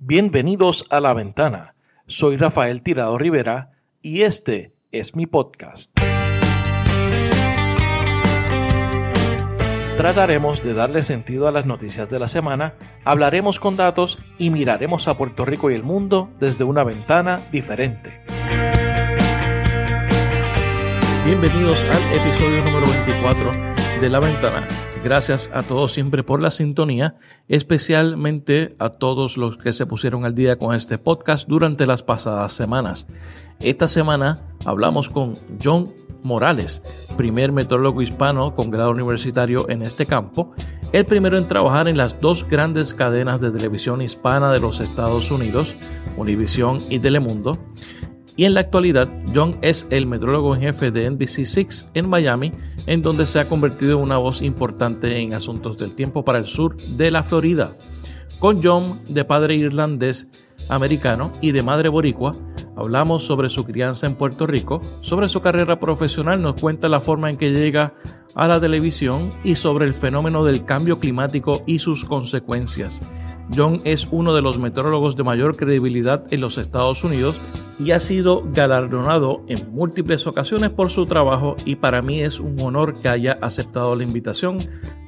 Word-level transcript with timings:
Bienvenidos 0.00 0.86
a 0.90 1.00
La 1.00 1.12
Ventana. 1.12 1.74
Soy 2.06 2.36
Rafael 2.36 2.82
Tirado 2.82 3.18
Rivera 3.18 3.72
y 4.00 4.22
este 4.22 4.76
es 4.92 5.16
mi 5.16 5.26
podcast. 5.26 5.90
Trataremos 9.96 10.62
de 10.62 10.74
darle 10.74 11.02
sentido 11.02 11.48
a 11.48 11.50
las 11.50 11.66
noticias 11.66 12.08
de 12.08 12.20
la 12.20 12.28
semana, 12.28 12.74
hablaremos 13.04 13.58
con 13.58 13.74
datos 13.74 14.20
y 14.38 14.50
miraremos 14.50 15.08
a 15.08 15.16
Puerto 15.16 15.44
Rico 15.44 15.68
y 15.68 15.74
el 15.74 15.82
mundo 15.82 16.30
desde 16.38 16.62
una 16.62 16.84
ventana 16.84 17.40
diferente. 17.50 18.22
Bienvenidos 21.24 21.84
al 21.86 22.16
episodio 22.16 22.62
número 22.62 22.86
24 22.86 23.50
de 24.00 24.08
La 24.08 24.20
Ventana 24.20 24.87
Gracias 25.04 25.48
a 25.54 25.62
todos 25.62 25.92
siempre 25.92 26.24
por 26.24 26.42
la 26.42 26.50
sintonía, 26.50 27.16
especialmente 27.46 28.70
a 28.78 28.90
todos 28.90 29.36
los 29.36 29.56
que 29.56 29.72
se 29.72 29.86
pusieron 29.86 30.24
al 30.24 30.34
día 30.34 30.58
con 30.58 30.74
este 30.74 30.98
podcast 30.98 31.48
durante 31.48 31.86
las 31.86 32.02
pasadas 32.02 32.52
semanas. 32.52 33.06
Esta 33.60 33.86
semana 33.86 34.38
hablamos 34.64 35.08
con 35.08 35.34
John 35.62 35.92
Morales, 36.22 36.82
primer 37.16 37.52
meteorólogo 37.52 38.02
hispano 38.02 38.56
con 38.56 38.70
grado 38.70 38.90
universitario 38.90 39.68
en 39.68 39.82
este 39.82 40.04
campo, 40.04 40.52
el 40.92 41.06
primero 41.06 41.38
en 41.38 41.46
trabajar 41.46 41.86
en 41.86 41.96
las 41.96 42.20
dos 42.20 42.46
grandes 42.48 42.92
cadenas 42.92 43.40
de 43.40 43.52
televisión 43.52 44.02
hispana 44.02 44.52
de 44.52 44.60
los 44.60 44.80
Estados 44.80 45.30
Unidos, 45.30 45.74
Univision 46.16 46.78
y 46.90 46.98
Telemundo, 46.98 47.58
y 48.38 48.44
en 48.44 48.54
la 48.54 48.60
actualidad 48.60 49.08
John 49.34 49.58
es 49.62 49.88
el 49.90 50.06
metrólogo 50.06 50.54
en 50.54 50.60
jefe 50.60 50.92
de 50.92 51.10
NBC6 51.10 51.90
en 51.94 52.08
Miami, 52.08 52.52
en 52.86 53.02
donde 53.02 53.26
se 53.26 53.40
ha 53.40 53.48
convertido 53.48 53.98
en 53.98 54.04
una 54.04 54.16
voz 54.16 54.42
importante 54.42 55.18
en 55.18 55.34
asuntos 55.34 55.76
del 55.76 55.96
tiempo 55.96 56.24
para 56.24 56.38
el 56.38 56.46
sur 56.46 56.76
de 56.76 57.10
la 57.10 57.24
Florida. 57.24 57.72
Con 58.38 58.62
John, 58.62 58.96
de 59.08 59.24
padre 59.24 59.56
irlandés 59.56 60.28
americano 60.68 61.32
y 61.40 61.50
de 61.50 61.64
madre 61.64 61.88
boricua, 61.88 62.32
hablamos 62.76 63.24
sobre 63.24 63.48
su 63.48 63.64
crianza 63.64 64.06
en 64.06 64.14
Puerto 64.14 64.46
Rico, 64.46 64.80
sobre 65.00 65.28
su 65.28 65.40
carrera 65.40 65.80
profesional, 65.80 66.40
nos 66.40 66.60
cuenta 66.60 66.88
la 66.88 67.00
forma 67.00 67.30
en 67.30 67.38
que 67.38 67.50
llega 67.50 67.94
a 68.36 68.46
la 68.46 68.60
televisión 68.60 69.32
y 69.42 69.56
sobre 69.56 69.84
el 69.84 69.94
fenómeno 69.94 70.44
del 70.44 70.64
cambio 70.64 71.00
climático 71.00 71.64
y 71.66 71.80
sus 71.80 72.04
consecuencias. 72.04 73.02
John 73.52 73.80
es 73.82 74.06
uno 74.12 74.32
de 74.32 74.42
los 74.42 74.60
meteorólogos 74.60 75.16
de 75.16 75.24
mayor 75.24 75.56
credibilidad 75.56 76.24
en 76.32 76.40
los 76.40 76.56
Estados 76.56 77.02
Unidos 77.02 77.40
y 77.78 77.92
ha 77.92 78.00
sido 78.00 78.42
galardonado 78.52 79.42
en 79.48 79.70
múltiples 79.70 80.26
ocasiones 80.26 80.70
por 80.70 80.90
su 80.90 81.06
trabajo 81.06 81.56
y 81.64 81.76
para 81.76 82.02
mí 82.02 82.22
es 82.22 82.40
un 82.40 82.56
honor 82.60 82.94
que 82.94 83.08
haya 83.08 83.38
aceptado 83.40 83.94
la 83.94 84.02
invitación 84.02 84.58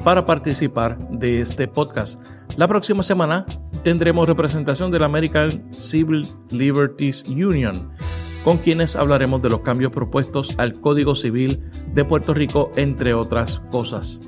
para 0.04 0.24
participar 0.24 0.98
de 1.10 1.40
este 1.40 1.68
podcast. 1.68 2.20
La 2.56 2.68
próxima 2.68 3.02
semana 3.02 3.46
tendremos 3.82 4.28
representación 4.28 4.90
de 4.90 4.98
la 4.98 5.06
American 5.06 5.72
Civil 5.72 6.26
Liberties 6.50 7.24
Union, 7.28 7.92
con 8.44 8.58
quienes 8.58 8.96
hablaremos 8.96 9.42
de 9.42 9.50
los 9.50 9.60
cambios 9.60 9.92
propuestos 9.92 10.54
al 10.58 10.80
Código 10.80 11.14
Civil 11.14 11.62
de 11.92 12.04
Puerto 12.04 12.34
Rico, 12.34 12.70
entre 12.76 13.14
otras 13.14 13.60
cosas. 13.70 14.20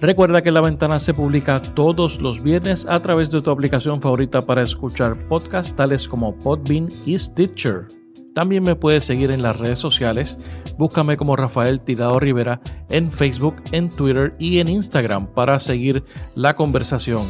Recuerda 0.00 0.42
que 0.42 0.52
La 0.52 0.60
Ventana 0.60 1.00
se 1.00 1.14
publica 1.14 1.62
todos 1.62 2.20
los 2.20 2.42
viernes 2.42 2.86
a 2.86 3.00
través 3.00 3.30
de 3.30 3.40
tu 3.40 3.50
aplicación 3.50 4.02
favorita 4.02 4.42
para 4.42 4.62
escuchar 4.62 5.26
podcasts 5.26 5.74
tales 5.74 6.06
como 6.06 6.38
Podbean 6.38 6.88
y 7.06 7.18
Stitcher. 7.18 7.86
También 8.34 8.62
me 8.62 8.76
puedes 8.76 9.06
seguir 9.06 9.30
en 9.30 9.42
las 9.42 9.58
redes 9.58 9.78
sociales. 9.78 10.36
Búscame 10.76 11.16
como 11.16 11.34
Rafael 11.34 11.80
Tirado 11.80 12.20
Rivera 12.20 12.60
en 12.90 13.10
Facebook, 13.10 13.56
en 13.72 13.88
Twitter 13.88 14.36
y 14.38 14.58
en 14.58 14.68
Instagram 14.68 15.28
para 15.28 15.58
seguir 15.60 16.04
la 16.34 16.54
conversación. 16.56 17.22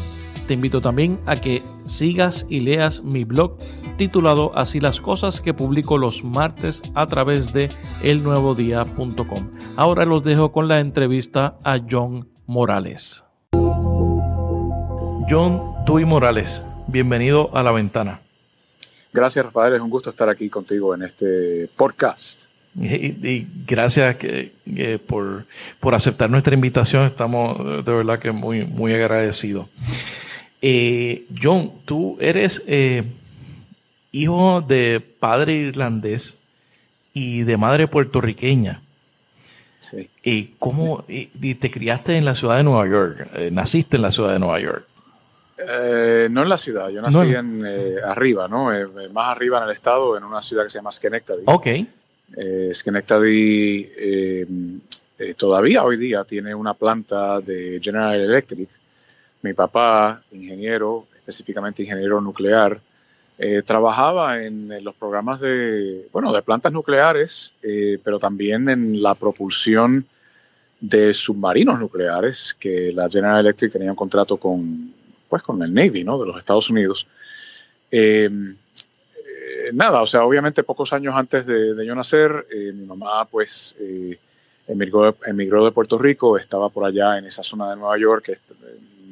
Te 0.48 0.55
invito 0.55 0.80
también 0.80 1.20
a 1.25 1.36
que 1.36 1.62
sigas 1.86 2.47
y 2.48 2.61
leas 2.61 3.05
mi 3.05 3.23
blog 3.23 3.58
titulado 3.97 4.51
Así 4.56 4.80
las 4.80 5.01
cosas 5.01 5.41
que 5.41 5.55
publico 5.55 5.98
los 5.98 6.25
martes 6.25 6.83
a 6.95 7.06
través 7.06 7.53
de 7.53 7.69
elnuevodía.com. 8.03 9.51
Ahora 9.77 10.05
los 10.05 10.25
dejo 10.25 10.51
con 10.51 10.67
la 10.67 10.80
entrevista 10.80 11.58
a 11.62 11.79
John 11.89 12.36
Morales. 12.46 13.24
John 15.29 15.84
Tui 15.84 16.05
Morales, 16.05 16.62
bienvenido 16.86 17.57
a 17.57 17.62
la 17.62 17.73
ventana. 17.73 18.20
Gracias 19.12 19.45
Rafael, 19.45 19.74
es 19.74 19.80
un 19.80 19.90
gusto 19.90 20.11
estar 20.11 20.29
aquí 20.29 20.48
contigo 20.48 20.95
en 20.95 21.02
este 21.02 21.68
podcast. 21.77 22.45
Y, 22.79 23.46
gracias 23.67 24.17
por, 25.06 25.95
aceptar 25.95 26.29
nuestra 26.29 26.55
invitación, 26.55 27.06
estamos 27.06 27.85
de 27.85 27.92
verdad 27.92 28.18
que 28.18 28.33
muy, 28.33 28.64
muy 28.64 28.92
agradecidos. 28.92 29.68
Eh, 30.61 31.27
John, 31.42 31.73
tú 31.85 32.18
eres 32.20 32.62
eh, 32.67 33.05
hijo 34.12 34.61
de 34.61 35.01
padre 35.01 35.55
irlandés 35.55 36.39
y 37.14 37.42
de 37.42 37.56
madre 37.56 37.89
puertorriqueña. 37.89 38.83
¿Y 40.23 40.55
cómo 40.59 41.05
te 41.07 41.70
criaste 41.70 42.17
en 42.17 42.25
la 42.25 42.35
ciudad 42.35 42.57
de 42.57 42.64
Nueva 42.64 42.89
York? 42.89 43.29
Eh, 43.35 43.51
¿Naciste 43.53 43.97
en 43.97 44.03
la 44.03 44.11
ciudad 44.11 44.33
de 44.33 44.39
Nueva 44.39 44.61
York? 44.61 44.87
Eh, 45.59 46.29
no 46.31 46.42
en 46.42 46.48
la 46.48 46.59
ciudad, 46.59 46.91
yo 46.91 47.01
nací 47.01 47.35
en, 47.35 47.64
eh, 47.67 47.97
arriba, 48.05 48.47
¿no? 48.47 48.70
más 49.13 49.31
arriba 49.31 49.59
en 49.59 49.65
el 49.65 49.70
estado, 49.70 50.17
en 50.17 50.25
una 50.25 50.42
ciudad 50.42 50.65
que 50.65 50.70
se 50.70 50.79
llama 50.79 50.92
Schenectady. 50.92 51.42
Ok. 51.47 51.67
Schenectady 52.73 53.91
todavía 55.36 55.85
hoy 55.85 55.97
día 55.97 56.25
tiene 56.25 56.55
una 56.55 56.75
planta 56.75 57.41
de 57.41 57.81
General 57.83 58.20
Electric. 58.20 58.69
Mi 59.42 59.55
papá, 59.55 60.23
ingeniero, 60.33 61.07
específicamente 61.15 61.83
ingeniero 61.83 62.20
nuclear, 62.20 62.81
eh, 63.39 63.61
trabajaba 63.63 64.42
en, 64.42 64.83
los 64.83 64.95
programas 64.95 65.41
de, 65.41 66.08
bueno, 66.11 66.33
de 66.33 66.41
plantas 66.41 66.73
nucleares, 66.73 67.52
eh, 67.63 67.98
pero 68.02 68.19
también 68.19 68.69
en 68.70 69.02
la 69.02 69.14
propulsión 69.14 70.07
de 70.80 71.13
submarinos 71.13 71.79
nucleares, 71.79 72.57
que 72.58 72.92
la 72.92 73.11
General 73.11 73.41
Electric 73.41 73.73
tenía 73.73 73.91
un 73.91 73.97
contrato 73.97 74.39
con, 74.39 74.91
pues, 75.29 75.42
con 75.42 75.63
el 75.63 75.73
Navy, 75.73 76.02
¿no? 76.02 76.19
De 76.19 76.27
los 76.27 76.39
Estados 76.39 76.70
Unidos. 76.70 77.07
Eh, 77.91 78.30
nada, 79.74 80.01
o 80.01 80.07
sea, 80.07 80.24
obviamente 80.24 80.63
pocos 80.63 80.95
años 80.95 81.14
antes 81.14 81.45
de, 81.45 81.85
yo 81.85 81.95
nacer, 81.95 82.47
mi 82.74 82.86
mamá, 82.86 83.27
pues, 83.27 83.77
emigró, 84.67 85.14
emigró 85.27 85.63
de 85.64 85.73
Puerto 85.73 85.98
Rico, 85.98 86.39
estaba 86.39 86.70
por 86.70 86.86
allá 86.86 87.18
en 87.18 87.27
esa 87.27 87.42
zona 87.42 87.68
de 87.68 87.77
Nueva 87.77 87.98
York, 87.98 88.39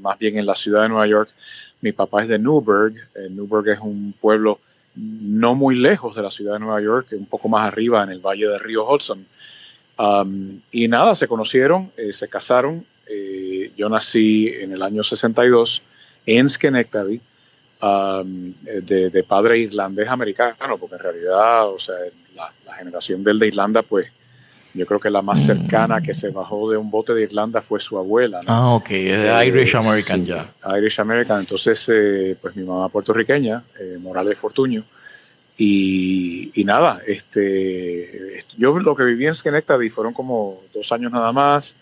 más 0.00 0.18
bien 0.18 0.38
en 0.38 0.46
la 0.46 0.54
ciudad 0.54 0.82
de 0.82 0.88
Nueva 0.88 1.06
York, 1.06 1.30
mi 1.84 1.92
papá 1.92 2.22
es 2.22 2.28
de 2.28 2.38
Newburgh. 2.38 2.96
Eh, 3.14 3.28
Newburgh 3.30 3.68
es 3.68 3.78
un 3.78 4.14
pueblo 4.18 4.58
no 4.96 5.54
muy 5.54 5.76
lejos 5.76 6.16
de 6.16 6.22
la 6.22 6.30
ciudad 6.30 6.54
de 6.54 6.60
Nueva 6.60 6.80
York, 6.80 7.08
un 7.12 7.26
poco 7.26 7.48
más 7.48 7.68
arriba 7.68 8.02
en 8.02 8.08
el 8.10 8.20
valle 8.20 8.48
del 8.48 8.58
río 8.58 8.90
Hudson. 8.90 9.26
Um, 9.98 10.60
y 10.72 10.88
nada, 10.88 11.14
se 11.14 11.28
conocieron, 11.28 11.92
eh, 11.98 12.14
se 12.14 12.28
casaron. 12.28 12.86
Eh, 13.06 13.70
yo 13.76 13.90
nací 13.90 14.48
en 14.48 14.72
el 14.72 14.82
año 14.82 15.04
62 15.04 15.82
en 16.24 16.48
Schenectady, 16.48 17.20
um, 17.82 18.54
de, 18.64 19.24
padre 19.28 19.58
irlandés 19.58 20.08
americano, 20.08 20.78
porque 20.78 20.96
en 20.96 21.02
realidad, 21.02 21.68
o 21.68 21.78
sea, 21.78 21.96
la, 22.34 22.50
la 22.64 22.74
generación 22.76 23.22
del 23.22 23.38
de 23.38 23.48
Irlanda, 23.48 23.82
pues 23.82 24.06
yo 24.74 24.86
creo 24.86 24.98
que 24.98 25.08
la 25.08 25.22
más 25.22 25.44
cercana 25.44 26.00
que 26.00 26.12
se 26.12 26.30
bajó 26.30 26.68
de 26.68 26.76
un 26.76 26.90
bote 26.90 27.14
de 27.14 27.22
Irlanda 27.22 27.62
fue 27.62 27.78
su 27.78 27.96
abuela. 27.96 28.40
Ah, 28.46 28.70
ok, 28.70 28.90
es 28.90 29.46
Irish 29.46 29.76
American 29.76 30.26
ya. 30.26 30.48
Irish 30.76 31.00
American. 31.00 31.40
Entonces, 31.40 31.88
eh, 31.92 32.36
pues 32.40 32.56
mi 32.56 32.64
mamá 32.64 32.88
puertorriqueña, 32.88 33.62
eh, 33.78 33.98
Morales 34.00 34.36
Fortuño. 34.36 34.82
Y, 35.56 36.50
nada, 36.64 37.00
este, 37.06 38.44
yo 38.58 38.76
lo 38.76 38.96
que 38.96 39.04
viví 39.04 39.26
en 39.26 39.36
Schenectady 39.36 39.88
fueron 39.90 40.12
como 40.12 40.62
dos 40.74 40.90
años 40.90 41.12
nada 41.12 41.30
más. 41.30 41.76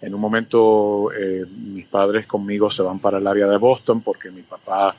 En 0.00 0.14
un 0.14 0.20
momento 0.20 1.10
eh, 1.12 1.44
mis 1.44 1.84
padres 1.84 2.26
conmigo 2.26 2.70
se 2.70 2.82
van 2.82 2.98
para 2.98 3.18
el 3.18 3.26
área 3.26 3.46
de 3.46 3.58
Boston 3.58 4.00
porque 4.00 4.30
mi 4.30 4.42
papá 4.42 4.96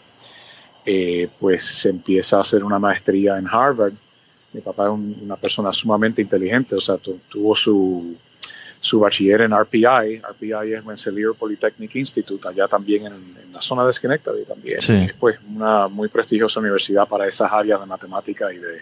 pues 1.39 1.85
empieza 1.85 2.37
a 2.37 2.41
hacer 2.41 2.63
una 2.63 2.79
maestría 2.79 3.37
en 3.37 3.47
Harvard 3.47 3.93
mi 4.53 4.61
papá 4.61 4.85
es 4.85 4.91
una 4.91 5.35
persona 5.35 5.71
sumamente 5.73 6.21
inteligente, 6.21 6.75
o 6.75 6.79
sea, 6.79 6.97
tuvo 6.97 7.55
su, 7.55 8.15
su 8.79 8.99
bachiller 8.99 9.41
en 9.41 9.55
RPI. 9.55 10.21
RPI 10.21 10.73
es 10.73 10.85
Rensselaer 10.85 11.33
Polytechnic 11.37 11.95
Institute, 11.95 12.47
allá 12.47 12.67
también 12.67 13.07
en, 13.07 13.51
la 13.51 13.61
zona 13.61 13.85
de 13.85 13.93
Schenectady 13.93 14.45
también. 14.45 14.77
Es 14.77 15.13
pues 15.13 15.37
una 15.47 15.87
muy 15.87 16.07
prestigiosa 16.07 16.59
universidad 16.59 17.07
para 17.07 17.27
esas 17.27 17.51
áreas 17.51 17.79
de 17.79 17.85
matemática 17.85 18.53
y 18.53 18.57
de, 18.57 18.81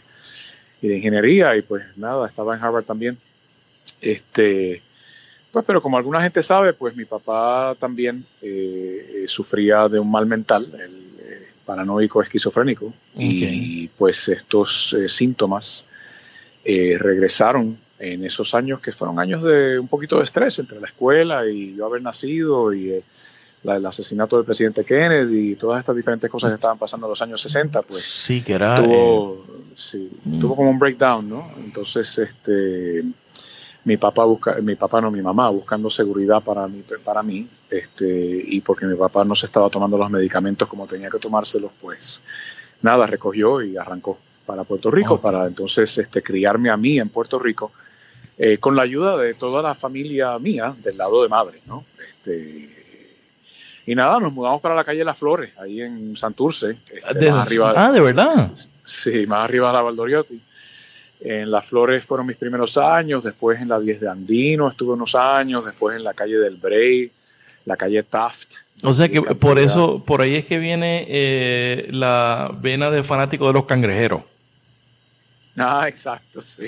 y 0.81 0.87
de 0.89 0.97
ingeniería. 0.97 1.55
Y 1.55 1.61
pues 1.61 1.83
nada, 1.95 2.27
estaba 2.27 2.55
en 2.55 2.63
Harvard 2.63 2.83
también. 2.83 3.17
Este, 4.01 4.81
pues, 5.51 5.65
pero 5.65 5.81
como 5.81 5.97
alguna 5.97 6.21
gente 6.21 6.43
sabe, 6.43 6.73
pues 6.73 6.95
mi 6.95 7.05
papá 7.05 7.75
también 7.79 8.25
eh, 8.41 9.23
eh, 9.23 9.27
sufría 9.27 9.87
de 9.87 9.99
un 9.99 10.11
mal 10.11 10.25
mental 10.25 10.69
paranoico 11.67 12.21
esquizofrénico 12.21 12.93
y 13.17 13.89
pues 13.89 14.29
estos 14.29 14.95
eh, 14.97 15.09
síntomas 15.09 15.83
eh, 16.63 16.95
regresaron 16.97 17.77
en 17.99 18.23
esos 18.23 18.55
años 18.55 18.79
que 18.79 18.93
fueron 18.93 19.19
años 19.19 19.43
de 19.43 19.77
un 19.77 19.87
poquito 19.87 20.17
de 20.17 20.23
estrés 20.23 20.57
entre 20.59 20.79
la 20.79 20.87
escuela 20.87 21.45
y 21.45 21.75
yo 21.75 21.85
haber 21.85 22.01
nacido 22.01 22.73
y 22.73 22.91
eh, 22.91 23.03
el 23.63 23.85
asesinato 23.85 24.37
del 24.37 24.45
presidente 24.45 24.85
Kennedy 24.85 25.51
y 25.51 25.55
todas 25.55 25.79
estas 25.79 25.95
diferentes 25.95 26.31
cosas 26.31 26.51
que 26.51 26.55
estaban 26.55 26.77
pasando 26.77 27.07
en 27.07 27.09
los 27.09 27.21
años 27.21 27.41
60, 27.41 27.81
pues 27.81 28.01
sí, 28.01 28.41
que 28.41 28.53
era, 28.53 28.81
tuvo, 28.81 29.43
mm. 30.23 30.39
tuvo 30.39 30.55
como 30.55 30.69
un 30.69 30.79
breakdown, 30.79 31.27
¿no? 31.27 31.51
Entonces, 31.57 32.17
este, 32.17 33.03
mi 33.83 33.97
papá 33.97 34.23
busca, 34.23 34.55
mi 34.61 34.75
papá 34.75 35.01
no, 35.01 35.11
mi 35.11 35.21
mamá 35.21 35.49
buscando 35.49 35.89
seguridad 35.89 36.41
para 36.41 36.65
mí, 36.67 36.81
para 37.03 37.21
mí, 37.23 37.45
este, 37.69 38.43
y 38.47 38.61
porque 38.61 38.85
mi 38.85 38.95
papá 38.95 39.23
no 39.23 39.35
se 39.35 39.45
estaba 39.45 39.69
tomando 39.69 39.97
los 39.97 40.09
medicamentos 40.09 40.67
como 40.67 40.87
tenía 40.87 41.09
que 41.09 41.19
tomárselos, 41.19 41.71
pues 41.81 42.21
nada, 42.81 43.07
recogió 43.07 43.61
y 43.61 43.77
arrancó 43.77 44.17
para 44.45 44.63
Puerto 44.63 44.89
Rico, 44.89 45.19
para 45.19 45.45
entonces 45.45 45.97
este, 45.97 46.21
criarme 46.21 46.69
a 46.69 46.77
mí 46.77 46.99
en 46.99 47.09
Puerto 47.09 47.37
Rico, 47.37 47.71
eh, 48.37 48.57
con 48.59 48.75
la 48.75 48.83
ayuda 48.83 49.17
de 49.17 49.33
toda 49.33 49.61
la 49.61 49.75
familia 49.75 50.37
mía 50.39 50.73
del 50.81 50.97
lado 50.97 51.23
de 51.23 51.29
madre, 51.29 51.59
¿no? 51.65 51.83
Este, 52.07 52.69
y 53.85 53.95
nada, 53.95 54.19
nos 54.19 54.33
mudamos 54.33 54.61
para 54.61 54.75
la 54.75 54.83
calle 54.83 55.03
Las 55.03 55.17
Flores, 55.17 55.57
ahí 55.57 55.81
en 55.81 56.15
Santurce. 56.15 56.77
Este, 56.91 57.31
más 57.31 57.47
arriba, 57.47 57.73
ah, 57.75 57.91
¿de 57.91 58.01
verdad? 58.01 58.51
Sí, 58.83 59.25
más 59.25 59.45
arriba 59.45 59.67
de 59.67 59.73
la 59.73 59.81
Valdoriotti. 59.81 60.41
En 61.21 61.49
Las 61.49 61.65
Flores 61.65 62.05
fueron 62.05 62.27
mis 62.27 62.37
primeros 62.37 62.77
años, 62.77 63.23
después 63.23 63.59
en 63.59 63.69
la 63.69 63.79
10 63.79 64.01
de 64.01 64.09
Andino 64.09 64.69
estuve 64.69 64.93
unos 64.93 65.15
años, 65.15 65.65
después 65.65 65.95
en 65.95 66.03
la 66.03 66.13
calle 66.13 66.37
del 66.37 66.57
Bray, 66.57 67.11
la 67.67 67.77
calle 67.77 68.01
Taft, 68.03 68.55
o 68.83 68.93
sea 68.93 69.09
que 69.09 69.21
por 69.21 69.57
eso, 69.57 70.03
por 70.03 70.21
ahí 70.21 70.35
es 70.35 70.45
que 70.45 70.59
viene 70.59 71.05
eh, 71.09 71.87
la 71.91 72.51
vena 72.59 72.91
de 72.91 73.03
fanático 73.03 73.47
de 73.47 73.53
los 73.53 73.65
cangrejeros. 73.65 74.21
Ah, 75.57 75.87
exacto, 75.87 76.39
sí. 76.41 76.67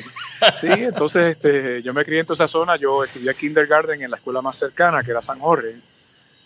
Sí, 0.60 0.68
entonces 0.68 1.36
este, 1.36 1.84
yo 1.84 1.94
me 1.94 2.04
crié 2.04 2.22
en 2.22 2.26
toda 2.26 2.34
esa 2.34 2.48
zona, 2.48 2.76
yo 2.78 3.04
estudié 3.04 3.36
kindergarten 3.36 4.02
en 4.02 4.10
la 4.10 4.18
escuela 4.18 4.42
más 4.42 4.58
cercana, 4.58 5.04
que 5.04 5.12
era 5.12 5.22
San 5.22 5.38
Jorge, 5.38 5.76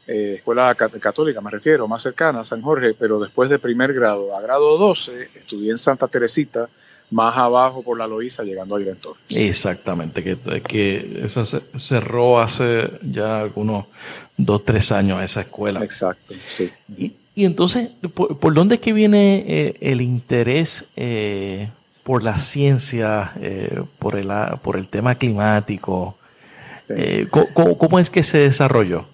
eh, 0.06 0.34
escuela 0.38 0.76
católica 0.76 1.40
me 1.40 1.52
refiero, 1.52 1.88
más 1.88 2.02
cercana, 2.02 2.44
San 2.44 2.62
Jorge, 2.62 2.96
pero 3.00 3.20
después 3.20 3.50
de 3.50 3.60
primer 3.60 3.94
grado 3.94 4.36
a 4.36 4.42
grado 4.42 4.78
12 4.78 5.30
estudié 5.36 5.72
en 5.72 5.78
Santa 5.78 6.10
Teresita, 6.10 6.68
más 7.14 7.38
abajo 7.38 7.84
por 7.84 7.98
la 7.98 8.08
Loíza, 8.08 8.44
llegando 8.44 8.76
a 8.76 8.80
director. 8.80 9.16
Exactamente, 9.30 10.24
que, 10.24 10.62
que 10.62 10.98
eso 10.98 11.46
se 11.46 11.62
cerró 11.78 12.40
hace 12.40 12.90
ya 13.04 13.40
algunos 13.40 13.86
dos, 14.36 14.66
tres 14.66 14.92
años 14.92 15.22
esa 15.22 15.42
escuela. 15.42 15.84
Exacto, 15.84 16.34
sí. 16.50 16.72
Y, 16.98 17.14
entonces, 17.46 17.92
¿por, 18.14 18.54
dónde 18.54 18.76
es 18.76 18.82
que 18.82 18.94
viene 18.94 19.44
eh, 19.48 19.78
el 19.82 20.02
interés 20.02 20.90
eh, 20.96 21.70
por 22.04 22.24
la 22.24 22.38
ciencia, 22.38 23.32
eh, 23.40 23.82
por, 24.00 24.18
el, 24.18 24.30
por 24.62 24.78
el 24.78 24.88
tema 24.88 25.16
climático? 25.16 26.18
¿cómo, 27.78 28.00
es 28.00 28.10
que 28.10 28.24
se 28.24 28.40
desarrolló? 28.40 29.06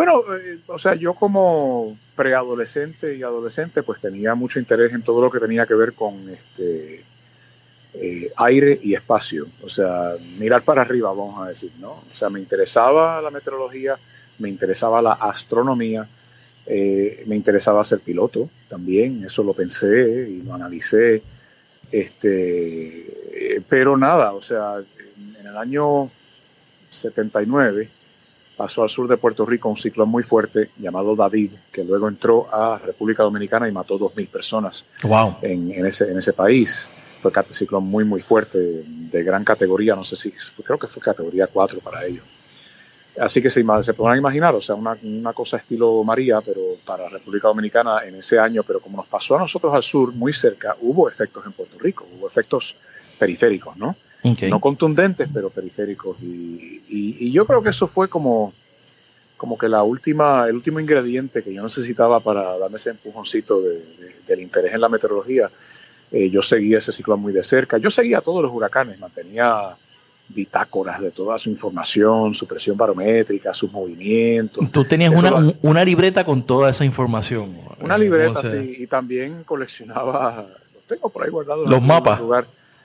Bueno, 0.00 0.24
o 0.68 0.78
sea, 0.78 0.94
yo 0.94 1.12
como 1.12 1.94
preadolescente 2.16 3.16
y 3.16 3.22
adolescente, 3.22 3.82
pues 3.82 4.00
tenía 4.00 4.34
mucho 4.34 4.58
interés 4.58 4.94
en 4.94 5.02
todo 5.02 5.20
lo 5.20 5.30
que 5.30 5.40
tenía 5.40 5.66
que 5.66 5.74
ver 5.74 5.92
con 5.92 6.26
este 6.30 7.04
aire 8.34 8.80
y 8.82 8.94
espacio. 8.94 9.46
O 9.62 9.68
sea, 9.68 10.14
mirar 10.38 10.62
para 10.62 10.80
arriba, 10.80 11.10
vamos 11.10 11.44
a 11.44 11.50
decir, 11.50 11.70
¿no? 11.78 11.90
O 11.90 12.14
sea, 12.14 12.30
me 12.30 12.40
interesaba 12.40 13.20
la 13.20 13.30
meteorología, 13.30 13.98
me 14.38 14.48
interesaba 14.48 15.02
la 15.02 15.12
astronomía, 15.12 16.08
eh, 16.64 17.22
me 17.26 17.36
interesaba 17.36 17.84
ser 17.84 18.00
piloto 18.00 18.48
también, 18.70 19.22
eso 19.26 19.42
lo 19.42 19.52
pensé 19.52 20.30
y 20.30 20.40
lo 20.40 20.54
analicé. 20.54 21.22
Este, 21.92 23.60
pero 23.68 23.98
nada, 23.98 24.32
o 24.32 24.40
sea, 24.40 24.76
en, 24.78 25.46
el 25.46 25.58
año 25.58 26.08
79 26.88 27.99
pasó 28.60 28.82
al 28.82 28.90
sur 28.90 29.08
de 29.08 29.16
Puerto 29.16 29.46
Rico 29.46 29.70
un 29.70 29.76
ciclón 29.78 30.10
muy 30.10 30.22
fuerte 30.22 30.68
llamado 30.76 31.16
David, 31.16 31.52
que 31.72 31.82
luego 31.82 32.08
entró 32.08 32.46
a 32.52 32.76
República 32.76 33.22
Dominicana 33.22 33.66
y 33.66 33.72
mató 33.72 33.98
2.000 33.98 34.28
personas 34.28 34.84
wow. 35.02 35.36
en, 35.40 35.86
ese, 35.86 36.10
en 36.10 36.18
ese 36.18 36.34
país. 36.34 36.86
Fue 37.22 37.32
un 37.34 37.54
ciclón 37.54 37.84
muy, 37.84 38.04
muy 38.04 38.20
fuerte, 38.20 38.58
de 38.58 39.24
gran 39.24 39.44
categoría, 39.44 39.96
no 39.96 40.04
sé 40.04 40.14
si, 40.14 40.34
creo 40.62 40.78
que 40.78 40.88
fue 40.88 41.00
categoría 41.00 41.46
4 41.46 41.80
para 41.80 42.04
ellos. 42.04 42.22
Así 43.18 43.40
que 43.40 43.48
se, 43.48 43.64
se 43.80 43.94
podrán 43.94 44.18
imaginar, 44.18 44.54
o 44.54 44.60
sea, 44.60 44.74
una, 44.74 44.94
una, 45.04 45.32
cosa 45.32 45.56
estilo 45.56 46.04
María, 46.04 46.42
pero 46.42 46.60
para 46.84 47.08
República 47.08 47.48
Dominicana 47.48 48.04
en 48.04 48.16
ese 48.16 48.38
año, 48.38 48.62
pero 48.62 48.80
como 48.80 48.98
nos 48.98 49.06
pasó 49.06 49.36
a 49.36 49.38
nosotros 49.38 49.72
al 49.72 49.82
sur, 49.82 50.12
muy 50.12 50.34
cerca, 50.34 50.76
hubo 50.82 51.08
efectos 51.08 51.46
en 51.46 51.52
Puerto 51.52 51.78
Rico, 51.78 52.06
hubo 52.14 52.26
efectos 52.26 52.76
periféricos, 53.18 53.74
¿no? 53.78 53.96
No 54.22 54.60
contundentes, 54.60 55.28
pero 55.32 55.50
periféricos. 55.50 56.16
Y, 56.22 56.82
y, 56.88 57.32
yo 57.32 57.46
creo 57.46 57.62
que 57.62 57.70
eso 57.70 57.86
fue 57.86 58.08
como, 58.08 58.52
como 59.36 59.56
que 59.56 59.68
la 59.68 59.82
última, 59.82 60.46
el 60.46 60.56
último 60.56 60.80
ingrediente 60.80 61.42
que 61.42 61.54
yo 61.54 61.62
necesitaba 61.62 62.20
para 62.20 62.58
darme 62.58 62.76
ese 62.76 62.90
empujoncito 62.90 63.60
de, 63.62 63.82
del 64.26 64.40
interés 64.40 64.74
en 64.74 64.80
la 64.80 64.88
meteorología. 64.88 65.50
Eh, 66.12 66.28
yo 66.28 66.42
seguía 66.42 66.78
ese 66.78 66.92
ciclo 66.92 67.16
muy 67.16 67.32
de 67.32 67.42
cerca. 67.42 67.78
Yo 67.78 67.90
seguía 67.90 68.20
todos 68.20 68.42
los 68.42 68.52
huracanes, 68.52 68.98
mantenía 68.98 69.76
bitácoras 70.28 71.00
de 71.00 71.10
toda 71.10 71.38
su 71.38 71.50
información, 71.50 72.34
su 72.34 72.46
presión 72.46 72.76
barométrica, 72.76 73.52
sus 73.52 73.72
movimientos. 73.72 74.70
Tú 74.70 74.84
tenías 74.84 75.12
una, 75.12 75.54
una, 75.62 75.84
libreta 75.84 76.24
con 76.24 76.42
toda 76.42 76.70
esa 76.70 76.84
información. 76.84 77.56
Una 77.80 77.98
libreta, 77.98 78.42
sí, 78.42 78.76
y 78.78 78.86
también 78.86 79.42
coleccionaba, 79.44 80.46
los 80.74 80.84
tengo 80.84 81.08
por 81.08 81.24
ahí 81.24 81.30
guardados. 81.30 81.68
Los 81.68 81.82
mapas. 81.82 82.20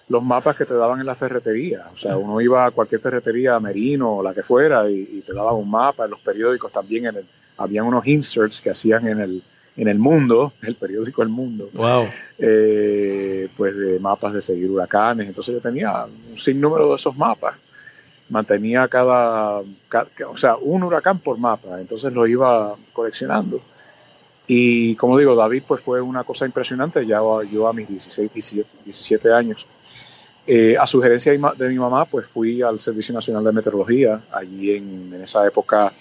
Los 0.07 0.23
mapas 0.23 0.55
que 0.55 0.65
te 0.65 0.73
daban 0.75 0.99
en 0.99 1.05
la 1.05 1.15
ferretería. 1.15 1.87
O 1.93 1.97
sea, 1.97 2.17
uno 2.17 2.39
iba 2.39 2.65
a 2.65 2.71
cualquier 2.71 3.01
ferretería, 3.01 3.59
Merino 3.59 4.17
o 4.17 4.23
la 4.23 4.33
que 4.33 4.43
fuera, 4.43 4.89
y, 4.89 5.23
te 5.25 5.33
daban 5.33 5.55
un 5.55 5.69
mapa. 5.69 6.05
En 6.05 6.11
los 6.11 6.19
periódicos 6.19 6.71
también 6.71 7.07
en 7.07 7.15
el, 7.17 7.25
habían 7.57 7.85
unos 7.85 8.05
inserts 8.05 8.61
que 8.61 8.69
hacían 8.69 9.07
en 9.07 9.19
el, 9.19 9.43
en 9.77 9.87
el 9.87 9.97
mundo, 9.97 10.53
el 10.61 10.75
periódico 10.75 11.23
El 11.23 11.29
Mundo, 11.29 11.69
wow. 11.73 12.05
Eh, 12.37 13.49
pues 13.55 13.75
de 13.75 13.99
mapas 13.99 14.33
de 14.33 14.41
seguir 14.41 14.69
huracanes. 14.69 15.27
Entonces 15.27 15.53
yo 15.55 15.61
tenía 15.61 16.05
un 16.05 16.37
sinnúmero 16.37 16.89
de 16.89 16.95
esos 16.95 17.15
mapas. 17.17 17.55
Mantenía 18.27 18.87
cada, 18.87 19.59
o 19.59 20.37
sea, 20.37 20.55
un 20.55 20.83
huracán 20.83 21.19
por 21.19 21.37
mapa. 21.37 21.79
Entonces 21.79 22.11
lo 22.13 22.25
iba 22.27 22.75
coleccionando. 22.93 23.61
Y 24.47 24.95
como 24.95 25.17
digo, 25.17 25.35
David 25.35 25.63
pues 25.67 25.81
fue 25.81 26.01
una 26.01 26.23
cosa 26.23 26.45
impresionante. 26.45 27.05
Ya 27.05 27.19
yo 27.51 27.67
a 27.67 27.73
mis 27.73 27.87
16, 27.87 28.31
17, 28.83 29.31
años. 29.31 29.65
Eh, 30.47 30.75
a 30.79 30.85
sugerencia 30.85 31.31
de 31.31 31.69
mi 31.69 31.79
mamá, 31.79 32.05
pues 32.05 32.27
fui 32.27 32.61
al 32.61 32.77
Servicio 32.77 33.13
Nacional 33.13 33.43
de 33.43 33.51
Meteorología. 33.51 34.21
Allí 34.31 34.71
en, 34.71 35.11
en 35.13 35.21
esa 35.21 35.45
época 35.47 35.91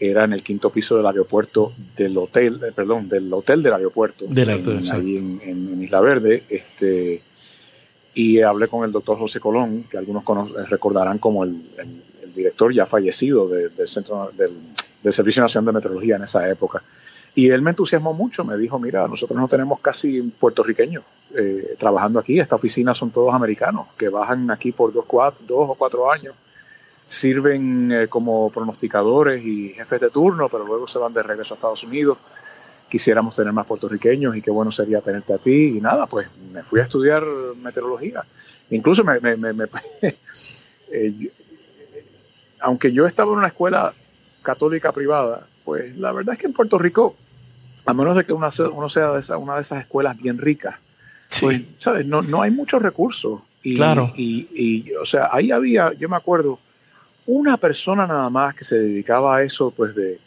era 0.00 0.24
en 0.24 0.32
el 0.32 0.42
quinto 0.42 0.70
piso 0.70 0.96
del 0.96 1.06
aeropuerto 1.06 1.72
del 1.96 2.16
hotel, 2.16 2.60
eh, 2.64 2.72
perdón, 2.74 3.08
del 3.08 3.32
hotel 3.32 3.62
del 3.62 3.72
aeropuerto, 3.72 4.26
en, 4.26 4.90
ahí 4.92 5.16
en, 5.16 5.82
Isla 5.82 6.00
Verde, 6.00 6.44
este, 6.48 7.20
y 8.14 8.40
hablé 8.40 8.68
con 8.68 8.84
el 8.84 8.92
doctor 8.92 9.18
José 9.18 9.40
Colón, 9.40 9.84
que 9.90 9.98
algunos 9.98 10.24
eh, 10.24 10.66
recordarán 10.68 11.18
como 11.18 11.44
el, 11.44 11.56
director 12.34 12.72
ya 12.72 12.86
fallecido 12.86 13.48
del 13.48 13.88
centro 13.88 14.30
del, 14.36 15.12
Servicio 15.12 15.42
Nacional 15.42 15.66
de 15.66 15.72
Meteorología 15.72 16.16
en 16.16 16.22
esa 16.22 16.48
época. 16.48 16.82
Y 17.34 17.50
él 17.50 17.62
me 17.62 17.70
entusiasmó 17.70 18.12
mucho, 18.14 18.44
me 18.44 18.56
dijo, 18.56 18.78
mira, 18.78 19.06
nosotros 19.06 19.38
no 19.38 19.48
tenemos 19.48 19.80
casi 19.80 20.22
puertorriqueños 20.22 21.04
eh, 21.34 21.76
trabajando 21.78 22.18
aquí, 22.18 22.40
esta 22.40 22.56
oficina 22.56 22.94
son 22.94 23.10
todos 23.10 23.34
americanos, 23.34 23.86
que 23.96 24.08
bajan 24.08 24.50
aquí 24.50 24.72
por 24.72 24.92
dos, 24.92 25.04
cuatro, 25.06 25.40
dos 25.46 25.70
o 25.70 25.74
cuatro 25.74 26.10
años 26.10 26.34
sirven 27.08 27.90
eh, 27.90 28.08
como 28.08 28.50
pronosticadores 28.50 29.42
y 29.44 29.70
jefes 29.70 30.00
de 30.00 30.10
turno, 30.10 30.48
pero 30.48 30.64
luego 30.64 30.86
se 30.86 30.98
van 30.98 31.14
de 31.14 31.22
regreso 31.22 31.54
a 31.54 31.56
Estados 31.56 31.82
Unidos. 31.82 32.18
Quisiéramos 32.88 33.34
tener 33.34 33.52
más 33.52 33.66
puertorriqueños 33.66 34.36
y 34.36 34.42
qué 34.42 34.50
bueno 34.50 34.70
sería 34.70 35.00
tenerte 35.00 35.32
a 35.32 35.38
ti. 35.38 35.76
Y 35.76 35.80
nada, 35.80 36.06
pues 36.06 36.28
me 36.52 36.62
fui 36.62 36.80
a 36.80 36.84
estudiar 36.84 37.24
meteorología. 37.56 38.24
Incluso 38.70 39.04
me, 39.04 39.18
eh, 40.92 41.32
aunque 42.60 42.92
yo 42.92 43.06
estaba 43.06 43.32
en 43.32 43.38
una 43.38 43.48
escuela 43.48 43.94
católica 44.42 44.92
privada, 44.92 45.46
pues 45.68 45.98
la 45.98 46.12
verdad 46.12 46.32
es 46.32 46.40
que 46.40 46.46
en 46.46 46.54
Puerto 46.54 46.78
Rico, 46.78 47.14
a 47.84 47.92
menos 47.92 48.16
de 48.16 48.24
que 48.24 48.32
uno 48.32 48.50
sea 48.88 49.12
de 49.12 49.20
esa, 49.20 49.36
una 49.36 49.56
de 49.56 49.60
esas 49.60 49.82
escuelas 49.82 50.16
bien 50.16 50.38
ricas, 50.38 50.76
pues, 51.42 51.60
¿sabes? 51.78 52.06
No, 52.06 52.22
no 52.22 52.40
hay 52.40 52.50
muchos 52.50 52.80
recursos. 52.80 53.42
Y, 53.62 53.76
claro. 53.76 54.10
Y, 54.16 54.48
y, 54.54 54.94
o 54.94 55.04
sea, 55.04 55.28
ahí 55.30 55.50
había, 55.50 55.92
yo 55.92 56.08
me 56.08 56.16
acuerdo, 56.16 56.58
una 57.26 57.58
persona 57.58 58.06
nada 58.06 58.30
más 58.30 58.54
que 58.54 58.64
se 58.64 58.78
dedicaba 58.78 59.36
a 59.36 59.42
eso, 59.42 59.70
pues 59.70 59.94
de, 59.94 60.18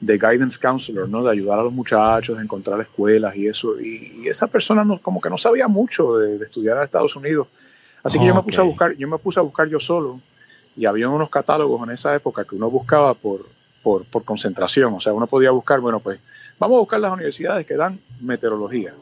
de 0.00 0.18
guidance 0.18 0.58
counselor, 0.60 1.08
¿no? 1.08 1.22
De 1.22 1.30
ayudar 1.30 1.60
a 1.60 1.62
los 1.62 1.72
muchachos 1.72 2.36
a 2.36 2.42
encontrar 2.42 2.80
escuelas 2.80 3.36
y 3.36 3.46
eso. 3.46 3.80
Y, 3.80 4.26
esa 4.26 4.48
persona 4.48 4.82
no, 4.82 4.98
como 4.98 5.20
que 5.20 5.30
no 5.30 5.38
sabía 5.38 5.68
mucho 5.68 6.16
de, 6.16 6.44
estudiar 6.44 6.76
en 6.78 6.82
Estados 6.82 7.14
Unidos. 7.14 7.46
Así 8.02 8.18
que 8.18 8.26
yo 8.26 8.34
me 8.34 8.42
puse 8.42 8.60
a 8.60 8.64
buscar, 8.64 8.96
yo 8.96 9.06
me 9.06 9.18
puse 9.18 9.38
a 9.38 9.44
buscar 9.44 9.68
yo 9.68 9.78
solo. 9.78 10.20
Y 10.76 10.86
había 10.86 11.08
unos 11.08 11.30
catálogos 11.30 11.86
en 11.86 11.94
esa 11.94 12.16
época 12.16 12.44
que 12.44 12.56
uno 12.56 12.68
buscaba 12.68 13.14
por, 13.14 13.46
por, 14.10 14.24
concentración. 14.24 14.94
O 14.94 15.00
sea, 15.00 15.12
uno 15.12 15.26
podía 15.26 15.50
buscar, 15.50 15.80
bueno, 15.80 16.00
pues 16.00 16.20
vamos 16.58 16.76
a 16.76 16.80
buscar 16.80 17.00
las 17.00 17.12
universidades 17.12 17.66
que 17.66 17.74
dan 17.74 17.98
meteorología. 18.20 18.94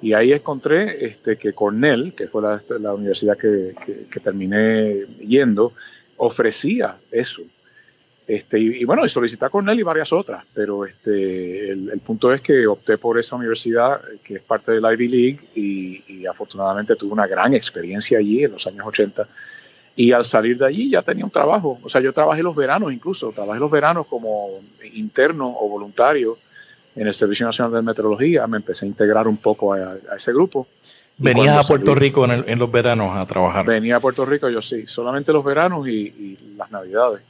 Y 0.00 0.12
ahí 0.12 0.32
encontré 0.32 1.06
este, 1.06 1.36
que 1.36 1.52
Cornell, 1.52 2.14
que 2.14 2.28
fue 2.28 2.42
la, 2.42 2.94
universidad 2.94 3.36
que, 3.38 3.74
terminé 4.22 5.06
yendo, 5.20 5.72
ofrecía 6.16 6.96
eso. 7.10 7.42
Este, 8.26 8.58
y, 8.58 8.84
bueno, 8.84 9.04
y 9.04 9.08
solicité 9.08 9.44
a 9.44 9.50
Cornell 9.50 9.78
y 9.78 9.82
varias 9.82 10.12
otras, 10.12 10.44
pero 10.54 10.86
este, 10.86 11.70
el, 11.70 12.00
punto 12.04 12.32
es 12.32 12.40
que 12.40 12.66
opté 12.66 12.96
por 12.96 13.18
esa 13.18 13.36
universidad 13.36 14.00
que 14.22 14.36
es 14.36 14.42
parte 14.42 14.72
de 14.72 14.80
la 14.80 14.94
Ivy 14.94 15.08
League 15.08 15.40
y, 15.54 16.26
afortunadamente 16.26 16.96
tuve 16.96 17.12
una 17.12 17.26
gran 17.26 17.52
experiencia 17.52 18.18
allí 18.18 18.44
en 18.44 18.52
los 18.52 18.66
años 18.66 18.86
80 18.86 19.28
y 19.96 20.12
al 20.12 20.24
salir 20.24 20.58
de 20.58 20.66
allí 20.66 20.90
ya 20.90 21.02
tenía 21.02 21.24
un 21.24 21.30
trabajo, 21.30 21.78
o 21.82 21.88
sea, 21.88 22.00
yo 22.00 22.12
trabajé 22.12 22.42
los 22.42 22.56
veranos 22.56 22.92
incluso, 22.92 23.30
trabajé 23.32 23.60
los 23.60 23.70
veranos 23.70 24.06
como 24.06 24.60
interno 24.92 25.48
o 25.48 25.68
voluntario 25.68 26.38
en 26.96 27.06
el 27.06 27.14
Servicio 27.14 27.46
Nacional 27.46 27.72
de 27.72 27.82
Meteorología, 27.82 28.46
me 28.46 28.58
empecé 28.58 28.86
a 28.86 28.88
integrar 28.88 29.26
un 29.26 29.36
poco 29.36 29.74
a, 29.74 29.96
ese 30.16 30.32
grupo. 30.32 30.66
¿Venías 31.16 31.56
a 31.56 31.62
Puerto 31.62 31.94
Rico 31.94 32.24
en, 32.24 32.58
los 32.58 32.70
veranos 32.70 33.16
a 33.16 33.24
trabajar? 33.26 33.64
Venía 33.66 33.96
a 33.96 34.00
Puerto 34.00 34.24
Rico, 34.24 34.48
yo 34.48 34.60
sí, 34.60 34.86
solamente 34.86 35.32
los 35.32 35.44
veranos 35.44 35.86
y 35.86 36.36
las 36.56 36.70
navidades 36.70 37.22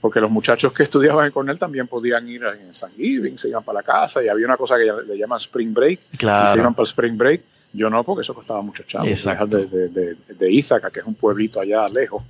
porque 0.00 0.20
los 0.20 0.30
muchachos 0.30 0.72
que 0.72 0.84
estudiaban 0.84 1.26
en 1.26 1.32
Cornell 1.32 1.58
también 1.58 1.86
podían 1.86 2.28
ir 2.28 2.44
en 2.44 2.74
San 2.74 2.92
Giving, 2.92 3.36
se 3.38 3.48
iban 3.48 3.64
para 3.64 3.80
la 3.80 3.82
casa 3.82 4.22
y 4.22 4.28
había 4.28 4.46
una 4.46 4.56
cosa 4.56 4.76
que 4.76 4.84
le 4.84 5.18
llaman 5.18 5.38
Spring 5.38 5.74
Break, 5.74 6.00
claro. 6.16 6.52
se 6.52 6.58
iban 6.58 6.74
para 6.74 6.84
el 6.84 6.88
Spring 6.88 7.18
Break. 7.18 7.42
Yo 7.72 7.90
no, 7.90 8.02
porque 8.02 8.22
eso 8.22 8.34
costaba 8.34 8.62
mucho 8.62 8.82
chavos. 8.84 9.24
De, 9.48 9.66
de, 9.66 9.88
de, 9.88 10.16
de 10.28 10.52
Ízaca, 10.52 10.90
que 10.90 11.00
es 11.00 11.06
un 11.06 11.14
pueblito 11.14 11.60
allá 11.60 11.88
lejos. 11.88 12.22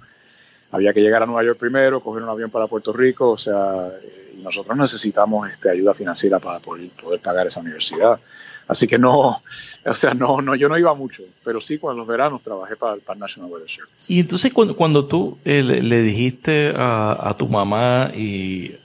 Había 0.71 0.93
que 0.93 1.01
llegar 1.01 1.23
a 1.23 1.27
Nueva 1.27 1.45
York 1.45 1.59
primero, 1.59 2.01
coger 2.01 2.23
un 2.23 2.29
avión 2.29 2.51
para 2.51 2.67
Puerto 2.67 2.93
Rico, 2.93 3.31
o 3.31 3.39
sea, 3.39 3.91
y 4.37 4.43
nosotros 4.43 4.77
necesitamos 4.77 5.49
este, 5.49 5.71
ayuda 5.71 5.95
financiera 5.95 6.39
para 6.39 6.59
poder, 6.59 6.91
poder 6.91 7.21
pagar 7.21 7.47
esa 7.47 7.61
universidad. 7.61 8.21
Así 8.67 8.87
que 8.87 8.99
no, 8.99 9.43
o 9.87 9.95
sea, 9.95 10.13
no, 10.13 10.43
no, 10.43 10.55
yo 10.55 10.69
no 10.69 10.77
iba 10.77 10.93
mucho, 10.95 11.23
pero 11.43 11.61
sí 11.61 11.79
cuando 11.79 12.01
los 12.01 12.07
veranos 12.07 12.43
trabajé 12.43 12.77
para, 12.77 12.95
el 12.95 13.19
National 13.19 13.51
Weather 13.51 13.71
Service. 13.71 14.13
Y 14.13 14.21
entonces 14.21 14.53
cuando, 14.53 14.77
cuando 14.77 15.07
tú 15.07 15.39
eh, 15.45 15.63
le, 15.63 16.03
dijiste 16.03 16.75
a, 16.77 17.35
tu 17.39 17.49
mamá 17.49 18.11
y 18.15 18.77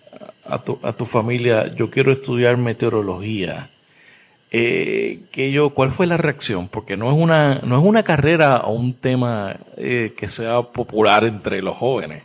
a 0.45 0.63
tu, 0.63 0.79
a 0.81 0.93
tu 0.93 1.03
familia, 1.03 1.73
yo 1.75 1.89
quiero 1.89 2.13
estudiar 2.13 2.55
meteorología, 2.55 3.69
eh, 4.53 5.23
que 5.31 5.51
yo, 5.51 5.71
¿cuál 5.71 5.91
fue 5.91 6.07
la 6.07 6.15
reacción? 6.15 6.69
Porque 6.69 6.95
no 6.95 7.11
es 7.11 7.17
una, 7.17 7.55
no 7.63 7.77
es 7.77 7.85
una 7.85 8.03
carrera 8.03 8.61
o 8.61 8.73
un 8.73 8.93
tema 8.93 9.57
eh, 9.75 10.13
que 10.15 10.29
sea 10.29 10.61
popular 10.61 11.25
entre 11.25 11.61
los 11.61 11.75
jóvenes. 11.75 12.23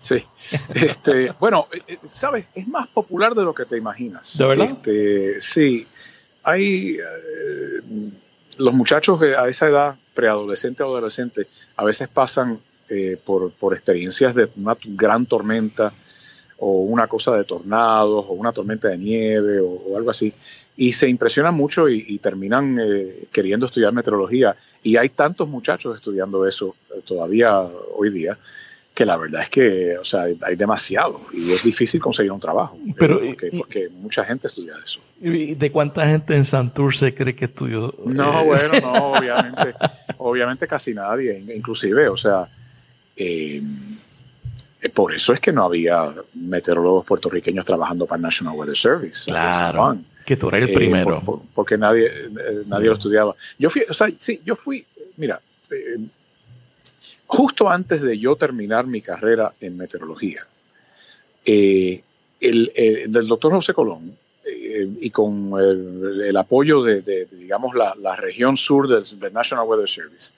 Sí, 0.00 0.24
este, 0.74 1.32
bueno, 1.38 1.68
eh, 1.86 1.98
sabes, 2.08 2.46
es 2.54 2.66
más 2.66 2.88
popular 2.88 3.34
de 3.34 3.44
lo 3.44 3.54
que 3.54 3.64
te 3.64 3.76
imaginas. 3.76 4.36
¿De 4.36 4.46
verdad? 4.46 4.66
Este, 4.66 5.40
sí, 5.40 5.86
hay 6.42 6.96
eh, 6.96 8.10
los 8.58 8.74
muchachos 8.74 9.20
a 9.22 9.48
esa 9.48 9.68
edad, 9.68 9.96
preadolescente 10.14 10.82
o 10.82 10.86
adolescente, 10.86 11.46
a 11.76 11.84
veces 11.84 12.08
pasan 12.08 12.60
eh, 12.88 13.18
por, 13.22 13.52
experiencias 13.74 14.34
de 14.34 14.48
una 14.56 14.76
gran 14.82 15.26
tormenta 15.26 15.92
o 16.58 16.80
una 16.80 17.06
cosa 17.06 17.36
de 17.36 17.44
tornados 17.44 18.24
o 18.28 18.32
una 18.32 18.52
tormenta 18.52 18.88
de 18.88 18.96
nieve 18.96 19.60
o, 19.60 19.96
algo 19.96 20.10
así 20.10 20.32
y 20.80 20.92
se 20.92 21.08
impresionan 21.08 21.54
mucho 21.54 21.88
y, 21.88 22.18
terminan 22.20 22.78
eh, 22.80 23.24
queriendo 23.32 23.66
estudiar 23.66 23.92
meteorología 23.92 24.56
y 24.80 24.96
hay 24.96 25.08
tantos 25.08 25.48
muchachos 25.48 25.96
estudiando 25.96 26.46
eso 26.46 26.76
todavía 27.04 27.60
hoy 27.60 28.10
día 28.10 28.38
que 28.94 29.04
la 29.04 29.16
verdad 29.16 29.42
es 29.42 29.50
que, 29.50 29.96
o 29.96 30.04
sea, 30.04 30.22
hay 30.22 30.56
demasiado 30.56 31.20
y 31.32 31.52
es 31.52 31.62
difícil 31.62 32.00
conseguir 32.00 32.32
un 32.32 32.40
trabajo. 32.40 32.76
Pero, 32.96 33.20
porque, 33.56 33.88
mucha 33.90 34.24
gente 34.24 34.48
estudia 34.48 34.72
eso. 34.84 35.00
¿Y 35.20 35.54
de 35.54 35.70
cuánta 35.70 36.04
gente 36.04 36.34
en 36.34 36.44
Santurce 36.44 37.14
cree 37.14 37.36
que 37.36 37.44
estudió? 37.44 37.94
No, 38.04 38.40
eh, 38.40 38.44
bueno, 38.44 38.80
no, 38.80 39.12
obviamente, 39.12 39.74
obviamente 40.16 40.66
casi 40.66 40.94
nadie, 40.94 41.44
inclusive, 41.54 42.08
o 42.08 42.16
sea, 42.16 42.48
eh, 43.16 43.62
por 44.92 45.14
eso 45.14 45.32
es 45.32 45.38
que 45.38 45.52
no 45.52 45.64
había 45.64 46.12
meteorólogos 46.34 47.04
puertorriqueños 47.04 47.64
trabajando 47.64 48.04
para 48.04 48.16
el 48.16 48.22
National 48.22 48.54
Weather 48.56 48.76
Service. 48.76 49.30
Claro, 49.30 49.96
que 50.28 50.36
tú 50.36 50.48
eres 50.48 50.64
el 50.64 50.70
eh, 50.70 50.74
primero. 50.74 51.42
porque 51.54 51.78
nadie, 51.78 52.10
nadie 52.66 52.86
lo 52.86 52.92
estudiaba. 52.92 53.34
Yo 53.58 53.70
fui, 53.70 53.82
o 53.88 53.94
sea, 53.94 54.08
sí, 54.18 54.40
yo 54.44 54.56
fui, 54.56 54.84
mira, 55.16 55.40
justo 57.26 57.68
antes 57.68 58.02
de 58.02 58.18
yo 58.18 58.36
terminar 58.36 58.86
mi 58.86 59.00
carrera 59.00 59.54
en 59.60 59.78
meteorología, 59.78 60.42
eh, 61.46 62.02
el, 62.40 62.72
del 63.08 63.26
doctor 63.26 63.52
José 63.52 63.72
Colón, 63.72 64.16
eh, 64.44 64.86
y 65.00 65.10
con 65.10 65.52
el, 65.58 66.36
apoyo 66.36 66.82
de, 66.82 67.26
digamos, 67.30 67.74
la, 67.74 68.16
región 68.16 68.58
sur 68.58 68.86
del, 68.86 69.32
National 69.32 69.66
Weather 69.66 69.88
Service, 69.88 70.32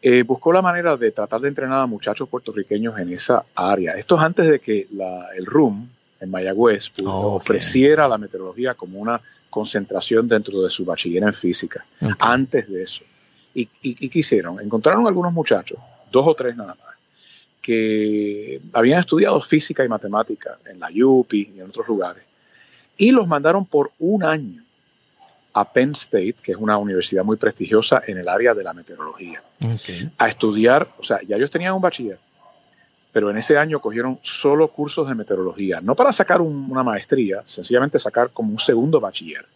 eh, 0.00 0.22
buscó 0.22 0.50
la 0.50 0.62
manera 0.62 0.96
de 0.96 1.10
tratar 1.10 1.42
de 1.42 1.48
entrenar 1.48 1.82
a 1.82 1.86
muchachos 1.86 2.26
puertorriqueños 2.26 2.98
en 2.98 3.12
esa 3.12 3.44
área. 3.54 3.92
Esto 3.98 4.16
es 4.16 4.22
antes 4.22 4.46
de 4.48 4.60
que 4.60 4.88
el 5.36 5.44
RUM 5.44 5.88
en 6.20 6.30
Mayagüez 6.30 6.92
ofreciera 7.04 8.06
la 8.06 8.18
meteorología 8.18 8.74
como 8.74 8.98
una 8.98 9.20
concentración 9.48 10.28
dentro 10.28 10.62
de 10.62 10.70
su 10.70 10.84
bachiller 10.84 11.22
en 11.22 11.32
física. 11.32 11.84
Antes 12.18 12.68
de 12.68 12.82
eso. 12.82 13.02
Y, 13.54 13.68
y, 13.82 14.08
¿qué 14.08 14.20
hicieron? 14.20 14.60
Encontraron 14.60 15.06
algunos 15.06 15.32
muchachos 15.32 15.78
dos 16.10 16.26
o 16.26 16.34
tres 16.34 16.56
nada 16.56 16.74
más, 16.74 16.94
que 17.60 18.60
habían 18.72 19.00
estudiado 19.00 19.40
física 19.40 19.84
y 19.84 19.88
matemática 19.88 20.58
en 20.66 20.80
la 20.80 20.88
UPI 20.92 21.52
y 21.56 21.60
en 21.60 21.68
otros 21.68 21.86
lugares, 21.88 22.24
y 22.96 23.10
los 23.10 23.26
mandaron 23.26 23.64
por 23.64 23.92
un 23.98 24.24
año 24.24 24.62
a 25.52 25.72
Penn 25.72 25.90
State, 25.92 26.36
que 26.42 26.52
es 26.52 26.58
una 26.58 26.78
universidad 26.78 27.24
muy 27.24 27.36
prestigiosa 27.36 28.02
en 28.06 28.18
el 28.18 28.28
área 28.28 28.54
de 28.54 28.62
la 28.62 28.72
meteorología, 28.72 29.42
a 30.18 30.28
estudiar, 30.28 30.88
o 30.98 31.02
sea, 31.02 31.20
ya 31.26 31.36
ellos 31.36 31.50
tenían 31.50 31.74
un 31.74 31.82
bachiller, 31.82 32.18
pero 33.12 33.30
en 33.30 33.36
ese 33.36 33.56
año 33.58 33.80
cogieron 33.80 34.18
solo 34.22 34.68
cursos 34.68 35.08
de 35.08 35.14
meteorología, 35.14 35.80
no 35.80 35.94
para 35.94 36.12
sacar 36.12 36.40
una 36.40 36.82
maestría, 36.82 37.42
sencillamente 37.44 37.98
sacar 37.98 38.30
como 38.30 38.52
un 38.52 38.58
segundo 38.58 39.00
bachiller 39.00 39.46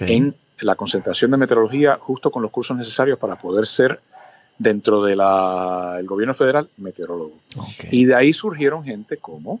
en 0.00 0.34
la 0.60 0.76
concentración 0.76 1.30
de 1.30 1.36
meteorología 1.36 1.98
justo 2.00 2.30
con 2.30 2.42
los 2.42 2.50
cursos 2.50 2.76
necesarios 2.76 3.18
para 3.18 3.36
poder 3.36 3.66
ser 3.66 4.00
dentro 4.58 5.02
del 5.02 5.18
gobierno 6.06 6.34
federal, 6.34 6.68
meteorólogo. 6.76 7.34
Y 7.90 8.04
de 8.04 8.14
ahí 8.14 8.32
surgieron 8.32 8.84
gente 8.84 9.16
como 9.16 9.60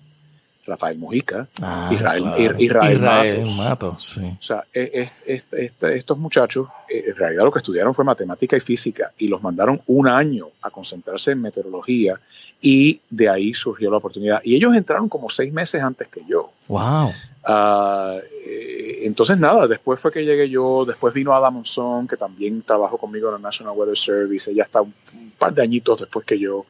Rafael 0.66 0.98
Mojica, 0.98 1.46
ah, 1.60 1.90
Israel, 1.92 2.54
Israel, 2.58 3.46
Matos. 3.56 4.18
O 4.18 4.42
sea, 4.42 4.64
e, 4.72 5.06
estos 5.26 6.18
muchachos 6.18 6.68
eh, 6.88 7.04
en 7.08 7.16
realidad 7.16 7.44
lo 7.44 7.50
que 7.50 7.58
estudiaron 7.58 7.94
fue 7.94 8.04
matemática 8.04 8.56
y 8.56 8.60
física 8.60 9.12
y 9.18 9.28
los 9.28 9.42
mandaron 9.42 9.80
un 9.86 10.08
año 10.08 10.48
a 10.62 10.70
concentrarse 10.70 11.32
en 11.32 11.42
meteorología 11.42 12.18
y 12.60 13.00
de 13.10 13.28
ahí 13.28 13.52
surgió 13.52 13.90
la 13.90 13.98
oportunidad. 13.98 14.40
Y 14.42 14.56
ellos 14.56 14.74
entraron 14.74 15.08
como 15.08 15.28
seis 15.28 15.52
meses 15.52 15.82
antes 15.82 16.08
que 16.08 16.22
yo. 16.26 16.50
¡Wow! 16.68 17.12
Ah, 17.46 18.16
eh, 18.46 19.00
entonces, 19.02 19.38
nada, 19.38 19.66
después 19.66 20.00
fue 20.00 20.10
que 20.10 20.24
llegué 20.24 20.48
yo, 20.48 20.84
después 20.86 21.12
vino 21.12 21.34
Adam 21.34 21.62
que 22.08 22.16
también 22.16 22.62
trabajó 22.62 22.96
conmigo 22.96 23.28
en 23.28 23.36
el 23.36 23.42
National 23.42 23.74
Weather 23.76 23.98
Service, 23.98 24.50
ella 24.50 24.64
está 24.64 24.80
un, 24.80 24.94
par 25.38 25.52
de 25.52 25.62
añitos 25.62 26.00
después 26.00 26.24
que 26.24 26.38
yo. 26.38 26.64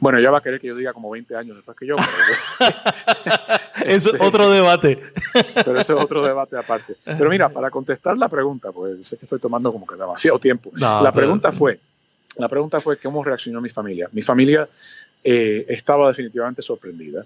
Bueno, 0.00 0.18
ella 0.18 0.30
va 0.30 0.38
a 0.38 0.40
querer 0.40 0.60
que 0.60 0.68
yo 0.68 0.76
diga 0.76 0.92
como 0.92 1.10
20 1.10 1.36
años 1.36 1.56
después 1.56 1.76
que 1.76 1.86
yo. 1.86 1.96
Eso 3.84 4.10
es 4.10 4.14
este, 4.14 4.26
otro 4.26 4.50
debate. 4.50 4.98
pero 5.54 5.78
eso 5.78 5.96
es 5.96 6.02
otro 6.02 6.24
debate 6.24 6.56
aparte. 6.56 6.96
Pero 7.04 7.28
mira, 7.28 7.48
para 7.48 7.70
contestar 7.70 8.16
la 8.16 8.28
pregunta, 8.28 8.70
pues 8.72 9.06
sé 9.06 9.16
que 9.16 9.26
estoy 9.26 9.40
tomando 9.40 9.72
como 9.72 9.86
que 9.86 9.96
demasiado 9.96 10.38
tiempo. 10.38 10.70
la 10.74 11.12
pregunta 11.12 11.52
fue, 11.52 11.80
la 12.36 12.48
pregunta 12.48 12.80
fue 12.80 12.96
cómo 12.98 13.22
reaccionó 13.22 13.60
mi 13.60 13.68
familia. 13.68 14.08
Mi 14.12 14.22
familia 14.22 14.68
eh, 15.22 15.64
estaba 15.68 16.08
definitivamente 16.08 16.62
sorprendida. 16.62 17.24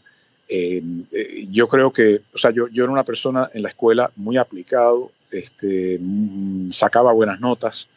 Eh, 0.48 0.82
eh, 1.12 1.46
yo 1.50 1.68
creo 1.68 1.92
que, 1.92 2.22
o 2.32 2.38
sea, 2.38 2.50
yo, 2.50 2.68
yo 2.68 2.84
era 2.84 2.92
una 2.92 3.04
persona 3.04 3.50
en 3.52 3.62
la 3.62 3.70
escuela 3.70 4.10
muy 4.16 4.36
aplicado, 4.36 5.10
este, 5.30 5.98
mm, 6.00 6.70
sacaba 6.70 7.12
buenas 7.12 7.40
notas, 7.40 7.88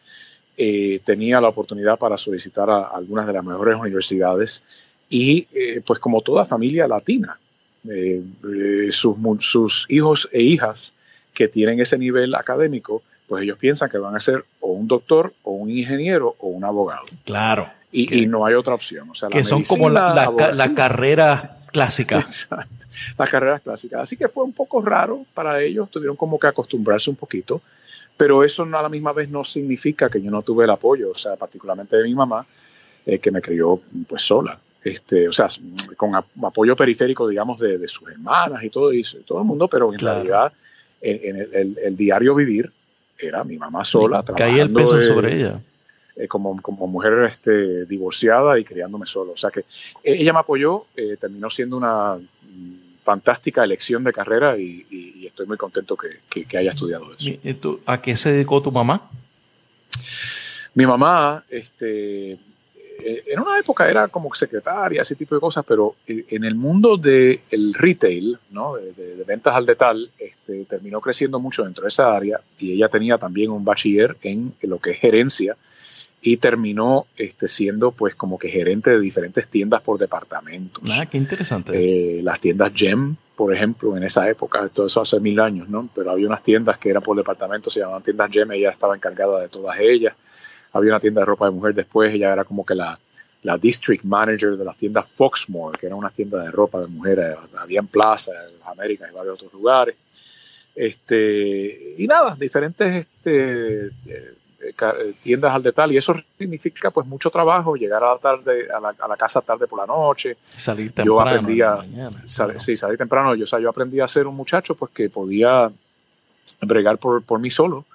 eh, 0.63 0.99
tenía 1.03 1.41
la 1.41 1.49
oportunidad 1.49 1.97
para 1.97 2.17
solicitar 2.17 2.69
a, 2.69 2.83
algunas 2.83 3.25
de 3.25 3.33
las 3.33 3.43
mejores 3.43 3.77
universidades 3.79 4.61
y 5.09 5.47
pues 5.85 5.99
como 5.99 6.21
toda 6.21 6.45
familia 6.45 6.87
latina, 6.87 7.37
sus, 8.91 9.17
sus 9.39 9.85
hijos 9.89 10.29
e 10.31 10.41
hijas 10.41 10.93
que 11.33 11.49
tienen 11.49 11.81
ese 11.81 11.97
nivel 11.97 12.33
académico, 12.33 13.03
pues 13.27 13.43
ellos 13.43 13.57
piensan 13.57 13.89
que 13.89 13.97
van 13.97 14.15
a 14.15 14.21
ser 14.21 14.45
o 14.61 14.71
un 14.71 14.87
doctor 14.87 15.33
o 15.43 15.51
un 15.51 15.69
ingeniero 15.69 16.35
o 16.39 16.47
un 16.47 16.63
abogado. 16.63 17.03
Claro. 17.25 17.69
Y, 17.91 18.25
no 18.27 18.45
hay 18.45 18.53
otra 18.53 18.73
opción. 18.73 19.09
O 19.09 19.15
sea, 19.15 19.27
que 19.27 19.43
son 19.43 19.63
como 19.63 19.89
la, 19.89 20.31
la 20.53 20.73
carrera 20.73 21.57
clásica. 21.71 22.19
Exacto, 22.19 22.85
las 23.17 23.29
carreras 23.29 23.61
clásicas. 23.61 24.01
Así 24.01 24.17
que 24.17 24.27
fue 24.27 24.43
un 24.43 24.53
poco 24.53 24.81
raro 24.81 25.25
para 25.33 25.61
ellos, 25.61 25.89
tuvieron 25.89 26.15
como 26.15 26.39
que 26.39 26.47
acostumbrarse 26.47 27.09
un 27.09 27.15
poquito, 27.15 27.61
pero 28.17 28.43
eso 28.43 28.63
a 28.63 28.81
la 28.81 28.89
misma 28.89 29.13
vez 29.13 29.29
no 29.29 29.43
significa 29.43 30.09
que 30.09 30.21
yo 30.21 30.31
no 30.31 30.41
tuve 30.41 30.65
el 30.65 30.69
apoyo, 30.69 31.11
o 31.11 31.15
sea, 31.15 31.35
particularmente 31.35 31.97
de 31.97 32.03
mi 32.03 32.15
mamá, 32.15 32.45
eh, 33.05 33.19
que 33.19 33.31
me 33.31 33.41
crió 33.41 33.81
pues 34.07 34.21
sola. 34.21 34.59
Este, 34.83 35.27
o 35.27 35.31
sea, 35.31 35.47
con 35.95 36.15
apoyo 36.15 36.75
periférico, 36.75 37.27
digamos, 37.27 37.59
de, 37.59 37.87
sus 37.87 38.09
hermanas 38.09 38.63
y 38.63 38.69
todo, 38.69 38.91
y 38.91 39.03
todo 39.25 39.39
el 39.39 39.45
mundo, 39.45 39.67
pero 39.67 39.93
en 39.93 39.99
realidad 39.99 40.51
en, 41.01 41.75
el, 41.83 41.95
diario 41.95 42.33
vivir 42.33 42.71
era 43.17 43.43
mi 43.43 43.57
mamá 43.57 43.83
sola. 43.83 44.23
Caía 44.23 44.63
el 44.63 44.73
peso 44.73 44.99
sobre 45.01 45.35
ella 45.35 45.61
eh, 46.15 46.27
como, 46.27 46.61
como, 46.61 46.87
mujer 46.87 47.13
este, 47.29 47.85
divorciada 47.85 48.59
y 48.59 48.63
criándome 48.63 49.05
solo. 49.05 49.31
O 49.31 49.37
sea 49.37 49.49
que 49.49 49.61
eh, 49.61 49.65
ella 50.03 50.33
me 50.33 50.39
apoyó, 50.39 50.85
eh, 50.95 51.17
terminó 51.19 51.49
siendo 51.49 51.77
una 51.77 52.19
fantástica 53.03 53.63
elección 53.63 54.03
de 54.03 54.13
carrera 54.13 54.57
y, 54.57 55.20
estoy 55.31 55.47
muy 55.47 55.57
contento 55.57 55.97
que, 55.97 56.45
que, 56.45 56.57
haya 56.57 56.69
estudiado 56.71 57.11
eso. 57.13 57.79
¿A 57.85 58.01
qué 58.01 58.15
se 58.15 58.31
dedicó 58.31 58.61
tu 58.61 58.71
mamá? 58.71 59.09
Mi 60.73 60.85
mamá, 60.85 61.43
este, 61.50 62.31
eh, 63.03 63.23
en 63.27 63.39
una 63.39 63.59
época 63.59 63.89
era 63.89 64.07
como 64.07 64.33
secretaria, 64.35 65.01
ese 65.01 65.15
tipo 65.15 65.35
de 65.35 65.41
cosas, 65.41 65.65
pero 65.67 65.95
en 66.05 66.43
el 66.43 66.55
mundo 66.55 66.97
del 66.97 67.73
retail, 67.73 68.38
¿no? 68.51 68.75
de, 68.75 69.23
ventas 69.25 69.55
al 69.55 69.65
detal, 69.65 70.09
este, 70.17 70.65
terminó 70.65 71.01
creciendo 71.01 71.39
mucho 71.39 71.63
dentro 71.63 71.83
de 71.83 71.89
esa 71.89 72.15
área 72.15 72.39
y 72.59 72.73
ella 72.73 72.89
tenía 72.89 73.17
también 73.17 73.51
un 73.51 73.65
bachiller 73.65 74.17
en 74.21 74.53
lo 74.61 74.79
que 74.79 74.91
es 74.91 75.00
gerencia 75.00 75.57
y 76.21 76.37
terminó 76.37 77.07
este, 77.17 77.47
siendo 77.47 77.91
pues 77.91 78.13
como 78.13 78.37
que 78.37 78.49
gerente 78.49 78.91
de 78.91 78.99
diferentes 78.99 79.47
tiendas 79.47 79.81
por 79.81 79.97
departamentos. 79.97 80.83
Ah, 80.91 81.05
qué 81.07 81.17
interesante. 81.17 81.73
Eh, 81.73 82.21
las 82.21 82.39
tiendas 82.39 82.71
Gem, 82.75 83.15
por 83.35 83.53
ejemplo, 83.53 83.97
en 83.97 84.03
esa 84.03 84.29
época, 84.29 84.69
todo 84.69 84.85
eso 84.85 85.01
hace 85.01 85.19
mil 85.19 85.39
años, 85.39 85.67
¿no? 85.67 85.89
Pero 85.95 86.11
había 86.11 86.27
unas 86.27 86.43
tiendas 86.43 86.77
que 86.77 86.89
eran 86.91 87.01
por 87.01 87.17
departamentos, 87.17 87.73
se 87.73 87.79
llamaban 87.79 88.03
tiendas 88.03 88.29
Gem, 88.31 88.51
ella 88.51 88.69
estaba 88.69 88.95
encargada 88.95 89.41
de 89.41 89.49
todas 89.49 89.79
ellas. 89.79 90.13
Había 90.73 90.91
una 90.91 90.99
tienda 90.99 91.21
de 91.21 91.25
ropa 91.25 91.45
de 91.45 91.51
mujer 91.51 91.73
después, 91.73 92.13
ella 92.13 92.31
era 92.31 92.43
como 92.43 92.63
que 92.63 92.75
la, 92.75 92.99
la 93.41 93.57
district 93.57 94.03
manager 94.03 94.55
de 94.57 94.63
las 94.63 94.77
tiendas 94.77 95.09
Foxmore, 95.09 95.77
que 95.79 95.87
eran 95.87 95.97
unas 95.97 96.13
tiendas 96.13 96.45
de 96.45 96.51
ropa 96.51 96.79
de 96.79 96.87
mujer, 96.87 97.19
eh, 97.19 97.35
había 97.57 97.79
en 97.79 97.87
Plaza, 97.87 98.31
en 98.31 98.59
las 98.59 98.67
Américas 98.67 99.09
y 99.11 99.15
varios 99.15 99.33
otros 99.39 99.53
lugares. 99.53 99.95
Este, 100.75 101.95
y 101.97 102.07
nada, 102.07 102.35
diferentes 102.39 102.95
este, 102.95 103.87
eh, 103.87 104.33
tiendas 105.19 105.53
al 105.53 105.63
detalle 105.63 105.93
y 105.95 105.97
eso 105.97 106.15
significa 106.37 106.91
pues 106.91 107.07
mucho 107.07 107.29
trabajo, 107.29 107.75
llegar 107.75 108.03
a 108.03 108.13
la 108.13 108.19
tarde 108.19 108.67
a 108.71 109.07
la, 109.07 109.17
casa 109.17 109.41
tarde 109.41 109.67
por 109.67 109.79
la 109.79 109.85
noche. 109.85 110.37
Salir 110.45 110.91
temprano. 110.91 111.05
Yo 111.05 111.21
aprendí 111.21 111.61
a, 111.61 111.79
sí, 112.57 112.77
salir 112.77 112.97
temprano. 112.97 113.35
Yo, 113.35 113.45
o 113.45 113.47
sea, 113.47 113.59
yo 113.59 113.69
aprendí 113.69 113.99
a 113.99 114.07
ser 114.07 114.27
un 114.27 114.35
muchacho 114.35 114.75
pues 114.75 114.91
que 114.91 115.09
podía 115.09 115.71
bregar 116.61 116.97
por, 116.97 117.23
por 117.23 117.39
mí 117.39 117.49
solo 117.49 117.85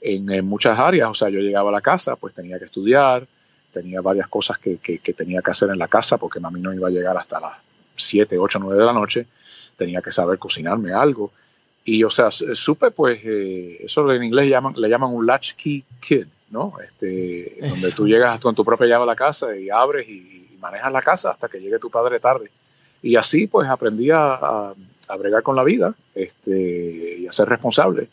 en, 0.00 0.46
muchas 0.46 0.78
áreas. 0.78 1.08
O 1.10 1.14
sea, 1.14 1.28
yo 1.28 1.40
llegaba 1.40 1.70
a 1.70 1.72
la 1.72 1.80
casa, 1.80 2.16
pues 2.16 2.34
tenía 2.34 2.58
que 2.58 2.66
estudiar, 2.66 3.26
tenía 3.72 4.00
varias 4.00 4.28
cosas 4.28 4.58
que, 4.58 4.78
que, 4.78 4.98
tenía 5.12 5.42
que 5.42 5.50
hacer 5.50 5.70
en 5.70 5.78
la 5.78 5.88
casa 5.88 6.18
porque 6.18 6.40
mami 6.40 6.60
no 6.60 6.72
iba 6.72 6.88
a 6.88 6.90
llegar 6.90 7.16
hasta 7.16 7.40
las 7.40 7.56
7, 7.96 8.38
8, 8.38 8.58
9 8.60 8.78
de 8.78 8.86
la 8.86 8.92
noche. 8.92 9.26
Tenía 9.76 10.00
que 10.00 10.10
saber 10.10 10.38
cocinarme 10.38 10.92
algo 10.92 11.32
y, 11.84 12.04
o 12.04 12.10
sea, 12.10 12.30
supe, 12.30 12.90
pues, 12.90 13.20
eh, 13.24 13.78
eso 13.80 14.10
en 14.12 14.22
inglés 14.22 14.48
llaman, 14.48 14.74
le 14.76 14.88
llaman 14.88 15.10
un 15.10 15.26
latchkey 15.26 15.84
kid, 16.00 16.26
¿no? 16.50 16.74
Este, 16.84 17.56
donde 17.60 17.92
tú 17.92 18.06
llegas 18.06 18.40
con 18.40 18.54
tu 18.54 18.64
propia 18.64 18.88
llave 18.88 19.04
a 19.04 19.06
la 19.06 19.16
casa 19.16 19.56
y 19.56 19.70
abres 19.70 20.08
y, 20.08 20.44
manejas 20.60 20.92
la 20.92 21.00
casa 21.00 21.30
hasta 21.30 21.48
que 21.48 21.60
llegue 21.60 21.78
tu 21.78 21.88
padre 21.88 22.18
tarde. 22.18 22.50
Y 23.00 23.14
así, 23.14 23.46
pues, 23.46 23.68
aprendí 23.68 24.10
a, 24.10 24.74
a, 25.08 25.16
bregar 25.16 25.42
con 25.44 25.54
la 25.54 25.62
vida 25.62 25.94
este, 26.16 27.20
y 27.20 27.26
a 27.28 27.32
ser 27.32 27.48
responsable. 27.48 28.08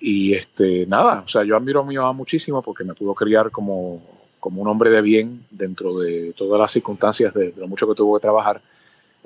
Y, 0.00 0.34
este, 0.34 0.86
nada, 0.86 1.22
o 1.24 1.28
sea, 1.28 1.44
yo 1.44 1.56
admiro 1.56 1.80
a 1.80 1.84
mi 1.84 1.96
mamá 1.96 2.12
muchísimo 2.12 2.62
porque 2.62 2.84
me 2.84 2.94
pudo 2.94 3.14
criar 3.14 3.50
como, 3.52 4.02
como 4.40 4.60
un 4.60 4.68
hombre 4.68 4.90
de 4.90 5.00
bien 5.00 5.46
dentro 5.50 5.98
de 5.98 6.32
todas 6.36 6.60
las 6.60 6.72
circunstancias 6.72 7.32
de 7.32 7.54
lo 7.56 7.68
mucho 7.68 7.88
que 7.88 7.94
tuvo 7.94 8.18
que 8.18 8.22
trabajar 8.22 8.60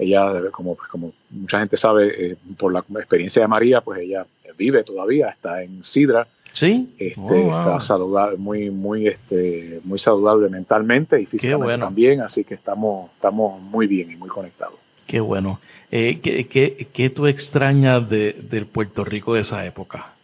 ella, 0.00 0.50
como, 0.50 0.75
pues, 0.75 0.88
como 0.88 1.12
mucha 1.30 1.59
gente 1.59 1.76
sabe, 1.76 2.33
eh, 2.33 2.37
por 2.59 2.73
la 2.73 2.80
experiencia 3.00 3.42
de 3.42 3.49
María, 3.49 3.80
pues 3.83 4.00
ella 4.00 4.26
vive 4.57 4.83
todavía, 4.83 5.28
está 5.28 5.62
en 5.62 5.85
Sidra. 5.85 6.26
Sí. 6.52 6.95
Este, 6.99 7.21
oh, 7.21 7.49
Está 7.50 7.80
saludable, 7.80 8.37
muy, 8.37 8.71
muy, 8.71 9.07
este, 9.07 9.80
muy 9.85 9.99
saludable 9.99 10.49
mentalmente 10.49 11.21
y 11.21 11.26
físicamente 11.26 11.78
también, 11.78 12.21
así 12.21 12.45
que 12.45 12.54
estamos, 12.54 13.11
estamos 13.14 13.61
muy 13.61 13.87
bien 13.87 14.11
y 14.11 14.16
muy 14.16 14.28
conectados. 14.28 14.75
Qué 15.07 15.21
bueno. 15.21 15.61
Eh, 15.90 16.21
¿qué, 16.23 16.47
qué, 16.47 16.88
qué, 16.92 17.11
tú 17.11 17.26
extrañas 17.26 18.09
de, 18.09 18.37
del 18.49 18.66
Puerto 18.66 19.04
Rico 19.04 19.35
de 19.35 19.40
esa 19.40 19.64
época? 19.66 20.14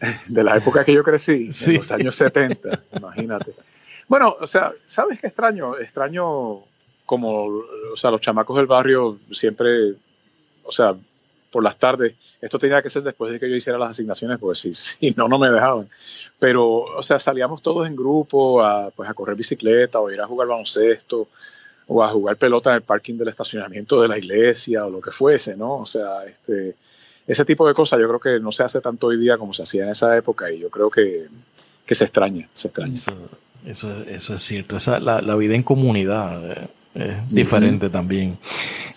De 0.28 0.42
la 0.42 0.56
época 0.56 0.84
que 0.84 0.92
yo 0.92 1.02
crecí, 1.02 1.48
en 1.66 1.74
los 1.74 1.92
años 1.92 2.16
70, 2.16 2.82
imagínate. 2.96 3.52
Bueno, 4.08 4.36
o 4.40 4.46
sea, 4.46 4.72
¿sabes 4.86 5.20
qué 5.20 5.28
extraño? 5.28 5.78
Extraño 5.78 6.64
como, 7.12 7.44
o 7.44 7.96
sea, 7.96 8.10
los 8.10 8.22
chamacos 8.22 8.56
del 8.56 8.64
barrio 8.64 9.18
siempre, 9.32 9.92
o 10.62 10.72
sea, 10.72 10.96
por 11.50 11.62
las 11.62 11.76
tardes, 11.76 12.14
esto 12.40 12.58
tenía 12.58 12.80
que 12.80 12.88
ser 12.88 13.02
después 13.02 13.30
de 13.30 13.38
que 13.38 13.50
yo 13.50 13.54
hiciera 13.54 13.78
las 13.78 13.90
asignaciones, 13.90 14.38
porque 14.38 14.58
si, 14.58 14.74
si 14.74 15.10
no, 15.10 15.28
no 15.28 15.38
me 15.38 15.50
dejaban. 15.50 15.90
Pero, 16.38 16.64
o 16.84 17.02
sea, 17.02 17.18
salíamos 17.18 17.60
todos 17.60 17.86
en 17.86 17.94
grupo 17.94 18.64
a, 18.64 18.90
pues, 18.92 19.10
a 19.10 19.12
correr 19.12 19.36
bicicleta 19.36 20.00
o 20.00 20.10
ir 20.10 20.22
a 20.22 20.26
jugar 20.26 20.48
baloncesto 20.48 21.28
o 21.86 22.02
a 22.02 22.08
jugar 22.08 22.38
pelota 22.38 22.70
en 22.70 22.76
el 22.76 22.82
parking 22.82 23.18
del 23.18 23.28
estacionamiento 23.28 24.00
de 24.00 24.08
la 24.08 24.16
iglesia 24.16 24.86
o 24.86 24.90
lo 24.90 25.02
que 25.02 25.10
fuese, 25.10 25.54
¿no? 25.54 25.80
O 25.80 25.86
sea, 25.86 26.24
este, 26.24 26.76
ese 27.26 27.44
tipo 27.44 27.68
de 27.68 27.74
cosas 27.74 28.00
yo 28.00 28.08
creo 28.08 28.20
que 28.20 28.40
no 28.42 28.52
se 28.52 28.62
hace 28.62 28.80
tanto 28.80 29.08
hoy 29.08 29.18
día 29.18 29.36
como 29.36 29.52
se 29.52 29.64
hacía 29.64 29.84
en 29.84 29.90
esa 29.90 30.16
época 30.16 30.50
y 30.50 30.60
yo 30.60 30.70
creo 30.70 30.88
que, 30.88 31.26
que 31.84 31.94
se 31.94 32.04
extraña, 32.04 32.48
se 32.54 32.68
extraña. 32.68 32.98
Eso, 33.66 34.02
eso, 34.08 34.34
es 34.34 34.40
cierto, 34.40 34.78
esa, 34.78 34.98
la, 34.98 35.36
vida 35.36 35.54
en 35.54 35.62
comunidad. 35.62 36.50
Eh, 36.50 36.68
es 36.94 37.28
diferente 37.30 37.88
también. 37.88 38.38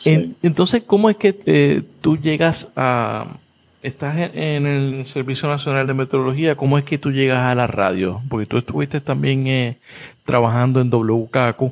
entonces, 0.05 0.83
¿cómo 0.85 1.09
es 1.09 1.17
que 1.17 1.39
eh, 1.45 1.83
tú 2.01 2.17
llegas 2.17 2.69
a... 2.75 3.37
Estás 3.81 4.31
en, 4.33 4.65
el 4.65 5.05
Servicio 5.05 5.47
Nacional 5.47 5.85
de 5.85 5.93
Meteorología, 5.93 6.55
¿cómo 6.55 6.79
es 6.79 6.83
que 6.85 6.97
tú 6.97 7.11
llegas 7.11 7.45
a 7.45 7.53
la 7.53 7.67
radio? 7.67 8.19
Porque 8.29 8.47
tú 8.47 8.57
estuviste 8.57 8.99
también 8.99 9.45
eh, 9.45 9.77
trabajando 10.25 10.81
en 10.81 10.89
WKQ. 10.89 11.71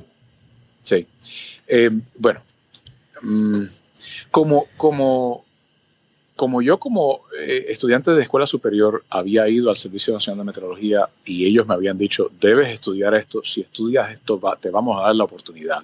Sí. 0.84 1.08
Eh, 1.68 1.90
bueno, 2.16 2.42
mm, 3.24 3.64
como, 4.30 4.68
como, 4.78 5.44
como 6.36 6.62
yo 6.62 6.78
como 6.78 7.22
estudiante 7.68 8.12
de 8.12 8.22
escuela 8.22 8.46
superior 8.46 9.04
había 9.10 9.50
ido 9.50 9.72
al 9.72 9.76
Servicio 9.76 10.14
Nacional 10.14 10.46
de 10.46 10.52
Meteorología 10.52 11.10
y 11.26 11.48
ellos 11.48 11.66
me 11.66 11.74
habían 11.74 11.98
dicho, 11.98 12.30
debes 12.40 12.70
estudiar 12.70 13.16
esto, 13.16 13.42
si 13.44 13.62
estudias 13.62 14.12
esto 14.12 14.40
te 14.62 14.70
vamos 14.70 15.00
a 15.00 15.08
dar 15.08 15.16
la 15.16 15.24
oportunidad. 15.24 15.84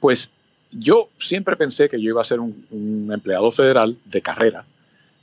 Pues 0.00 0.30
yo 0.72 1.08
siempre 1.18 1.56
pensé 1.56 1.88
que 1.88 2.00
yo 2.00 2.10
iba 2.10 2.20
a 2.20 2.24
ser 2.24 2.40
un, 2.40 3.10
empleado 3.12 3.50
federal 3.50 3.96
de 4.04 4.22
carrera 4.22 4.64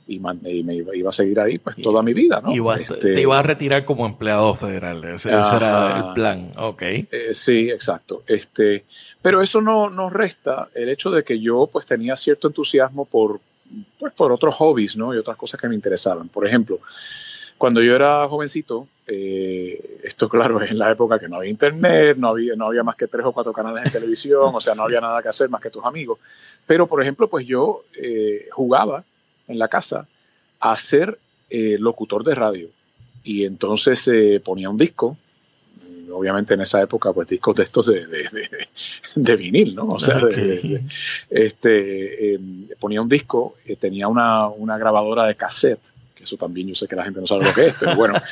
y, 0.06 0.20
me 0.20 0.74
iba, 0.74 1.10
a 1.10 1.12
seguir 1.12 1.38
ahí 1.38 1.58
pues 1.58 1.76
toda 1.76 2.02
mi 2.02 2.14
vida, 2.14 2.40
¿no? 2.40 2.72
Este, 2.74 2.96
te 2.96 3.20
iba 3.20 3.38
a 3.38 3.42
retirar 3.42 3.84
como 3.84 4.06
empleado 4.06 4.54
federal, 4.54 5.04
ese, 5.04 5.28
era 5.28 5.98
el 5.98 6.14
plan, 6.14 6.52
ok. 6.56 6.82
Eh, 6.82 7.06
sí, 7.32 7.68
exacto. 7.70 8.22
Este, 8.26 8.84
pero 9.20 9.42
eso 9.42 9.60
no 9.60 9.90
nos 9.90 10.10
resta 10.10 10.68
el 10.74 10.88
hecho 10.88 11.10
de 11.10 11.24
que 11.24 11.38
yo 11.40 11.68
pues 11.70 11.84
tenía 11.84 12.16
cierto 12.16 12.48
entusiasmo 12.48 13.04
por, 13.04 13.40
pues, 13.98 14.14
por 14.14 14.32
otros 14.32 14.54
hobbies, 14.54 14.96
¿no? 14.96 15.14
Y 15.14 15.18
otras 15.18 15.36
cosas 15.36 15.60
que 15.60 15.68
me 15.68 15.74
interesaban. 15.74 16.28
Por 16.28 16.46
ejemplo, 16.46 16.80
cuando 17.58 17.82
yo 17.82 17.94
era 17.94 18.26
jovencito, 18.28 18.86
eh, 19.06 20.00
esto 20.04 20.28
claro, 20.28 20.62
es 20.62 20.70
en 20.70 20.78
la 20.78 20.92
época 20.92 21.18
que 21.18 21.28
no 21.28 21.36
había 21.36 21.50
internet, 21.50 22.16
no 22.16 22.28
había, 22.28 22.54
no 22.54 22.66
había 22.66 22.84
más 22.84 22.94
que 22.94 23.08
tres 23.08 23.26
o 23.26 23.32
cuatro 23.32 23.52
canales 23.52 23.84
de 23.84 23.90
televisión, 23.90 24.54
o 24.54 24.60
sea, 24.60 24.74
no 24.76 24.84
había 24.84 25.00
nada 25.00 25.20
que 25.20 25.28
hacer 25.28 25.48
más 25.48 25.60
que 25.60 25.70
tus 25.70 25.84
amigos. 25.84 26.20
Pero, 26.66 26.86
por 26.86 27.02
ejemplo, 27.02 27.28
pues 27.28 27.46
yo 27.46 27.82
eh, 28.00 28.48
jugaba 28.52 29.02
en 29.48 29.58
la 29.58 29.66
casa 29.66 30.06
a 30.60 30.76
ser 30.76 31.18
eh, 31.50 31.76
locutor 31.78 32.22
de 32.22 32.34
radio. 32.36 32.68
Y 33.24 33.44
entonces 33.44 34.08
ponía 34.44 34.70
un 34.70 34.78
disco, 34.78 35.16
obviamente 36.12 36.54
en 36.54 36.60
esa 36.60 36.80
época, 36.80 37.12
pues 37.12 37.28
discos 37.28 37.56
de 37.56 37.64
estos 37.64 37.86
de, 37.86 38.06
de, 39.16 39.36
vinil, 39.36 39.74
¿no? 39.74 39.88
O 39.88 40.00
sea, 40.00 40.22
este, 41.28 42.38
ponía 42.78 43.02
un 43.02 43.08
disco, 43.08 43.56
tenía 43.78 44.08
una, 44.08 44.46
una 44.46 44.78
grabadora 44.78 45.24
de 45.24 45.34
cassette 45.34 45.80
que 46.18 46.24
eso 46.24 46.36
también 46.36 46.66
yo 46.66 46.74
sé 46.74 46.88
que 46.88 46.96
la 46.96 47.04
gente 47.04 47.20
no 47.20 47.26
sabe 47.28 47.44
lo 47.44 47.54
que 47.54 47.68
es, 47.68 47.76
pero 47.78 47.96
bueno. 47.96 48.14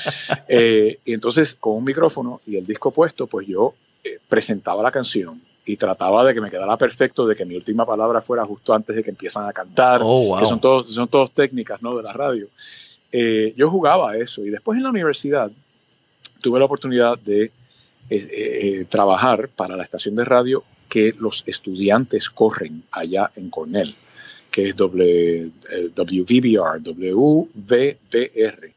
Eh, 0.49 1.01
y 1.05 1.13
entonces 1.13 1.55
con 1.55 1.75
un 1.75 1.85
micrófono 1.85 2.41
y 2.47 2.57
el 2.57 2.65
disco 2.65 2.91
puesto, 2.91 3.27
pues 3.27 3.47
yo 3.49 3.75
eh, 4.05 4.19
presentaba 4.29 4.83
la 4.83 4.93
canción 4.93 5.41
y 5.65 5.77
trataba 5.77 6.25
de 6.25 6.35
que 6.35 6.41
me 6.41 6.51
quedara 6.51 6.77
perfecto, 6.77 7.27
de 7.27 7.35
que 7.35 7.45
mi 7.45 7.57
última 7.57 7.85
palabra 7.85 8.21
fuera 8.21 8.45
justo 8.45 8.73
antes 8.73 8.95
de 8.95 9.03
que 9.03 9.11
empiezan 9.11 9.49
a 9.49 9.53
cantar, 9.53 10.01
oh, 10.05 10.39
que 10.39 10.47
son 10.47 10.61
todos 10.61 10.93
son 10.93 11.09
todos 11.09 11.33
técnicas 11.33 11.83
¿no? 11.83 11.97
de 11.97 12.03
la 12.03 12.13
radio. 12.13 12.49
Eh, 13.11 13.55
yo 13.57 13.69
jugaba 13.71 14.13
a 14.13 14.17
eso 14.17 14.45
y 14.45 14.51
después 14.51 14.77
en 14.77 14.85
la 14.85 14.91
universidad 14.91 15.51
tuve 16.41 16.59
la 16.59 16.67
oportunidad 16.67 17.19
de 17.19 17.51
trabajar 18.89 19.49
para 19.49 19.77
la 19.77 19.83
estación 19.83 20.15
de 20.15 20.25
radio 20.25 20.63
que 20.89 21.13
los 21.19 21.43
estudiantes 21.47 22.31
corren 22.31 22.85
allá 22.93 23.31
en 23.35 23.51
Cornell 23.51 23.97
que 24.57 24.71
es 24.71 24.75
WVBR, 24.75 26.81
WVBR. 26.81 28.73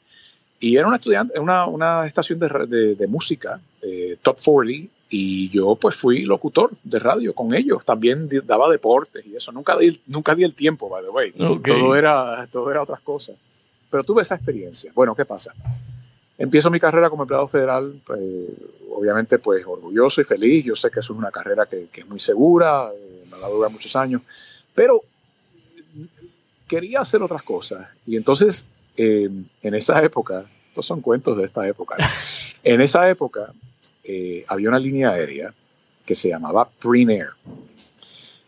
Y 0.59 0.75
era 0.75 0.85
una 0.85 0.97
estudiante, 0.97 1.39
una, 1.39 1.65
una 1.67 2.05
estación 2.05 2.37
de, 2.37 2.95
de, 2.95 3.07
música, 3.07 3.61
eh, 3.81 4.17
Top 4.21 4.39
40, 4.43 4.89
y 5.09 5.47
yo 5.47 5.77
pues 5.77 5.95
fui 5.95 6.25
locutor 6.25 6.71
de 6.83 6.99
radio 6.99 7.33
con 7.33 7.55
ellos. 7.55 7.85
También 7.85 8.27
daba 8.45 8.69
deportes 8.69 9.25
y 9.25 9.37
eso. 9.37 9.53
Nunca 9.53 9.77
di, 9.77 10.01
nunca 10.07 10.35
di 10.35 10.43
el 10.43 10.53
tiempo, 10.53 10.89
by 10.89 11.01
the 11.01 11.09
way. 11.11 11.31
Todo, 11.31 11.95
era, 11.95 12.45
todo 12.51 12.69
era 12.69 12.81
otras 12.81 12.99
cosas. 12.99 13.37
Pero 13.89 14.03
tuve 14.03 14.23
esa 14.23 14.35
experiencia. 14.35 14.91
Bueno, 14.93 15.15
¿qué 15.15 15.23
pasa? 15.23 15.53
Empiezo 16.37 16.69
mi 16.69 16.81
carrera 16.81 17.09
como 17.09 17.23
empleado 17.23 17.47
federal, 17.47 18.01
pues, 18.05 18.19
obviamente 18.91 19.39
pues 19.39 19.65
orgulloso 19.65 20.19
y 20.19 20.25
feliz. 20.25 20.65
Yo 20.65 20.75
sé 20.75 20.91
que 20.91 20.99
eso 20.99 21.13
es 21.13 21.19
una 21.19 21.31
carrera 21.31 21.67
que, 21.67 21.87
que 21.89 22.01
es 22.01 22.07
muy 22.07 22.19
segura, 22.19 22.89
eh, 22.93 23.23
me 23.31 23.39
la 23.39 23.47
dura 23.47 23.69
muchos 23.69 23.95
años 23.95 24.23
Pero 24.75 25.03
quería 26.69 27.01
hacer 27.01 27.21
otras 27.21 27.43
cosas. 27.43 27.87
Y 28.05 28.15
entonces, 28.15 28.65
eh, 28.95 29.29
en 29.61 29.75
esa 29.75 30.01
época, 30.01 30.45
estos 30.69 30.85
son 30.85 31.01
cuentos 31.01 31.35
de 31.37 31.43
esta 31.43 31.67
época, 31.67 31.97
en 32.63 32.79
esa 32.79 33.09
época 33.09 33.53
eh, 34.03 34.45
había 34.47 34.69
una 34.69 34.79
línea 34.79 35.09
aérea 35.09 35.53
que 36.05 36.15
se 36.15 36.29
llamaba 36.29 36.69
Prinair. 36.69 37.31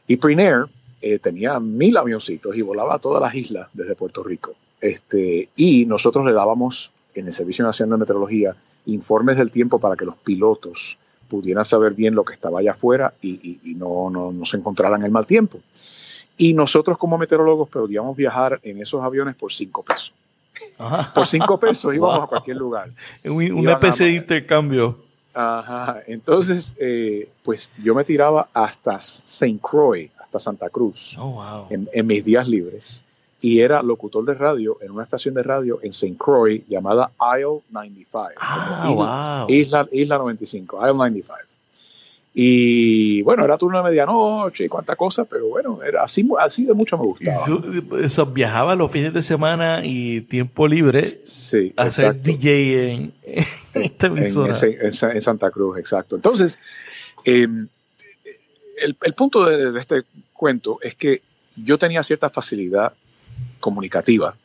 Y 0.08 0.18
Prinair 0.18 0.66
eh, 1.02 1.20
tenía 1.20 1.60
mil 1.60 1.98
avioncitos 1.98 2.56
y 2.56 2.62
volaba 2.62 2.96
a 2.96 3.00
todas 3.00 3.22
las 3.22 3.36
islas 3.36 3.68
desde 3.74 3.96
Puerto 3.96 4.24
Rico. 4.24 4.56
Este, 4.80 5.50
y 5.56 5.86
nosotros 5.86 6.26
le 6.26 6.34
dábamos 6.34 6.92
en 7.14 7.28
el 7.28 7.34
Servicio 7.34 7.66
Nacional 7.66 7.98
de 7.98 8.02
Meteorología 8.02 8.56
informes 8.86 9.38
del 9.38 9.52
tiempo 9.52 9.80
para 9.80 9.96
que 9.96 10.06
los 10.06 10.16
pilotos 10.18 10.98
pudieran 11.28 11.64
saber 11.64 11.94
bien 11.94 12.16
lo 12.16 12.26
que 12.26 12.34
estaba 12.34 12.60
allá 12.60 12.72
afuera 12.72 13.14
y, 13.22 13.60
no, 13.76 14.10
no, 14.10 14.46
se 14.46 14.58
encontraran 14.58 15.04
el 15.04 15.12
mal 15.12 15.26
tiempo. 15.26 15.60
Y 16.41 16.56
nosotros 16.56 16.97
como 16.97 17.19
meteorólogos 17.19 17.69
podíamos 17.69 18.17
viajar 18.17 18.60
en 18.63 18.82
esos 18.82 19.04
aviones 19.04 19.36
por 19.36 19.54
cinco 19.54 19.84
pesos. 19.84 20.12
Por 21.13 21.27
cinco 21.27 21.60
pesos 21.60 21.93
íbamos 21.95 22.23
a 22.23 22.25
cualquier 22.25 22.58
lugar. 22.58 22.89
Una 23.23 23.73
especie 23.73 24.08
de 24.08 24.13
intercambio. 24.13 24.97
Ajá. 25.36 26.01
Entonces, 26.08 26.73
eh, 26.80 27.30
pues 27.43 27.69
yo 27.84 27.93
me 27.93 28.04
tiraba 28.04 28.49
hasta 28.56 28.95
St. 28.95 29.60
Croix, 29.62 30.10
hasta 30.19 30.39
Santa 30.39 30.71
Cruz, 30.71 31.15
oh, 31.19 31.67
en, 31.69 32.08
mis 32.08 32.25
días 32.25 32.47
libres. 32.47 33.04
Y 33.39 33.60
era 33.60 33.84
locutor 33.84 34.25
de 34.25 34.34
radio 34.34 34.80
en 34.82 34.89
una 34.89 35.04
estación 35.04 35.36
de 35.36 35.43
radio 35.43 35.77
en 35.84 35.91
St. 35.91 36.15
Croix 36.17 36.67
llamada 36.67 37.12
Isle 37.38 37.62
95. 37.69 38.34
Ah, 38.39 39.45
isla, 39.47 39.88
Isla 39.91 40.17
95, 40.17 40.80
Isle 40.82 40.93
95. 40.93 41.51
Y 42.34 43.22
bueno, 43.24 43.44
era 43.44 43.58
turno 43.58 43.80
de 43.80 43.89
medianoche 43.89 44.65
y 44.65 44.70
cuánta 44.70 44.96
cosa, 44.96 45.26
pero 45.26 45.48
bueno, 45.48 45.84
era 45.84 46.04
así, 46.04 46.26
así 46.39 46.63
de 46.65 46.74
mucho 46.74 46.98
me 46.98 47.04
gustaba. 47.04 47.38
Eso, 48.02 48.26
viajaba 48.28 48.76
los 48.76 48.89
fines 48.89 49.13
de 49.13 49.22
semana 49.22 49.82
y 49.84 50.22
tiempo 50.22 50.65
libre 50.65 51.02
sí, 51.02 51.74
a 51.76 51.84
hacer 51.84 52.22
DJ 52.22 52.94
en, 52.94 53.13
esta 53.74 54.08
emisora. 54.08 54.54
En, 54.63 55.22
Santa 55.22 55.52
Cruz, 55.52 55.78
exacto. 55.78 56.15
Entonces, 56.15 56.58
em, 57.26 57.67
el, 58.78 58.96
el, 59.02 59.13
punto 59.13 59.44
de, 59.44 59.78
este 59.78 60.04
cuento 60.32 60.80
es 60.82 60.96
que 60.96 61.22
yo 61.58 61.78
tenía 61.78 62.02
cierta 62.02 62.30
facilidad 62.30 62.94
comunicativa, 63.60 64.36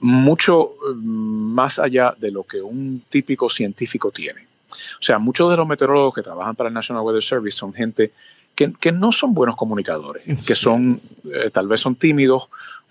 mucho 0.00 0.76
em, 0.90 0.96
más 0.98 1.78
allá 1.78 2.14
de 2.18 2.30
lo 2.30 2.44
que 2.44 2.62
un 2.62 3.02
típico 3.10 3.50
científico 3.50 4.10
tiene. 4.10 4.51
O 4.72 5.02
sea, 5.02 5.18
muchos 5.18 5.50
de 5.50 5.56
los 5.56 5.66
meteorólogos 5.66 6.14
que 6.14 6.22
trabajan 6.22 6.56
para 6.56 6.68
el 6.68 6.74
National 6.74 7.02
Weather 7.02 7.22
Service 7.22 7.56
son 7.56 7.72
gente 7.72 8.12
que, 8.54 8.92
no 8.92 9.12
son 9.12 9.34
buenos 9.34 9.56
comunicadores, 9.56 10.44
que 10.46 10.54
son, 10.54 11.00
eh, 11.24 11.50
tal 11.50 11.68
vez 11.68 11.80
son 11.80 11.96
tímidos, 11.96 12.48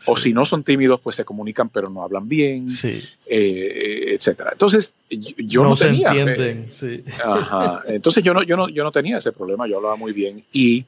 o 0.07 0.17
si 0.17 0.33
no 0.33 0.45
son 0.45 0.63
tímidos, 0.63 0.99
pues 0.99 1.15
se 1.15 1.25
comunican 1.25 1.69
pero 1.69 1.89
no 1.89 2.01
hablan 2.01 2.27
bien, 2.27 2.69
sí. 2.69 3.03
eh, 3.29 4.15
etcétera. 4.15 4.49
Entonces, 4.53 4.93
yo 5.09 5.63
no, 5.63 5.69
no 5.69 5.75
se 5.75 5.89
entienden, 5.89 6.71
sí. 6.71 7.03
Ajá. 7.23 7.83
Entonces 7.85 8.23
yo 8.23 8.33
no, 8.33 8.41
yo 8.41 8.57
no, 8.57 8.69
yo 8.69 8.83
no 8.83 8.91
tenía 8.91 9.17
ese 9.17 9.31
problema, 9.31 9.67
yo 9.67 9.77
hablaba 9.77 9.95
muy 9.95 10.11
bien 10.11 10.43
y 10.51 10.85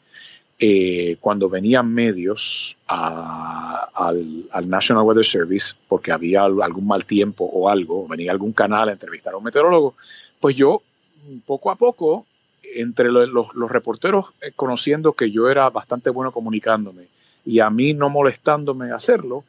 eh, 0.59 1.17
cuando 1.19 1.49
venían 1.49 1.93
medios 1.93 2.77
al, 2.87 4.47
al, 4.49 4.69
National 4.69 5.03
Weather 5.03 5.25
Service, 5.25 5.75
porque 5.87 6.11
había 6.11 6.43
algún 6.43 6.87
mal 6.87 7.05
tiempo 7.05 7.45
o 7.45 7.69
algo, 7.69 8.07
venía 8.07 8.31
algún 8.31 8.53
canal 8.53 8.89
a 8.89 8.93
entrevistar 8.93 9.33
a 9.33 9.37
un 9.37 9.43
meteorólogo, 9.43 9.95
pues 10.43 10.57
yo 10.57 10.81
poco 11.45 11.71
a 11.71 11.77
poco, 11.77 12.25
entre 12.75 13.09
los, 13.09 13.47
reporteros 13.69 14.33
eh, 14.41 14.51
conociendo 14.53 15.13
que 15.13 15.31
yo 15.31 15.49
era 15.49 15.69
bastante 15.69 16.09
bueno 16.09 16.33
comunicándome 16.33 17.07
y 17.45 17.61
a 17.61 17.69
mí 17.69 17.93
no 17.93 18.09
molestándome 18.09 18.91
hacerlo, 18.91 19.45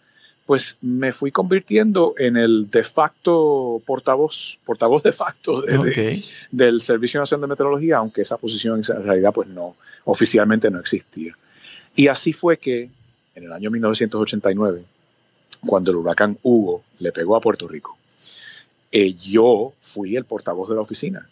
pues 0.47 0.79
me 0.83 1.11
fui 1.11 1.33
convirtiendo 1.33 2.15
en 2.17 2.37
el 2.37 2.71
de 2.71 2.85
facto 2.85 3.83
portavoz, 3.85 4.61
portavoz 4.65 5.03
de 5.03 5.11
facto 5.11 5.65
del 6.53 6.79
Servicio 6.79 7.19
Nacional 7.19 7.41
de 7.41 7.49
Meteorología, 7.49 7.97
aunque 7.97 8.23
esa 8.23 8.37
posición 8.37 8.81
en 8.89 9.03
realidad 9.03 9.33
pues 9.35 9.49
no, 9.49 9.75
oficialmente 10.05 10.71
no 10.71 10.79
existía. 10.79 11.37
Y 11.97 12.07
así 12.07 12.33
fue 12.33 12.59
que 12.59 12.89
en 13.35 13.43
el 13.43 13.53
año 13.53 13.69
1989, 13.73 14.85
cuando 15.67 15.91
el 15.91 15.97
huracán 15.97 16.39
Hugo 16.45 16.85
le 17.01 17.11
pegó 17.11 17.35
a 17.35 17.41
Puerto 17.41 17.67
Rico, 17.67 17.99
eh, 18.97 19.13
yo 19.15 19.73
fui 19.81 20.15
el 20.15 20.25
portavoz 20.25 20.69
de 20.69 20.77
la 20.77 20.83
oficina. 20.83 21.29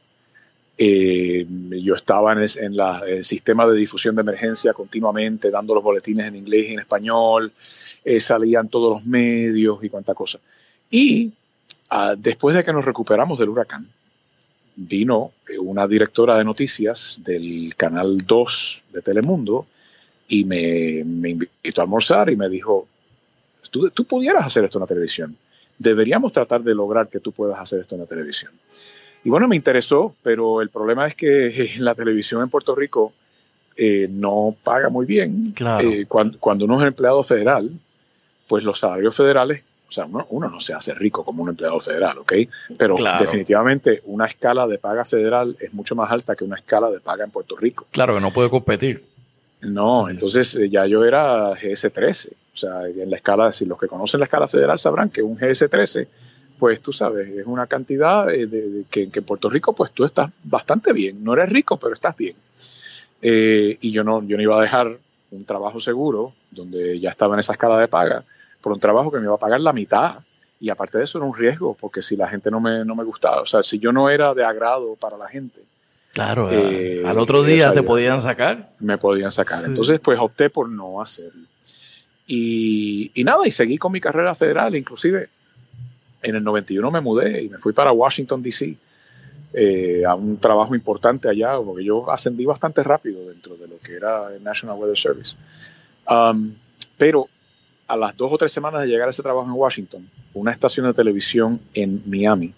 Eh, 0.77 1.47
yo 1.81 1.95
estaba 1.95 2.33
en, 2.33 2.41
el 2.41 3.23
sistema 3.23 3.69
de 3.69 3.79
difusión 3.79 4.17
de 4.17 4.23
emergencia 4.23 4.73
continuamente, 4.73 5.49
dando 5.49 5.73
los 5.73 5.85
boletines 5.85 6.27
en 6.27 6.35
inglés 6.35 6.69
y 6.69 6.73
en 6.73 6.81
español, 6.81 7.53
eh, 8.05 8.19
salían 8.19 8.69
todos 8.69 8.95
los 8.95 9.07
medios 9.07 9.79
y 9.85 9.89
cuánta 9.89 10.13
cosa. 10.13 10.41
Y 10.91 11.31
ah, 11.91 12.17
después 12.19 12.57
de 12.57 12.65
que 12.65 12.73
nos 12.73 12.85
recuperamos 12.85 13.39
del 13.39 13.51
huracán, 13.51 13.87
vino 14.75 15.31
una 15.61 15.87
directora 15.87 16.37
de 16.37 16.45
noticias 16.45 17.21
del 17.23 17.77
Canal 17.77 18.19
2 18.27 18.83
de 18.93 19.03
Telemundo 19.03 19.67
y 20.27 20.43
me, 20.43 20.99
invitó 20.99 21.81
a 21.81 21.85
almorzar 21.85 22.29
y 22.29 22.35
me 22.35 22.49
dijo, 22.49 22.89
tú, 23.71 23.89
tú 23.91 24.05
pudieras 24.05 24.45
hacer 24.45 24.65
esto 24.65 24.79
en 24.79 24.81
la 24.81 24.87
televisión 24.89 25.37
deberíamos 25.83 26.33
tratar 26.33 26.63
de 26.63 26.75
lograr 26.75 27.09
que 27.09 27.21
tú 27.21 27.33
puedas 27.33 27.59
hacer 27.59 27.81
esto 27.81 27.95
en 27.95 28.03
la 28.03 28.07
televisión. 28.07 28.53
Y 29.25 29.31
bueno, 29.31 29.47
me 29.49 29.57
interesó, 29.57 30.15
pero 30.23 30.63
el 30.63 30.71
problema 30.71 31.07
es 31.07 31.15
que 31.15 31.71
la 31.79 31.95
televisión 31.95 32.43
en 32.43 32.49
Puerto 32.49 32.75
Rico 32.75 33.13
eh, 33.77 34.09
no 34.11 34.55
paga 34.63 34.89
muy 34.89 35.07
bien. 35.07 35.53
Claro. 35.55 35.89
Eh, 35.89 36.07
cuando, 36.07 36.65
uno 36.65 36.81
es 36.81 36.87
empleado 36.87 37.23
federal, 37.23 37.71
pues 38.49 38.65
los 38.65 38.79
salarios 38.79 39.15
federales, 39.15 39.63
o 39.89 39.93
sea, 39.93 40.07
uno, 40.07 40.49
no 40.49 40.61
se 40.61 40.73
hace 40.73 40.95
rico 40.95 41.25
como 41.25 41.43
un 41.43 41.51
empleado 41.51 41.79
federal, 41.79 42.19
¿ok? 42.19 42.33
Pero 42.79 42.97
definitivamente 43.19 44.03
una 44.07 44.27
escala 44.27 44.67
de 44.67 44.79
paga 44.79 45.05
federal 45.05 45.57
es 45.61 45.73
mucho 45.75 45.95
más 45.95 46.11
alta 46.11 46.35
que 46.35 46.45
una 46.45 46.57
escala 46.57 46.91
de 46.91 46.99
paga 46.99 47.25
en 47.25 47.31
Puerto 47.31 47.57
Rico. 47.57 47.87
Claro, 47.91 48.15
que 48.15 48.21
no 48.21 48.33
puede 48.33 48.49
competir. 48.49 49.12
No, 49.63 50.09
entonces 50.09 50.57
eh, 50.57 50.69
ya 50.69 50.87
yo 50.87 51.05
era 51.05 51.53
GS13. 51.53 52.31
O 52.33 52.57
sea, 52.57 52.87
en 52.87 53.09
la 53.09 53.17
escala, 53.17 53.53
si 53.53 53.65
los 53.65 53.79
que 53.79 53.87
conocen 53.87 54.21
la 54.21 54.27
escala 54.27 54.49
federal 54.49 54.77
sabrán 54.77 55.11
que 55.11 55.23
un 55.23 55.39
GS13, 55.39 56.09
pues 56.59 56.81
tú 56.81 56.93
sabes, 56.93 57.29
es 57.29 57.47
una 57.47 57.67
cantidad 57.67 58.29
eh, 58.31 58.47
de, 58.47 58.85
que, 58.91 59.09
en 59.13 59.25
Puerto 59.25 59.49
Rico, 59.49 59.73
pues 59.73 59.93
tú 59.93 60.05
estás 60.05 60.31
bastante 60.43 60.93
bien. 60.93 61.23
No 61.23 61.33
eres 61.35 61.51
rico, 61.51 61.77
pero 61.79 61.95
estás 61.95 62.17
bien. 62.17 62.35
Eh, 63.23 63.79
y 63.81 63.93
yo 63.93 64.03
no, 64.03 64.23
yo 64.25 64.37
no 64.37 64.43
iba 64.43 64.59
a 64.59 64.63
dejar 64.63 64.99
un 65.31 65.45
trabajo 65.45 65.79
seguro, 65.79 66.35
donde 66.51 66.99
ya 66.99 67.11
estaba 67.11 67.35
en 67.35 67.41
esa 67.41 67.53
escala 67.53 67.79
de 67.79 67.89
paga, 67.89 68.25
por 68.61 68.73
un 68.73 68.81
trabajo 68.81 69.13
que 69.13 69.19
me 69.19 69.25
iba 69.25 69.35
a 69.35 69.39
pagar 69.39 69.61
la 69.61 69.73
mitad. 69.73 70.19
Y 70.61 70.71
aparte 70.71 70.99
de 70.99 71.05
eso 71.05 71.19
era 71.19 71.27
un 71.27 71.37
riesgo, 71.37 71.77
porque 71.81 72.03
si 72.03 72.17
la 72.17 72.29
gente 72.29 72.51
no 72.51 72.61
me, 72.61 72.85
no 72.85 72.97
me 72.97 73.05
gustaba, 73.05 73.43
o 73.43 73.47
sea, 73.47 73.63
si 73.63 73.79
yo 73.79 73.93
no 73.93 74.11
era 74.11 74.35
de 74.35 74.45
agrado 74.45 74.97
para 74.97 75.17
la 75.17 75.29
gente, 75.29 75.63
Claro, 76.13 76.51
eh, 76.51 77.03
al 77.07 77.19
otro 77.19 77.43
día 77.43 77.73
te 77.73 77.83
podían 77.83 78.21
sacar. 78.21 78.75
Me 78.81 78.99
podían 78.99 79.31
sacar. 79.31 79.65
Entonces, 79.65 79.99
pues 79.99 80.19
opté 80.19 80.51
por 80.51 80.69
no 80.69 81.01
hacerlo. 81.01 81.47
Y, 82.27 83.11
nada, 83.25 83.47
y 83.47 83.51
seguí 83.51 83.79
con 83.79 83.93
mi 83.93 84.01
carrera 84.01 84.35
federal. 84.35 84.77
Inclusive, 84.77 85.31
en 86.23 86.37
el 86.37 86.45
91 86.45 86.91
me 86.91 87.01
mudé 87.01 87.43
y 87.43 87.49
me 87.49 87.59
fui 87.59 87.73
para 87.73 87.93
Washington, 87.93 88.43
D.C. 88.43 88.77
Eh, 89.55 90.05
a 90.07 90.15
un 90.15 90.37
trabajo 90.37 90.75
importante 90.75 91.31
allá, 91.31 91.57
porque 91.57 91.85
yo 91.85 92.11
ascendí 92.11 92.45
bastante 92.45 92.83
rápido 92.83 93.29
dentro 93.29 93.57
de 93.57 93.67
lo 93.67 93.79
que 93.79 93.95
era 93.95 94.35
el 94.35 94.45
National 94.45 94.77
Weather 94.79 94.99
Service. 94.99 95.37
Um, 96.09 96.55
pero 96.99 97.27
a 97.89 97.97
las 97.97 98.17
dos 98.17 98.31
o 98.33 98.39
tres 98.39 98.53
semanas 98.53 98.83
de 98.83 98.89
llegar 98.89 99.09
a 99.09 99.11
ese 99.11 99.23
trabajo 99.23 99.47
en 99.47 99.55
Washington, 99.55 100.09
una 100.35 100.53
estación 100.53 100.87
de 100.87 100.93
televisión 100.93 101.61
en 101.73 102.03
Miami 102.07 102.53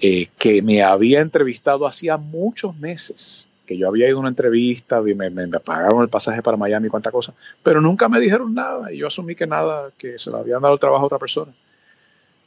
eh, 0.00 0.28
que 0.38 0.62
me 0.62 0.82
había 0.82 1.20
entrevistado 1.20 1.86
hacía 1.86 2.16
muchos 2.16 2.76
meses, 2.76 3.48
que 3.66 3.76
yo 3.76 3.88
había 3.88 4.08
ido 4.08 4.16
a 4.16 4.20
una 4.20 4.28
entrevista, 4.28 5.00
me, 5.00 5.28
me, 5.28 5.48
pagaron 5.60 6.02
el 6.02 6.08
pasaje 6.08 6.42
para 6.42 6.56
Miami, 6.56 6.88
cuánta 6.88 7.10
cosa, 7.10 7.34
pero 7.62 7.80
nunca 7.80 8.08
me 8.08 8.20
dijeron 8.20 8.54
nada 8.54 8.92
y 8.92 8.98
yo 8.98 9.08
asumí 9.08 9.34
que 9.34 9.46
nada, 9.46 9.90
que 9.98 10.18
se 10.18 10.30
le 10.30 10.38
habían 10.38 10.62
dado 10.62 10.74
el 10.74 10.80
trabajo 10.80 11.02
a 11.02 11.06
otra 11.06 11.18
persona. 11.18 11.52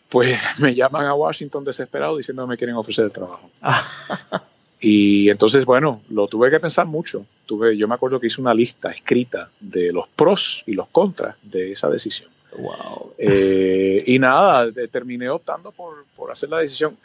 Pues 0.09 0.37
me 0.59 0.73
llaman 0.73 1.05
a 1.05 1.13
Washington 1.13 1.63
desesperado 1.63 2.17
diciendo 2.17 2.43
que 2.43 2.49
me 2.49 2.57
quieren 2.57 2.75
ofrecer 2.75 3.05
el 3.05 3.13
trabajo. 3.13 3.49
y 4.79 5.29
entonces, 5.29 5.63
bueno, 5.65 6.01
lo 6.09 6.27
tuve 6.27 6.49
que 6.49 6.59
pensar 6.59 6.85
mucho. 6.87 7.25
Tuve, 7.45 7.77
yo 7.77 7.87
me 7.87 7.95
acuerdo 7.95 8.19
que 8.19 8.27
hice 8.27 8.41
una 8.41 8.53
lista 8.53 8.91
escrita 8.91 9.49
de 9.59 9.91
los 9.91 10.07
pros 10.07 10.63
y 10.65 10.73
los 10.73 10.87
contras 10.87 11.35
de 11.41 11.73
esa 11.73 11.89
decisión. 11.89 12.29
Wow. 12.57 13.13
Eh, 13.17 14.03
y 14.05 14.19
nada, 14.19 14.69
terminé 14.91 15.29
optando 15.29 15.71
por, 15.71 16.05
por 16.15 16.31
hacer 16.31 16.49
la 16.49 16.59
decisión. 16.59 16.97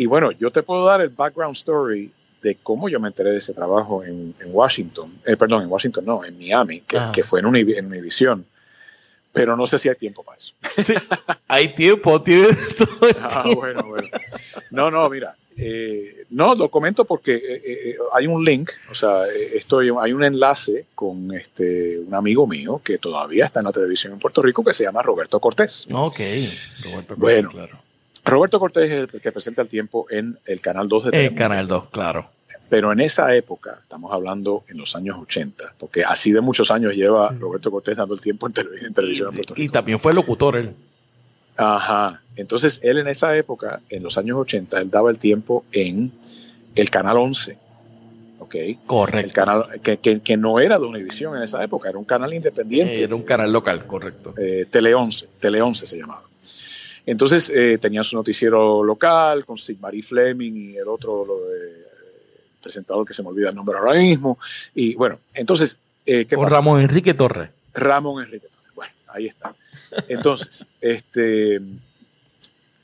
Y 0.00 0.06
bueno, 0.06 0.32
yo 0.32 0.50
te 0.50 0.62
puedo 0.62 0.86
dar 0.86 1.02
el 1.02 1.10
background 1.10 1.54
story 1.54 2.10
de 2.40 2.56
cómo 2.62 2.88
yo 2.88 2.98
me 2.98 3.08
enteré 3.08 3.32
de 3.32 3.36
ese 3.36 3.52
trabajo 3.52 4.02
en, 4.02 4.34
Washington, 4.46 5.20
eh, 5.26 5.36
perdón, 5.36 5.64
en 5.64 5.70
Washington 5.70 6.06
no, 6.06 6.24
en 6.24 6.38
Miami, 6.38 6.80
que, 6.80 6.96
ah. 6.96 7.12
fue 7.22 7.40
en, 7.40 7.44
Univision. 7.44 8.46
Pero 9.30 9.58
no 9.58 9.66
sé 9.66 9.78
si 9.78 9.90
hay 9.90 9.96
tiempo 9.96 10.24
para 10.24 10.38
eso. 10.38 10.54
Sí, 10.82 10.94
hay 11.46 11.74
tiempo, 11.74 12.22
tiene 12.22 12.48
todo 12.78 12.88
ah, 13.20 13.44
bueno, 13.54 13.82
bueno. 13.82 14.08
No, 14.70 14.90
no, 14.90 15.10
mira, 15.10 15.36
eh, 15.58 16.24
no, 16.30 16.54
lo 16.54 16.70
comento 16.70 17.04
porque 17.04 17.34
eh, 17.34 17.62
eh, 17.66 17.96
hay 18.14 18.26
un 18.26 18.42
link, 18.42 18.70
o 18.90 18.94
sea, 18.94 19.26
estoy, 19.54 19.90
hay 20.00 20.14
un 20.14 20.24
enlace 20.24 20.86
con 20.94 21.30
este, 21.34 21.98
un 21.98 22.14
amigo 22.14 22.46
mío 22.46 22.80
que 22.82 22.96
todavía 22.96 23.44
está 23.44 23.60
en 23.60 23.66
la 23.66 23.72
televisión 23.72 24.14
en 24.14 24.18
Puerto 24.18 24.40
Rico 24.40 24.64
que 24.64 24.72
se 24.72 24.84
llama 24.84 25.02
Roberto 25.02 25.38
Cortés. 25.40 25.86
Ok, 25.92 26.20
Roberto 26.84 27.16
Cortés, 27.16 27.18
bueno, 27.18 27.50
claro. 27.50 27.89
Roberto 28.24 28.60
Cortés 28.60 28.90
es 28.90 29.00
el 29.00 29.20
que 29.20 29.32
presenta 29.32 29.62
el 29.62 29.68
tiempo 29.68 30.06
en 30.10 30.38
el 30.44 30.60
Canal 30.60 30.88
2 30.88 31.04
de 31.04 31.10
Telemundo. 31.10 31.32
El 31.32 31.38
Canal 31.38 31.68
2, 31.68 31.88
claro. 31.88 32.30
Pero 32.68 32.92
en 32.92 33.00
esa 33.00 33.34
época, 33.34 33.80
estamos 33.82 34.12
hablando 34.12 34.62
en 34.68 34.78
los 34.78 34.94
años 34.94 35.18
80, 35.18 35.74
porque 35.76 36.04
así 36.04 36.30
de 36.30 36.40
muchos 36.40 36.70
años 36.70 36.94
lleva 36.94 37.34
Roberto 37.38 37.70
Cortés 37.70 37.96
dando 37.96 38.14
el 38.14 38.20
tiempo 38.20 38.46
en, 38.46 38.52
televisión 38.52 39.28
en 39.30 39.34
Puerto 39.34 39.54
Rico. 39.54 39.64
Y 39.64 39.68
también 39.68 39.98
fue 39.98 40.14
locutor 40.14 40.56
él. 40.56 40.74
Ajá. 41.56 42.22
Entonces, 42.36 42.80
él 42.84 42.98
en 42.98 43.08
esa 43.08 43.36
época, 43.36 43.80
en 43.90 44.04
los 44.04 44.16
años 44.18 44.38
80, 44.38 44.80
él 44.80 44.90
daba 44.90 45.10
el 45.10 45.18
tiempo 45.18 45.64
en 45.72 46.12
el 46.76 46.90
Canal 46.90 47.18
11. 47.18 47.58
¿Ok? 48.38 48.56
Correcto. 48.86 49.26
El 49.26 49.32
canal 49.32 49.80
que, 49.82 49.98
que, 49.98 50.36
no 50.36 50.60
era 50.60 50.78
de 50.78 50.86
Univision 50.86 51.36
en 51.36 51.42
esa 51.42 51.62
época, 51.62 51.90
era 51.90 51.98
un 51.98 52.04
canal 52.04 52.32
independiente. 52.32 53.02
era 53.02 53.14
un 53.14 53.22
canal 53.22 53.52
local, 53.52 53.86
correcto. 53.86 54.32
Eh, 54.38 54.66
Tele 54.70 54.94
11, 54.94 55.28
Tele 55.40 55.60
11 55.60 55.86
se 55.86 55.98
llamaba. 55.98 56.22
Entonces, 57.06 57.50
eh, 57.54 57.78
tenía 57.80 58.02
su 58.02 58.16
noticiero 58.16 58.82
local 58.84 59.44
con 59.44 59.58
Sigmarie 59.58 60.02
Fleming 60.02 60.52
y 60.52 60.76
el 60.76 60.88
otro 60.88 61.24
lo 61.24 61.48
de, 61.48 61.80
presentador 62.62 63.06
que 63.06 63.14
se 63.14 63.22
me 63.22 63.30
olvida 63.30 63.50
el 63.50 63.54
nombre 63.54 63.78
ahora 63.78 63.98
mismo. 63.98 64.38
Y 64.74 64.94
bueno, 64.94 65.18
entonces, 65.34 65.78
eh, 66.06 66.26
¿qué 66.26 66.36
con 66.36 66.50
Ramón 66.50 66.80
Enrique 66.80 67.14
Torres. 67.14 67.50
Ramón 67.74 68.24
Enrique 68.24 68.48
Torres. 68.48 68.74
Bueno, 68.74 68.92
ahí 69.08 69.26
está. 69.26 69.54
Entonces, 70.08 70.66
este, 70.80 71.60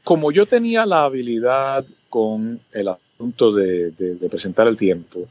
como 0.05 0.33
yo 0.33 0.47
tenía 0.47 0.87
la 0.87 1.05
habilidad 1.05 1.85
con 2.09 2.61
el 2.73 2.89
asunto 2.89 3.53
de, 3.53 3.93
presentar 4.31 4.67
el 4.69 4.77
tiempo, 4.77 5.29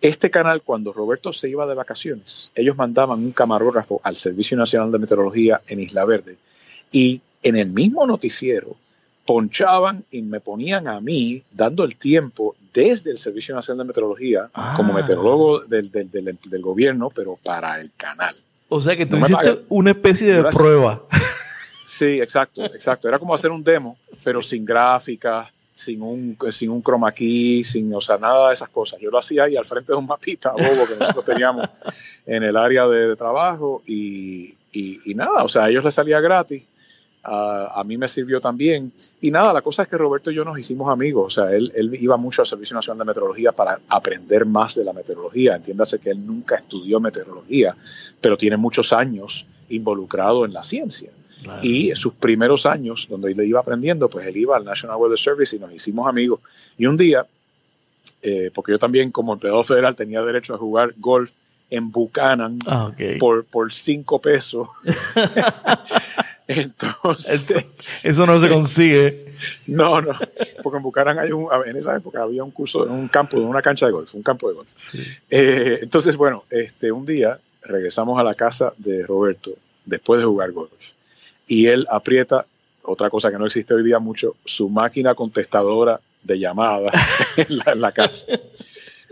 este 0.00 0.30
canal, 0.30 0.62
cuando 0.62 0.92
Roberto 0.92 1.32
se 1.32 1.48
iba 1.48 1.66
de 1.66 1.74
vacaciones, 1.74 2.50
ellos 2.54 2.76
mandaban 2.76 3.20
un 3.20 3.32
camarógrafo 3.32 4.00
al 4.04 4.14
Servicio 4.14 4.56
Nacional 4.56 4.92
de 4.92 4.98
Meteorología 4.98 5.62
en 5.66 5.80
Isla 5.80 6.04
Verde 6.04 6.36
y 6.92 7.22
en 7.44 7.56
el 7.56 7.68
mismo 7.68 8.06
noticiero 8.06 8.76
ponchaban 9.24 10.04
y 10.10 10.22
me 10.22 10.40
ponían 10.40 10.88
a 10.88 11.00
mí 11.00 11.42
dando 11.52 11.84
el 11.84 11.96
tiempo 11.96 12.56
desde 12.72 13.10
el 13.10 13.16
Servicio 13.16 13.54
Nacional 13.54 13.86
de 13.86 13.88
Meteorología 13.88 14.50
como 14.76 14.92
ah. 14.92 14.96
meteorólogo 14.96 15.60
del, 15.60 15.88
gobierno, 16.60 17.10
pero 17.14 17.38
para 17.42 17.80
el 17.80 17.92
canal. 17.96 18.34
O 18.68 18.80
sea 18.80 18.96
que 18.96 19.06
tú 19.06 19.16
hiciste 19.18 19.64
una 19.68 19.92
especie 19.92 20.34
de 20.34 20.42
prueba. 20.50 21.02
Sí, 21.86 22.20
exacto, 22.20 22.64
exacto. 22.64 23.08
Era 23.08 23.18
como 23.18 23.34
hacer 23.34 23.50
un 23.50 23.62
demo, 23.62 23.98
pero 24.24 24.42
sin 24.42 24.64
gráficas, 24.64 25.52
sin 25.74 26.02
un, 26.02 26.36
sin 26.50 26.70
un 26.70 26.82
chroma 26.82 27.12
key, 27.12 27.62
sin, 27.62 27.92
o 27.94 28.00
sea, 28.00 28.16
nada 28.16 28.48
de 28.48 28.54
esas 28.54 28.68
cosas. 28.68 29.00
Yo 29.00 29.10
lo 29.10 29.18
hacía 29.18 29.44
ahí 29.44 29.56
al 29.56 29.64
frente 29.64 29.92
de 29.92 29.98
un 29.98 30.06
mapita 30.06 30.52
bobo 30.52 30.86
que 30.88 30.96
nosotros 30.98 31.24
teníamos 31.24 31.68
en 32.26 32.42
el 32.42 32.56
área 32.56 32.86
de, 32.86 33.14
trabajo 33.16 33.82
y, 33.86 34.54
y, 34.72 35.14
nada, 35.14 35.44
o 35.44 35.48
sea, 35.48 35.64
a 35.64 35.70
ellos 35.70 35.84
les 35.84 35.94
salía 35.94 36.20
gratis. 36.20 36.66
A 37.24 37.82
mí 37.84 37.96
me 37.96 38.08
sirvió 38.08 38.40
también. 38.40 38.92
Y 39.20 39.30
nada, 39.30 39.52
la 39.52 39.62
cosa 39.62 39.84
es 39.84 39.88
que 39.88 39.96
Roberto 39.96 40.30
y 40.30 40.34
yo 40.34 40.44
nos 40.44 40.58
hicimos 40.58 40.90
amigos. 40.90 41.26
O 41.26 41.30
sea, 41.42 41.54
él, 41.54 41.72
él, 41.74 41.94
iba 42.00 42.16
mucho 42.16 42.42
al 42.42 42.46
Servicio 42.46 42.74
Nacional 42.74 42.98
de 42.98 43.04
Meteorología 43.06 43.52
para 43.52 43.80
aprender 43.88 44.44
más 44.44 44.74
de 44.74 44.84
la 44.84 44.92
meteorología. 44.92 45.56
Entiéndase 45.56 45.98
que 45.98 46.10
él 46.10 46.26
nunca 46.26 46.56
estudió 46.56 47.00
meteorología, 47.00 47.76
pero 48.20 48.36
tiene 48.36 48.56
muchos 48.56 48.92
años 48.92 49.46
involucrado 49.68 50.44
en 50.44 50.52
la 50.52 50.62
ciencia. 50.62 51.10
Y 51.62 51.94
sus 51.94 52.14
primeros 52.14 52.64
años, 52.64 53.06
donde 53.08 53.32
él 53.32 53.40
iba 53.42 53.60
aprendiendo, 53.60 54.08
pues 54.08 54.26
él 54.26 54.36
iba 54.36 54.56
al 54.56 54.64
National 54.64 54.96
Weather 54.96 55.18
Service 55.18 55.54
y 55.54 55.58
nos 55.58 55.72
hicimos 55.72 56.08
amigos. 56.08 56.40
Y 56.78 56.86
un 56.86 56.96
día, 56.96 57.26
eh, 58.22 58.50
porque 58.54 58.72
yo 58.72 58.78
también 58.78 59.10
como 59.10 59.34
empleado 59.34 59.62
federal 59.62 59.94
tenía 59.94 60.22
derecho 60.22 60.54
a 60.54 60.58
jugar 60.58 60.94
golf 60.96 61.32
en 61.70 61.90
Buchanan 61.90 62.58
ah, 62.66 62.92
por, 63.18 63.44
por 63.44 63.72
cinco 63.72 64.20
pesos. 64.20 64.68
Entonces. 66.48 67.64
Eso, 68.02 68.26
no 68.26 68.38
se 68.38 68.48
consigue. 68.48 69.26
No, 69.66 70.00
no. 70.02 70.12
Porque 70.62 70.76
en 70.76 70.82
Buchanan 70.82 71.18
hay 71.18 71.32
un, 71.32 71.48
en 71.66 71.76
esa 71.76 71.96
época 71.96 72.22
había 72.22 72.44
un 72.44 72.50
curso, 72.50 72.84
un 72.84 73.08
campo, 73.08 73.38
una 73.38 73.62
cancha 73.62 73.86
de 73.86 73.92
golf, 73.92 74.14
un 74.14 74.22
campo 74.22 74.48
de 74.48 74.54
golf. 74.54 74.94
Eh, 75.30 75.78
entonces, 75.82 76.16
bueno, 76.16 76.44
este, 76.50 76.92
un 76.92 77.06
día 77.06 77.38
regresamos 77.62 78.18
a 78.20 78.22
la 78.22 78.34
casa 78.34 78.72
de 78.76 79.04
Roberto 79.04 79.52
después 79.86 80.20
de 80.20 80.26
jugar 80.26 80.52
golf 80.52 80.72
y 81.46 81.66
él 81.66 81.86
aprieta, 81.90 82.46
otra 82.82 83.10
cosa 83.10 83.30
que 83.30 83.38
no 83.38 83.46
existe 83.46 83.74
hoy 83.74 83.82
día 83.82 83.98
mucho, 83.98 84.36
su 84.44 84.68
máquina 84.68 85.14
contestadora 85.14 86.00
de 86.22 86.38
llamada 86.38 86.90
en, 87.36 87.80
la, 87.80 87.92
casa. 87.92 88.26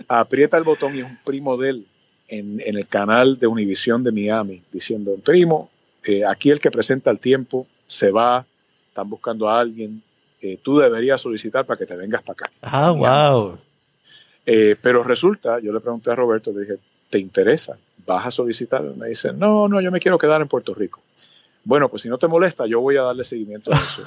Aprieta 0.09 0.57
el 0.57 0.65
botón 0.65 0.97
y 0.97 1.01
es 1.01 1.05
un 1.05 1.19
primo 1.25 1.57
de 1.57 1.71
él 1.71 1.87
en, 2.29 2.61
el 2.65 2.87
canal 2.89 3.39
de 3.39 3.47
Univisión 3.47 4.03
de 4.03 4.13
Miami 4.13 4.63
diciendo, 4.73 5.15
primo, 5.23 5.71
eh, 6.05 6.25
aquí 6.25 6.51
el 6.51 6.61
que 6.61 6.71
presenta 6.71 7.11
el 7.11 7.21
tiempo 7.21 7.67
se 7.87 8.11
va, 8.11 8.45
están 8.89 9.09
buscando 9.09 9.49
a 9.49 9.61
alguien, 9.61 10.03
eh, 10.41 10.59
tú 10.63 10.79
deberías 10.79 11.21
solicitar 11.21 11.65
para 11.65 11.79
que 11.79 11.87
te 11.87 11.97
vengas 11.97 12.23
para 12.23 12.33
acá. 12.33 12.51
Ah, 12.63 12.91
wow. 12.91 13.57
Eh, 14.45 14.77
pero 14.81 15.05
resulta, 15.05 15.61
yo 15.61 15.73
le 15.73 15.81
pregunté 15.81 16.11
a 16.11 16.17
Roberto, 16.17 16.53
le 16.53 16.63
dije, 16.63 16.79
¿te 17.11 17.19
interesa? 17.19 17.77
¿Vas 18.05 18.27
a 18.27 18.31
solicitar? 18.31 18.83
Me 18.83 19.09
dice, 19.09 19.33
no, 19.33 19.69
no, 19.69 19.81
yo 19.81 19.93
me 19.93 20.01
quiero 20.01 20.19
quedar 20.19 20.41
en 20.43 20.49
Puerto 20.49 20.75
Rico. 20.75 21.01
Bueno, 21.65 21.89
pues 21.89 22.03
si 22.03 22.09
no 22.09 22.19
te 22.19 22.27
molesta, 22.27 22.67
yo 22.67 22.81
voy 22.81 22.97
a 22.97 23.03
darle 23.03 23.23
seguimiento 23.23 23.73
a 23.73 23.77
eso. 23.77 24.03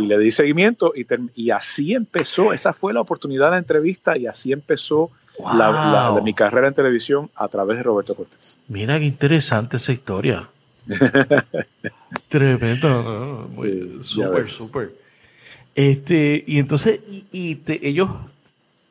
Y 0.00 0.06
le, 0.06 0.16
di 0.16 0.30
seguimiento 0.30 0.92
y, 0.94 1.04
y, 1.34 1.50
así 1.50 1.92
empezó, 1.92 2.52
esa 2.52 2.72
fue 2.72 2.92
la 2.92 3.00
oportunidad 3.00 3.46
de 3.46 3.50
la 3.52 3.58
entrevista 3.58 4.16
y 4.16 4.28
así 4.28 4.52
empezó 4.52 5.10
la, 5.38 6.20
mi 6.22 6.34
carrera 6.34 6.68
en 6.68 6.74
televisión 6.74 7.30
a 7.34 7.48
través 7.48 7.78
de 7.78 7.82
Roberto 7.82 8.14
Cortés. 8.14 8.56
Mira 8.68 8.98
qué 9.00 9.06
interesante 9.06 9.78
esa 9.78 9.92
historia. 9.92 10.48
Tremendo, 12.28 13.50
súper, 14.00 14.46
súper. 14.46 14.94
Este, 15.74 16.44
y 16.46 16.58
entonces, 16.58 17.00
y, 17.32 17.54
te, 17.56 17.86
ellos 17.86 18.10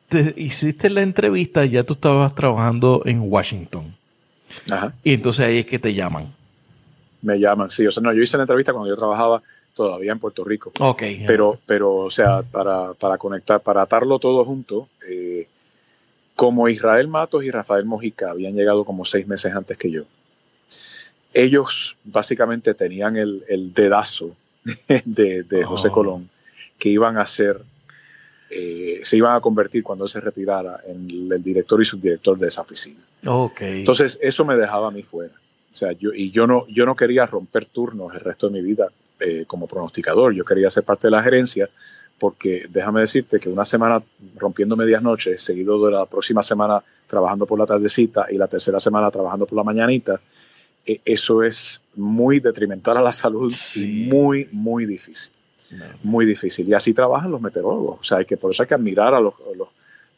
te 0.08 0.34
hiciste 0.36 0.90
la 0.90 1.02
entrevista, 1.02 1.64
ya 1.64 1.82
tú 1.84 1.94
estabas 1.94 2.34
trabajando 2.34 3.02
en 3.04 3.20
Washington. 3.20 3.94
Ajá. 4.70 4.94
Y 5.04 5.14
entonces 5.14 5.46
ahí 5.46 5.58
es 5.58 5.66
que 5.66 5.78
te 5.78 5.94
llaman 5.94 6.32
me 7.22 7.38
llaman, 7.38 7.70
sí. 7.70 7.86
O 7.86 7.90
sea, 7.90 8.02
no, 8.02 8.12
yo 8.12 8.22
hice 8.22 8.36
la 8.36 8.44
entrevista 8.44 8.72
cuando 8.72 8.88
yo 8.88 8.96
trabajaba 8.96 9.42
todavía 9.74 10.12
en 10.12 10.18
Puerto 10.18 10.44
Rico. 10.44 10.72
Ok. 10.80 11.02
Pero, 11.26 11.58
pero 11.66 11.96
o 11.96 12.10
sea, 12.10 12.42
para, 12.42 12.94
para 12.94 13.18
conectar, 13.18 13.60
para 13.60 13.82
atarlo 13.82 14.18
todo 14.18 14.44
junto, 14.44 14.88
eh, 15.08 15.46
como 16.34 16.68
Israel 16.68 17.08
Matos 17.08 17.44
y 17.44 17.50
Rafael 17.50 17.84
Mojica 17.84 18.30
habían 18.30 18.54
llegado 18.54 18.84
como 18.84 19.04
seis 19.04 19.26
meses 19.26 19.54
antes 19.54 19.76
que 19.76 19.90
yo, 19.90 20.04
ellos 21.32 21.96
básicamente 22.04 22.74
tenían 22.74 23.16
el, 23.16 23.44
el 23.48 23.72
dedazo 23.72 24.36
de, 25.04 25.42
de 25.42 25.64
José 25.64 25.88
oh. 25.88 25.92
Colón 25.92 26.30
que 26.80 26.88
iban 26.88 27.18
a 27.18 27.26
ser, 27.26 27.60
eh, 28.50 29.00
se 29.02 29.18
iban 29.18 29.36
a 29.36 29.40
convertir 29.40 29.84
cuando 29.84 30.06
él 30.06 30.10
se 30.10 30.20
retirara 30.20 30.80
en 30.86 31.30
el, 31.30 31.42
director 31.42 31.80
y 31.80 31.84
subdirector 31.84 32.36
de 32.38 32.48
esa 32.48 32.62
oficina. 32.62 33.00
Okay. 33.24 33.80
Entonces, 33.80 34.18
eso 34.20 34.44
me 34.44 34.56
dejaba 34.56 34.88
a 34.88 34.90
mí 34.90 35.04
fuera. 35.04 35.34
O 35.70 35.74
sea, 35.74 35.92
yo, 35.92 36.10
y 36.12 36.32
yo 36.32 36.48
no, 36.48 36.66
yo 36.66 36.84
no 36.86 36.96
quería 36.96 37.26
romper 37.26 37.66
turnos 37.66 38.12
el 38.14 38.20
resto 38.20 38.48
de 38.48 38.54
mi 38.54 38.66
vida 38.66 38.88
eh, 39.20 39.44
como 39.46 39.68
pronosticador. 39.68 40.34
Yo 40.34 40.44
quería 40.44 40.68
ser 40.70 40.82
parte 40.82 41.06
de 41.06 41.12
la 41.12 41.22
gerencia 41.22 41.68
porque 42.18 42.66
déjame 42.68 43.00
decirte 43.00 43.38
que 43.38 43.48
una 43.48 43.64
semana 43.64 44.02
rompiendo 44.36 44.76
medias 44.76 45.02
noches, 45.02 45.42
seguido 45.42 45.84
de 45.86 45.92
la 45.92 46.06
próxima 46.06 46.42
semana 46.42 46.82
trabajando 47.06 47.46
por 47.46 47.58
la 47.58 47.66
tardecita 47.66 48.26
y 48.30 48.36
la 48.36 48.48
tercera 48.48 48.80
semana 48.80 49.10
trabajando 49.10 49.46
por 49.46 49.56
la 49.56 49.64
mañanita, 49.64 50.20
eso 50.84 51.42
es 51.42 51.82
muy 51.94 52.40
detrimental 52.40 52.96
a 52.96 53.02
la 53.02 53.12
salud 53.12 53.52
y 53.76 54.08
muy, 54.08 54.48
muy 54.52 54.86
difícil. 54.86 55.32
Muy 56.02 56.26
difícil. 56.26 56.68
Y 56.68 56.74
así 56.74 56.92
trabajan 56.92 57.30
los 57.30 57.40
meteorólogos. 57.40 58.00
O 58.00 58.04
sea, 58.04 58.18
hay 58.18 58.24
que, 58.24 58.36
por 58.36 58.50
eso 58.50 58.62
hay 58.62 58.68
que 58.68 58.74
admirar 58.74 59.14
a 59.14 59.20
los, 59.20 59.34
los 59.56 59.68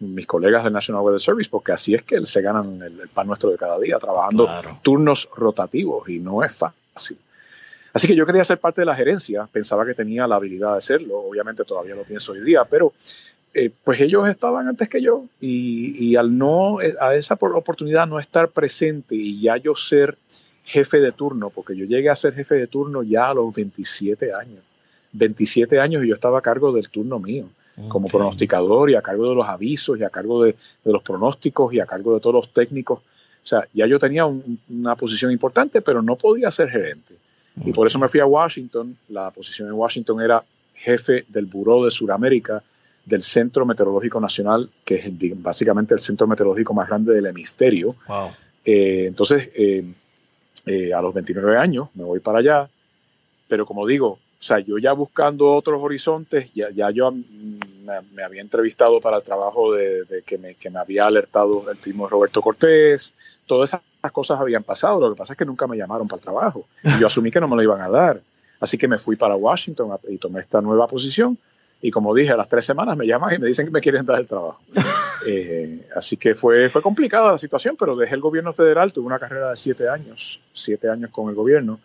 mis 0.03 0.27
colegas 0.27 0.65
del 0.65 0.73
National 0.73 1.03
Weather 1.03 1.21
Service, 1.21 1.49
porque 1.51 1.73
así 1.73 1.95
es 1.95 2.03
que 2.03 2.25
se 2.27 2.43
ganan 2.43 2.83
el, 2.83 3.09
pan 3.09 3.27
nuestro 3.27 3.51
de 3.51 3.59
cada 3.59 3.79
día, 3.79 3.99
trabajando 3.99 4.49
turnos 4.83 5.29
rotativos 5.35 6.09
y 6.09 6.19
no 6.19 6.43
es 6.43 6.57
fácil. 6.57 7.19
Así 7.93 8.09
que 8.09 8.17
yo 8.17 8.25
quería 8.25 8.43
ser 8.43 8.59
parte 8.59 8.81
de 8.81 8.87
la 8.87 8.95
gerencia, 8.95 9.47
pensaba 9.53 9.85
que 9.85 9.95
tenía 9.95 10.27
la 10.27 10.37
habilidad 10.37 10.73
de 10.73 10.79
hacerlo, 10.79 11.19
obviamente 11.19 11.65
todavía 11.65 11.95
lo 11.95 12.05
pienso 12.05 12.33
hoy 12.33 12.41
día, 12.41 12.65
pero 12.65 12.95
eh, 13.53 13.71
pues 13.85 14.01
ellos 14.01 14.29
estaban 14.29 14.67
antes 14.67 14.89
que 14.89 15.03
yo 15.03 15.27
y, 15.41 16.17
al 16.17 16.37
no, 16.37 16.79
a 16.79 17.15
esa 17.15 17.35
oportunidad 17.35 18.07
no 18.07 18.19
estar 18.19 18.49
presente 18.49 19.15
y 19.15 19.41
ya 19.41 19.59
yo 19.59 19.75
ser 19.75 20.17
jefe 20.65 21.01
de 21.01 21.13
turno, 21.13 21.51
porque 21.51 21.77
yo 21.77 21.85
llegué 21.85 22.11
a 22.11 22.15
ser 22.15 22.35
jefe 22.35 22.55
de 22.55 22.67
turno 22.67 23.03
ya 23.03 23.29
a 23.29 23.35
los 23.35 23.55
27 23.55 24.33
años. 24.33 24.63
27 25.13 25.79
años 25.79 26.05
y 26.05 26.09
yo 26.09 26.15
estaba 26.15 26.39
a 26.39 26.43
cargo 26.43 26.73
del 26.73 26.89
turno 26.89 27.19
mío 27.19 27.47
como 27.89 28.09
pronosticador 28.09 28.91
y 28.91 28.95
a 28.95 29.03
cargo 29.03 29.31
de 29.31 29.35
los 29.35 29.49
avisos 29.49 29.99
y 29.99 30.05
a 30.05 30.11
cargo 30.11 30.45
de, 30.45 30.55
los 30.85 31.03
pronósticos 31.03 31.73
y 31.73 31.81
a 31.81 31.87
cargo 31.87 32.15
de 32.15 32.21
todos 32.21 32.35
los 32.35 32.49
técnicos. 32.53 32.99
O 33.01 33.47
sea, 33.47 33.67
ya 33.73 33.87
yo 33.87 33.99
tenía 33.99 34.27
una 34.27 34.95
posición 34.95 35.33
importante, 35.33 35.81
pero 35.81 36.03
no 36.03 36.17
podía 36.17 36.51
ser 36.51 36.71
gerente. 36.71 37.15
Y 37.65 37.73
por 37.73 37.87
eso 37.87 37.99
me 37.99 38.09
fui 38.09 38.21
a 38.21 38.27
Washington. 38.27 38.97
La 39.09 39.31
posición 39.31 39.69
en 39.69 39.75
Washington 39.75 40.21
era 40.21 40.45
jefe 40.75 41.25
del 41.29 41.47
Buró 41.47 41.85
de 41.85 41.91
Sudamérica 41.91 42.63
del 43.05 43.23
Centro 43.23 43.67
Meteorológico 43.67 44.21
Nacional, 44.21 44.71
que 44.85 44.95
es 44.97 45.11
básicamente 45.43 45.95
el 45.95 46.01
centro 46.01 46.27
meteorológico 46.27 46.73
más 46.73 46.89
grande 46.89 47.15
del 47.15 47.27
hemisferio. 47.27 47.97
Eh, 48.65 49.07
entonces, 49.09 49.51
eh, 49.55 49.85
eh, 50.67 50.93
a 50.95 51.01
los 51.01 51.13
29 51.15 51.57
años 51.57 51.89
me 51.95 52.05
voy 52.05 52.21
para 52.21 52.39
allá, 52.39 52.69
pero 53.49 53.67
como 53.67 53.87
digo, 53.87 54.09
o 54.09 54.45
sea, 54.45 54.59
yo 54.59 54.79
ya 54.79 54.93
buscando 54.93 55.53
otros 55.55 55.81
horizontes, 55.83 56.53
ya, 56.53 56.71
ya 56.71 56.91
yo 56.91 57.13
me, 57.13 58.23
había 58.25 58.41
entrevistado 58.41 59.01
para 59.01 59.19
el 59.19 59.23
trabajo 59.23 59.73
de, 59.73 60.23
que, 60.27 60.39
me, 60.39 60.55
que, 60.55 60.71
me, 60.71 60.81
había 60.81 61.07
alertado 61.07 61.71
el 61.71 61.77
primo 61.77 62.09
Roberto 62.09 62.43
Cortés, 62.43 63.13
todas 63.47 63.71
esas 63.71 64.13
cosas 64.13 64.41
habían 64.41 64.65
pasado, 64.65 65.01
lo 65.01 65.11
que 65.11 65.19
pasa 65.19 65.35
es 65.35 65.37
que 65.37 65.45
nunca 65.45 65.67
me 65.67 65.77
llamaron 65.77 66.09
para 66.09 66.19
el 66.19 66.23
trabajo. 66.25 66.67
Yo 66.99 67.07
asumí 67.07 67.31
que 67.31 67.41
no 67.41 67.47
me 67.47 67.57
lo 67.57 67.63
iban 67.63 67.81
a 67.81 67.89
dar. 67.89 68.21
Así 68.59 68.79
que 68.79 68.89
me 68.89 68.99
fui 68.99 69.17
para 69.17 69.37
Washington 69.37 69.99
y 70.09 70.19
tomé 70.19 70.41
esta 70.41 70.61
nueva 70.61 70.87
posición 70.87 71.39
y 71.83 71.91
como 71.91 72.15
dije, 72.15 72.31
a 72.31 72.37
las 72.37 72.49
tres 72.49 72.65
semanas 72.65 72.97
me 72.97 73.07
llaman 73.07 73.35
y 73.35 73.39
me 73.39 73.49
dicen 73.49 73.67
que 73.67 73.73
me 73.73 73.81
quieren 73.81 74.07
dar 74.07 74.19
el 74.19 74.27
trabajo. 74.27 74.61
Eh, 75.25 75.87
así 75.95 76.17
que 76.17 76.35
fue, 76.35 76.69
fue 76.69 76.83
complicada 76.83 77.31
la 77.31 77.39
situación, 77.39 77.77
pero 77.79 77.95
dejé 77.95 78.17
el 78.17 78.21
gobierno 78.21 78.53
federal, 78.53 78.93
tuve 78.93 79.07
una 79.07 79.21
carrera 79.21 79.51
de 79.51 79.57
siete 79.57 79.89
años, 79.89 80.41
siete 80.53 80.89
años 80.89 81.13
con 81.13 81.29
el 81.29 81.37
gobierno, 81.37 81.79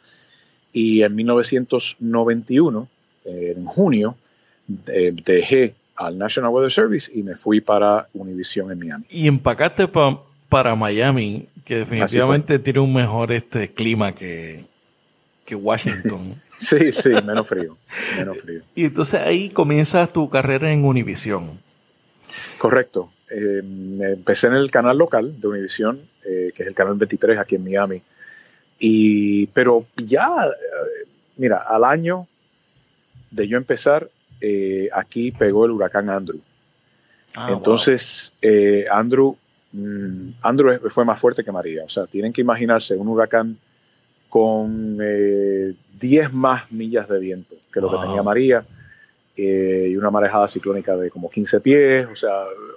y 0.73 1.03
en 1.03 1.13
1991, 1.13 2.87
en 3.25 3.65
junio, 3.67 4.15
dejé 4.65 5.75
al 5.97 6.17
National 6.17 6.51
Weather 6.51 6.71
Service 6.71 7.11
y 7.13 7.23
me 7.23 7.35
fui 7.35 7.61
para 7.61 8.07
Univision 8.13 8.71
en 8.71 8.79
Miami. 8.79 9.05
Y 9.09 9.27
empacaste 9.27 9.87
para 10.49 10.75
Miami, 10.75 11.47
que 11.65 11.77
definitivamente 11.77 12.59
tiene 12.59 12.79
un 12.79 12.93
mejor 12.93 13.31
este 13.31 13.71
clima 13.71 14.13
que, 14.13 14.65
que 15.45 15.55
Washington. 15.55 16.41
sí, 16.57 16.91
sí, 16.91 17.09
menos 17.09 17.47
frío, 17.47 17.77
menos 18.17 18.39
frío. 18.39 18.61
Y 18.75 18.85
entonces 18.85 19.21
ahí 19.21 19.49
comienzas 19.49 20.11
tu 20.11 20.29
carrera 20.29 20.71
en 20.71 20.83
Univision. 20.83 21.59
Correcto. 22.57 23.11
Eh, 23.29 23.61
empecé 23.61 24.47
en 24.47 24.53
el 24.53 24.71
canal 24.71 24.97
local 24.97 25.39
de 25.39 25.47
Univision, 25.47 26.01
eh, 26.23 26.51
que 26.55 26.63
es 26.63 26.69
el 26.69 26.75
canal 26.75 26.95
23 26.95 27.37
aquí 27.37 27.55
en 27.55 27.63
Miami. 27.63 28.01
Y, 28.79 29.47
pero 29.47 29.85
ya, 29.97 30.27
eh, 30.47 31.07
mira, 31.37 31.57
al 31.67 31.83
año 31.83 32.27
de 33.31 33.47
yo 33.47 33.57
empezar, 33.57 34.09
aquí 34.93 35.31
pegó 35.31 35.65
el 35.65 35.71
huracán 35.71 36.09
Andrew. 36.09 36.39
Ah, 37.35 37.49
Entonces, 37.51 38.31
Andrew, 38.91 39.35
mm, 39.73 40.29
Andrew 40.41 40.89
fue 40.89 41.03
más 41.05 41.19
fuerte 41.19 41.43
que 41.43 41.51
María. 41.51 41.83
O 41.83 41.89
sea, 41.89 42.05
tienen 42.05 42.31
que 42.31 42.41
imaginarse 42.41 42.95
un 42.95 43.07
huracán 43.07 43.57
con 44.37 44.97
10 44.97 44.99
eh, 45.99 46.29
más 46.31 46.71
millas 46.71 47.09
de 47.09 47.19
viento 47.19 47.55
que 47.73 47.81
lo 47.81 47.89
que 47.89 47.97
tenía 47.97 48.21
María 48.21 48.63
eh, 49.35 49.87
y 49.91 49.95
una 49.95 50.11
marejada 50.11 50.47
ciclónica 50.47 50.95
de 50.95 51.09
como 51.09 51.29
15 51.29 51.59
pies, 51.59 52.07
o 52.11 52.15
sea, 52.15 52.31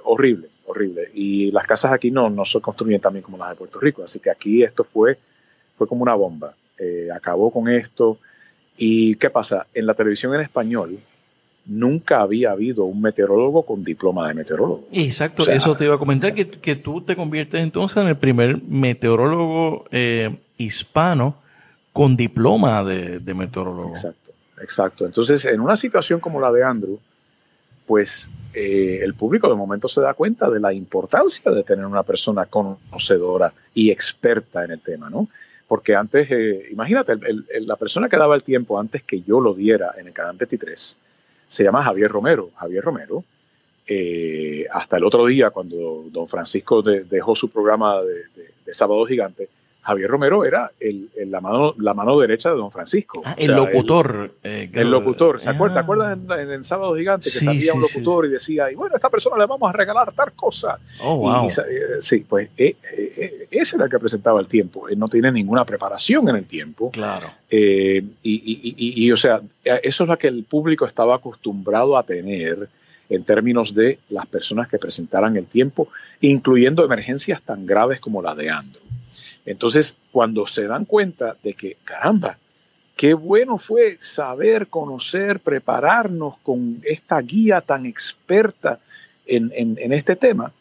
horrible, 0.05 0.49
horrible. 0.66 1.11
Y 1.12 1.51
las 1.51 1.66
casas 1.66 1.92
aquí 1.92 2.11
no, 2.11 2.31
no 2.31 2.46
se 2.46 2.61
construyen 2.61 3.01
también 3.01 3.23
como 3.23 3.37
las 3.37 3.51
de 3.51 3.57
Puerto 3.57 3.79
Rico, 3.79 4.03
así 4.05 4.20
que 4.20 4.31
aquí 4.31 4.62
esto 4.62 4.85
fue, 4.85 5.18
fue 5.77 5.87
como 5.87 6.03
una 6.03 6.14
bomba. 6.14 6.55
Eh, 6.79 7.09
acabó 7.14 7.51
con 7.51 7.68
esto. 7.68 8.18
¿Y 8.79 9.16
qué 9.16 9.29
pasa? 9.29 9.66
En 9.75 9.87
la 9.87 9.92
televisión 9.92 10.35
en 10.35 10.40
español, 10.40 10.99
nunca 11.66 12.23
había 12.23 12.53
habido 12.53 12.85
un 12.85 13.03
meteorólogo 13.03 13.64
con 13.64 13.85
diploma 13.85 14.27
de 14.29 14.35
meteorólogo. 14.35 14.87
Exacto, 14.92 15.51
eso 15.51 15.77
te 15.77 15.85
iba 15.85 15.96
a 15.96 15.99
comentar, 15.99 16.35
que, 16.35 16.49
que, 16.49 16.77
tú 16.77 17.03
te 17.03 17.16
conviertes 17.16 17.62
entonces 17.62 17.99
en 17.99 18.09
el 18.09 18.16
primer 18.16 18.62
meteorólogo 18.62 19.85
hispano 20.57 21.37
con 21.92 22.16
diploma 22.16 22.85
de, 22.85 23.20
meteorólogo. 23.35 23.90
Exacto, 23.90 24.33
exacto. 24.61 25.07
Entonces, 25.07 25.44
en 25.44 25.61
una 25.61 25.76
situación 25.76 26.20
como 26.20 26.40
la 26.40 26.53
de 26.53 26.62
Andrew, 26.62 26.98
pues 27.87 28.29
eh, 28.55 29.00
el 29.03 29.14
público 29.14 29.48
de 29.48 29.57
momento 29.57 29.88
se 29.88 30.00
da 30.00 30.14
cuenta 30.14 30.48
de 30.48 30.61
la 30.61 30.72
importancia 30.72 31.50
de 31.50 31.64
tener 31.64 31.85
una 31.85 32.05
persona 32.05 32.46
conocedora 32.46 33.53
y 33.74 33.90
experta 33.90 34.64
en 34.64 34.72
el 34.72 34.81
tema, 34.81 35.11
¿no? 35.11 35.29
Porque 35.66 35.94
antes, 35.94 36.31
eh, 36.31 36.68
imagínate, 36.70 37.14
la 37.61 37.76
persona 37.76 38.09
que 38.09 38.16
daba 38.16 38.35
el 38.35 38.42
tiempo 38.42 38.79
antes 38.79 39.03
que 39.03 39.22
yo 39.22 39.40
lo 39.40 39.55
diera 39.55 39.94
en 39.98 40.09
el 40.09 40.12
canal 40.12 40.37
23 40.37 40.96
se 41.48 41.64
llama 41.64 41.83
Javier 41.83 42.11
Romero. 42.11 42.50
Javier 42.57 42.85
Romero, 42.85 43.24
eh, 43.87 44.66
hasta 44.70 44.96
el 44.96 45.05
otro 45.05 45.26
día, 45.26 45.50
cuando 45.50 46.05
don 46.11 46.29
Francisco 46.29 46.83
dejó 46.83 47.35
su 47.35 47.50
programa 47.50 48.00
de 48.03 48.74
Sábado 48.74 49.05
Gigante, 49.05 49.48
Javier 49.83 50.11
Romero 50.11 50.45
era 50.45 50.71
el, 50.79 51.09
la, 51.27 51.40
mano, 51.40 51.75
la 51.79 51.95
mano 51.95 52.19
derecha 52.19 52.51
de 52.51 52.57
don 52.57 52.71
Francisco. 52.71 53.23
Ah, 53.25 53.35
el 53.38 53.53
locutor. 53.53 54.35
El, 54.43 54.71
eh, 54.73 54.85
locutor. 54.85 55.40
¿Se 55.40 55.51
acuerda? 55.51 55.77
¿Te 55.77 55.81
acuerdas 55.81 56.19
en, 56.38 56.51
el 56.51 56.64
Sábado 56.64 56.95
Gigante 56.97 57.25
que 57.25 57.38
salía 57.38 57.73
un 57.73 57.81
locutor 57.81 58.27
y 58.27 58.31
decía, 58.31 58.71
y 58.71 58.75
bueno, 58.75 58.95
a 58.95 58.99
esta 58.99 59.09
persona 59.09 59.38
le 59.38 59.47
vamos 59.47 59.69
a 59.69 59.73
regalar 59.73 60.12
tal 60.12 60.33
cosa? 60.33 60.79
Oh, 61.03 61.16
wow. 61.16 61.47
Eh, 61.47 62.01
sí, 62.01 62.25
pues 62.29 62.51
eh, 62.59 62.77
ese 63.51 63.77
era 63.77 63.87
el 63.87 63.90
que 63.90 63.99
presentaba 63.99 64.38
el 64.40 64.49
tiempo. 64.49 64.88
Él 64.88 64.99
no 64.99 65.09
tiene 65.09 65.33
ninguna 65.33 65.64
preparación 65.64 66.29
en 66.29 66.37
el 66.37 66.47
tiempo. 66.47 66.90
Claro. 66.90 67.29
y, 67.51 67.99
y, 68.23 69.05
y, 69.07 69.12
o 69.12 69.16
sea, 69.16 69.40
eso 69.64 70.05
es 70.05 70.09
lo 70.09 70.19
que 70.19 70.29
el 70.29 70.45
público 70.45 70.85
estaba 70.85 71.16
acostumbrado 71.16 71.97
a 71.97 72.03
tener 72.03 72.69
en 73.11 73.25
términos 73.25 73.75
de 73.75 73.99
las 74.09 74.27
personas 74.27 74.69
que 74.69 74.79
presentaran 74.79 75.37
el 75.37 75.47
tiempo, 75.47 75.88
incluyendo 76.21 76.85
emergencias 76.85 77.43
tan 77.43 77.66
graves 77.66 78.01
como 78.01 78.23
la 78.23 78.35
de 78.35 78.51
Andrew. 78.51 78.89
Entonces, 79.51 79.97
cuando 80.13 80.47
se 80.47 80.67
dan 80.67 80.85
cuenta 80.85 81.37
de 81.43 81.55
que, 81.55 81.77
caramba, 81.85 82.39
qué 82.97 83.15
bueno 83.15 83.59
fue 83.59 83.97
saber, 83.99 84.69
conocer, 84.69 85.41
prepararnos 85.41 86.39
con 86.39 86.81
esta 86.85 87.21
guía 87.21 87.61
tan 87.61 87.85
experta 87.85 88.79
en, 89.27 89.93
este 89.93 90.15
tema, 90.17 90.53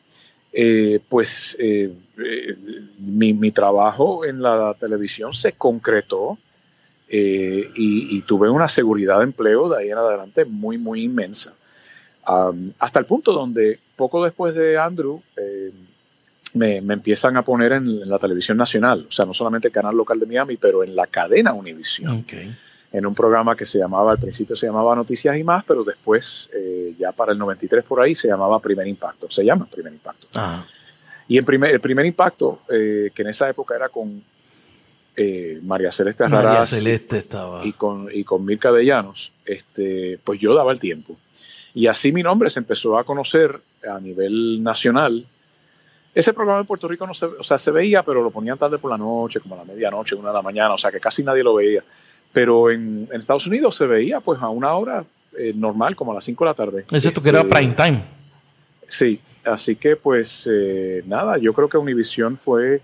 eh, 0.52 1.00
pues 1.08 1.56
eh, 1.60 1.94
eh, 2.26 2.56
mi, 3.00 3.52
trabajo 3.52 4.26
en 4.26 4.42
la 4.42 4.74
televisión 4.74 5.34
se 5.34 5.54
concretó 5.54 6.38
y, 7.12 8.22
tuve 8.24 8.50
una 8.50 8.68
seguridad 8.68 9.18
de 9.20 9.24
empleo 9.24 9.70
de 9.70 9.82
ahí 9.82 9.90
en 9.90 9.98
adelante 9.98 10.46
muy, 10.46 10.78
muy 10.78 11.04
inmensa. 11.04 11.54
hasta 12.80 13.00
el 13.00 13.06
punto 13.06 13.34
donde 13.34 13.80
poco 13.96 14.24
después 14.24 14.56
de 14.56 14.78
Andrew, 14.78 15.22
me, 16.54 16.78
empiezan 16.78 17.38
a 17.38 17.44
poner 17.44 17.74
en, 17.74 18.08
la 18.10 18.18
televisión 18.18 18.58
nacional, 18.58 19.06
o 19.08 19.12
sea, 19.12 19.26
no 19.26 19.34
solamente 19.34 19.68
el 19.68 19.74
canal 19.74 19.96
local 19.96 20.20
de 20.20 20.26
Miami, 20.26 20.58
pero 20.58 20.84
en 20.84 20.96
la 20.96 21.08
cadena 21.08 21.54
Univision. 21.54 22.26
En 22.92 23.06
un 23.06 23.14
programa 23.14 23.56
que 23.56 23.68
se 23.68 23.78
llamaba, 23.78 24.12
al 24.14 24.18
principio 24.18 24.56
se 24.56 24.66
llamaba 24.66 24.96
Noticias 24.96 25.38
y 25.38 25.44
más, 25.44 25.64
pero 25.64 25.84
después, 25.84 26.50
eh, 26.54 26.96
ya 26.98 27.12
para 27.12 27.34
el 27.34 27.38
93 27.38 27.84
por 27.84 28.02
ahí, 28.02 28.16
se 28.16 28.28
llamaba 28.28 28.60
Primer 28.60 28.88
Impacto. 28.88 29.30
Se 29.30 29.46
llama 29.46 29.68
Primer 29.68 29.94
Impacto. 29.94 30.28
Y 31.28 31.38
en 31.38 31.46
primer, 31.46 31.72
el 31.72 31.80
Primer 31.80 32.08
Impacto, 32.08 32.62
eh, 32.68 33.12
que 33.14 33.22
en 33.22 33.28
esa 33.28 33.48
época 33.48 33.76
era 33.76 33.90
con 33.90 34.24
eh, 35.16 35.60
María 35.62 35.92
Celeste 35.92 36.24
Arraraz 36.24 36.70
Celeste 36.72 37.20
estaba. 37.20 37.64
Y, 37.64 37.74
con, 37.74 38.08
y 38.12 38.24
con 38.24 38.44
Mirka 38.44 38.72
de 38.72 38.86
Llanos, 38.86 39.34
este, 39.46 40.20
pues 40.24 40.40
yo 40.40 40.56
daba 40.56 40.72
el 40.72 40.80
tiempo. 40.80 41.16
Y 41.76 41.86
así 41.86 42.12
mi 42.12 42.24
nombre 42.24 42.50
se 42.50 42.60
empezó 42.60 42.98
a 42.98 43.04
conocer 43.04 43.62
a 43.88 44.00
nivel 44.00 44.64
nacional 44.64 45.28
ese 46.14 46.34
programa 46.34 46.62
en 46.62 46.66
Puerto 46.66 46.88
Rico 46.88 47.06
no 47.06 47.14
se, 47.14 47.26
o 47.26 47.44
sea, 47.44 47.58
se 47.58 47.72
veía, 47.72 48.04
pero 48.04 48.24
lo 48.24 48.32
ponían 48.32 48.58
tarde 48.58 48.78
por 48.78 48.90
la 48.90 48.98
noche, 48.98 49.40
como 49.40 49.56
a 49.56 49.60
la 49.60 49.66
medianoche, 49.66 50.16
una 50.16 50.30
de 50.30 50.36
la 50.36 50.42
mañana, 50.42 50.74
o 50.74 50.78
sea 50.78 50.92
que 50.92 51.00
casi 51.00 51.24
nadie 51.24 51.44
lo 51.44 51.56
veía. 51.56 51.84
Pero 52.34 52.70
en, 52.70 53.08
Estados 53.12 53.48
Unidos 53.48 53.76
se 53.76 53.86
veía 53.86 54.20
pues 54.20 54.42
a 54.42 54.50
una 54.50 54.74
hora 54.74 55.04
eh, 55.38 55.54
normal, 55.56 55.96
como 55.96 56.12
a 56.12 56.16
las 56.16 56.24
5 56.24 56.44
de 56.44 56.50
la 56.50 56.54
tarde. 56.54 56.86
Ese 56.92 57.12
tú 57.12 57.22
que 57.22 57.30
era 57.30 57.42
este, 57.42 57.56
prime 57.56 57.74
time. 57.76 58.04
Sí, 58.88 59.22
así 59.46 59.76
que 59.76 59.96
pues 59.96 60.48
eh, 60.52 61.04
nada, 61.06 61.38
yo 61.38 61.54
creo 61.54 61.70
que 61.70 61.78
Univision 61.78 62.38
fue 62.38 62.82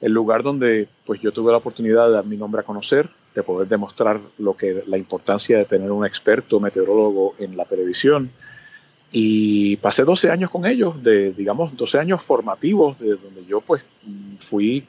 el 0.00 0.12
lugar 0.12 0.42
donde 0.42 0.88
pues 1.04 1.20
yo 1.20 1.32
tuve 1.32 1.52
la 1.52 1.58
oportunidad 1.58 2.06
de 2.06 2.12
dar 2.12 2.24
mi 2.24 2.36
nombre 2.36 2.60
a 2.60 2.64
conocer, 2.64 3.10
de 3.34 3.42
poder 3.42 3.68
demostrar 3.68 4.20
lo 4.38 4.56
que 4.56 4.84
la 4.86 4.96
importancia 4.96 5.58
de 5.58 5.64
tener 5.64 5.90
un 5.90 6.06
experto 6.06 6.60
meteorólogo 6.60 7.34
en 7.38 7.56
la 7.56 7.64
televisión 7.64 8.30
y 9.10 9.76
pasé 9.76 10.04
12 10.04 10.30
años 10.30 10.50
con 10.50 10.66
ellos, 10.66 11.02
de, 11.02 11.32
digamos, 11.32 11.76
12 11.76 11.98
años 11.98 12.22
formativos, 12.22 12.98
de 12.98 13.16
donde 13.16 13.44
yo 13.46 13.60
pues 13.60 13.82
fui 14.40 14.86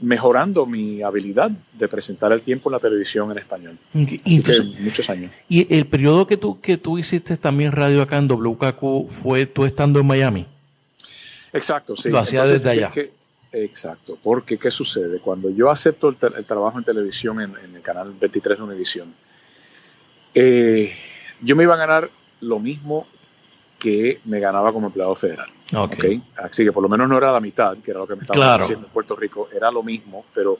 mejorando 0.00 0.66
mi 0.66 1.02
habilidad 1.02 1.50
de 1.50 1.88
presentar 1.88 2.32
el 2.32 2.42
tiempo 2.42 2.68
en 2.68 2.72
la 2.72 2.78
televisión 2.80 3.30
en 3.30 3.38
español. 3.38 3.78
Y 3.94 4.42
muchos 4.80 5.08
años. 5.10 5.30
¿Y 5.48 5.72
el 5.74 5.86
periodo 5.86 6.26
que 6.26 6.36
tú, 6.36 6.60
que 6.60 6.76
tú 6.76 6.98
hiciste 6.98 7.36
también 7.36 7.72
radio 7.72 8.02
acá 8.02 8.18
en 8.18 8.26
WKQ 8.26 9.08
fue 9.08 9.46
tú 9.46 9.64
estando 9.64 10.00
en 10.00 10.06
Miami? 10.06 10.46
Exacto, 11.52 11.96
sí. 11.96 12.08
Lo 12.08 12.18
hacía 12.18 12.44
desde 12.44 12.70
allá. 12.70 12.90
exacto, 13.52 14.18
porque 14.20 14.58
¿qué 14.58 14.70
sucede? 14.70 15.20
Cuando 15.20 15.50
yo 15.50 15.70
acepto 15.70 16.08
el, 16.08 16.16
trabajo 16.16 16.78
en 16.78 16.84
televisión 16.84 17.40
en, 17.40 17.54
el 17.76 17.82
canal 17.82 18.12
23 18.18 18.58
de 18.58 18.64
Univision, 18.64 19.14
eh, 20.34 20.92
yo 21.42 21.54
me 21.54 21.64
iba 21.64 21.74
a 21.74 21.78
ganar 21.78 22.10
lo 22.40 22.58
mismo 22.58 23.06
que 23.82 24.20
me 24.26 24.38
ganaba 24.38 24.72
como 24.72 24.86
empleado 24.86 25.16
federal. 25.16 25.50
Okay. 25.74 26.22
Así 26.36 26.64
que 26.64 26.70
por 26.70 26.84
lo 26.84 26.88
menos 26.88 27.08
no 27.08 27.18
era 27.18 27.32
la 27.32 27.40
mitad, 27.40 27.76
que 27.78 27.90
era 27.90 27.98
lo 27.98 28.06
que 28.06 28.14
me 28.14 28.22
estaba 28.22 28.54
haciendo 28.54 28.86
en 28.86 28.92
Puerto 28.92 29.16
Rico, 29.16 29.48
era 29.52 29.72
lo 29.72 29.82
mismo, 29.82 30.24
pero 30.32 30.56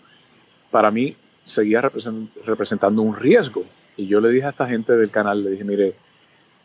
para 0.73 0.91
mí 0.91 1.15
seguía 1.45 1.81
representando 1.81 3.01
un 3.01 3.15
riesgo. 3.15 3.63
Y 3.97 4.09
yo 4.09 4.21
le 4.21 4.31
dije 4.31 4.47
a 4.47 4.51
esta 4.51 4.67
gente 4.67 4.97
del 4.97 5.13
canal, 5.13 5.45
le 5.45 5.51
dije, 5.51 5.63
mire, 5.63 5.95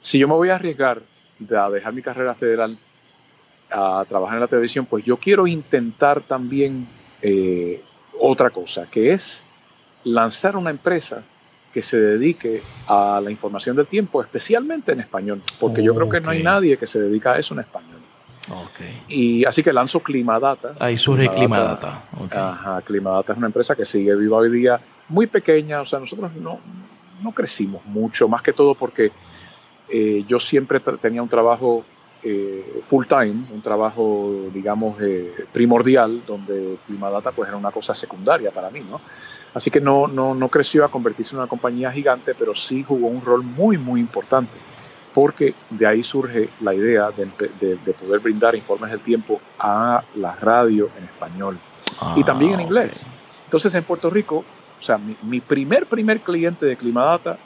si 0.02 0.18
yo 0.18 0.28
me 0.28 0.34
voy 0.34 0.50
a 0.50 0.56
arriesgar 0.56 1.04
de 1.38 1.56
dejar 1.72 1.94
mi 1.94 2.02
carrera 2.02 2.34
federal 2.34 2.76
a 3.70 4.04
trabajar 4.10 4.38
en 4.38 4.42
la 4.42 4.48
televisión, 4.48 4.88
pues 4.88 5.06
yo 5.06 5.18
quiero 5.18 5.46
intentar 5.46 6.22
también 6.22 6.88
eh, 7.22 7.84
otra 8.20 8.50
cosa, 8.50 8.88
que 8.90 9.14
es 9.14 9.44
lanzar 10.06 10.58
una 10.58 10.72
empresa 10.72 11.22
que 11.78 11.84
se 11.84 12.00
dedique 12.00 12.64
a 12.88 13.22
la 13.24 13.30
información 13.30 13.76
del 13.76 13.86
tiempo, 13.86 14.20
especialmente 14.20 14.94
en 14.94 15.00
español, 15.00 15.44
porque 15.60 15.84
yo 15.84 15.94
creo 15.94 16.10
que 16.10 16.20
no 16.20 16.32
hay 16.32 16.42
nadie 16.42 16.76
que 16.76 16.88
se 16.88 17.00
dedica 17.00 17.34
a 17.34 17.38
eso 17.38 17.54
en 17.54 17.60
español. 17.60 18.00
Y 19.08 19.46
así 19.46 19.62
que 19.62 19.72
lanzo 19.72 20.00
Climadata. 20.00 20.74
Ahí 20.80 20.98
surge 20.98 21.30
Climadata. 21.30 22.06
Ajá, 22.32 22.82
Climadata 22.82 23.34
es 23.34 23.38
una 23.38 23.46
empresa 23.46 23.76
que 23.76 23.86
sigue 23.86 24.16
viva 24.16 24.38
hoy 24.38 24.50
día, 24.50 24.80
muy 25.10 25.28
pequeña, 25.28 25.82
o 25.82 25.86
sea, 25.86 26.00
nosotros 26.00 26.34
no, 26.34 26.60
no 27.22 27.32
crecimos 27.32 27.86
mucho, 27.86 28.28
más 28.28 28.42
que 28.42 28.54
todo 28.54 28.74
porque 28.74 29.12
eh, 29.88 30.26
yo 30.28 30.40
siempre 30.40 30.80
tenía 31.00 31.22
un 31.22 31.30
trabajo 31.30 31.86
eh, 32.24 32.82
full 32.88 33.06
time, 33.06 33.46
un 33.54 33.62
trabajo, 33.62 34.50
digamos, 34.52 35.00
eh, 35.00 35.46
primordial, 35.54 36.24
donde 36.26 36.80
Climadata 36.88 37.32
pues 37.34 37.50
era 37.50 37.58
una 37.58 37.70
cosa 37.70 37.94
secundaria 37.94 38.50
para 38.50 38.72
mí, 38.72 38.80
¿no? 38.80 39.00
Así 39.58 39.72
que 39.72 39.82
no, 39.82 40.08
no, 40.08 40.36
no 40.36 40.50
creció 40.50 40.86
a 40.86 40.92
convertirse 40.92 41.34
en 41.34 41.40
una 41.40 41.48
compañía 41.48 41.92
gigante, 41.92 42.36
pero 42.36 42.54
sí 42.54 42.84
jugó 42.84 43.08
un 43.08 43.26
rol 43.26 43.42
muy, 43.42 43.80
muy 43.80 44.00
importante, 44.00 44.54
porque 45.16 45.56
de 45.72 45.88
ahí 45.88 46.04
surge 46.04 46.50
la 46.62 46.76
idea 46.76 47.10
de, 47.10 47.94
poder 47.94 48.20
brindar 48.20 48.54
informes 48.54 48.92
del 48.92 49.00
tiempo 49.00 49.42
a 49.58 50.04
la 50.14 50.36
radio 50.36 50.92
en 50.96 51.06
español 51.06 51.58
y 52.16 52.24
también 52.24 52.54
en 52.54 52.60
ah, 52.60 52.64
inglés. 52.64 53.02
Entonces 53.46 53.74
en 53.74 53.84
Puerto 53.84 54.12
Rico, 54.12 54.46
o 54.80 54.84
sea, 54.84 55.00
mi, 55.24 55.40
primer, 55.40 55.88
primer 55.88 56.20
cliente 56.20 56.68
de 56.68 56.78
Climadata 56.78 57.40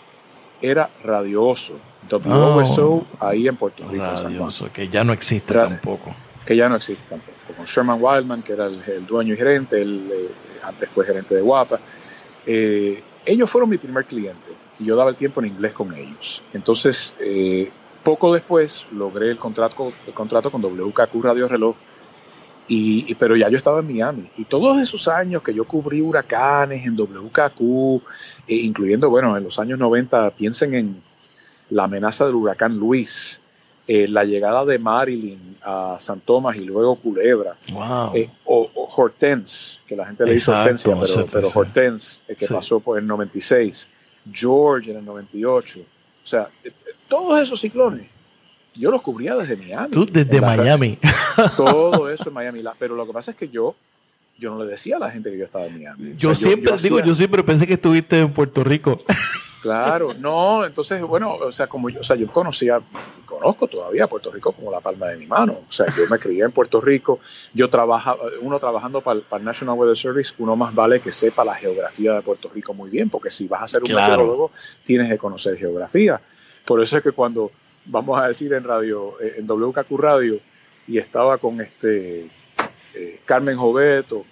era 0.62 0.90
Radio 1.06 1.46
Oso, 1.46 1.80
WOSO, 2.12 2.90
oh. 2.90 3.06
ahí 3.22 3.48
en 3.48 3.56
Puerto 3.56 3.88
Rico. 3.90 4.04
Radio 4.04 4.44
Oso, 4.44 4.70
que 4.74 4.90
ya 4.90 5.06
no 5.06 5.14
existe 5.14 5.54
tampoco. 5.54 6.14
Que 6.46 6.58
ya 6.58 6.68
no 6.68 6.76
existe 6.76 7.06
tampoco. 7.08 7.38
Con 7.56 7.66
Sherman 7.66 8.00
Wildman, 8.02 8.42
que 8.42 8.52
era 8.52 8.66
el, 8.66 9.06
dueño 9.08 9.34
y 9.34 9.38
gerente, 9.38 9.82
el, 9.82 10.12
eh, 10.12 10.32
antes 10.64 10.90
fue 10.90 11.06
gerente 11.06 11.36
de 11.36 11.42
Guapa. 11.42 11.80
Eh, 12.46 13.02
ellos 13.26 13.50
fueron 13.50 13.70
mi 13.70 13.78
primer 13.78 14.06
cliente 14.06 14.52
y 14.80 14.86
yo 14.86 14.96
daba 14.96 15.10
el 15.10 15.16
tiempo 15.16 15.42
en 15.42 15.48
inglés 15.48 15.74
con 15.74 15.94
ellos. 15.94 16.42
Entonces, 16.54 17.14
eh, 17.20 17.72
poco 18.04 18.34
después 18.34 18.86
logré 18.92 19.30
el 19.30 19.38
contrato, 19.38 19.94
el 20.08 20.14
contrato 20.14 20.50
con 20.52 20.62
WKQ 20.62 21.24
Radio 21.24 21.48
Reloj, 21.48 21.76
y, 22.68 23.14
pero 23.16 23.36
ya 23.36 23.50
yo 23.50 23.58
estaba 23.58 23.82
en 23.82 23.88
Miami. 23.88 24.30
Y 24.38 24.46
todos 24.46 24.82
esos 24.82 25.10
años 25.10 25.44
que 25.44 25.54
yo 25.54 25.66
cubrí 25.66 26.02
huracanes 26.02 26.86
en 26.86 26.96
WKQ, 26.96 28.02
eh, 28.48 28.56
incluyendo, 28.56 29.10
bueno, 29.10 29.36
en 29.36 29.44
los 29.44 29.60
años 29.60 29.78
90, 29.78 30.32
piensen 30.32 30.74
en 30.76 31.04
la 31.70 31.84
amenaza 31.84 32.26
del 32.26 32.36
huracán 32.36 32.78
Luis, 32.78 33.41
eh, 33.94 34.08
la 34.08 34.24
llegada 34.24 34.64
de 34.64 34.80
Marilyn 34.80 35.58
a 35.62 35.98
San 36.00 36.22
Tomás 36.22 36.56
y 36.56 36.62
luego 36.62 36.96
Culebra, 36.96 37.58
eh, 38.14 38.30
o, 38.46 38.72
Hortense, 38.96 39.80
que 39.86 39.98
la 39.98 40.06
gente 40.06 40.24
le 40.24 40.32
dice 40.32 40.50
Hortensia, 40.50 40.96
pero, 41.30 41.50
Hortense, 41.54 42.22
que 42.26 42.48
pasó 42.48 42.80
por 42.80 42.98
el 42.98 43.06
96, 43.06 43.90
George 44.32 44.92
en 44.92 44.98
el 45.00 45.04
98, 45.04 45.82
o 45.82 45.86
sea, 46.26 46.48
eh, 46.64 46.72
todos 47.10 47.42
esos 47.42 47.60
ciclones, 47.60 48.08
yo 48.76 48.92
los 48.92 49.02
cubría 49.02 49.36
desde 49.36 49.58
Miami. 49.58 49.92
Tú 49.92 50.06
desde 50.06 50.40
Miami. 50.40 50.98
Todo 51.58 52.10
eso 52.10 52.30
en 52.30 52.34
Miami, 52.34 52.64
pero 52.80 52.96
lo 52.96 53.06
que 53.06 53.12
pasa 53.12 53.32
es 53.32 53.38
que 53.38 53.50
yo 53.50 53.76
yo 54.40 54.52
no 54.52 54.64
le 54.64 54.72
decía 54.72 54.96
a 54.96 55.00
la 55.00 55.12
gente 55.12 55.30
que 55.30 55.38
yo 55.38 55.44
estaba 55.44 55.66
en 55.66 55.74
Miami. 55.74 56.14
Yo 56.18 56.34
siempre, 56.34 56.72
digo, 56.82 57.02
yo 57.02 57.14
siempre 57.14 57.44
pensé 57.44 57.68
que 57.68 57.74
estuviste 57.74 58.20
en 58.20 58.32
Puerto 58.32 58.64
Rico. 58.64 58.98
Claro, 59.62 60.16
no, 60.16 60.66
entonces, 60.66 61.00
bueno, 61.02 61.36
o 61.36 61.52
sea, 61.52 61.68
como 61.68 61.90
yo, 61.90 62.00
o 62.00 62.04
sea, 62.04 62.16
yo 62.16 62.28
conocía, 62.28 62.82
conozco 63.28 63.68
todavía 63.68 64.08
Puerto 64.08 64.32
Rico 64.32 64.54
como 64.54 64.72
la 64.72 64.80
palma 64.80 65.08
de 65.10 65.18
mi 65.18 65.28
mano. 65.28 65.60
O 65.70 65.72
sea, 65.72 65.86
yo 65.96 66.04
me 66.10 66.18
crié 66.18 66.44
en 66.44 66.52
Puerto 66.52 66.82
Rico, 66.82 67.20
yo 67.54 67.70
trabajaba, 67.70 68.24
uno 68.42 68.60
trabajando 68.60 69.02
para, 69.02 69.20
el 69.20 69.44
National 69.44 69.78
Weather 69.78 69.96
Service, 69.96 70.34
uno 70.40 70.56
más 70.56 70.74
vale 70.74 71.00
que 71.00 71.12
sepa 71.12 71.46
la 71.46 71.54
geografía 71.54 72.14
de 72.14 72.22
Puerto 72.24 72.50
Rico 72.54 72.74
muy 72.74 72.90
bien, 72.90 73.12
porque 73.12 73.30
si 73.30 73.48
vas 73.48 73.62
a 73.62 73.68
ser 73.68 73.84
un 73.84 73.94
meteorólogo, 73.94 74.52
tienes 74.84 75.10
que 75.10 75.20
conocer 75.20 75.56
geografía. 75.58 76.20
Por 76.66 76.82
eso 76.82 76.98
es 76.98 77.04
que 77.04 77.12
cuando, 77.12 77.52
vamos 77.86 78.20
a 78.20 78.28
decir 78.28 78.52
en 78.54 78.64
radio, 78.64 79.22
eh, 79.22 79.36
en 79.38 79.46
WKQ 79.46 79.92
Radio, 80.00 80.40
y 80.88 80.98
estaba 80.98 81.38
con 81.38 81.62
este 81.62 82.28
eh, 82.96 83.22
Carmen 83.26 83.58
Jovet 83.58 84.12
o, 84.12 84.26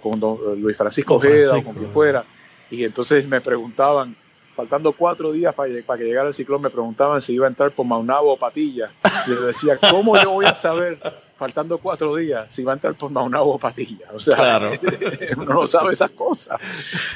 con 0.00 0.18
Luis 0.60 0.78
Francisco 0.78 1.16
Ojeda 1.16 1.58
o 1.58 1.62
con 1.62 1.74
quien 1.74 1.90
fuera, 1.90 2.24
y 2.70 2.84
entonces 2.84 3.26
me 3.26 3.40
preguntaban, 3.40 4.16
faltando 4.60 4.92
cuatro 4.92 5.32
días 5.32 5.54
para, 5.54 5.72
para, 5.86 5.98
que 5.98 6.04
llegara 6.04 6.28
el 6.28 6.34
ciclón, 6.34 6.60
me 6.60 6.68
preguntaban 6.68 7.22
si 7.22 7.32
iba 7.32 7.46
a 7.46 7.48
entrar 7.48 7.70
por 7.70 7.86
Maunabo 7.86 8.34
o 8.34 8.36
Patilla. 8.36 8.90
Y 9.26 9.30
yo 9.30 9.46
decía, 9.46 9.78
¿cómo 9.90 10.14
yo 10.22 10.32
voy 10.32 10.44
a 10.44 10.54
saber, 10.54 10.98
faltando 11.36 11.78
cuatro 11.78 12.14
días, 12.16 12.52
si 12.52 12.62
va 12.62 12.72
a 12.72 12.74
entrar 12.74 12.94
por 12.94 13.10
Maunabo 13.10 13.54
o 13.54 13.58
Patilla? 13.58 14.08
O 14.12 14.20
sea, 14.20 14.60
uno 15.38 15.54
no 15.54 15.66
sabe 15.66 15.92
esas 15.92 16.10
cosas. 16.10 16.60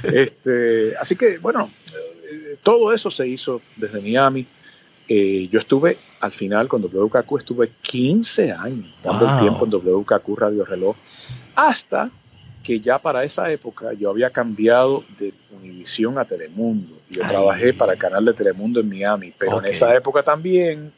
Este, 0.03 0.97
así 0.97 1.17
que, 1.17 1.37
bueno, 1.37 1.71
eh, 1.93 2.57
todo 2.63 2.95
eso 2.95 3.11
se 3.11 3.29
hizo 3.29 3.61
desde 3.77 4.01
Miami. 4.01 4.47
Eh, 5.07 5.47
yo 5.53 5.59
estuve 5.59 5.99
al 6.21 6.33
final 6.33 6.67
con 6.67 6.81
WKQ, 6.81 7.37
estuve 7.37 7.73
15 7.83 8.53
años 8.53 8.89
dando 9.03 9.29
el 9.29 9.39
tiempo 9.39 9.67
en 9.67 9.71
WKQ 9.71 10.39
Radio 10.39 10.65
Reloj, 10.65 10.97
hasta 11.55 12.11
que 12.65 12.81
ya 12.81 12.99
para 12.99 13.23
esa 13.23 13.53
época 13.53 13.93
yo 13.93 14.11
había 14.11 14.31
cambiado 14.31 15.05
de 15.19 15.35
Univisión 15.53 16.19
a 16.19 16.25
Telemundo. 16.25 16.99
Yo 17.11 17.21
trabajé 17.29 17.75
para 17.75 17.93
el 17.93 17.99
canal 17.99 18.25
de 18.25 18.33
Telemundo 18.33 18.81
en 18.81 18.89
Miami, 18.89 19.33
pero 19.39 19.61
en 19.61 19.67
esa 19.67 19.95
época 19.95 20.23
también 20.23 20.91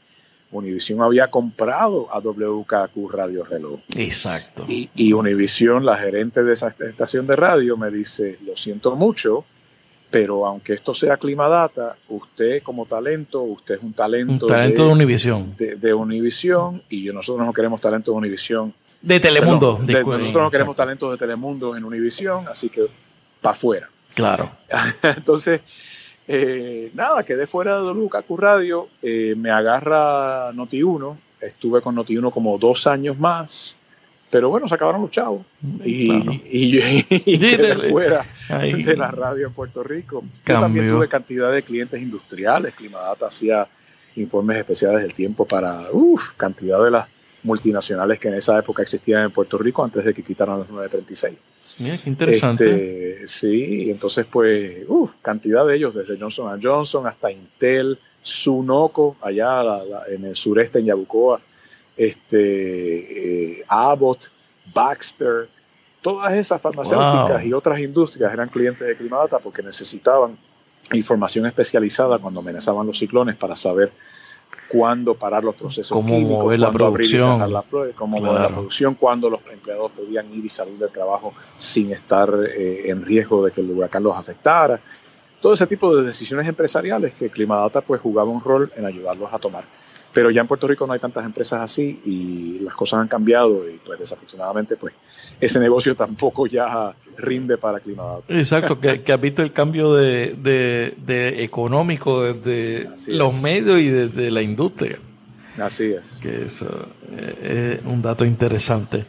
Univisión 0.52 1.02
había 1.02 1.28
comprado 1.28 2.08
a 2.12 2.20
WKQ 2.20 3.10
Radio 3.10 3.44
Reloj. 3.44 3.80
Exacto. 3.96 4.64
Y, 4.68 4.88
y 4.94 5.12
Univisión, 5.12 5.84
la 5.84 5.96
gerente 5.96 6.44
de 6.44 6.52
esa 6.52 6.74
estación 6.88 7.26
de 7.26 7.34
radio, 7.34 7.76
me 7.76 7.90
dice, 7.90 8.38
lo 8.46 8.56
siento 8.56 8.94
mucho, 8.94 9.44
pero 10.10 10.46
aunque 10.46 10.74
esto 10.74 10.94
sea 10.94 11.16
Climadata, 11.16 11.96
usted 12.08 12.62
como 12.62 12.86
talento, 12.86 13.42
usted 13.42 13.76
es 13.76 13.82
un 13.82 13.92
talento, 13.92 14.46
talento 14.46 14.86
de, 14.86 14.92
Univisión. 14.92 15.54
De, 15.56 15.94
Univisión, 15.94 16.82
y 16.88 17.06
nosotros 17.06 17.44
no 17.44 17.52
queremos 17.52 17.80
talento 17.80 18.12
de 18.12 18.18
Univisión. 18.18 18.72
De 19.02 19.20
Telemundo. 19.20 19.80
nosotros 19.80 20.34
no 20.34 20.50
queremos 20.50 20.76
talento 20.76 21.10
de 21.10 21.18
Telemundo 21.18 21.76
en 21.76 21.84
Univisión, 21.84 22.46
así 22.48 22.68
que 22.68 22.86
para 23.40 23.52
afuera. 23.52 23.88
Claro. 24.14 24.50
Entonces, 25.02 25.60
eh, 26.28 26.90
nada, 26.94 27.24
quedé 27.24 27.46
fuera 27.46 27.76
de 27.76 27.82
WKQ 27.82 28.36
Radio, 28.36 28.88
eh, 29.02 29.34
me 29.36 29.50
agarra 29.50 30.52
Noti1, 30.52 31.16
estuve 31.40 31.80
con 31.80 31.96
Noti1 31.96 32.32
como 32.32 32.58
dos 32.58 32.86
años 32.86 33.18
más, 33.18 33.76
pero 34.30 34.48
bueno, 34.48 34.68
se 34.68 34.74
acabaron 34.74 35.02
los 35.02 35.10
chavos 35.10 35.46
y, 35.84 36.10
y, 36.50 36.80
fuera 37.90 38.24
de 38.48 38.96
la 38.96 39.10
radio 39.10 39.46
en 39.46 39.52
Puerto 39.52 39.82
Rico. 39.82 40.24
Yo 40.46 40.60
también 40.60 40.88
tuve 40.88 41.08
cantidad 41.08 41.52
de 41.52 41.62
clientes 41.62 42.00
industriales. 42.00 42.74
Climadata 42.74 43.26
hacía 43.26 43.66
informes 44.16 44.58
especiales 44.58 45.02
del 45.02 45.14
tiempo 45.14 45.46
para 45.46 45.90
uf, 45.92 46.32
cantidad 46.36 46.82
de 46.82 46.90
las 46.90 47.08
multinacionales 47.42 48.18
que 48.18 48.28
en 48.28 48.34
esa 48.34 48.58
época 48.58 48.82
existían 48.82 49.24
en 49.24 49.30
Puerto 49.30 49.56
Rico 49.56 49.84
antes 49.84 50.04
de 50.04 50.12
que 50.12 50.22
quitaran 50.22 50.58
los 50.58 50.68
936. 50.68 51.38
Mira, 51.78 51.98
qué 51.98 52.10
interesante. 52.10 53.12
Este, 53.12 53.28
sí, 53.28 53.90
entonces 53.90 54.26
pues, 54.30 54.84
uf, 54.88 55.14
cantidad 55.22 55.64
de 55.64 55.76
ellos, 55.76 55.94
desde 55.94 56.18
Johnson 56.18 56.60
Johnson 56.60 57.06
hasta 57.06 57.30
Intel, 57.30 57.98
Sunoco, 58.20 59.16
allá 59.22 59.62
en 60.08 60.24
el 60.24 60.34
sureste, 60.34 60.80
en 60.80 60.86
Yabucoa, 60.86 61.40
este, 61.96 63.58
eh, 63.60 63.64
Abbott, 63.68 64.26
Baxter, 64.74 65.48
todas 66.02 66.34
esas 66.34 66.60
farmacéuticas 66.60 67.44
y 67.44 67.52
otras 67.52 67.80
industrias 67.80 68.32
eran 68.32 68.48
clientes 68.48 68.86
de 68.86 68.96
Climadata 68.96 69.38
porque 69.38 69.62
necesitaban 69.62 70.38
información 70.92 71.46
especializada 71.46 72.18
cuando 72.18 72.40
amenazaban 72.40 72.86
los 72.86 72.98
ciclones 72.98 73.36
para 73.36 73.56
saber 73.56 73.92
cuándo 74.68 75.14
parar 75.14 75.44
los 75.44 75.54
procesos 75.54 75.90
cómo 75.90 76.08
químicos, 76.08 76.44
mover 76.44 76.58
la 76.58 76.70
producción, 76.70 77.52
la, 77.52 77.64
cómo 77.96 78.20
mover 78.20 78.40
la 78.40 78.48
producción, 78.48 78.94
cuándo 78.94 79.30
los 79.30 79.40
empleados 79.50 79.92
podían 79.92 80.32
ir 80.32 80.44
y 80.44 80.48
salir 80.48 80.78
del 80.78 80.90
trabajo 80.90 81.34
sin 81.56 81.92
estar 81.92 82.32
eh, 82.56 82.90
en 82.90 83.04
riesgo 83.04 83.44
de 83.44 83.52
que 83.52 83.60
el 83.60 83.70
huracán 83.70 84.02
los 84.02 84.16
afectara. 84.16 84.80
Todo 85.40 85.52
ese 85.52 85.66
tipo 85.66 85.94
de 85.94 86.04
decisiones 86.04 86.48
empresariales 86.48 87.14
que 87.14 87.30
Climadata 87.30 87.80
pues 87.80 88.00
jugaba 88.00 88.30
un 88.30 88.42
rol 88.42 88.72
en 88.76 88.86
ayudarlos 88.86 89.32
a 89.32 89.38
tomar. 89.38 89.64
Pero 90.12 90.30
ya 90.30 90.40
en 90.40 90.46
Puerto 90.46 90.66
Rico 90.66 90.86
no 90.86 90.92
hay 90.92 91.00
tantas 91.00 91.24
empresas 91.24 91.60
así 91.60 92.00
y 92.04 92.58
las 92.60 92.74
cosas 92.74 93.00
han 93.00 93.08
cambiado 93.08 93.68
y 93.68 93.76
pues 93.84 93.98
desafortunadamente 93.98 94.76
pues 94.76 94.94
ese 95.40 95.60
negocio 95.60 95.94
tampoco 95.96 96.46
ya 96.46 96.94
rinde 97.16 97.58
para 97.58 97.80
Climadata. 97.80 98.24
Exacto, 98.28 98.80
que, 98.80 99.02
que 99.04 99.12
has 99.12 99.20
visto 99.20 99.42
el 99.42 99.52
cambio 99.52 99.94
de, 99.94 100.34
de, 100.96 101.44
económico 101.44 102.22
desde 102.22 102.88
los 103.08 103.34
medios 103.34 103.80
y 103.80 103.88
desde 103.88 104.30
la 104.30 104.42
industria. 104.42 104.98
Así 105.58 105.92
es. 105.92 106.18
Que 106.22 106.44
eso 106.44 106.88
eh, 107.10 107.78
es 107.80 107.86
un 107.86 108.02
dato 108.02 108.24
interesante. 108.24 109.06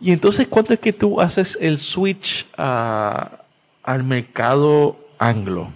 Y 0.00 0.12
entonces, 0.12 0.48
¿cuándo 0.48 0.74
es 0.74 0.80
que 0.80 0.92
tú 0.92 1.20
haces 1.20 1.58
el 1.60 1.78
switch 1.78 2.46
a, 2.56 3.42
al 3.82 4.04
mercado 4.04 4.96
anglo? 5.18 5.70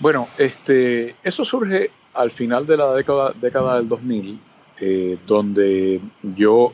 Bueno, 0.00 0.28
este, 0.38 1.16
eso 1.22 1.44
surge 1.44 1.90
al 2.18 2.32
final 2.32 2.66
de 2.66 2.76
la 2.76 2.92
década, 2.92 3.32
década 3.40 3.76
del 3.76 3.88
2000, 3.88 4.40
eh, 4.80 5.18
donde 5.24 6.00
yo, 6.22 6.72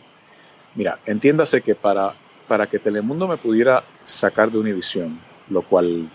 mira, 0.74 0.98
entiéndase 1.04 1.60
que 1.60 1.74
para, 1.74 2.14
para 2.48 2.66
que 2.66 2.78
Telemundo 2.78 3.28
me 3.28 3.36
pudiera 3.36 3.84
sacar 4.06 4.50
de 4.50 4.58
Univision, 4.58 5.20
lo 5.50 5.60
cual, 5.60 6.08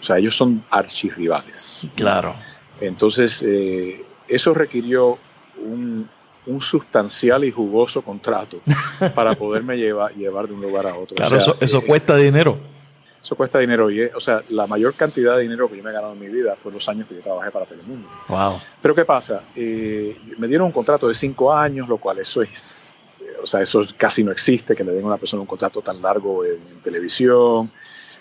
o 0.00 0.02
sea, 0.02 0.16
ellos 0.16 0.34
son 0.34 0.64
archirrivales. 0.70 1.82
Claro. 1.94 2.34
Entonces, 2.80 3.44
eh, 3.46 4.02
eso 4.26 4.54
requirió 4.54 5.18
un, 5.62 6.08
un 6.46 6.60
sustancial 6.62 7.44
y 7.44 7.50
jugoso 7.50 8.00
contrato 8.00 8.60
para 9.14 9.34
poderme 9.34 9.76
llevar, 9.76 10.14
llevar 10.14 10.48
de 10.48 10.54
un 10.54 10.62
lugar 10.62 10.86
a 10.86 10.96
otro. 10.96 11.16
Claro, 11.16 11.36
eso, 11.36 11.58
eso 11.60 11.82
cuesta 11.82 12.16
dinero. 12.16 12.58
Eso 13.22 13.36
cuesta 13.36 13.58
dinero. 13.58 13.90
Y, 13.90 14.02
o 14.02 14.20
sea, 14.20 14.42
la 14.48 14.66
mayor 14.66 14.94
cantidad 14.94 15.36
de 15.36 15.42
dinero 15.42 15.68
que 15.68 15.76
yo 15.76 15.82
me 15.82 15.90
he 15.90 15.92
ganado 15.92 16.14
en 16.14 16.20
mi 16.20 16.28
vida 16.28 16.56
fue 16.56 16.72
los 16.72 16.88
años 16.88 17.06
que 17.06 17.14
yo 17.14 17.20
trabajé 17.20 17.50
para 17.50 17.66
Telemundo. 17.66 18.08
Wow. 18.28 18.60
Pero 18.80 18.94
¿qué 18.94 19.04
pasa? 19.04 19.42
Eh, 19.54 20.18
me 20.38 20.48
dieron 20.48 20.66
un 20.66 20.72
contrato 20.72 21.06
de 21.06 21.14
cinco 21.14 21.52
años, 21.52 21.88
lo 21.88 21.98
cual 21.98 22.18
eso 22.18 22.42
es, 22.42 22.94
o 23.42 23.46
sea, 23.46 23.60
eso 23.60 23.86
casi 23.96 24.24
no 24.24 24.32
existe, 24.32 24.74
que 24.74 24.84
le 24.84 24.92
den 24.92 25.04
a 25.04 25.08
una 25.08 25.16
persona 25.18 25.42
un 25.42 25.46
contrato 25.46 25.82
tan 25.82 26.00
largo 26.00 26.44
en, 26.44 26.62
en 26.70 26.80
televisión. 26.82 27.70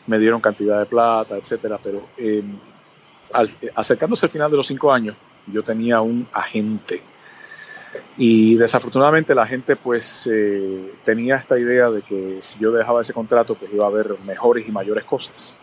Me 0.08 0.20
dieron 0.20 0.42
cantidad 0.42 0.80
de 0.80 0.86
plata, 0.86 1.38
etcétera. 1.38 1.80
Pero 1.82 2.10
eh, 2.18 2.44
al, 3.32 3.50
acercándose 3.76 4.26
al 4.26 4.32
final 4.32 4.52
de 4.52 4.58
los 4.58 4.68
cinco 4.68 4.92
años, 4.92 5.16
yo 5.48 5.64
tenía 5.64 6.02
un 6.02 6.28
agente 6.34 7.02
y 8.18 8.56
desafortunadamente 8.56 9.34
la 9.34 9.48
gente 9.48 9.76
pues 9.76 10.30
eh, 10.32 10.94
tenía 11.04 11.36
esta 11.38 11.58
idea 11.58 11.90
de 11.90 12.02
que 12.02 12.38
si 12.42 12.60
yo 12.60 12.72
dejaba 12.72 13.02
ese 13.02 13.14
contrato 13.14 13.56
pues 13.56 13.72
iba 13.74 13.86
a 13.86 13.90
haber 13.90 14.16
mejores 14.26 14.68
y 14.68 14.72
mayores 14.72 15.04
cosas. 15.06 15.54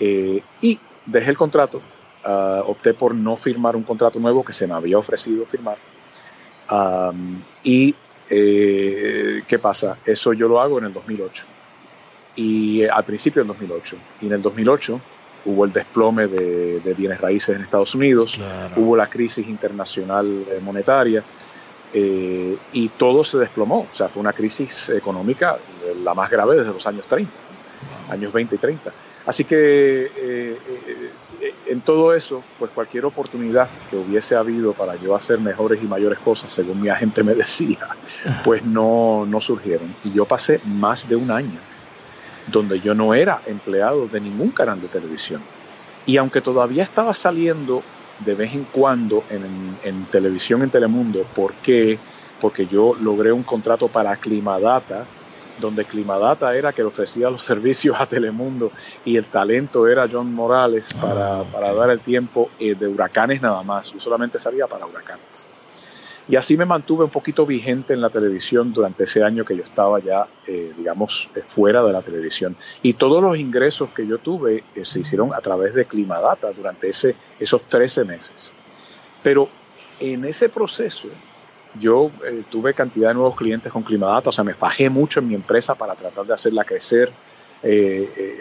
Eh, 0.00 0.42
y 0.60 0.78
dejé 1.06 1.30
el 1.30 1.36
contrato, 1.38 1.80
uh, 2.24 2.60
opté 2.70 2.94
por 2.94 3.14
no 3.14 3.36
firmar 3.36 3.76
un 3.76 3.82
contrato 3.82 4.18
nuevo 4.20 4.44
que 4.44 4.52
se 4.52 4.66
me 4.66 4.74
había 4.74 4.98
ofrecido 4.98 5.44
firmar. 5.46 5.78
Um, 6.70 7.40
y 7.64 7.94
eh, 8.30 9.42
¿qué 9.48 9.58
pasa? 9.58 9.98
Eso 10.04 10.32
yo 10.34 10.48
lo 10.48 10.60
hago 10.60 10.78
en 10.78 10.84
el 10.86 10.92
2008. 10.92 11.44
Y 12.36 12.84
al 12.84 13.04
principio 13.04 13.40
del 13.42 13.48
2008. 13.48 13.96
Y 14.20 14.26
en 14.26 14.32
el 14.34 14.42
2008 14.42 15.00
hubo 15.46 15.64
el 15.64 15.72
desplome 15.72 16.26
de, 16.26 16.80
de 16.80 16.94
bienes 16.94 17.20
raíces 17.20 17.56
en 17.56 17.62
Estados 17.62 17.94
Unidos, 17.94 18.34
Claro. 18.36 18.74
hubo 18.76 18.96
la 18.96 19.06
crisis 19.06 19.46
internacional 19.48 20.26
eh, 20.50 20.60
monetaria 20.62 21.22
eh, 21.92 22.56
y 22.72 22.88
todo 22.90 23.24
se 23.24 23.38
desplomó. 23.38 23.86
O 23.92 23.94
sea, 23.94 24.08
fue 24.08 24.20
una 24.20 24.32
crisis 24.32 24.88
económica 24.90 25.56
eh, 25.84 25.96
la 26.02 26.14
más 26.14 26.30
grave 26.30 26.56
desde 26.56 26.72
los 26.72 26.86
años 26.86 27.04
30, 27.06 27.30
años 28.10 28.32
20 28.32 28.54
y 28.54 28.58
30. 28.58 28.92
Así 29.26 29.44
que 29.44 30.10
eh, 30.16 30.58
en 31.66 31.80
todo 31.82 32.14
eso, 32.14 32.42
pues 32.58 32.70
cualquier 32.70 33.04
oportunidad 33.04 33.68
que 33.90 33.96
hubiese 33.96 34.34
habido 34.36 34.72
para 34.72 34.96
yo 34.96 35.14
hacer 35.14 35.38
mejores 35.38 35.82
y 35.82 35.86
mayores 35.86 36.18
cosas, 36.18 36.52
según 36.52 36.80
mi 36.80 36.88
agente 36.88 37.22
me 37.22 37.34
decía, 37.36 37.88
pues 38.44 38.64
no, 38.64 39.26
no 39.26 39.40
surgieron. 39.40 39.94
Y 40.04 40.12
yo 40.12 40.24
pasé 40.24 40.60
más 40.64 41.08
de 41.08 41.16
un 41.16 41.30
año 41.30 41.60
donde 42.46 42.80
yo 42.80 42.94
no 42.94 43.14
era 43.14 43.40
empleado 43.46 44.08
de 44.08 44.20
ningún 44.20 44.50
canal 44.50 44.80
de 44.80 44.88
televisión. 44.88 45.42
Y 46.06 46.16
aunque 46.16 46.40
todavía 46.40 46.82
estaba 46.82 47.12
saliendo 47.12 47.82
de 48.20 48.34
vez 48.34 48.54
en 48.54 48.64
cuando 48.64 49.24
en, 49.30 49.44
en 49.84 50.04
televisión 50.06 50.62
en 50.62 50.70
Telemundo, 50.70 51.24
¿por 51.34 51.54
qué? 51.54 51.98
Porque 52.40 52.66
yo 52.66 52.94
logré 53.00 53.32
un 53.32 53.42
contrato 53.42 53.88
para 53.88 54.16
Climadata, 54.16 55.04
donde 55.60 55.84
Climadata 55.84 56.54
era 56.54 56.72
que 56.72 56.82
ofrecía 56.82 57.30
los 57.30 57.42
servicios 57.52 57.96
a 57.98 58.06
Telemundo 58.06 58.72
y 59.04 59.16
el 59.16 59.26
talento 59.26 59.86
era 59.88 60.08
John 60.10 60.34
Morales 60.34 60.92
para, 60.94 61.42
para 61.44 61.72
dar 61.74 61.90
el 61.90 62.00
tiempo 62.00 62.50
eh, 62.58 62.74
de 62.74 62.86
huracanes 62.86 63.42
nada 63.42 63.62
más. 63.62 63.92
Yo 63.92 64.00
solamente 64.00 64.38
salía 64.38 64.66
para 64.66 64.86
huracanes. 64.86 65.46
Y 66.28 66.36
así 66.36 66.58
me 66.58 66.66
mantuve 66.66 67.04
un 67.04 67.10
poquito 67.10 67.46
vigente 67.46 67.94
en 67.94 68.02
la 68.02 68.10
televisión 68.10 68.72
durante 68.74 69.04
ese 69.04 69.22
año 69.22 69.46
que 69.46 69.56
yo 69.56 69.62
estaba 69.62 69.98
ya, 69.98 70.26
eh, 70.46 70.74
digamos, 70.76 71.30
eh, 71.34 71.40
fuera 71.46 71.82
de 71.82 71.92
la 71.92 72.02
televisión. 72.02 72.54
Y 72.82 72.94
todos 72.94 73.22
los 73.22 73.38
ingresos 73.38 73.88
que 73.90 74.06
yo 74.06 74.18
tuve 74.18 74.62
eh, 74.74 74.84
se 74.84 75.00
hicieron 75.00 75.32
a 75.32 75.40
través 75.40 75.72
de 75.72 75.86
Climadata 75.86 76.52
durante 76.52 76.90
ese, 76.90 77.16
esos 77.40 77.62
13 77.62 78.04
meses. 78.04 78.52
Pero 79.22 79.48
en 80.00 80.26
ese 80.26 80.50
proceso 80.50 81.08
yo 81.80 82.10
tuve 82.50 82.74
cantidad 82.74 83.08
de 83.08 83.14
nuevos 83.14 83.36
clientes 83.36 83.72
con 83.72 83.82
Climadata, 83.82 84.30
o 84.30 84.32
sea, 84.32 84.44
me 84.44 84.54
fajé 84.54 84.90
mucho 84.90 85.20
en 85.20 85.28
mi 85.28 85.34
empresa 85.34 85.74
para 85.74 85.94
tratar 85.94 86.26
de 86.26 86.34
hacerla 86.34 86.64
crecer. 86.64 87.10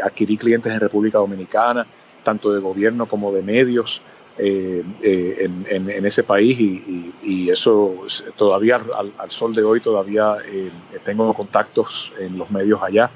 Adquirí 0.04 0.38
clientes 0.38 0.72
en 0.72 0.80
República 0.80 1.18
Dominicana, 1.18 1.86
tanto 2.24 2.54
de 2.54 2.60
gobierno 2.60 3.06
como 3.06 3.34
de 3.34 3.42
medios. 3.42 4.02
Eh, 4.40 4.84
eh, 5.02 5.50
en, 5.68 6.06
ese 6.06 6.22
país 6.22 6.60
y, 6.60 6.64
y, 6.64 7.14
y, 7.24 7.50
eso 7.50 8.06
todavía 8.36 8.76
al, 8.76 9.12
al, 9.18 9.32
sol 9.32 9.56
de 9.56 9.64
hoy 9.64 9.82
todavía 9.82 10.38
eh, 10.46 10.70
tengo 11.04 11.34
contactos 11.34 12.14
en 12.20 12.38
los 12.38 12.52
medios 12.52 12.80
allá. 12.84 13.10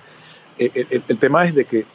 Eh, 0.57 0.71
el, 0.73 1.03
el, 1.07 1.17
tema 1.19 1.45
es 1.45 1.53
de 1.53 1.65
que 1.65 1.85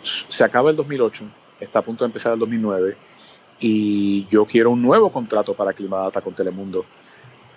se 0.00 0.44
acaba 0.44 0.70
el 0.70 0.76
2008, 0.76 1.24
está 1.58 1.80
a 1.80 1.82
punto 1.82 2.04
de 2.04 2.10
empezar 2.10 2.34
el 2.34 2.38
2009 2.38 2.96
y 3.58 4.26
yo 4.26 4.44
quiero 4.44 4.70
un 4.70 4.80
nuevo 4.80 5.10
contrato 5.10 5.52
para 5.52 5.72
Climadata 5.72 6.20
con 6.20 6.32
Telemundo 6.32 6.86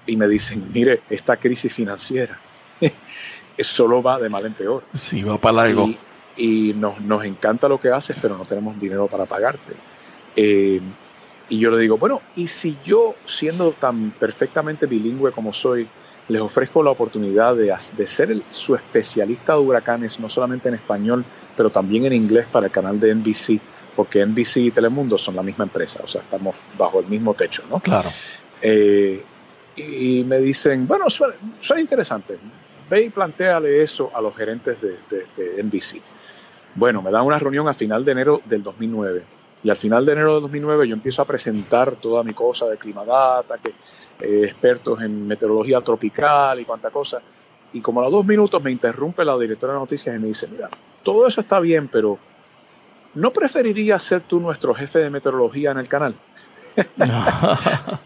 y 0.08 0.18
me 0.18 0.28
dicen, 0.28 0.72
mire, 0.74 1.02
esta 1.12 1.38
crisis 1.38 1.72
financiera 1.72 2.40
solo 3.60 4.02
va 4.02 4.18
de 4.18 4.28
mal 4.28 4.44
en 4.44 4.54
peor. 4.54 4.84
Sí, 4.94 5.22
va 5.22 5.38
para 5.38 5.68
largo. 5.68 5.88
Y, 6.36 6.72
y 6.72 6.74
nos, 6.74 7.00
nos, 7.00 7.24
encanta 7.26 7.68
lo 7.68 7.80
que 7.80 7.90
haces, 7.90 8.18
pero 8.20 8.36
no 8.36 8.46
tenemos 8.46 8.80
dinero 8.80 9.06
para 9.06 9.26
pagarte. 9.26 9.76
Eh, 10.36 10.82
y 11.50 11.58
yo 11.58 11.72
le 11.72 11.82
digo, 11.82 11.98
bueno, 11.98 12.22
¿y 12.36 12.48
si 12.48 12.78
yo, 12.86 13.16
siendo 13.26 13.72
tan 13.72 14.12
perfectamente 14.12 14.86
bilingüe 14.86 15.32
como 15.32 15.52
soy, 15.52 15.88
les 16.28 16.42
ofrezco 16.42 16.84
la 16.84 16.92
oportunidad 16.92 17.56
de, 17.56 17.76
de 17.98 18.08
ser 18.08 18.32
el, 18.32 18.44
su 18.52 18.76
especialista 18.76 19.54
de 19.54 19.60
huracanes, 19.60 20.20
no 20.20 20.30
solamente 20.30 20.70
en 20.70 20.76
español, 20.76 21.26
pero 21.58 21.72
también 21.72 22.06
en 22.06 22.14
inglés 22.14 22.46
para 22.52 22.68
el 22.68 22.72
canal 22.72 23.00
de 23.00 23.16
NBC, 23.16 23.60
porque 23.96 24.24
NBC 24.24 24.58
y 24.58 24.72
Telemundo 24.72 25.18
son 25.18 25.36
la 25.36 25.44
misma 25.44 25.64
empresa, 25.64 26.02
o 26.04 26.08
sea, 26.08 26.22
estamos 26.22 26.56
bajo 26.78 27.00
el 27.00 27.08
mismo 27.08 27.34
techo, 27.34 27.64
¿no? 27.72 27.80
Claro. 27.80 28.12
Eh, 28.62 29.24
y 29.76 30.24
me 30.24 30.38
dicen, 30.40 30.88
bueno, 30.88 31.10
suena, 31.10 31.34
suena, 31.60 31.82
interesante, 31.82 32.38
ve 32.90 33.02
y 33.02 33.10
planteale 33.10 33.82
eso 33.82 34.12
a 34.14 34.22
los 34.22 34.36
gerentes 34.36 34.80
de, 34.82 34.98
de, 35.10 35.26
de 35.36 35.64
NBC. 35.64 36.00
Bueno, 36.76 37.02
me 37.02 37.10
dan 37.10 37.26
una 37.26 37.40
reunión 37.40 37.68
a 37.68 37.74
final 37.74 38.06
de 38.06 38.12
enero 38.12 38.42
del 38.46 38.62
2009 38.62 39.39
y 39.64 39.70
al 39.70 39.78
final 39.78 40.06
de 40.06 40.14
enero 40.14 40.36
de 40.36 40.42
2009 40.42 40.88
yo 40.88 40.94
empiezo 40.94 41.22
a 41.22 41.26
presentar 41.26 41.96
toda 41.96 42.24
mi 42.24 42.34
cosa 42.34 42.68
de 42.68 42.78
climadata, 42.78 43.58
que 43.58 43.74
eh, 44.22 44.46
expertos 44.46 45.02
en 45.02 45.28
meteorología 45.28 45.82
tropical 45.82 46.60
y 46.60 46.66
cuánta 46.66 46.90
cosa. 46.90 47.22
Y 47.74 47.82
como 47.82 48.00
a 48.00 48.04
los 48.04 48.12
dos 48.12 48.26
minutos 48.26 48.62
me 48.64 48.72
interrumpe 48.72 49.24
la 49.24 49.38
directora 49.38 49.74
de 49.74 49.80
noticias 49.80 50.16
y 50.16 50.20
me 50.20 50.28
dice, 50.28 50.48
mira, 50.48 50.70
todo 51.04 51.28
eso 51.28 51.42
está 51.42 51.60
bien, 51.60 51.88
pero 51.88 52.18
¿no 53.16 53.32
preferirías 53.32 54.04
ser 54.04 54.22
tú 54.22 54.40
nuestro 54.40 54.74
jefe 54.74 55.00
de 55.00 55.10
meteorología 55.10 55.72
en 55.72 55.78
el 55.78 55.88
canal? 55.88 56.16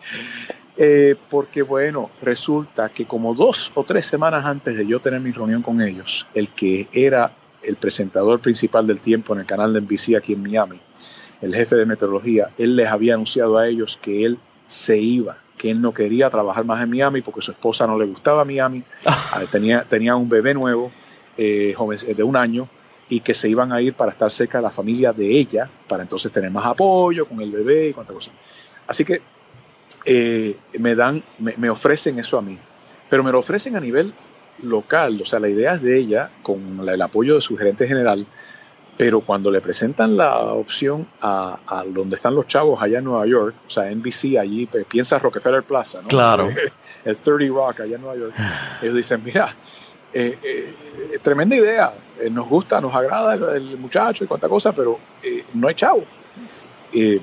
eh, 0.78 1.16
porque 1.30 1.62
bueno, 1.62 2.10
resulta 2.22 2.89
que 2.89 3.06
como 3.06 3.34
dos 3.34 3.72
o 3.76 3.84
tres 3.84 4.06
semanas 4.06 4.45
antes 4.45 4.76
de 4.76 4.86
yo 4.86 4.99
tener 4.99 5.22
mi 5.22 5.32
reunión 5.32 5.62
con 5.62 5.82
ellos, 5.82 6.28
el 6.34 6.49
que 6.49 6.88
era 6.91 7.32
el 7.62 7.78
presentador 7.78 8.39
principal 8.39 8.86
del 8.86 8.99
tiempo 8.99 9.34
en 9.34 9.41
el 9.41 9.45
canal 9.45 9.74
de 9.74 9.82
NBC 9.82 10.16
aquí 10.18 10.34
en 10.34 10.43
Miami, 10.43 10.80
el 11.43 11.53
jefe 11.53 11.75
de 11.75 11.85
meteorología, 11.85 12.51
él 12.57 12.77
les 12.77 12.87
había 12.87 13.15
anunciado 13.15 13.57
a 13.57 13.67
ellos 13.67 13.99
que 14.01 14.23
él 14.23 14.39
se 14.65 14.97
iba, 14.97 15.37
que 15.57 15.71
él 15.71 15.81
no 15.81 15.93
quería 15.93 16.29
trabajar 16.29 16.63
más 16.63 16.81
en 16.81 16.89
Miami 16.89 17.21
porque 17.21 17.41
su 17.41 17.51
esposa 17.51 17.85
no 17.85 17.99
le 17.99 18.05
gustaba 18.05 18.45
Miami, 18.45 18.83
tenía, 19.51 19.83
tenía 19.83 20.15
un 20.15 20.29
bebé 20.29 20.53
nuevo, 20.53 20.91
eh, 21.37 21.73
joven, 21.75 21.97
de 22.15 22.23
un 22.23 22.37
año, 22.37 22.69
y 23.09 23.19
que 23.19 23.33
se 23.33 23.49
iban 23.49 23.73
a 23.73 23.81
ir 23.81 23.93
para 23.93 24.11
estar 24.11 24.31
cerca 24.31 24.59
de 24.59 24.63
la 24.63 24.71
familia 24.71 25.11
de 25.11 25.37
ella, 25.37 25.69
para 25.87 26.03
entonces 26.03 26.31
tener 26.31 26.49
más 26.49 26.65
apoyo 26.65 27.25
con 27.25 27.41
el 27.41 27.51
bebé 27.51 27.89
y 27.89 27.93
cuánta 27.93 28.13
cosa. 28.13 28.31
Así 28.87 29.03
que 29.03 29.21
eh, 30.05 30.57
me 30.79 30.95
dan, 30.95 31.23
me, 31.39 31.55
me 31.57 31.69
ofrecen 31.69 32.19
eso 32.19 32.37
a 32.37 32.41
mí, 32.41 32.57
pero 33.09 33.21
me 33.21 33.33
lo 33.33 33.39
ofrecen 33.39 33.75
a 33.75 33.81
nivel 33.81 34.13
local, 34.61 35.19
o 35.21 35.25
sea, 35.25 35.39
la 35.39 35.49
idea 35.49 35.73
es 35.73 35.81
de 35.81 35.97
ella, 35.97 36.29
con 36.41 36.87
el 36.87 37.01
apoyo 37.01 37.35
de 37.35 37.41
su 37.41 37.57
gerente 37.57 37.85
general, 37.85 38.25
pero 38.97 39.21
cuando 39.21 39.49
le 39.49 39.59
presentan 39.59 40.15
la 40.15 40.37
opción 40.53 41.07
a, 41.21 41.59
a, 41.65 41.83
donde 41.85 42.15
están 42.15 42.35
los 42.35 42.47
chavos 42.47 42.81
allá 42.81 42.99
en 42.99 43.05
Nueva 43.05 43.25
York, 43.25 43.55
o 43.67 43.69
sea, 43.69 43.89
NBC 43.89 44.37
allí, 44.39 44.67
piensa 44.87 45.17
Rockefeller 45.19 45.63
Plaza, 45.63 46.01
¿no? 46.01 46.07
Claro. 46.07 46.49
El 47.05 47.17
30 47.17 47.53
Rock 47.53 47.81
allá 47.81 47.95
en 47.95 48.01
Nueva 48.01 48.17
York. 48.17 48.33
Ellos 48.81 48.95
dicen, 48.95 49.21
mira, 49.23 49.53
eh, 50.13 50.37
eh, 50.43 51.19
tremenda 51.21 51.55
idea, 51.55 51.93
eh, 52.19 52.29
nos 52.29 52.47
gusta, 52.47 52.79
nos 52.79 52.93
agrada 52.93 53.33
el, 53.33 53.43
el, 53.43 53.77
muchacho 53.77 54.23
y 54.23 54.27
cuánta 54.27 54.47
cosa, 54.47 54.71
pero 54.71 54.99
eh, 55.23 55.43
no 55.53 55.67
hay 55.67 55.75
chavo. 55.75 56.03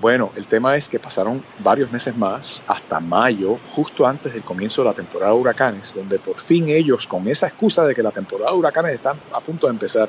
Bueno, 0.01 0.33
el 0.35 0.49
tema 0.49 0.77
es 0.77 0.89
que 0.89 0.99
pasaron 0.99 1.45
varios 1.61 1.93
meses 1.93 2.17
más, 2.17 2.61
hasta 2.67 2.99
mayo, 2.99 3.57
justo 3.73 4.05
antes 4.05 4.33
del 4.33 4.43
comienzo 4.43 4.83
de 4.83 4.89
la 4.89 4.95
temporada 4.95 5.33
de 5.33 5.39
huracanes, 5.39 5.95
donde 5.95 6.19
por 6.19 6.41
fin 6.41 6.69
ellos, 6.69 7.07
con 7.07 7.29
esa 7.29 7.47
excusa 7.47 7.85
de 7.85 7.95
que 7.95 8.03
la 8.03 8.11
temporada 8.11 8.51
de 8.51 8.57
huracanes 8.57 8.95
está 8.95 9.15
a 9.33 9.39
punto 9.39 9.69
de 9.69 9.75
empezar, 9.75 10.09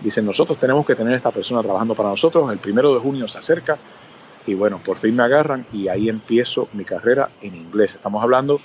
dicen 0.00 0.26
nosotros 0.26 0.58
tenemos 0.58 0.86
que 0.86 0.94
tener 0.94 1.14
esta 1.14 1.30
persona 1.30 1.62
trabajando 1.62 1.94
para 1.94 2.10
nosotros, 2.10 2.50
el 2.52 2.58
primero 2.58 2.94
de 2.94 3.00
junio 3.00 3.28
se 3.28 3.38
acerca, 3.38 3.78
y 4.46 4.54
bueno, 4.54 4.80
por 4.84 4.96
fin 4.96 5.16
me 5.16 5.24
agarran 5.24 5.66
y 5.72 5.88
ahí 5.88 6.08
empiezo 6.08 6.68
mi 6.72 6.84
carrera 6.84 7.30
en 7.42 7.56
inglés. 7.56 7.96
Estamos 7.96 8.22
hablando 8.22 8.60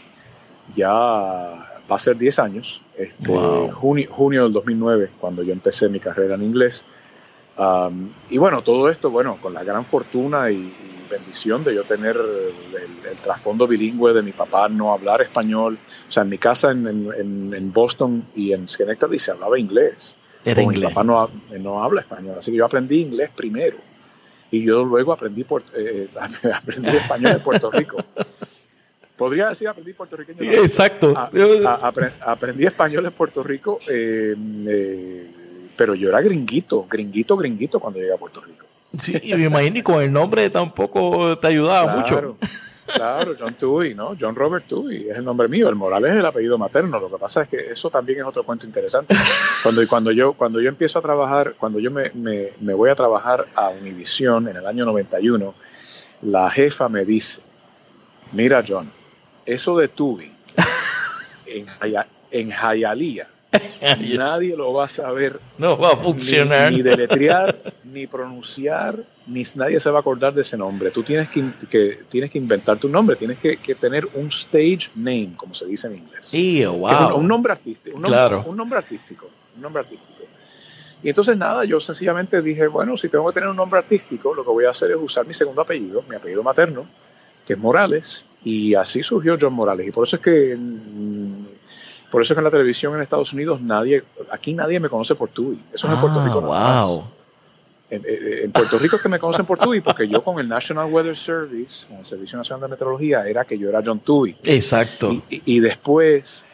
ya 0.76 0.92
va 0.92 1.96
a 1.96 2.00
ser 2.00 2.18
10 2.18 2.40
años, 2.40 2.82
este, 2.98 3.34
junio, 3.72 4.08
junio 4.12 4.44
del 4.44 4.54
2009, 4.54 5.10
cuando 5.20 5.44
yo 5.44 5.54
empecé 5.54 5.90
mi 5.90 6.00
carrera 6.00 6.36
en 6.36 6.44
inglés. 6.44 6.84
y 8.30 8.38
bueno, 8.38 8.62
todo 8.62 8.90
esto, 8.90 9.10
bueno, 9.10 9.38
con 9.42 9.54
la 9.54 9.64
gran 9.64 9.86
fortuna 9.86 10.52
y, 10.52 10.74
bendición 11.10 11.62
de 11.66 11.76
yo 11.76 11.84
tener 11.84 12.16
el, 12.16 13.18
trasfondo 13.18 13.68
bilingüe 13.68 14.14
de 14.14 14.22
mi 14.22 14.32
papá 14.32 14.70
no 14.70 14.94
hablar 14.94 15.22
español. 15.22 15.78
O 16.08 16.12
sea, 16.12 16.24
en 16.24 16.30
mi 16.30 16.38
casa 16.38 16.72
en, 16.72 16.88
en, 16.88 17.74
Boston 17.74 18.26
y 18.34 18.54
en 18.54 18.70
Schenectady 18.70 19.20
se 19.20 19.32
hablaba 19.32 19.60
inglés. 19.60 20.16
Era 20.44 20.62
inglés. 20.62 20.90
Mi 20.90 20.94
papá 20.94 21.04
no, 21.04 21.30
no 21.60 21.84
habla 21.84 22.02
español, 22.02 22.36
así 22.40 22.52
que 22.52 22.58
yo 22.58 22.66
aprendí 22.66 23.02
inglés 23.02 23.30
primero 23.36 23.78
y 24.52 24.64
yo 24.64 24.84
luego 24.84 25.14
aprendí, 25.14 25.44
por, 25.44 25.64
eh, 25.76 26.08
aprendí 26.54 26.90
español 26.90 27.32
en 27.32 27.42
Puerto 27.42 27.72
Rico. 27.72 27.98
Podría 29.16 29.50
decir 29.50 29.68
aprendí 29.68 29.94
puertorriqueño. 29.94 30.42
Exacto. 30.42 31.14
aprendí 31.16 32.66
español 32.66 33.06
en 33.06 33.12
Puerto 33.12 33.44
Rico, 33.44 33.80
eh, 33.88 34.36
eh, 34.68 35.32
pero 35.78 35.94
yo 35.94 36.10
era 36.10 36.22
gringuito, 36.22 36.88
gringuito, 36.90 37.38
gringuito 37.38 37.80
cuando 37.80 38.00
llegué 38.00 38.14
a 38.14 38.18
Puerto 38.18 38.42
Rico. 38.42 38.66
Sí, 39.00 39.20
y 39.22 39.36
me 39.36 39.44
imagino 39.44 39.78
y 39.78 39.84
con 39.84 40.02
el 40.02 40.12
nombre 40.12 40.50
tampoco 40.50 41.38
te 41.38 41.48
ayudaba 41.48 41.98
mucho. 41.98 42.36
Claro, 42.86 43.36
John 43.38 43.54
Tui, 43.54 43.94
¿no? 43.94 44.16
John 44.20 44.36
Robert 44.36 44.66
Tui 44.68 45.10
es 45.10 45.18
el 45.18 45.26
nombre 45.26 45.48
mío. 45.48 45.70
El 45.70 45.76
Morales 45.76 46.12
es 46.12 46.18
el 46.18 46.26
apellido 46.26 46.58
materno. 46.58 47.00
Lo 47.00 47.10
que 47.10 47.18
pasa 47.18 47.44
es 47.44 47.50
que 47.50 47.72
eso 47.72 47.90
también 47.90 48.20
es 48.20 48.26
otro 48.26 48.44
cuento 48.44 48.66
interesante. 48.66 49.16
Cuando, 49.64 49.88
cuando, 49.88 50.12
yo, 50.12 50.34
cuando 50.34 50.60
yo 50.60 50.70
empiezo 50.70 51.00
a 51.00 51.02
trabajar, 51.02 51.54
cuando 51.58 51.80
yo 51.80 51.92
me, 51.92 52.12
me, 52.14 52.74
voy 52.74 52.90
a 52.90 52.96
trabajar 52.96 53.48
a 53.56 53.70
Univision 53.70 54.48
en 54.48 54.58
el 54.58 54.66
año 54.66 54.86
91, 54.86 55.54
la 56.24 56.50
jefa 56.50 56.90
me 56.90 57.06
dice, 57.06 57.42
mira 58.32 58.64
John, 58.68 58.92
eso 59.46 59.78
de 59.78 59.88
Tui 59.88 60.34
en, 61.46 61.68
en 62.32 62.52
Hialeah 62.52 63.28
Nadie 64.18 64.56
lo 64.56 64.74
va 64.74 64.86
a 64.86 64.88
saber. 64.88 65.40
No 65.58 65.78
va 65.78 65.90
a 65.90 65.98
funcionar. 65.98 66.72
Ni, 66.72 66.82
deletrear, 66.82 67.74
ni 67.84 68.08
pronunciar, 68.08 69.04
ni 69.28 69.44
nadie 69.56 69.80
se 69.80 69.90
va 69.90 69.98
a 69.98 70.02
acordar 70.02 70.34
de 70.34 70.42
ese 70.42 70.58
nombre. 70.58 70.92
Tú 70.92 71.04
tienes 71.04 71.30
que, 71.30 72.04
tienes 72.10 72.32
que 72.32 72.38
inventar 72.38 72.78
tu 72.78 72.88
nombre, 72.88 73.16
tienes 73.16 73.38
que, 73.38 73.58
tener 73.76 74.08
un 74.14 74.28
stage 74.28 74.90
name, 74.96 75.34
como 75.36 75.54
se 75.54 75.66
dice 75.66 75.88
en 75.88 75.98
inglés. 75.98 76.32
un, 76.68 77.28
nombre 77.28 77.52
artístico. 77.52 77.96
Un 77.96 78.04
nombre, 78.04 78.50
un 78.50 78.58
nombre 78.58 78.80
artístico. 78.80 79.30
Un 79.56 79.62
nombre 79.62 79.82
artístico. 79.82 80.12
Y 81.04 81.10
entonces 81.10 81.36
nada, 81.36 81.66
yo 81.66 81.80
sencillamente 81.80 82.42
dije, 82.42 82.68
bueno, 82.68 82.96
si 82.96 83.10
tengo 83.10 83.28
que 83.28 83.34
tener 83.34 83.50
un 83.50 83.56
nombre 83.56 83.80
artístico, 83.80 84.36
lo 84.36 84.44
que 84.44 84.52
voy 84.52 84.66
a 84.66 84.70
hacer 84.70 84.92
es 84.92 84.98
usar 84.98 85.26
mi 85.26 85.34
segundo 85.34 85.62
apellido, 85.62 86.04
mi 86.08 86.16
apellido 86.16 86.44
materno, 86.44 86.86
que 87.46 87.54
es 87.54 87.60
Morales, 87.60 88.24
y 88.44 88.76
así 88.76 89.02
surgió 89.02 89.36
John 89.40 89.54
Morales. 89.54 89.88
Y 89.88 89.92
por 89.92 90.06
eso 90.06 90.18
es 90.18 90.22
que 90.22 90.56
mm, 90.56 91.46
por 92.12 92.22
eso 92.22 92.34
es 92.34 92.36
que 92.36 92.40
en 92.40 92.44
la 92.44 92.52
televisión 92.52 92.94
en 92.94 93.02
Estados 93.02 93.32
Unidos 93.34 93.62
nadie, 93.62 94.04
aquí 94.30 94.54
nadie 94.54 94.80
me 94.80 94.90
conoce 94.90 95.16
por 95.16 95.30
TUI. 95.30 95.60
Eso 95.74 95.88
es 95.88 95.94
en 95.94 96.00
Puerto 96.00 96.24
Rico. 96.24 96.54
Ah, 96.54 96.84
wow. 96.86 97.04
En, 97.90 98.52
Puerto 98.52 98.78
Rico 98.78 98.98
es 98.98 99.02
que 99.02 99.10
me 99.10 99.20
conocen 99.20 99.46
por 99.46 99.58
TUI 99.58 99.82
porque 99.82 100.08
yo 100.08 100.24
con 100.24 100.40
el 100.40 100.48
National 100.48 100.92
Weather 100.92 101.16
Service, 101.16 101.88
con 101.88 101.98
el 101.98 102.06
Servicio 102.06 102.38
Nacional 102.38 102.62
de 102.62 102.68
Meteorología, 102.70 103.28
era 103.28 103.46
que 103.46 103.58
yo 103.58 103.70
era 103.70 103.82
John 103.86 104.00
TUI. 104.00 104.36
Exacto. 104.44 105.24
Y, 105.30 105.60
después, 105.60 106.46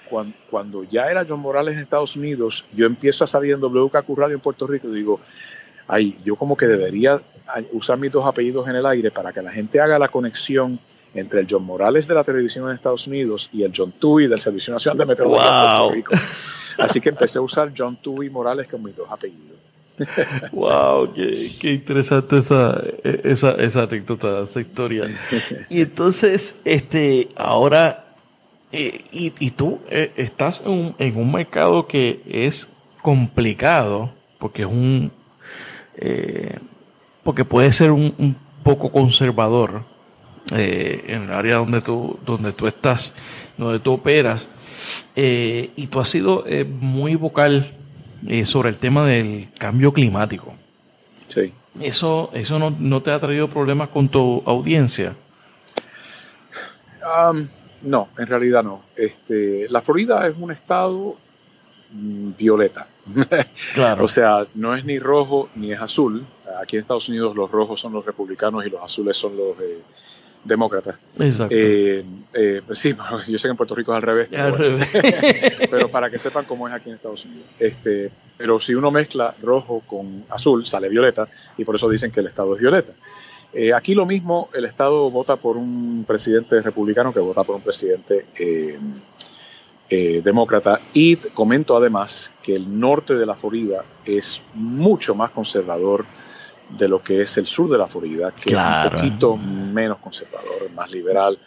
cuando, 0.49 0.83
ya 0.83 1.09
era 1.11 1.25
John 1.27 1.39
Morales 1.39 1.75
en 1.75 1.81
Estados 1.81 2.15
Unidos, 2.15 2.65
yo 2.73 2.85
empiezo 2.85 3.23
a 3.23 3.27
salir 3.27 3.53
en 3.53 3.59
WKQ 3.59 4.17
Radio 4.17 4.35
en 4.35 4.41
Puerto 4.41 4.65
Rico 4.65 4.87
y 4.89 4.95
digo, 4.95 5.19
ay, 5.87 6.17
yo 6.23 6.35
como 6.35 6.55
que 6.55 6.67
debería 6.67 7.21
usar 7.71 7.97
mis 7.97 8.11
dos 8.11 8.25
apellidos 8.25 8.67
en 8.67 8.75
el 8.75 8.85
aire 8.85 9.11
para 9.11 9.31
que 9.31 9.41
la 9.41 9.51
gente 9.51 9.79
haga 9.79 9.97
la 9.97 10.07
conexión 10.07 10.79
entre 11.17 11.41
el 11.41 11.47
John 11.49 11.63
Morales 11.63 12.07
de 12.07 12.13
la 12.13 12.23
televisión 12.23 12.69
en 12.69 12.75
Estados 12.75 13.07
Unidos 13.07 13.49
y 13.51 13.63
el 13.63 13.71
John 13.75 13.93
Tui 13.93 14.27
del 14.27 14.39
Servicio 14.39 14.73
Nacional 14.73 14.99
de 14.99 15.05
Meteorología 15.05 15.77
Puerto 15.77 15.91
Rico. 15.91 16.13
Así 16.77 17.01
que 17.01 17.09
empecé 17.09 17.39
a 17.39 17.41
usar 17.41 17.73
John 17.75 17.97
Tui 18.01 18.29
Morales 18.29 18.67
como 18.67 18.85
mis 18.85 18.95
dos 18.95 19.07
apellidos. 19.09 19.57
wow, 20.51 21.11
qué, 21.11 21.73
interesante 21.73 22.37
esa, 22.37 22.83
esa, 23.03 23.51
esa 23.53 23.83
anécdota, 23.83 24.43
esa 24.43 24.61
historia. 24.61 25.05
Y 25.69 25.81
entonces, 25.81 26.61
este, 26.65 27.29
ahora, 27.35 28.13
eh, 28.71 29.03
y, 29.11 29.51
tú 29.51 29.79
eh, 29.89 30.11
estás 30.17 30.61
en 30.65 30.71
un, 30.71 30.95
en 30.99 31.17
un, 31.17 31.31
mercado 31.31 31.87
que 31.87 32.21
es 32.27 32.71
complicado, 33.01 34.13
porque 34.37 34.63
es 34.63 34.67
un, 34.67 35.11
eh, 35.95 36.59
porque 37.23 37.43
puede 37.43 37.71
ser 37.71 37.91
un, 37.91 38.13
un 38.19 38.35
poco 38.63 38.91
conservador 38.91 39.83
eh, 40.55 41.03
en 41.07 41.23
el 41.23 41.33
área 41.33 41.57
donde 41.57 41.81
tú, 41.81 42.19
donde 42.25 42.53
tú 42.53 42.67
estás, 42.67 43.13
donde 43.57 43.79
tú 43.79 43.93
operas, 43.93 44.47
eh, 45.15 45.71
y 45.75 45.87
tú 45.87 45.99
has 45.99 46.09
sido 46.09 46.45
eh, 46.47 46.63
muy 46.63 47.15
vocal 47.15 47.73
sobre 48.45 48.69
el 48.69 48.77
tema 48.77 49.05
del 49.05 49.49
cambio 49.59 49.93
climático. 49.93 50.55
Sí. 51.27 51.53
¿Eso, 51.81 52.31
eso 52.33 52.57
no, 52.59 53.03
te 53.03 53.11
ha 53.11 53.19
traído 53.19 53.49
problemas 53.49 53.89
con 53.89 54.09
tu 54.09 54.41
audiencia? 54.45 55.15
Um, 57.03 57.47
no, 57.83 58.09
en 58.17 58.27
realidad 58.27 58.63
no. 58.63 58.83
Este, 58.95 59.67
la 59.69 59.81
Florida 59.81 60.27
es 60.27 60.35
un 60.37 60.51
estado 60.51 61.17
mm, 61.91 62.31
violeta. 62.37 62.87
Claro. 63.73 64.03
o 64.05 64.07
sea, 64.07 64.47
no 64.55 64.75
es 64.75 64.83
ni 64.85 64.97
rojo 64.97 65.49
ni 65.55 65.71
es 65.71 65.79
azul. 65.79 66.25
Aquí 66.61 66.77
en 66.77 66.81
Estados 66.81 67.09
Unidos 67.09 67.35
los 67.35 67.51
rojos 67.51 67.79
son 67.79 67.93
los 67.93 68.05
republicanos 68.05 68.65
y 68.65 68.69
los 68.69 68.81
azules 68.81 69.15
son 69.15 69.37
los 69.37 69.55
demócrata. 70.47 70.97
Exacto. 71.19 71.53
Eh, 71.55 72.03
eh, 72.33 72.61
sí, 72.71 72.95
yo 73.27 73.37
sé 73.37 73.47
que 73.47 73.51
en 73.51 73.57
Puerto 73.57 73.75
Rico 73.75 73.91
es 73.91 73.97
al 73.97 74.01
revés. 74.01 74.29
Pero, 75.69 75.89
para 75.89 76.09
que 76.09 76.17
sepan 76.17 76.45
cómo 76.45 76.67
es 76.67 76.73
aquí 76.73 76.89
en 76.89 76.95
Estados 76.95 77.25
Unidos. 77.25 77.45
Este, 77.59 78.11
pero 78.37 78.59
si 78.59 78.73
uno 78.73 78.89
mezcla 78.91 79.35
rojo 79.41 79.83
con 79.85 80.25
azul, 80.29 80.65
sale 80.65 80.89
violeta, 80.89 81.27
y 81.57 81.65
por 81.65 81.75
eso 81.75 81.89
dicen 81.89 82.11
que 82.11 82.21
el 82.21 82.27
Estado 82.27 82.55
es 82.55 82.61
violeta. 82.61 82.93
Eh, 83.53 83.73
aquí 83.73 83.95
lo 83.95 84.05
mismo, 84.05 84.49
el 84.53 84.65
Estado 84.65 85.09
vota 85.09 85.35
por 85.37 85.57
un 85.57 86.05
presidente 86.07 86.61
republicano 86.61 87.13
que 87.13 87.19
vota 87.19 87.43
por 87.43 87.55
un 87.55 87.61
presidente 87.61 88.25
demócrata. 89.89 90.81
Y 90.93 91.15
comento 91.15 91.77
además 91.77 92.31
que 92.41 92.53
el 92.53 92.79
norte 92.79 93.15
de 93.15 93.25
la 93.25 93.35
Florida 93.35 93.83
es 94.05 94.41
mucho 94.53 95.15
más 95.15 95.31
conservador 95.31 96.05
de 96.69 96.87
lo 96.87 97.01
que 97.01 97.21
es 97.21 97.37
el 97.37 97.47
sur 97.47 97.69
de 97.69 97.77
la 97.77 97.87
Florida, 97.87 98.31
que 98.31 98.53
es 98.53 98.55
un 98.55 98.91
poquito 98.91 99.37
menos 99.37 99.97
conservador, 99.99 100.69
más 100.75 100.91
liberal. 100.91 101.37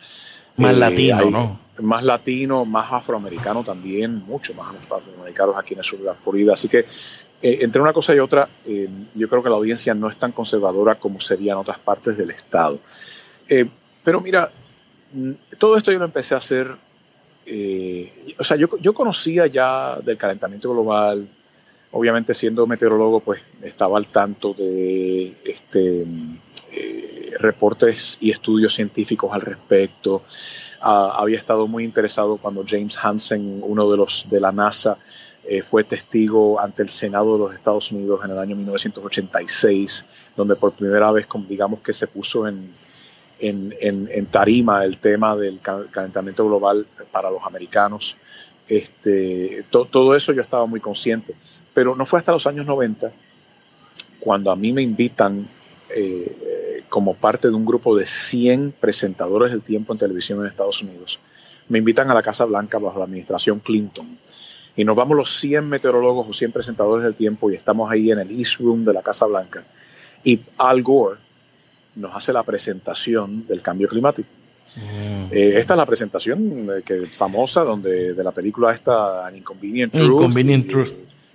Más 0.57 0.73
eh, 0.73 0.77
latino, 0.77 1.31
¿no? 1.31 1.61
Más 1.81 2.05
latino, 2.05 2.65
más 2.65 2.93
afroamericano 2.93 3.63
también, 3.65 4.25
mucho 4.27 4.55
más 4.55 4.75
afroamericanos 4.91 5.57
aquí 5.57 5.75
en 5.75 5.79
el 5.79 5.85
sur 5.85 5.99
de 5.99 6.07
la 6.07 6.15
Florida. 6.15 6.53
Así 6.55 6.69
que 6.69 6.81
eh, 6.81 7.59
entre 7.61 7.81
una 7.81 7.93
cosa 7.93 8.15
y 8.15 8.19
otra, 8.19 8.49
eh, 8.67 8.89
yo 9.15 9.29
creo 9.29 9.43
que 9.43 9.49
la 9.49 9.57
audiencia 9.57 9.95
no 9.95 10.09
es 10.09 10.17
tan 10.17 10.33
conservadora 10.33 10.97
como 10.97 11.21
sería 11.21 11.53
en 11.53 11.59
otras 11.59 11.79
partes 11.79 12.17
del 12.17 12.31
estado. 12.31 12.79
pero 14.03 14.21
mira, 14.21 14.51
mm, 15.13 15.33
todo 15.59 15.77
esto 15.77 15.93
yo 15.93 15.99
lo 15.99 16.05
empecé 16.05 16.35
a 16.35 16.39
hacer, 16.39 16.77
o 18.39 18.45
sea, 18.45 18.57
yo, 18.57 18.69
yo 18.81 18.95
conocía 18.95 19.47
ya 19.47 19.97
del 20.03 20.17
calentamiento 20.17 20.71
global, 20.71 21.29
obviamente 21.93 22.35
siendo 22.35 22.67
meteorólogo, 22.67 23.21
pues 23.21 23.43
estaba 23.63 23.99
al 23.99 24.07
tanto 24.07 24.55
de 24.55 25.35
este, 25.45 26.07
eh, 26.73 27.33
reportes 27.39 28.19
y 28.21 28.31
estudios 28.31 28.75
científicos 28.75 29.31
al 29.33 29.41
respecto. 29.41 30.23
Ah, 30.81 31.15
había 31.17 31.37
estado 31.37 31.67
muy 31.67 31.85
interesado 31.85 32.37
cuando 32.37 32.65
James 32.67 32.99
Hansen, 33.03 33.61
uno 33.63 33.91
de 33.91 33.97
los 33.97 34.27
de 34.31 34.41
la 34.41 34.53
NASA, 34.53 34.99
eh, 35.45 35.63
fue 35.63 35.85
testigo 35.85 36.61
ante 36.61 36.83
el 36.83 36.91
Senado 36.91 37.33
de 37.33 37.39
los 37.39 37.55
Estados 37.55 37.91
Unidos 37.93 38.21
en 38.25 38.31
el 38.31 38.39
año 38.39 38.57
1986, 38.57 40.05
donde 40.37 40.55
por 40.55 40.73
primera 40.73 41.11
vez, 41.13 41.27
digamos 41.49 41.81
que 41.81 41.93
se 41.93 42.07
puso 42.07 42.47
en, 42.47 42.75
en, 43.41 44.27
tarima 44.27 44.85
el 44.85 44.99
tema 44.99 45.35
del 45.35 45.61
calentamiento 45.61 46.47
global 46.47 46.87
para 47.11 47.31
los 47.31 47.43
americanos. 47.45 48.17
Este, 48.69 49.65
todo 49.71 50.15
eso 50.15 50.33
yo 50.33 50.43
estaba 50.43 50.67
muy 50.67 50.79
consciente. 50.79 51.35
Pero 51.75 51.95
no 51.95 52.07
fue 52.07 52.19
hasta 52.19 52.33
los 52.33 52.47
años 52.47 52.67
90 52.67 53.13
cuando 54.19 54.51
a 54.51 54.57
mí 54.57 54.73
me 54.73 54.83
invitan 54.83 55.49
eh, 55.89 56.85
como 56.91 57.15
parte 57.15 57.49
de 57.49 57.55
un 57.55 57.65
grupo 57.65 57.97
de 57.97 58.05
100 58.05 58.75
presentadores 58.79 59.53
del 59.53 59.63
tiempo 59.63 59.93
en 59.93 59.99
televisión 59.99 60.41
en 60.41 60.47
Estados 60.47 60.83
Unidos. 60.83 61.19
Me 61.69 61.79
invitan 61.79 62.11
a 62.11 62.15
la 62.15 62.21
Casa 62.21 62.45
Blanca 62.45 62.79
bajo 62.79 62.99
la 62.99 63.05
administración 63.05 63.61
Clinton. 63.61 64.19
Y 64.77 64.85
nos 64.85 64.97
vamos 64.97 65.17
los 65.17 65.39
100 65.39 65.69
meteorólogos 65.69 66.29
o 66.29 66.33
100 66.33 66.53
presentadores 66.53 67.05
del 67.05 67.15
tiempo 67.15 67.51
y 67.51 67.55
estamos 67.55 67.91
ahí 67.91 68.11
en 68.11 68.19
el 68.19 68.39
East 68.39 68.61
Room 68.61 68.85
de 68.85 68.93
la 68.93 69.03
Casa 69.03 69.27
Blanca. 69.27 69.65
Y 70.25 70.41
Al 70.59 70.83
Gore 70.83 71.19
nos 71.95 72.15
hace 72.15 72.33
la 72.33 72.43
presentación 72.43 73.47
del 73.47 73.63
cambio 73.63 73.89
climático. 73.89 74.29
Mm. 74.77 75.33
Eh, 75.33 75.59
esta 75.59 75.75
es 75.75 75.79
la 75.79 75.87
presentación 75.87 76.69
eh, 76.77 76.83
que, 76.85 77.07
famosa 77.07 77.63
donde, 77.63 78.15
de 78.15 78.25
la 78.25 78.33
película 78.33 78.73
esta 78.73 79.27
An 79.27 79.37
Inconvenient 79.37 79.93
Truth. 79.93 80.07
Inconvenient 80.07 80.69
Truth 80.69 80.93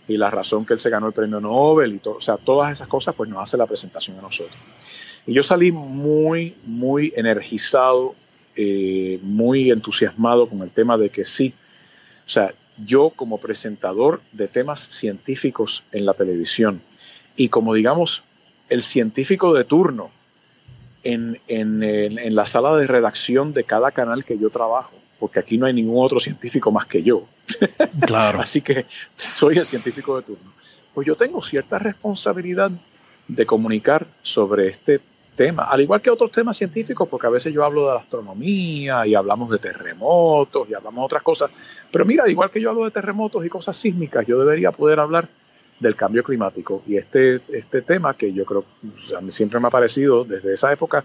y 0.07 0.17
la 0.17 0.29
razón 0.29 0.65
que 0.65 0.73
él 0.73 0.79
se 0.79 0.89
ganó 0.89 1.07
el 1.07 1.13
premio 1.13 1.39
Nobel 1.39 1.95
y 1.95 1.99
todo, 1.99 2.15
o 2.15 2.21
sea, 2.21 2.37
todas 2.37 2.71
esas 2.71 2.87
cosas 2.87 3.15
pues 3.15 3.29
nos 3.29 3.41
hace 3.41 3.57
la 3.57 3.65
presentación 3.65 4.17
a 4.19 4.21
nosotros. 4.21 4.57
Y 5.25 5.33
yo 5.33 5.41
salí 5.41 5.71
muy, 5.71 6.55
muy 6.65 7.13
energizado, 7.15 8.15
eh, 8.55 9.19
muy 9.23 9.71
entusiasmado 9.71 10.47
con 10.47 10.61
el 10.61 10.71
tema 10.71 10.97
de 10.97 11.09
que 11.09 11.25
sí, 11.25 11.53
o 12.25 12.29
sea, 12.29 12.53
yo 12.83 13.09
como 13.09 13.39
presentador 13.39 14.21
de 14.31 14.47
temas 14.47 14.87
científicos 14.91 15.83
en 15.91 16.05
la 16.05 16.13
televisión 16.13 16.81
y 17.35 17.49
como 17.49 17.73
digamos 17.73 18.23
el 18.69 18.81
científico 18.81 19.53
de 19.53 19.63
turno 19.63 20.11
en, 21.03 21.39
en, 21.47 22.35
la 22.35 22.45
sala 22.47 22.75
de 22.75 22.87
redacción 22.87 23.53
de 23.53 23.63
cada 23.63 23.91
canal 23.91 24.25
que 24.25 24.39
yo 24.39 24.49
trabajo, 24.49 24.93
porque 25.26 25.39
aquí 25.39 25.57
no 25.57 25.65
hay 25.65 25.73
ningún 25.73 26.05
otro 26.05 26.19
científico 26.19 26.71
más 26.71 26.86
que 26.86 27.01
yo. 27.01 27.23
Claro. 28.05 28.39
Así 28.39 28.61
que 28.61 28.86
soy 29.15 29.57
el 29.57 29.65
científico 29.65 30.15
de 30.17 30.21
turno. 30.21 30.53
Pues 30.93 31.07
yo 31.07 31.15
tengo 31.15 31.41
cierta 31.41 31.80
responsabilidad 31.80 32.69
de 33.28 33.45
comunicar 33.47 34.05
sobre 34.21 34.67
este 34.67 35.01
tema, 35.36 35.63
al 35.63 35.82
igual 35.82 35.99
que 35.99 36.11
otros 36.11 36.30
temas 36.30 36.57
científicos, 36.57 37.09
porque 37.09 37.26
a 37.26 37.32
veces 37.32 37.51
yo 37.51 37.65
hablo 37.65 37.88
de 37.88 37.95
la 37.95 38.01
astronomía 38.01 39.07
y 39.07 39.15
hablamos 39.15 39.49
de 39.49 39.57
terremotos 39.57 40.69
y 40.69 40.76
hablamos 40.76 41.01
de 41.01 41.05
otras 41.05 41.23
cosas, 41.23 41.49
pero 41.91 42.05
mira, 42.05 42.30
igual 42.30 42.51
que 42.51 42.61
yo 42.61 42.69
hablo 42.69 42.86
de 42.86 42.91
terremotos 42.91 43.43
y 43.43 43.49
cosas 43.49 43.76
sísmicas, 43.76 44.28
yo 44.28 44.38
debería 44.38 44.71
poder 44.71 44.99
hablar 44.99 45.28
del 45.80 45.95
cambio 45.95 46.23
climático. 46.23 46.84
Y 46.86 46.97
este, 46.97 47.41
este 47.49 47.82
tema 47.82 48.13
que 48.13 48.32
yo 48.32 48.45
creo, 48.45 48.63
siempre 49.30 49.59
me 49.59 49.69
ha 49.69 49.71
parecido 49.71 50.23
desde 50.23 50.53
esa 50.53 50.71
época 50.71 51.03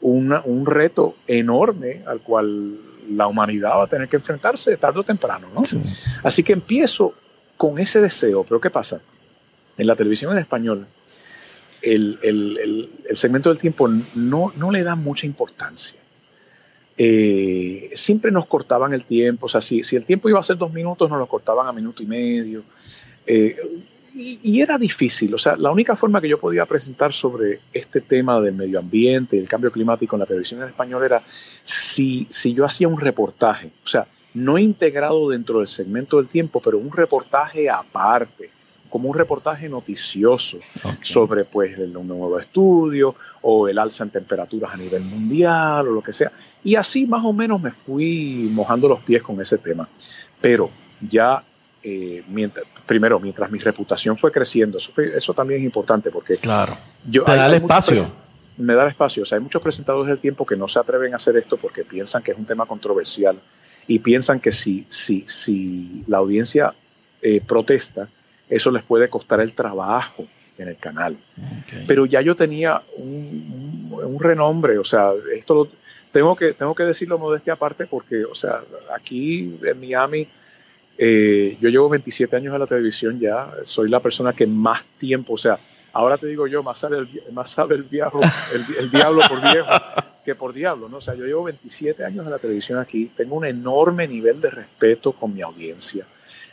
un 0.00 0.66
reto 0.66 1.14
enorme 1.28 2.02
al 2.06 2.22
cual 2.22 2.76
la 3.10 3.26
humanidad 3.26 3.70
va 3.70 3.84
a 3.84 3.86
tener 3.86 4.08
que 4.08 4.16
enfrentarse 4.16 4.76
tarde 4.76 5.00
o 5.00 5.04
temprano. 5.04 5.48
¿no? 5.54 5.62
Así 6.22 6.42
que 6.42 6.52
empiezo 6.52 7.14
con 7.56 7.78
ese 7.78 8.00
deseo, 8.00 8.44
pero 8.44 8.60
¿qué 8.60 8.70
pasa? 8.70 9.00
En 9.76 9.86
la 9.86 9.94
televisión 9.94 10.32
en 10.32 10.38
español, 10.38 10.86
el, 11.80 12.18
el, 12.22 12.90
el, 13.08 13.16
segmento 13.16 13.48
del 13.48 13.58
tiempo 13.58 13.88
no, 13.88 14.52
no, 14.56 14.70
le 14.70 14.82
da 14.82 14.94
mucha 14.94 15.26
importancia. 15.26 15.98
Eh, 16.96 17.90
siempre 17.94 18.30
nos 18.30 18.46
cortaban 18.46 18.92
el 18.92 19.04
tiempo, 19.04 19.46
o 19.46 19.48
sea, 19.48 19.60
si, 19.60 19.82
si, 19.82 19.96
el 19.96 20.04
tiempo 20.04 20.28
iba 20.28 20.38
a 20.38 20.42
ser 20.42 20.56
dos 20.58 20.72
minutos, 20.72 21.10
nos 21.10 21.18
lo 21.18 21.26
cortaban 21.26 21.66
a 21.66 21.72
minuto 21.72 22.02
y 22.02 22.06
medio. 22.06 22.62
Eh, 23.26 23.56
y, 24.14 24.60
era 24.60 24.78
difícil, 24.78 25.34
o 25.34 25.38
sea, 25.38 25.56
la 25.56 25.70
única 25.70 25.96
forma 25.96 26.20
que 26.20 26.28
yo 26.28 26.38
podía 26.38 26.66
presentar 26.66 27.12
sobre 27.12 27.60
este 27.72 28.00
tema 28.00 28.40
del 28.40 28.54
medio 28.54 28.78
ambiente 28.78 29.36
y 29.36 29.40
el 29.40 29.48
cambio 29.48 29.70
climático 29.70 30.16
en 30.16 30.20
la 30.20 30.26
televisión 30.26 30.62
en 30.62 30.68
español 30.68 31.02
era 31.04 31.22
si, 31.64 32.26
si 32.30 32.52
yo 32.52 32.64
hacía 32.64 32.88
un 32.88 33.00
reportaje, 33.00 33.70
o 33.84 33.88
sea, 33.88 34.06
no 34.34 34.58
integrado 34.58 35.28
dentro 35.30 35.58
del 35.58 35.66
segmento 35.66 36.18
del 36.18 36.28
tiempo, 36.28 36.60
pero 36.60 36.78
un 36.78 36.92
reportaje 36.92 37.68
aparte, 37.70 38.50
como 38.88 39.08
un 39.08 39.16
reportaje 39.16 39.68
noticioso 39.70 40.58
sobre 41.00 41.44
pues 41.46 41.78
el, 41.78 41.96
un 41.96 42.08
nuevo 42.08 42.38
estudio 42.38 43.14
o 43.40 43.66
el 43.66 43.78
alza 43.78 44.04
en 44.04 44.10
temperaturas 44.10 44.74
a 44.74 44.76
nivel 44.76 45.02
mundial 45.02 45.88
o 45.88 45.92
lo 45.92 46.02
que 46.02 46.12
sea. 46.12 46.30
Y 46.62 46.76
así 46.76 47.06
más 47.06 47.24
o 47.24 47.32
menos 47.32 47.60
me 47.60 47.70
fui 47.70 48.50
mojando 48.52 48.88
los 48.88 49.00
pies 49.00 49.22
con 49.22 49.40
ese 49.40 49.56
tema. 49.56 49.88
Pero 50.42 50.70
ya 51.00 51.42
eh, 51.82 52.22
mientras, 52.28 52.66
primero, 52.86 53.18
mientras 53.18 53.50
mi 53.50 53.58
reputación 53.58 54.16
fue 54.16 54.30
creciendo, 54.30 54.78
eso, 54.78 55.34
también 55.34 55.60
es 55.60 55.64
importante 55.64 56.10
porque 56.10 56.36
claro. 56.36 56.76
yo, 57.08 57.24
te 57.24 57.34
da 57.34 57.46
el 57.46 57.54
espacio. 57.54 58.10
Me 58.56 58.74
da 58.74 58.84
el 58.84 58.90
espacio. 58.90 59.22
O 59.22 59.26
sea, 59.26 59.38
hay 59.38 59.42
muchos 59.42 59.62
presentadores 59.62 60.08
del 60.08 60.20
tiempo 60.20 60.46
que 60.46 60.56
no 60.56 60.68
se 60.68 60.78
atreven 60.78 61.12
a 61.14 61.16
hacer 61.16 61.36
esto 61.36 61.56
porque 61.56 61.84
piensan 61.84 62.22
que 62.22 62.32
es 62.32 62.38
un 62.38 62.44
tema 62.44 62.66
controversial 62.66 63.40
y 63.86 63.98
piensan 63.98 64.40
que 64.40 64.52
si, 64.52 64.86
si, 64.88 65.24
si 65.26 66.04
la 66.06 66.18
audiencia 66.18 66.74
eh, 67.20 67.40
protesta, 67.40 68.08
eso 68.48 68.70
les 68.70 68.82
puede 68.82 69.08
costar 69.08 69.40
el 69.40 69.54
trabajo 69.54 70.26
en 70.58 70.68
el 70.68 70.76
canal. 70.76 71.18
Pero 71.88 72.06
ya 72.06 72.20
yo 72.20 72.36
tenía 72.36 72.82
un, 72.96 73.90
un, 73.90 74.20
renombre, 74.20 74.78
o 74.78 74.84
sea, 74.84 75.12
esto 75.34 75.54
lo, 75.54 75.68
tengo 76.12 76.36
que, 76.36 76.52
tengo 76.52 76.74
que 76.74 76.84
decirlo 76.84 77.18
modestia 77.18 77.54
aparte 77.54 77.86
porque, 77.86 78.24
o 78.24 78.34
sea, 78.34 78.60
aquí 78.94 79.58
en 79.62 79.80
Miami 79.80 80.28
eh, 80.98 81.56
yo 81.60 81.68
llevo 81.68 81.88
27 81.88 82.36
años 82.36 82.54
en 82.54 82.60
la 82.60 82.66
televisión 82.66 83.18
ya, 83.18 83.50
soy 83.64 83.88
la 83.88 84.00
persona 84.00 84.32
que 84.32 84.46
más 84.46 84.84
tiempo, 84.98 85.34
o 85.34 85.38
sea, 85.38 85.58
ahora 85.92 86.18
te 86.18 86.26
digo 86.26 86.46
yo, 86.46 86.62
más 86.62 86.78
sabe 86.78 86.98
el, 86.98 87.08
más 87.32 87.50
sabe 87.50 87.74
el, 87.74 87.84
viejo, 87.84 88.20
el, 88.78 88.90
diablo 88.90 89.22
por 89.28 89.40
viejo 89.40 89.68
que 90.24 90.34
por 90.34 90.52
diablo, 90.52 90.88
¿no? 90.88 90.98
O 90.98 91.00
sea, 91.00 91.14
yo 91.14 91.24
llevo 91.24 91.44
27 91.44 92.04
años 92.04 92.24
en 92.24 92.30
la 92.30 92.38
televisión 92.38 92.78
aquí, 92.78 93.10
tengo 93.16 93.36
un 93.36 93.44
enorme 93.44 94.06
nivel 94.06 94.40
de 94.40 94.50
respeto 94.50 95.12
con 95.12 95.34
mi 95.34 95.42
audiencia. 95.42 96.06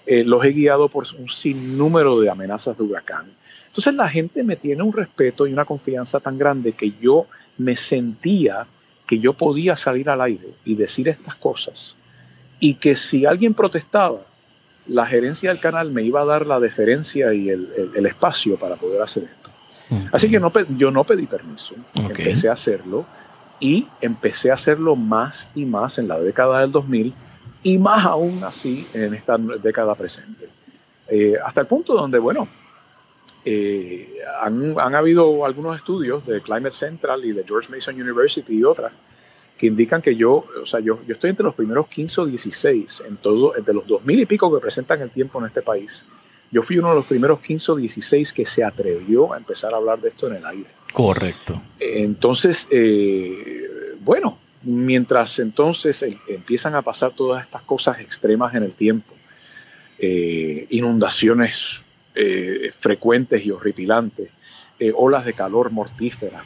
Eh, 0.06 0.24
los 0.24 0.44
he 0.44 0.50
guiado 0.50 0.90
por 0.90 1.06
un 1.20 1.30
sinnúmero 1.30 2.20
de 2.20 2.32
amenazas 2.32 2.76
de 2.78 2.84
huracán. 2.84 3.28
Entonces 3.68 3.94
la 3.94 4.10
gente 4.10 4.44
me 4.44 4.56
tiene 4.56 4.82
un 4.82 4.92
respeto 4.92 5.46
y 5.46 5.54
una 5.54 5.66
confianza 5.66 6.20
tan 6.20 6.40
grande 6.40 6.72
que 6.72 6.94
yo 7.00 7.28
me 7.58 7.76
sentía 7.76 8.66
que 9.06 9.20
yo 9.20 9.34
podía 9.34 9.76
salir 9.76 10.10
al 10.10 10.22
aire 10.22 10.50
y 10.66 10.76
decir 10.76 11.10
estas 11.10 11.36
cosas 11.36 11.96
y 12.60 12.76
que 12.76 12.96
si 12.96 13.26
alguien 13.26 13.54
protestaba, 13.54 14.22
la 14.90 15.06
gerencia 15.06 15.50
del 15.52 15.60
canal 15.60 15.92
me 15.92 16.04
iba 16.04 16.22
a 16.22 16.26
dar 16.26 16.46
la 16.46 16.60
deferencia 16.60 17.34
y 17.34 17.50
el, 17.50 18.06
espacio 18.06 18.58
para 18.58 18.76
poder 18.76 19.02
hacer 19.02 19.24
esto. 19.24 19.50
Así 20.12 20.30
que 20.30 20.40
no, 20.40 20.52
yo 20.78 20.92
no 20.92 21.04
pedí 21.04 21.26
permiso, 21.26 21.76
empecé 21.96 22.50
a 22.50 22.54
hacerlo 22.54 23.06
y 23.60 23.88
empecé 24.02 24.52
a 24.52 24.56
hacerlo 24.56 24.96
más 24.96 25.50
y 25.56 25.66
más 25.66 25.98
en 25.98 26.08
la 26.08 26.20
década 26.20 26.62
del 26.62 26.72
2000 26.72 27.14
y 27.64 27.78
más 27.78 28.06
aún 28.06 28.44
así 28.44 28.88
en 28.94 29.14
esta 29.14 29.38
década 29.38 29.96
presente. 29.96 30.48
Eh, 31.08 31.36
hasta 31.44 31.62
el 31.62 31.68
punto 31.68 31.94
donde, 31.94 32.20
bueno, 32.20 32.48
eh, 33.44 34.20
han, 34.42 34.80
han, 34.80 34.96
habido 34.96 35.44
algunos 35.44 35.76
estudios 35.76 36.26
de 36.26 36.42
Climate 36.42 36.72
Central 36.72 37.26
y 37.26 37.32
de 37.32 37.44
George 37.44 37.72
Mason 37.72 38.00
University 38.00 38.58
y 38.58 38.64
otras 38.64 38.92
que 39.60 39.68
indican 39.68 40.02
que 40.02 40.16
yo, 40.16 40.46
o 40.64 40.66
sea, 40.66 40.80
yo, 40.80 41.02
yo 41.06 41.14
estoy 41.16 41.32
entre 41.32 41.44
los 41.44 41.54
primeros 41.54 41.90
15 41.90 42.22
o 42.22 42.26
16 42.28 43.04
en 43.06 43.18
todo, 43.18 43.58
entre 43.58 43.74
los 43.74 43.86
2000 43.86 44.22
y 44.22 44.26
pico 44.26 44.54
que 44.56 44.62
presentan 44.62 45.02
el 45.02 45.10
tiempo 45.10 45.38
en 45.40 45.48
este 45.48 45.62
país. 45.62 46.06
Yo 46.50 46.64
fui 46.64 46.78
uno 46.78 46.90
de 46.92 46.96
los 46.96 47.06
primeros 47.06 47.42
15 47.42 47.74
o 47.74 47.76
16 47.76 48.32
que 48.32 48.46
se 48.46 48.64
atrevió 48.64 49.34
a 49.34 49.38
empezar 49.38 49.74
a 49.74 49.78
hablar 49.78 50.00
de 50.00 50.08
esto 50.08 50.28
en 50.28 50.38
el 50.38 50.46
aire. 50.46 50.70
Correcto. 50.94 51.62
Entonces, 51.78 52.70
eh, 52.72 53.98
bueno, 54.00 54.40
mientras 54.64 55.40
entonces 55.40 56.06
empiezan 56.30 56.76
a 56.76 56.82
pasar 56.82 57.12
todas 57.12 57.44
estas 57.44 57.64
cosas 57.64 58.00
extremas 58.00 58.56
en 58.56 58.64
el 58.64 58.76
tiempo, 58.76 59.14
eh, 59.98 60.68
inundaciones 60.70 61.82
eh, 62.16 62.72
frecuentes 62.80 63.46
y 63.46 63.52
horripilantes, 63.52 64.30
olas 64.96 65.26
de 65.26 65.34
calor 65.34 65.70
mortíferas, 65.72 66.44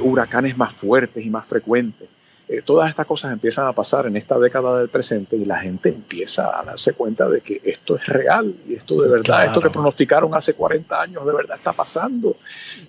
huracanes 0.00 0.56
más 0.56 0.72
fuertes 0.72 1.26
y 1.26 1.28
más 1.28 1.44
frecuentes, 1.46 2.08
eh, 2.48 2.62
todas 2.64 2.88
estas 2.88 3.06
cosas 3.06 3.32
empiezan 3.32 3.66
a 3.66 3.72
pasar 3.72 4.06
en 4.06 4.16
esta 4.16 4.38
década 4.38 4.78
del 4.78 4.88
presente 4.88 5.34
y 5.34 5.44
la 5.44 5.58
gente 5.58 5.88
empieza 5.88 6.56
a 6.56 6.64
darse 6.64 6.92
cuenta 6.92 7.28
de 7.28 7.40
que 7.40 7.60
esto 7.64 7.96
es 7.96 8.06
real 8.06 8.54
y 8.68 8.74
esto 8.74 9.02
de 9.02 9.08
verdad, 9.08 9.46
esto 9.46 9.60
que 9.60 9.70
pronosticaron 9.70 10.32
hace 10.32 10.54
40 10.54 11.02
años 11.02 11.26
de 11.26 11.32
verdad 11.32 11.56
está 11.56 11.72
pasando. 11.72 12.36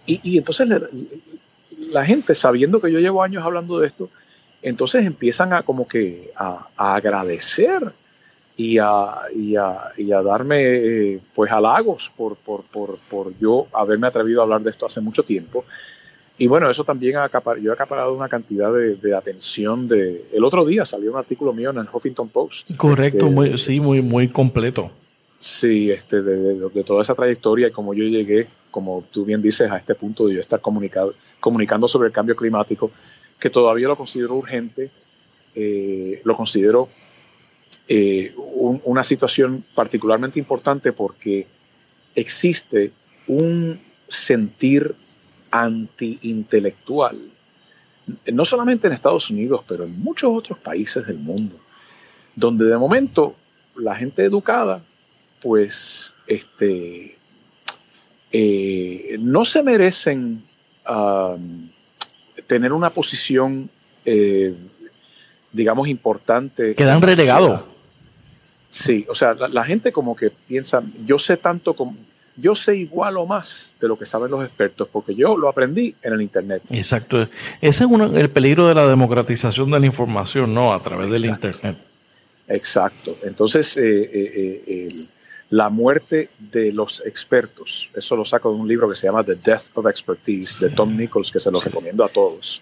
Y, 0.06 0.38
entonces 0.38 0.68
la, 1.90 2.06
gente, 2.06 2.36
sabiendo 2.36 2.80
que 2.80 2.92
yo 2.92 3.00
llevo 3.00 3.24
años 3.24 3.44
hablando 3.44 3.80
de 3.80 3.88
esto, 3.88 4.12
entonces 4.62 5.04
empiezan 5.04 5.54
a 5.54 5.64
como 5.64 5.88
que 5.88 6.32
a, 6.36 6.68
agradecer 6.78 7.94
y 8.56 8.78
a, 8.78 9.22
y 9.36 9.56
a, 9.56 9.92
y 9.98 10.12
a 10.12 10.22
darme 10.22 10.62
eh, 10.62 11.20
pues 11.34 11.52
halagos 11.52 12.12
por, 12.16 12.36
por, 12.36 12.62
por, 12.64 13.00
por 13.10 13.36
yo 13.40 13.66
haberme 13.74 14.06
atrevido 14.06 14.42
a 14.42 14.44
hablar 14.44 14.62
de 14.62 14.70
esto 14.70 14.86
hace 14.86 15.02
mucho 15.02 15.24
tiempo 15.24 15.66
y 16.40 16.48
bueno, 16.48 16.70
eso 16.70 16.84
también 16.84 17.18
ha 17.18 17.30
yo 17.60 17.72
he 17.72 17.74
acaparado 17.74 18.14
una 18.14 18.30
cantidad 18.30 18.72
de, 18.72 19.16
atención. 19.16 19.88
De, 19.88 20.26
el 20.32 20.44
otro 20.44 20.66
día 20.66 20.86
salió 20.86 21.12
un 21.12 21.18
artículo 21.18 21.52
mío 21.52 21.72
en 21.72 21.80
el 21.80 21.88
Huffington 21.92 22.30
Post. 22.30 22.76
Correcto, 22.78 23.26
este, 23.26 23.36
muy, 23.36 23.58
sí, 23.58 23.80
muy, 23.80 24.02
muy 24.04 24.28
completo. 24.28 24.92
Sí, 25.40 25.90
este, 25.90 26.22
de, 26.22 26.84
toda 26.84 27.02
esa 27.02 27.16
trayectoria 27.16 27.68
y 27.68 27.72
cómo 27.72 27.94
yo 27.96 28.04
llegué, 28.04 28.48
como 28.70 29.04
tú 29.12 29.26
bien 29.26 29.42
dices, 29.42 29.72
a 29.72 29.78
este 29.78 29.96
punto 29.96 30.28
de 30.28 30.36
yo 30.36 30.40
estar 30.40 30.62
comunicado, 30.62 31.16
comunicando 31.40 31.88
sobre 31.88 32.08
el 32.08 32.14
cambio 32.14 32.36
climático, 32.36 32.92
que 33.40 33.50
todavía 33.50 33.88
lo 33.88 33.96
considero 33.96 34.36
urgente, 34.36 34.92
eh, 35.56 36.22
lo 36.24 36.36
considero 36.36 36.90
eh, 37.88 38.34
una 38.36 39.04
situación 39.04 39.64
particularmente 39.74 40.38
importante 40.38 40.92
porque 40.92 41.48
existe 42.14 42.92
un 43.28 43.80
sentir 44.08 44.96
antiintelectual, 45.52 47.32
no 48.32 48.46
solamente 48.46 48.88
en 48.88 48.94
Estados 48.94 49.30
Unidos, 49.30 49.64
pero 49.68 49.84
en 49.84 50.00
muchos 50.00 50.32
otros 50.34 50.60
países 50.60 51.06
del 51.08 51.18
mundo, 51.18 51.58
donde 52.36 52.66
de 52.66 52.78
momento 52.78 53.36
la 53.76 53.96
gente 53.96 54.24
educada, 54.24 54.84
pues, 55.42 56.14
este, 56.26 57.18
eh, 58.32 59.18
no 59.20 59.46
se 59.46 59.64
merecen 59.64 60.44
tener 62.48 62.72
una 62.72 62.92
posición, 62.92 63.70
eh, 64.06 64.56
digamos, 65.52 65.88
importante. 65.90 66.76
Quedan 66.76 67.02
relegados. 67.02 67.64
Sí, 68.70 69.06
o 69.10 69.16
sea, 69.16 69.34
la, 69.34 69.64
gente 69.64 69.92
como 69.92 70.16
que 70.16 70.30
piensa, 70.30 70.84
yo 71.06 71.20
sé 71.20 71.38
tanto 71.38 71.74
como, 71.74 71.96
yo 72.38 72.56
sé 72.56 72.78
igual 72.78 73.18
o 73.18 73.26
más 73.26 73.72
de 73.82 73.88
lo 73.88 73.98
que 73.98 74.06
saben 74.06 74.32
los 74.32 74.46
expertos, 74.46 74.88
porque 74.92 75.16
yo 75.16 75.36
lo 75.36 75.50
aprendí 75.50 75.94
en 76.02 76.14
el 76.14 76.22
Internet. 76.22 76.64
Exacto. 76.70 77.28
Ese 77.62 77.84
es 77.84 77.92
el 78.14 78.30
peligro 78.30 78.68
de 78.68 78.76
la 78.76 78.88
democratización 78.88 79.72
de 79.72 79.80
la 79.80 79.86
información, 79.86 80.54
¿no? 80.54 80.74
A 80.74 80.82
través 80.82 81.10
del 81.10 81.26
Internet. 81.26 81.78
Exacto. 82.48 83.18
Entonces, 83.24 83.76
eh, 83.78 83.82
eh, 83.84 84.64
eh, 84.68 85.08
la 85.50 85.70
muerte 85.70 86.30
de 86.40 86.74
los 86.74 87.06
expertos, 87.06 87.90
eso 87.94 88.18
lo 88.18 88.26
saco 88.26 88.52
de 88.52 88.58
un 88.58 88.68
libro 88.68 88.90
que 88.90 88.96
se 88.96 89.08
llama 89.08 89.24
The 89.24 89.36
Death 89.36 89.70
of 89.76 89.88
Expertise, 89.88 90.60
de 90.60 90.70
Tom 90.70 90.98
Nichols, 90.98 91.32
que 91.32 91.40
se 91.40 91.50
lo 91.50 91.62
recomiendo 91.62 92.04
a 92.04 92.10
todos. 92.10 92.62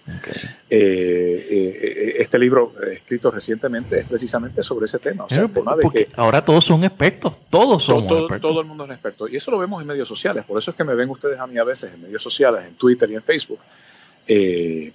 este 0.70 2.38
libro, 2.38 2.74
escrito 2.92 3.32
recientemente, 3.32 4.02
es 4.02 4.08
precisamente 4.08 4.62
sobre 4.62 4.86
ese 4.86 5.00
tema. 5.00 5.26
ahora 6.16 6.46
todos 6.46 6.66
son 6.66 6.84
expertos, 6.84 7.34
todos 7.50 7.84
son 7.84 8.08
todo, 8.08 8.20
expertos. 8.20 8.52
Todo 8.52 8.62
el 8.62 8.68
mundo 8.68 8.86
es 8.86 8.92
experto. 8.92 9.28
Y 9.28 9.36
eso 9.36 9.50
lo 9.50 9.58
vemos 9.58 9.82
en 9.82 9.88
medios 9.88 10.08
sociales. 10.08 10.46
Por 10.46 10.60
eso 10.60 10.70
es 10.72 10.78
que 10.78 10.84
me 10.84 10.94
ven 10.94 11.10
ustedes 11.10 11.40
a 11.40 11.48
mí 11.48 11.58
a 11.58 11.64
veces 11.64 11.92
en 11.92 12.04
medios 12.04 12.22
sociales, 12.22 12.66
en 12.68 12.76
Twitter 12.76 13.10
y 13.10 13.16
en 13.16 13.24
Facebook, 13.24 13.60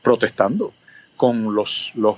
protestando 0.01 0.73
con 1.21 1.55
los, 1.55 1.93
los 1.97 2.17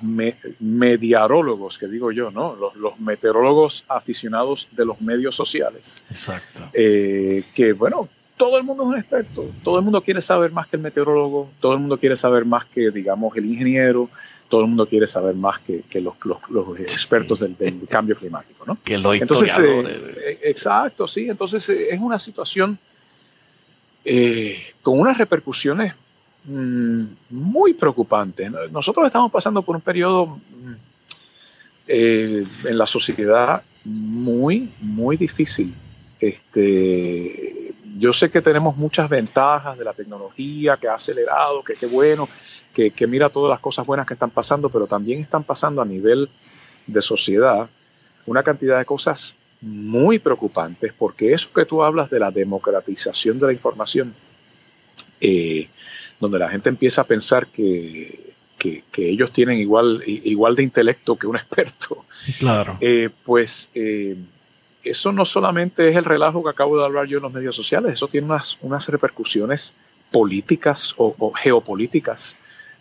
mediarólogos, 0.61 1.77
que 1.77 1.89
digo 1.89 2.13
yo, 2.13 2.31
¿no? 2.31 2.55
Los, 2.77 3.01
meteorólogos 3.01 3.83
aficionados 3.89 4.69
de 4.71 4.85
los 4.85 5.01
medios 5.01 5.35
sociales. 5.35 6.01
Exacto. 6.09 6.71
Eh, 6.73 7.43
que, 7.53 7.73
bueno, 7.73 8.09
todo 8.37 8.59
el 8.59 8.63
mundo 8.63 8.85
es 8.85 8.89
un 8.91 8.99
experto, 8.99 9.51
todo 9.65 9.79
el 9.79 9.83
mundo 9.83 10.03
quiere 10.03 10.23
saber 10.23 10.53
más 10.53 10.69
que 10.69 10.77
el 10.77 10.83
meteorólogo, 10.83 11.51
todo 11.59 11.73
el 11.73 11.81
mundo 11.81 11.99
quiere 11.99 12.15
saber 12.15 12.45
más 12.45 12.67
que, 12.67 12.93
digamos, 12.93 13.37
el 13.37 13.47
ingeniero, 13.47 14.09
todo 14.49 14.61
el 14.61 14.69
mundo 14.69 14.87
quiere 14.87 15.09
saber 15.09 15.35
más 15.35 15.59
que, 15.59 15.83
los, 16.01 16.15
los, 16.51 16.79
expertos 16.79 17.41
del, 17.41 17.57
cambio 17.89 18.15
climático, 18.15 18.65
¿no? 18.65 18.79
Que 18.85 18.99
los 18.99 19.17
historiadores. 19.17 20.17
Eh, 20.17 20.39
exacto, 20.45 21.09
sí. 21.09 21.29
Entonces 21.29 21.69
eh, 21.71 21.89
es 21.91 22.01
una 22.01 22.21
situación 22.21 22.79
con 24.81 25.01
unas 25.01 25.19
repercusiones 25.19 25.95
Mm, 26.45 27.05
muy 27.31 27.75
preocupante. 27.75 28.51
Nosotros 28.71 29.07
estamos 29.07 29.31
pasando 29.31 29.63
por 29.63 29.77
un 29.77 29.83
periodo 29.83 30.27
mm, 30.27 30.73
eh, 31.87 32.45
en 32.65 32.79
la 32.79 32.87
sociedad 32.87 33.63
muy, 33.85 34.73
muy 34.81 35.17
difícil. 35.17 35.73
Este, 36.19 37.75
yo 37.99 38.13
sé 38.13 38.31
que 38.31 38.43
tenemos 38.43 38.77
muchas 38.77 39.09
ventajas 39.09 39.79
de 39.79 39.85
la 39.85 39.93
tecnología 39.93 40.77
que 40.77 40.89
ha 40.89 40.95
acelerado, 40.95 41.63
que 41.63 41.75
qué 41.75 41.87
bueno, 41.87 42.29
que, 42.73 42.91
que 42.91 43.07
mira 43.07 43.29
todas 43.29 43.51
las 43.51 43.61
cosas 43.61 43.87
buenas 43.87 44.07
que 44.07 44.15
están 44.15 44.31
pasando, 44.31 44.69
pero 44.69 44.87
también 44.87 45.21
están 45.21 45.45
pasando 45.45 45.83
a 45.83 45.85
nivel 45.85 46.29
de 46.87 47.03
sociedad 47.03 47.69
una 48.27 48.43
cantidad 48.43 48.79
de 48.79 48.85
cosas 48.85 49.35
muy 49.61 50.19
preocupantes, 50.19 50.93
porque 50.93 51.33
eso 51.33 51.49
que 51.55 51.65
tú 51.65 51.83
hablas 51.83 52.11
de 52.11 52.19
la 52.19 52.31
democratización 52.31 53.39
de 53.39 53.47
la 53.47 53.53
información, 53.53 54.15
eh, 55.21 55.69
donde 56.23 56.39
la 56.39 56.49
gente 56.49 56.69
empieza 56.69 57.03
a 57.03 57.05
pensar 57.05 57.49
que, 57.49 58.33
ellos 58.97 59.33
tienen 59.33 59.59
igual, 59.59 60.05
igual 60.07 60.55
de 60.55 60.63
intelecto 60.63 61.17
que 61.17 61.27
un 61.27 61.35
experto. 61.43 62.05
Claro. 62.39 62.79
Eh, 62.81 63.11
pues 63.25 63.69
eh, 63.75 64.17
eso 64.85 65.11
no 65.11 65.25
solamente 65.25 65.89
es 65.89 65.97
el 65.97 66.05
relajo 66.05 66.45
que 66.45 66.51
acabo 66.51 66.79
de 66.79 66.85
hablar 66.85 67.07
yo 67.07 67.19
en 67.19 67.25
los 67.25 67.33
medios 67.33 67.57
sociales, 67.57 67.95
eso 67.95 68.07
tiene 68.07 68.27
unas, 68.27 68.57
unas 68.63 68.89
repercusiones 68.89 69.75
políticas 70.13 70.95
o, 70.97 71.33
geopolíticas 71.35 72.37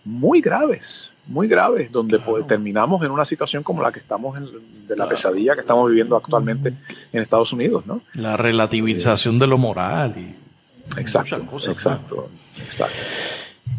muy 0.06 0.39
graves, 0.39 1.12
muy 1.26 1.48
graves, 1.48 1.92
donde 1.92 2.20
pues, 2.20 2.46
terminamos 2.46 3.04
en 3.04 3.10
una 3.10 3.26
situación 3.26 3.64
como 3.64 3.82
la 3.82 3.92
que 3.92 4.00
estamos 4.00 4.38
en, 4.38 4.50
de 4.88 4.96
la 4.96 5.10
pesadilla 5.10 5.56
que 5.56 5.62
estamos 5.62 5.89
viviendo 5.89 6.16
actualmente 6.16 6.74
en 7.12 7.22
Estados 7.24 7.54
Unidos, 7.54 7.88
¿no? 7.88 8.02
La 8.14 8.38
relativización 8.38 9.39
de 9.39 9.48
lo 9.48 9.58
moral 9.58 10.16
y 10.18 10.41
exacto, 10.98 11.36
exacto, 11.70 12.30
exacto. 12.58 12.98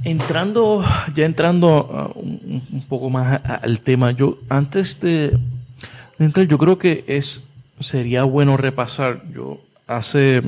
Entrando, 0.04 0.84
ya 1.14 1.24
entrando 1.24 2.12
uh, 2.14 2.18
un, 2.18 2.84
poco 2.88 3.10
más 3.10 3.40
al 3.44 3.80
tema, 3.80 4.10
yo 4.10 4.38
antes 4.48 4.98
de, 5.00 5.38
entrar, 6.18 6.46
yo 6.46 6.58
creo 6.58 6.78
que 6.78 7.04
es 7.06 7.42
sería 7.80 8.24
bueno 8.24 8.56
repasar. 8.56 9.22
Yo 9.32 9.60
hace 9.86 10.42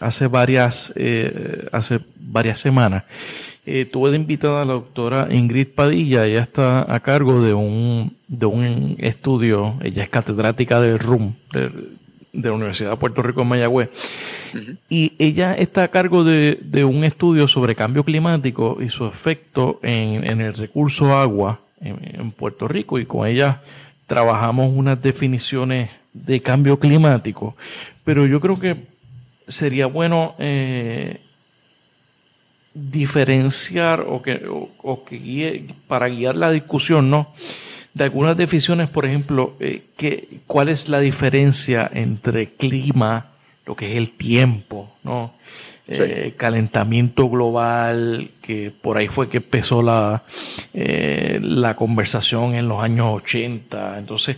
hace 0.00 0.26
varias 0.26 0.92
eh, 0.96 1.68
hace 1.72 2.00
varias 2.18 2.60
semanas 2.60 3.04
eh, 3.64 3.84
tuve 3.84 4.10
de 4.10 4.16
invitada 4.16 4.62
a 4.62 4.64
la 4.64 4.74
doctora 4.74 5.26
Ingrid 5.30 5.68
Padilla. 5.68 6.24
Ella 6.24 6.40
está 6.40 6.92
a 6.92 7.00
cargo 7.00 7.42
de 7.42 7.52
un 7.52 8.16
de 8.28 8.46
un 8.46 8.96
estudio. 8.98 9.76
Ella 9.82 10.04
es 10.04 10.08
catedrática 10.08 10.80
del 10.80 10.98
RUM, 10.98 11.34
de 12.36 12.48
la 12.48 12.54
Universidad 12.54 12.90
de 12.90 12.96
Puerto 12.96 13.22
Rico 13.22 13.42
en 13.42 13.48
Mayagüez. 13.48 13.90
Y 14.88 15.12
ella 15.18 15.54
está 15.54 15.84
a 15.84 15.88
cargo 15.88 16.24
de, 16.24 16.84
un 16.84 17.04
estudio 17.04 17.48
sobre 17.48 17.74
cambio 17.74 18.04
climático 18.04 18.78
y 18.80 18.88
su 18.88 19.06
efecto 19.06 19.80
en, 19.82 20.40
el 20.40 20.54
recurso 20.54 21.16
agua 21.16 21.60
en, 21.80 22.30
Puerto 22.32 22.68
Rico. 22.68 22.98
Y 22.98 23.06
con 23.06 23.26
ella 23.26 23.62
trabajamos 24.06 24.70
unas 24.74 25.00
definiciones 25.02 25.90
de 26.12 26.40
cambio 26.40 26.78
climático. 26.78 27.56
Pero 28.04 28.26
yo 28.26 28.40
creo 28.40 28.58
que 28.58 28.86
sería 29.48 29.86
bueno 29.86 30.34
eh, 30.38 31.20
diferenciar 32.74 34.00
o 34.00 34.22
que, 34.22 34.42
o, 34.82 35.04
que 35.04 35.16
guíe, 35.16 35.74
para 35.88 36.08
guiar 36.08 36.36
la 36.36 36.50
discusión, 36.50 37.10
¿no? 37.10 37.32
De 37.96 38.04
algunas 38.04 38.36
definiciones, 38.36 38.90
por 38.90 39.06
ejemplo, 39.06 39.56
eh, 39.58 40.42
¿cuál 40.46 40.68
es 40.68 40.90
la 40.90 41.00
diferencia 41.00 41.90
entre 41.94 42.52
clima, 42.52 43.32
lo 43.64 43.74
que 43.74 43.92
es 43.92 43.96
el 43.96 44.10
tiempo, 44.10 44.92
¿no? 45.02 45.32
Eh, 45.88 46.34
calentamiento 46.36 47.30
global, 47.30 48.32
que 48.42 48.70
por 48.70 48.98
ahí 48.98 49.08
fue 49.08 49.30
que 49.30 49.38
empezó 49.38 49.82
la, 49.82 50.24
eh, 50.74 51.38
la 51.40 51.74
conversación 51.74 52.54
en 52.54 52.68
los 52.68 52.82
años 52.82 53.06
80, 53.22 53.98
entonces 53.98 54.36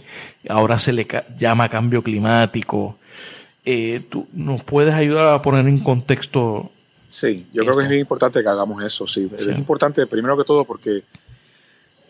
ahora 0.49 0.79
se 0.79 0.93
le 0.93 1.09
llama 1.37 1.69
cambio 1.69 2.01
climático. 2.05 2.99
¿Tú 4.09 4.29
nos 4.35 4.63
puedes 4.63 4.95
ayudar 4.95 5.35
a 5.35 5.43
poner 5.43 5.67
en 5.67 5.81
contexto? 5.81 6.71
Sí, 7.09 7.47
yo 7.53 7.65
creo 7.65 7.77
que 7.77 7.83
es 7.83 7.89
muy 7.89 7.99
importante 7.99 8.41
que 8.41 8.49
hagamos 8.49 8.85
eso, 8.85 9.07
sí. 9.07 9.29
Es 9.37 9.47
importante, 9.49 10.07
primero 10.07 10.39
que 10.39 10.45
todo, 10.45 10.65
porque 10.65 11.03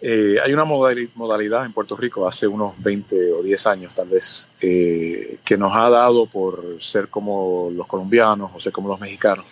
eh, 0.01 0.37
hay 0.43 0.53
una 0.53 0.65
modalidad 0.65 1.67
en 1.67 1.73
Puerto 1.73 1.97
Rico 1.97 2.29
hace 2.29 2.47
unos 2.47 2.75
20 2.79 3.33
o 3.33 3.43
10 3.43 3.67
años 3.67 3.95
tal 3.95 4.09
vez 4.09 4.47
eh, 4.61 5.39
que 5.45 5.57
nos 5.57 5.75
ha 5.75 5.91
dado 5.91 6.27
por 6.27 6.77
ser 6.81 7.09
como 7.09 7.69
los 7.75 7.87
colombianos 7.89 8.53
o 8.55 8.61
ser 8.61 8.73
como 8.73 8.89
los 8.89 9.01
mexicanos 9.01 9.45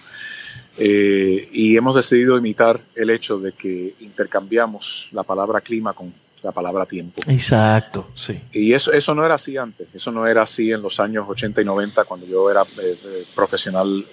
eh, 0.79 1.49
y 1.51 1.77
hemos 1.77 1.97
decidido 1.97 2.39
imitar 2.39 2.81
el 2.95 3.11
hecho 3.11 3.41
de 3.41 3.53
que 3.53 3.97
intercambiamos 3.99 5.09
la 5.11 5.25
palabra 5.25 5.61
clima 5.61 5.95
con 5.95 6.15
la 6.43 6.53
palabra 6.53 6.87
tiempo. 6.87 7.23
Exacto, 7.27 8.11
sí. 8.15 8.41
Y 8.53 8.73
eso, 8.73 8.93
eso 8.93 9.15
no 9.17 9.25
era 9.25 9.35
así 9.35 9.57
antes, 9.57 9.89
eso 9.93 10.13
no 10.13 10.29
era 10.29 10.43
así 10.43 10.71
en 10.71 10.81
los 10.81 11.01
años 11.01 11.27
80 11.29 11.61
y 11.63 11.65
90 11.65 12.05
cuando 12.05 12.25
yo 12.27 12.49
era 12.49 12.63
profesional, 13.35 14.07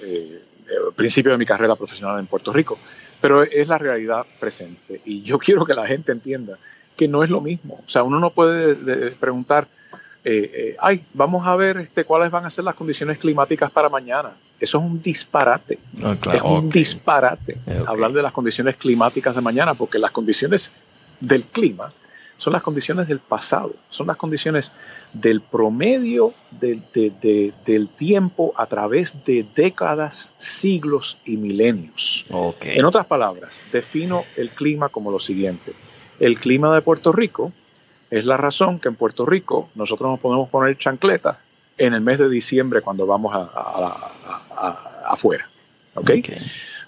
principio 0.95 1.33
de 1.33 1.37
mi 1.37 1.45
carrera 1.45 1.75
profesional 1.75 2.17
en 2.17 2.25
Puerto 2.25 2.51
Rico 2.51 2.79
pero 3.23 3.41
es 3.41 3.69
la 3.69 3.77
realidad 3.77 4.25
presente. 4.37 4.99
Y 5.05 5.21
yo 5.21 5.39
quiero 5.45 5.65
que 5.65 5.73
la 5.73 5.87
gente 5.87 6.11
entienda 6.11 6.57
que 6.97 7.07
no 7.07 7.23
es 7.23 7.29
lo 7.29 7.39
mismo. 7.39 7.75
O 7.75 7.89
sea, 7.89 8.03
uno 8.03 8.19
no 8.19 8.31
puede 8.31 9.11
preguntar, 9.11 9.65
eh, 10.25 10.51
eh, 10.53 10.75
ay, 10.77 11.05
vamos 11.13 11.47
a 11.47 11.55
ver 11.55 11.77
este, 11.77 12.03
cuáles 12.03 12.31
van 12.31 12.45
a 12.45 12.49
ser 12.49 12.65
las 12.65 12.75
condiciones 12.75 13.17
climáticas 13.17 13.71
para 13.71 13.87
mañana. 13.87 14.33
Eso 14.59 14.77
es 14.77 14.83
un 14.83 15.01
disparate. 15.01 15.79
Ah, 16.03 16.17
es 16.33 16.41
un 16.41 16.67
disparate 16.67 17.57
hablar 17.87 18.11
de 18.11 18.21
las 18.21 18.33
condiciones 18.33 18.75
climáticas 18.75 19.33
de 19.33 19.41
mañana, 19.41 19.73
porque 19.73 19.99
las 19.99 20.11
condiciones 20.11 20.73
del 21.21 21.45
clima 21.45 21.93
son 22.43 22.51
las 22.51 22.61
condiciones 22.61 23.07
del 23.07 23.19
pasado, 23.19 23.73
son 23.89 24.07
las 24.07 24.17
condiciones 24.17 24.73
del 25.13 25.39
promedio 25.39 26.33
del, 26.51 27.89
tiempo 27.95 28.53
a 28.57 28.65
través 28.65 29.23
de 29.23 29.45
décadas, 29.55 30.33
siglos 30.39 31.17
y 31.23 31.37
milenios. 31.37 32.25
En 32.63 32.83
otras 32.83 33.05
palabras, 33.05 33.63
defino 33.71 34.25
el 34.35 34.49
clima 34.49 34.89
como 34.89 35.09
lo 35.09 35.19
siguiente. 35.19 35.71
El 36.19 36.37
clima 36.37 36.75
de 36.75 36.81
Puerto 36.81 37.13
Rico 37.13 37.53
es 38.11 38.25
la 38.25 38.35
razón 38.35 38.77
que 38.77 38.89
en 38.89 38.95
Puerto 38.95 39.25
Rico 39.25 39.69
nosotros 39.73 40.11
nos 40.11 40.19
podemos 40.19 40.49
poner 40.49 40.77
chancleta 40.77 41.39
en 41.77 41.93
el 41.93 42.01
mes 42.01 42.19
de 42.19 42.27
diciembre 42.27 42.81
cuando 42.81 43.05
vamos 43.05 43.33
a, 43.33 44.11
afuera. 45.07 45.49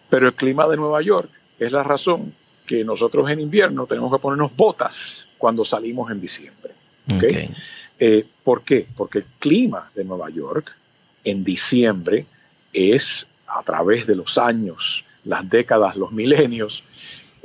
Pero 0.10 0.28
el 0.28 0.34
clima 0.34 0.68
de 0.68 0.76
Nueva 0.76 1.02
York 1.02 1.30
es 1.60 1.72
la 1.72 1.84
razón 1.84 2.36
que 2.66 2.84
nosotros 2.84 3.30
en 3.30 3.40
invierno 3.40 3.86
tenemos 3.86 4.12
que 4.12 4.20
ponernos 4.20 4.54
botas 4.54 5.25
cuando 5.38 5.66
salimos 5.66 6.12
en 6.12 6.22
diciembre. 6.22 6.74
Eh, 8.00 8.26
¿Por 8.44 8.64
qué? 8.64 8.88
Porque 8.96 9.20
el 9.20 9.26
clima 9.40 9.92
de 9.96 10.04
Nueva 10.04 10.30
York 10.30 10.76
en 11.24 11.44
diciembre 11.44 12.26
es, 12.74 13.28
a 13.48 13.64
través 13.64 14.06
de 14.06 14.16
los 14.16 14.38
años, 14.38 15.06
las 15.24 15.50
décadas, 15.50 15.96
los 15.96 16.12
milenios, 16.12 16.84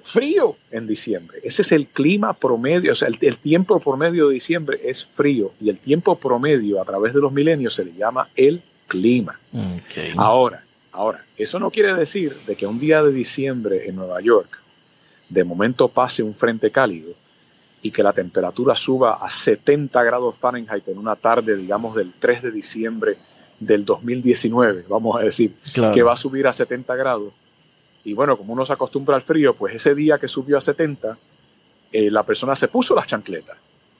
frío 0.02 0.56
en 0.70 0.86
diciembre. 0.86 1.40
Ese 1.42 1.62
es 1.62 1.72
el 1.72 1.86
clima 1.86 2.32
promedio, 2.32 2.92
o 2.92 2.94
sea, 2.94 3.08
el, 3.08 3.18
el, 3.20 3.38
tiempo 3.38 3.78
promedio 3.80 4.28
de 4.28 4.34
diciembre 4.34 4.80
es 4.84 5.04
frío 5.04 5.52
y 5.60 5.68
el 5.68 5.78
tiempo 5.78 6.18
promedio 6.18 6.80
a 6.80 6.84
través 6.84 7.14
de 7.14 7.20
los 7.20 7.32
milenios 7.32 7.74
se 7.74 7.84
le 7.84 7.94
llama 7.94 8.28
el 8.34 8.62
clima. 8.88 9.38
Ahora, 10.16 10.64
ahora, 10.92 11.24
eso 11.36 11.58
no 11.58 11.70
quiere 11.70 11.94
decir 11.94 12.34
de 12.46 12.56
que 12.56 12.66
un 12.66 12.78
día 12.78 13.02
de 13.02 13.12
diciembre 13.12 13.88
en 13.88 13.96
Nueva 13.96 14.20
York 14.20 14.58
de 15.28 15.44
momento 15.44 15.88
pase 15.88 16.22
un 16.22 16.34
frente 16.34 16.70
cálido 16.70 17.14
y 17.82 17.90
que 17.90 18.02
la 18.02 18.12
temperatura 18.12 18.76
suba 18.76 19.14
a 19.14 19.30
70 19.30 20.02
grados 20.02 20.36
Fahrenheit 20.36 20.86
en 20.88 20.98
una 20.98 21.16
tarde, 21.16 21.56
digamos, 21.56 21.94
del 21.94 22.12
3 22.18 22.42
de 22.42 22.50
diciembre 22.50 23.16
del 23.58 23.84
2019, 23.84 24.84
vamos 24.88 25.20
a 25.20 25.24
decir, 25.24 25.54
que 25.72 26.02
va 26.02 26.14
a 26.14 26.16
subir 26.16 26.46
a 26.46 26.52
70 26.52 26.94
grados. 26.96 27.32
Y 28.04 28.14
bueno, 28.14 28.36
como 28.36 28.52
uno 28.54 28.64
se 28.64 28.72
acostumbra 28.72 29.16
al 29.16 29.22
frío, 29.22 29.54
pues 29.54 29.74
ese 29.74 29.94
día 29.94 30.18
que 30.18 30.28
subió 30.28 30.58
a 30.58 30.60
70, 30.60 31.18
eh, 31.92 32.10
la 32.10 32.22
persona 32.22 32.56
se 32.56 32.68
puso 32.68 32.94
las 32.94 33.06
chancletas 33.06 33.56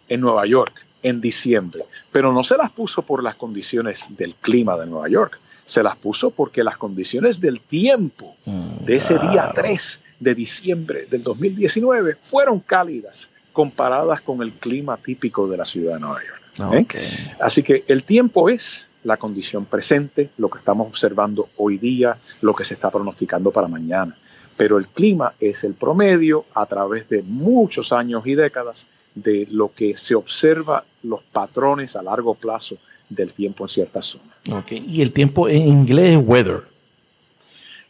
en 0.09 0.21
Nueva 0.21 0.47
York 0.47 0.87
en 1.03 1.21
diciembre, 1.21 1.85
pero 2.13 2.33
no 2.33 2.43
se 2.45 2.57
las 2.57 2.71
puso 2.71 3.03
por 3.03 3.23
las 3.23 3.35
condiciones 3.35 4.07
del 4.11 4.35
clima 4.35 4.77
de 4.77 4.87
Nueva 4.87 5.09
York, 5.09 5.39
se 5.65 5.83
las 5.83 5.97
puso 5.97 6.31
porque 6.31 6.65
las 6.65 6.77
condiciones 6.77 7.41
del 7.41 7.61
tiempo 7.61 8.37
mm, 8.45 8.85
de 8.85 8.97
ese 8.97 9.19
día 9.19 9.51
3 9.55 10.01
de 10.19 10.35
diciembre 10.35 11.07
del 11.09 11.23
2019 11.23 12.17
fueron 12.23 12.61
cálidas 12.61 13.31
comparadas 13.53 14.21
con 14.21 14.43
el 14.43 14.53
clima 14.53 14.97
típico 14.97 15.49
de 15.49 15.57
la 15.57 15.65
ciudad 15.65 15.95
de 15.95 16.01
Nueva 16.01 16.21
York. 16.25 16.95
¿eh? 16.95 17.37
Así 17.41 17.63
que 17.63 17.85
el 17.89 18.05
tiempo 18.05 18.49
es 18.49 18.89
la 19.05 19.17
condición 19.17 19.65
presente, 19.65 20.31
lo 20.37 20.51
que 20.51 20.59
estamos 20.59 20.87
observando 20.87 21.49
hoy 21.57 21.79
día, 21.79 22.19
lo 22.43 22.55
que 22.55 22.65
se 22.65 22.75
está 22.75 22.91
pronosticando 22.91 23.51
para 23.51 23.69
mañana. 23.69 24.17
Pero 24.57 24.79
el 24.79 24.89
clima 24.89 25.35
es 25.41 25.65
el 25.65 25.75
promedio 25.75 26.45
a 26.55 26.67
través 26.67 27.09
de 27.09 27.23
muchos 27.23 27.93
años 27.93 28.27
y 28.27 28.35
décadas 28.35 28.87
de 29.15 29.47
lo 29.51 29.73
que 29.73 29.97
se 29.97 30.15
observa 30.15 30.85
los 31.03 31.23
patrones 31.23 31.97
a 31.97 32.03
largo 32.03 32.35
plazo 32.35 32.77
del 33.09 33.33
tiempo 33.33 33.65
en 33.65 33.69
ciertas 33.69 34.07
zonas. 34.07 34.37
Y 34.71 35.01
el 35.01 35.13
tiempo 35.13 35.49
en 35.49 35.67
inglés 35.67 36.19
es 36.19 36.25
weather. 36.25 36.65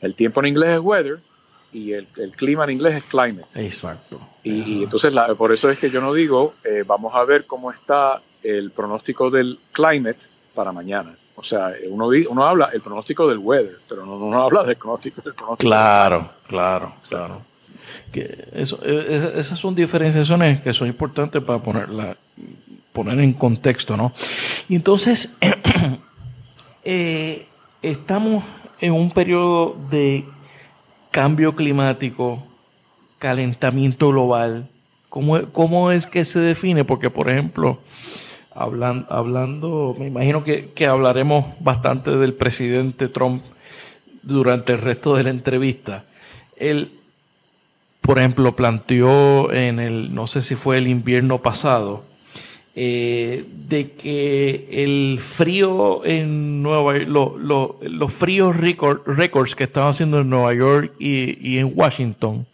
El 0.00 0.14
tiempo 0.14 0.40
en 0.40 0.46
inglés 0.46 0.74
es 0.74 0.80
weather 0.80 1.20
y 1.72 1.92
el, 1.92 2.06
clima 2.36 2.64
en 2.64 2.70
inglés 2.70 2.96
es 2.96 3.04
climate. 3.04 3.46
Exacto. 3.54 4.20
Y, 4.42 4.82
entonces 4.82 5.12
por 5.36 5.52
eso 5.52 5.70
es 5.70 5.78
que 5.78 5.90
yo 5.90 6.00
no 6.00 6.12
digo, 6.12 6.54
eh, 6.64 6.82
vamos 6.86 7.14
a 7.14 7.24
ver 7.24 7.46
cómo 7.46 7.70
está 7.70 8.20
el 8.42 8.70
pronóstico 8.70 9.30
del 9.30 9.58
climate 9.72 10.18
para 10.54 10.72
mañana. 10.72 11.14
O 11.36 11.42
sea, 11.42 11.72
uno, 11.88 12.08
uno 12.28 12.44
habla 12.44 12.70
el 12.72 12.80
pronóstico 12.80 13.26
del 13.28 13.38
weather, 13.38 13.78
pero 13.88 14.04
no, 14.04 14.18
no 14.18 14.42
habla 14.42 14.62
del 14.64 14.76
pronóstico 14.76 15.22
del 15.22 15.34
pronóstico. 15.34 15.70
Claro, 15.70 16.30
claro, 16.46 16.94
claro. 17.08 17.42
Que 18.12 18.48
eso, 18.52 18.78
e, 18.84 18.92
e, 18.92 19.40
esas 19.40 19.58
son 19.58 19.74
diferenciaciones 19.74 20.60
que 20.60 20.74
son 20.74 20.88
importantes 20.88 21.42
para 21.42 21.60
ponerla, 21.60 22.16
poner 22.92 23.18
en 23.20 23.32
contexto, 23.32 23.96
¿no? 23.96 24.12
Y 24.68 24.74
entonces, 24.74 25.38
eh, 26.84 27.46
estamos 27.80 28.44
en 28.80 28.92
un 28.92 29.10
periodo 29.10 29.76
de 29.90 30.26
cambio 31.10 31.54
climático, 31.56 32.44
calentamiento 33.18 34.08
global. 34.08 34.68
¿Cómo, 35.08 35.40
¿Cómo 35.52 35.90
es 35.90 36.06
que 36.06 36.24
se 36.24 36.40
define? 36.40 36.84
Porque, 36.84 37.10
por 37.10 37.30
ejemplo, 37.30 37.80
hablando, 38.52 39.06
hablando 39.10 39.96
me 39.98 40.06
imagino 40.06 40.44
que, 40.44 40.70
que 40.70 40.86
hablaremos 40.86 41.46
bastante 41.60 42.16
del 42.16 42.34
presidente 42.34 43.08
Trump 43.08 43.42
durante 44.22 44.72
el 44.72 44.78
resto 44.80 45.16
de 45.16 45.24
la 45.24 45.30
entrevista. 45.30 46.04
Él, 46.56 47.00
por 48.00 48.18
ejemplo, 48.18 48.54
planteó 48.54 49.52
en 49.52 49.80
el, 49.80 50.14
no 50.14 50.26
sé 50.26 50.42
si 50.42 50.54
fue 50.54 50.78
el 50.78 50.88
invierno 50.88 51.42
pasado, 51.42 52.04
eh, 52.82 53.44
de 53.68 53.90
que 53.90 54.66
el 54.70 55.18
frío 55.20 56.02
en 56.06 56.62
Nueva 56.62 56.96
York, 56.96 57.38
los 57.82 58.14
fríos 58.14 58.56
récords 58.56 59.54
que 59.54 59.64
estaban 59.64 59.90
haciendo 59.90 60.20
en 60.20 60.30
Nueva 60.30 60.54
York 60.54 60.94
y, 60.98 61.46
y 61.46 61.58
en 61.58 61.72
Washington, 61.74 62.46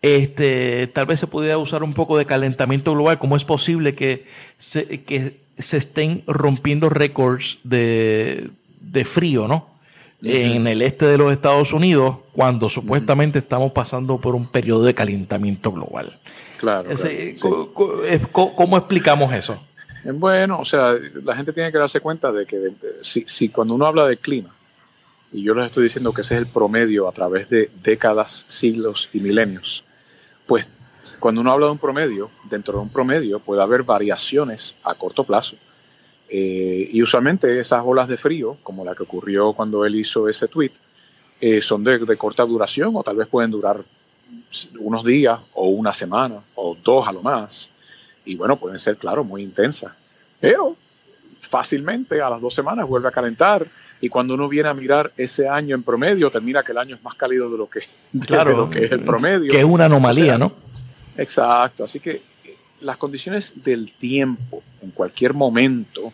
este, 0.00 0.86
tal 0.86 1.04
vez 1.04 1.20
se 1.20 1.26
pudiera 1.26 1.58
usar 1.58 1.82
un 1.82 1.92
poco 1.92 2.16
de 2.16 2.24
calentamiento 2.24 2.94
global. 2.94 3.18
¿Cómo 3.18 3.36
es 3.36 3.44
posible 3.44 3.94
que 3.94 4.24
se, 4.56 5.02
que 5.02 5.40
se 5.58 5.76
estén 5.76 6.22
rompiendo 6.26 6.88
récords 6.88 7.58
de, 7.62 8.48
de 8.80 9.04
frío, 9.04 9.48
¿no? 9.48 9.66
En 10.22 10.66
el 10.66 10.80
este 10.80 11.04
de 11.04 11.18
los 11.18 11.30
Estados 11.30 11.74
Unidos, 11.74 12.16
cuando 12.32 12.70
supuestamente 12.70 13.38
estamos 13.38 13.72
pasando 13.72 14.18
por 14.18 14.34
un 14.34 14.46
periodo 14.46 14.84
de 14.84 14.94
calentamiento 14.94 15.72
global. 15.72 16.18
Claro. 16.58 16.90
¿cómo, 18.32 18.76
explicamos 18.76 19.32
eso? 19.32 19.62
Bueno, 20.04 20.60
o 20.60 20.64
sea, 20.64 20.94
la 21.24 21.36
gente 21.36 21.52
tiene 21.52 21.72
que 21.72 21.78
darse 21.78 22.00
cuenta 22.00 22.32
de 22.32 22.46
que 22.46 22.72
si, 23.00 23.24
si 23.26 23.48
cuando 23.48 23.74
uno 23.74 23.86
habla 23.86 24.06
de 24.06 24.16
clima, 24.16 24.54
y 25.32 25.42
yo 25.42 25.54
les 25.54 25.66
estoy 25.66 25.84
diciendo 25.84 26.12
que 26.12 26.22
ese 26.22 26.34
es 26.34 26.40
el 26.40 26.46
promedio 26.46 27.08
a 27.08 27.12
través 27.12 27.48
de 27.48 27.70
décadas, 27.82 28.44
siglos 28.48 29.08
y 29.12 29.20
milenios, 29.20 29.84
pues 30.46 30.70
cuando 31.18 31.40
uno 31.40 31.52
habla 31.52 31.66
de 31.66 31.72
un 31.72 31.78
promedio, 31.78 32.30
dentro 32.44 32.74
de 32.74 32.80
un 32.80 32.88
promedio 32.90 33.38
puede 33.38 33.62
haber 33.62 33.82
variaciones 33.82 34.74
a 34.84 34.94
corto 34.94 35.24
plazo. 35.24 35.56
Eh, 36.28 36.90
y 36.92 37.02
usualmente 37.02 37.58
esas 37.58 37.82
olas 37.84 38.08
de 38.08 38.16
frío, 38.16 38.58
como 38.62 38.84
la 38.84 38.94
que 38.94 39.02
ocurrió 39.02 39.52
cuando 39.52 39.84
él 39.84 39.96
hizo 39.96 40.28
ese 40.28 40.48
tweet, 40.48 40.72
eh, 41.40 41.62
son 41.62 41.84
de, 41.84 42.16
corta 42.16 42.44
duración 42.44 42.92
o 42.94 43.02
tal 43.02 43.16
vez 43.16 43.28
pueden 43.28 43.50
durar 43.50 43.84
unos 44.78 45.04
días 45.04 45.38
o 45.54 45.68
una 45.68 45.92
semana 45.92 46.40
o 46.54 46.76
dos 46.82 47.06
a 47.06 47.12
lo 47.12 47.22
más. 47.22 47.68
Y 48.24 48.34
bueno, 48.36 48.58
pueden 48.58 48.78
ser, 48.78 48.96
claro, 48.96 49.24
muy 49.24 49.42
intensas. 49.42 49.92
Pero 50.40 50.76
fácilmente 51.40 52.20
a 52.20 52.30
las 52.30 52.40
dos 52.40 52.54
semanas 52.54 52.88
vuelve 52.88 53.08
a 53.08 53.12
calentar 53.12 53.66
y 54.00 54.08
cuando 54.08 54.34
uno 54.34 54.48
viene 54.48 54.68
a 54.68 54.74
mirar 54.74 55.12
ese 55.16 55.48
año 55.48 55.74
en 55.74 55.82
promedio, 55.82 56.30
termina 56.30 56.62
que 56.62 56.72
el 56.72 56.78
año 56.78 56.96
es 56.96 57.02
más 57.02 57.14
cálido 57.14 57.48
de 57.50 57.58
lo 57.58 57.68
que, 57.68 57.80
lo 58.12 58.70
que 58.70 58.84
es 58.84 58.92
el 58.92 59.00
promedio. 59.00 59.50
Que 59.50 59.58
es 59.58 59.64
una 59.64 59.86
anomalía, 59.86 60.38
¿no? 60.38 60.52
Exacto, 61.16 61.84
así 61.84 61.98
que 61.98 62.22
eh, 62.44 62.56
las 62.80 62.96
condiciones 62.96 63.54
del 63.64 63.92
tiempo 63.92 64.62
en 64.82 64.92
cualquier 64.92 65.34
momento 65.34 66.12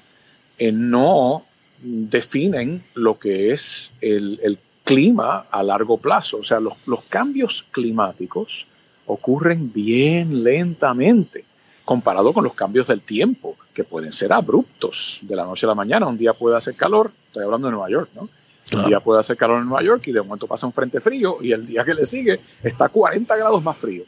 eh, 0.58 0.72
no 0.72 1.44
definen 1.82 2.82
lo 2.94 3.18
que 3.18 3.52
es 3.52 3.92
el, 4.00 4.58
clima 4.84 5.46
a 5.50 5.62
largo 5.62 5.98
plazo. 5.98 6.38
O 6.38 6.44
sea, 6.44 6.60
los, 6.60 6.74
los 6.86 7.02
cambios 7.04 7.64
climáticos 7.72 8.66
ocurren 9.06 9.72
bien 9.72 10.44
lentamente 10.44 11.44
comparado 11.84 12.32
con 12.32 12.44
los 12.44 12.54
cambios 12.54 12.86
del 12.86 13.02
tiempo, 13.02 13.56
que 13.74 13.84
pueden 13.84 14.12
ser 14.12 14.32
abruptos 14.32 15.18
de 15.22 15.36
la 15.36 15.44
noche 15.44 15.66
a 15.66 15.68
la 15.68 15.74
mañana. 15.74 16.06
Un 16.06 16.16
día 16.16 16.32
puede 16.32 16.56
hacer 16.56 16.74
calor, 16.76 17.10
estoy 17.26 17.44
hablando 17.44 17.68
de 17.68 17.72
Nueva 17.72 17.90
York, 17.90 18.10
¿no? 18.14 18.28
Un 18.74 18.86
día 18.86 19.00
puede 19.00 19.20
hacer 19.20 19.36
calor 19.36 19.60
en 19.60 19.68
Nueva 19.68 19.84
York 19.84 20.02
y 20.08 20.12
de 20.12 20.22
momento 20.22 20.46
pasa 20.46 20.66
un 20.66 20.72
frente 20.72 21.00
frío 21.00 21.38
y 21.40 21.52
el 21.52 21.66
día 21.66 21.84
que 21.84 21.94
le 21.94 22.06
sigue 22.06 22.40
está 22.62 22.88
40 22.88 23.36
grados 23.36 23.62
más 23.62 23.76
frío. 23.76 24.04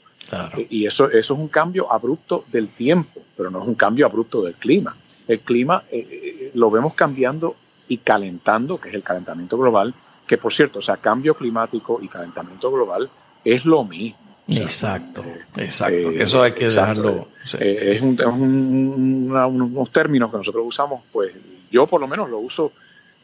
Y 0.70 0.86
eso, 0.86 1.08
eso 1.08 1.34
es 1.34 1.38
un 1.38 1.48
cambio 1.48 1.92
abrupto 1.92 2.44
del 2.50 2.68
tiempo, 2.68 3.20
pero 3.36 3.50
no 3.50 3.62
es 3.62 3.68
un 3.68 3.74
cambio 3.74 4.06
abrupto 4.06 4.42
del 4.42 4.54
clima. 4.54 4.96
El 5.28 5.40
clima 5.40 5.84
eh, 5.90 6.08
eh, 6.10 6.50
lo 6.54 6.70
vemos 6.70 6.94
cambiando 6.94 7.54
y 7.86 7.98
calentando, 7.98 8.80
que 8.80 8.88
es 8.88 8.94
el 8.94 9.02
calentamiento 9.02 9.56
global, 9.56 9.94
que 10.26 10.38
por 10.38 10.52
cierto, 10.52 10.80
o 10.80 10.82
sea, 10.82 10.96
cambio 10.96 11.34
climático 11.34 12.00
y 12.02 12.08
calentamiento 12.08 12.70
global 12.70 13.08
es 13.44 13.64
lo 13.64 13.84
mismo 13.84 14.26
exacto, 14.48 15.24
exacto. 15.56 16.10
Eh, 16.10 16.22
eso 16.22 16.42
hay 16.42 16.52
que 16.52 16.66
dejarlo. 16.66 17.28
Eh, 17.58 17.94
es, 17.96 18.02
un, 18.02 19.30
unos 19.30 19.90
términos 19.90 20.30
que 20.30 20.36
nosotros 20.36 20.64
usamos, 20.66 21.02
pues 21.12 21.32
yo 21.70 21.86
por 21.86 22.00
lo 22.00 22.06
menos 22.06 22.30
lo 22.30 22.38
uso 22.38 22.72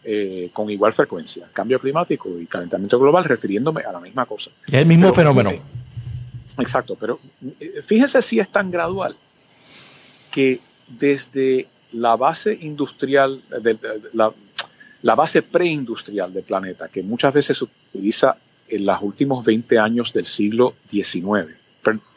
eh, 0.05 0.51
con 0.53 0.69
igual 0.71 0.93
frecuencia. 0.93 1.49
Cambio 1.53 1.79
climático 1.79 2.29
y 2.39 2.47
calentamiento 2.47 2.99
global, 2.99 3.25
refiriéndome 3.25 3.83
a 3.83 3.93
la 3.93 4.01
misma 4.01 4.27
cosa. 4.27 4.51
Es 4.67 4.75
el 4.75 4.87
mismo 4.87 5.13
fenómeno. 5.13 5.53
exacto, 6.59 6.97
pero 6.99 7.21
fíjese 7.85 8.21
si 8.23 8.41
es 8.41 8.51
tan 8.51 8.71
gradual 8.71 9.17
que 10.31 10.61
desde 10.89 11.69
la 11.93 12.17
base 12.17 12.59
industrial, 12.61 13.43
de, 13.61 13.79
la, 14.13 14.33
la 15.03 15.15
base 15.15 15.43
preindustrial 15.43 16.33
del 16.33 16.45
planeta, 16.45 16.89
que 16.89 17.03
muchas 17.03 17.35
veces 17.35 17.59
se 17.59 17.65
utiliza 17.65 18.37
en 18.69 18.87
los 18.87 19.03
últimos 19.03 19.45
20 19.45 19.79
años 19.79 20.13
del 20.13 20.25
siglo 20.25 20.75
XIX. 20.89 21.55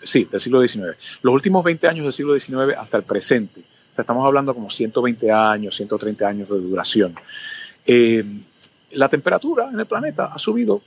Sí, 0.03 0.25
del 0.25 0.39
siglo 0.39 0.65
XIX. 0.65 0.95
Los 1.21 1.33
últimos 1.33 1.63
20 1.63 1.87
años 1.87 2.03
del 2.05 2.13
siglo 2.13 2.39
XIX 2.39 2.77
hasta 2.77 2.97
el 2.97 3.03
presente. 3.03 3.61
estamos 3.97 4.25
hablando 4.25 4.53
como 4.53 4.69
120 4.69 5.31
años, 5.31 5.75
130 5.75 6.27
años 6.27 6.49
de 6.49 6.59
duración. 6.59 7.15
Eh, 7.85 8.23
la 8.91 9.09
temperatura 9.09 9.69
en 9.71 9.79
el 9.79 9.85
planeta 9.87 10.25
ha 10.25 10.39
subido 10.39 10.81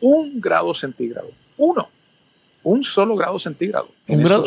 un 0.00 0.40
grado 0.40 0.74
centígrado. 0.74 1.30
Uno. 1.56 1.88
Un 2.64 2.84
solo 2.84 3.16
grado 3.16 3.40
centígrado. 3.40 3.88
Un 4.06 4.22
grado 4.22 4.44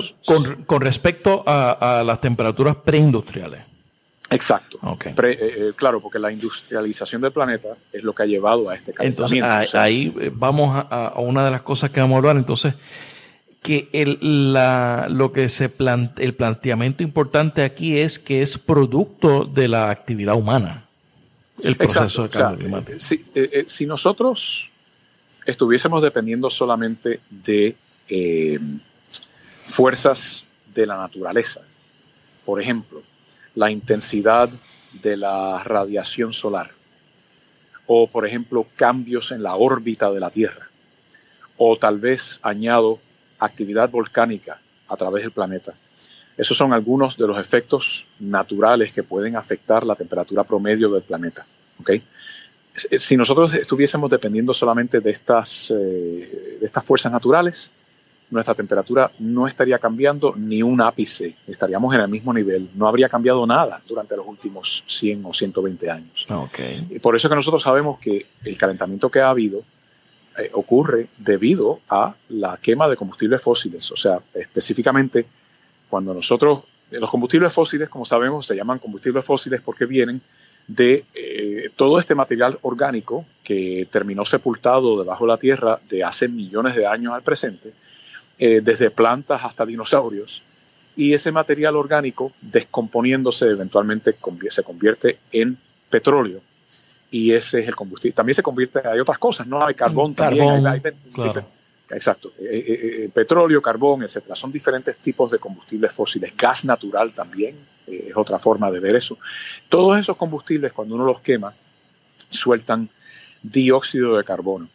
con, 0.65 0.81
respecto 0.81 1.43
a, 1.45 1.99
a 1.99 2.03
las 2.05 2.21
temperaturas 2.21 2.77
preindustriales. 2.77 3.74
Exacto. 4.31 4.79
Eh, 5.01 5.15
eh, 5.23 5.71
claro, 5.75 6.01
porque 6.01 6.17
la 6.17 6.31
industrialización 6.31 7.21
del 7.21 7.31
planeta 7.31 7.77
es 7.93 8.03
lo 8.03 8.13
que 8.13 8.23
ha 8.23 8.25
llevado 8.25 8.69
a 8.69 8.75
este 8.75 8.91
calentamiento. 8.93 9.47
Entonces, 9.47 9.75
ahí 9.75 10.13
eh, 10.19 10.31
vamos 10.33 10.85
a, 10.89 11.13
una 11.19 11.45
de 11.45 11.51
las 11.51 11.61
cosas 11.61 11.91
que 11.91 11.99
vamos 11.99 12.15
a 12.15 12.17
hablar. 12.17 12.37
Entonces, 12.37 12.73
que 13.65 13.89
el, 13.93 14.53
la, 14.53 15.07
lo 15.09 15.31
que 15.31 15.49
se 15.49 15.73
el 16.17 16.35
planteamiento 16.35 17.01
importante 17.01 17.63
aquí 17.63 17.97
es 17.97 18.19
que 18.19 18.43
es 18.43 18.59
producto 18.59 19.43
de 19.43 19.67
la 19.67 19.89
actividad 19.89 20.35
humana. 20.35 20.85
el 21.63 21.75
proceso 21.75 22.23
de 22.23 22.29
cambio 22.29 22.59
climático. 22.59 22.99
Si, 22.99 23.15
eh, 23.33 23.49
eh, 23.51 23.63
si, 23.65 23.87
nosotros 23.87 24.69
estuviésemos 25.47 26.03
dependiendo 26.03 26.51
solamente 26.51 27.21
de 27.27 27.75
eh, 28.07 28.59
fuerzas 29.65 30.45
de 30.71 30.85
la 30.85 30.97
naturaleza, 30.97 31.61
por 32.45 32.61
ejemplo, 32.61 33.01
la 33.55 33.71
intensidad 33.71 34.49
de 34.93 35.17
la 35.17 35.63
radiación 35.63 36.33
solar, 36.33 36.71
o 37.87 38.07
por 38.07 38.25
ejemplo 38.25 38.67
cambios 38.75 39.31
en 39.31 39.43
la 39.43 39.55
órbita 39.55 40.11
de 40.11 40.19
la 40.19 40.29
Tierra, 40.29 40.69
o 41.57 41.77
tal 41.77 41.99
vez 41.99 42.39
añado 42.43 42.99
actividad 43.39 43.89
volcánica 43.89 44.59
a 44.87 44.95
través 44.97 45.23
del 45.23 45.31
planeta. 45.31 45.73
Esos 46.37 46.57
son 46.57 46.73
algunos 46.73 47.15
de 47.17 47.27
los 47.27 47.39
efectos 47.39 48.05
naturales 48.19 48.91
que 48.91 49.03
pueden 49.03 49.37
afectar 49.37 49.85
la 49.85 49.95
temperatura 49.95 50.43
promedio 50.43 50.91
del 50.91 51.03
planeta. 51.03 51.45
¿okay? 51.79 52.03
Si 52.73 53.15
nosotros 53.15 53.53
estuviésemos 53.53 54.09
dependiendo 54.09 54.53
solamente 54.53 54.99
de 54.99 55.11
estas, 55.11 55.71
eh, 55.71 56.57
de 56.59 56.65
estas 56.65 56.83
fuerzas 56.83 57.11
naturales, 57.11 57.71
nuestra 58.29 58.55
temperatura 58.55 59.11
no 59.19 59.47
estaría 59.47 59.79
cambiando 59.79 60.33
ni 60.35 60.63
un 60.63 60.81
ápice, 60.81 61.35
estaríamos 61.47 61.93
en 61.93 62.01
el 62.01 62.07
mismo 62.07 62.33
nivel, 62.33 62.69
no 62.75 62.87
habría 62.87 63.09
cambiado 63.09 63.45
nada 63.45 63.81
durante 63.87 64.15
los 64.17 64.27
últimos 64.27 64.83
100 64.87 65.25
o 65.25 65.33
120 65.33 65.89
años. 65.89 66.25
Okay. 66.29 66.87
Y 66.89 66.99
por 66.99 67.15
eso 67.15 67.27
es 67.27 67.29
que 67.29 67.35
nosotros 67.35 67.63
sabemos 67.63 67.99
que 67.99 68.25
el 68.43 68.57
calentamiento 68.57 69.09
que 69.09 69.19
ha 69.19 69.29
habido 69.29 69.63
eh, 70.37 70.49
ocurre 70.53 71.07
debido 71.17 71.79
a 71.89 72.15
la 72.29 72.57
quema 72.57 72.89
de 72.89 72.95
combustibles 72.95 73.41
fósiles, 73.41 73.91
o 73.91 73.97
sea, 73.97 74.19
específicamente 74.33 75.25
cuando 75.89 76.13
nosotros, 76.13 76.63
los 76.91 77.09
combustibles 77.09 77.53
fósiles, 77.53 77.89
como 77.89 78.05
sabemos, 78.05 78.45
se 78.45 78.55
llaman 78.55 78.79
combustibles 78.79 79.23
fósiles 79.23 79.61
porque 79.61 79.85
vienen 79.85 80.21
de 80.67 81.05
eh, 81.13 81.69
todo 81.75 81.99
este 81.99 82.15
material 82.15 82.57
orgánico 82.63 83.25
que 83.43 83.87
terminó 83.91 84.25
sepultado 84.25 84.97
debajo 84.97 85.25
de 85.25 85.31
la 85.31 85.37
tierra 85.37 85.79
de 85.87 86.03
hace 86.03 86.27
millones 86.27 86.75
de 86.75 86.87
años 86.87 87.13
al 87.13 87.21
presente, 87.21 87.73
eh, 88.39 88.61
desde 88.63 88.89
plantas 88.91 89.43
hasta 89.43 89.65
dinosaurios, 89.65 90.41
y 90.95 91.13
ese 91.13 91.31
material 91.31 91.75
orgánico, 91.75 92.31
descomponiéndose, 92.41 93.49
eventualmente 93.49 94.15
se 94.49 94.63
convierte 94.63 95.19
en 95.31 95.57
petróleo, 95.89 96.41
y 97.11 97.33
ese 97.33 97.61
es 97.61 97.67
el 97.67 97.75
combustible. 97.75 98.15
También 98.15 98.35
se 98.35 98.43
convierte, 98.43 98.81
hay 98.85 98.99
otras 98.99 99.17
cosas, 99.17 99.47
¿no? 99.47 99.65
Hay 99.65 99.75
carbón, 99.75 100.15
también, 100.15 100.63
claro. 101.13 101.45
Exacto. 101.89 102.33
Eh, 102.39 102.43
eh, 102.43 103.03
eh, 103.05 103.09
petróleo, 103.13 103.61
carbón, 103.61 104.03
etcétera. 104.03 104.35
Son 104.35 104.51
diferentes 104.51 104.97
tipos 104.97 105.31
de 105.31 105.39
combustibles 105.39 105.93
fósiles. 105.93 106.35
Gas 106.35 106.65
natural 106.65 107.13
también 107.13 107.57
es 107.85 108.15
otra 108.15 108.39
forma 108.39 108.71
de 108.71 108.79
ver 108.79 108.95
eso. 108.95 109.17
Todos 109.69 109.99
esos 109.99 110.17
combustibles, 110.17 110.73
cuando 110.73 110.95
uno 110.95 111.05
los 111.05 111.21
quema, 111.21 111.53
sueltan 112.29 112.89
dióxido 113.43 114.17
de 114.17 114.23
carbono 114.23 114.67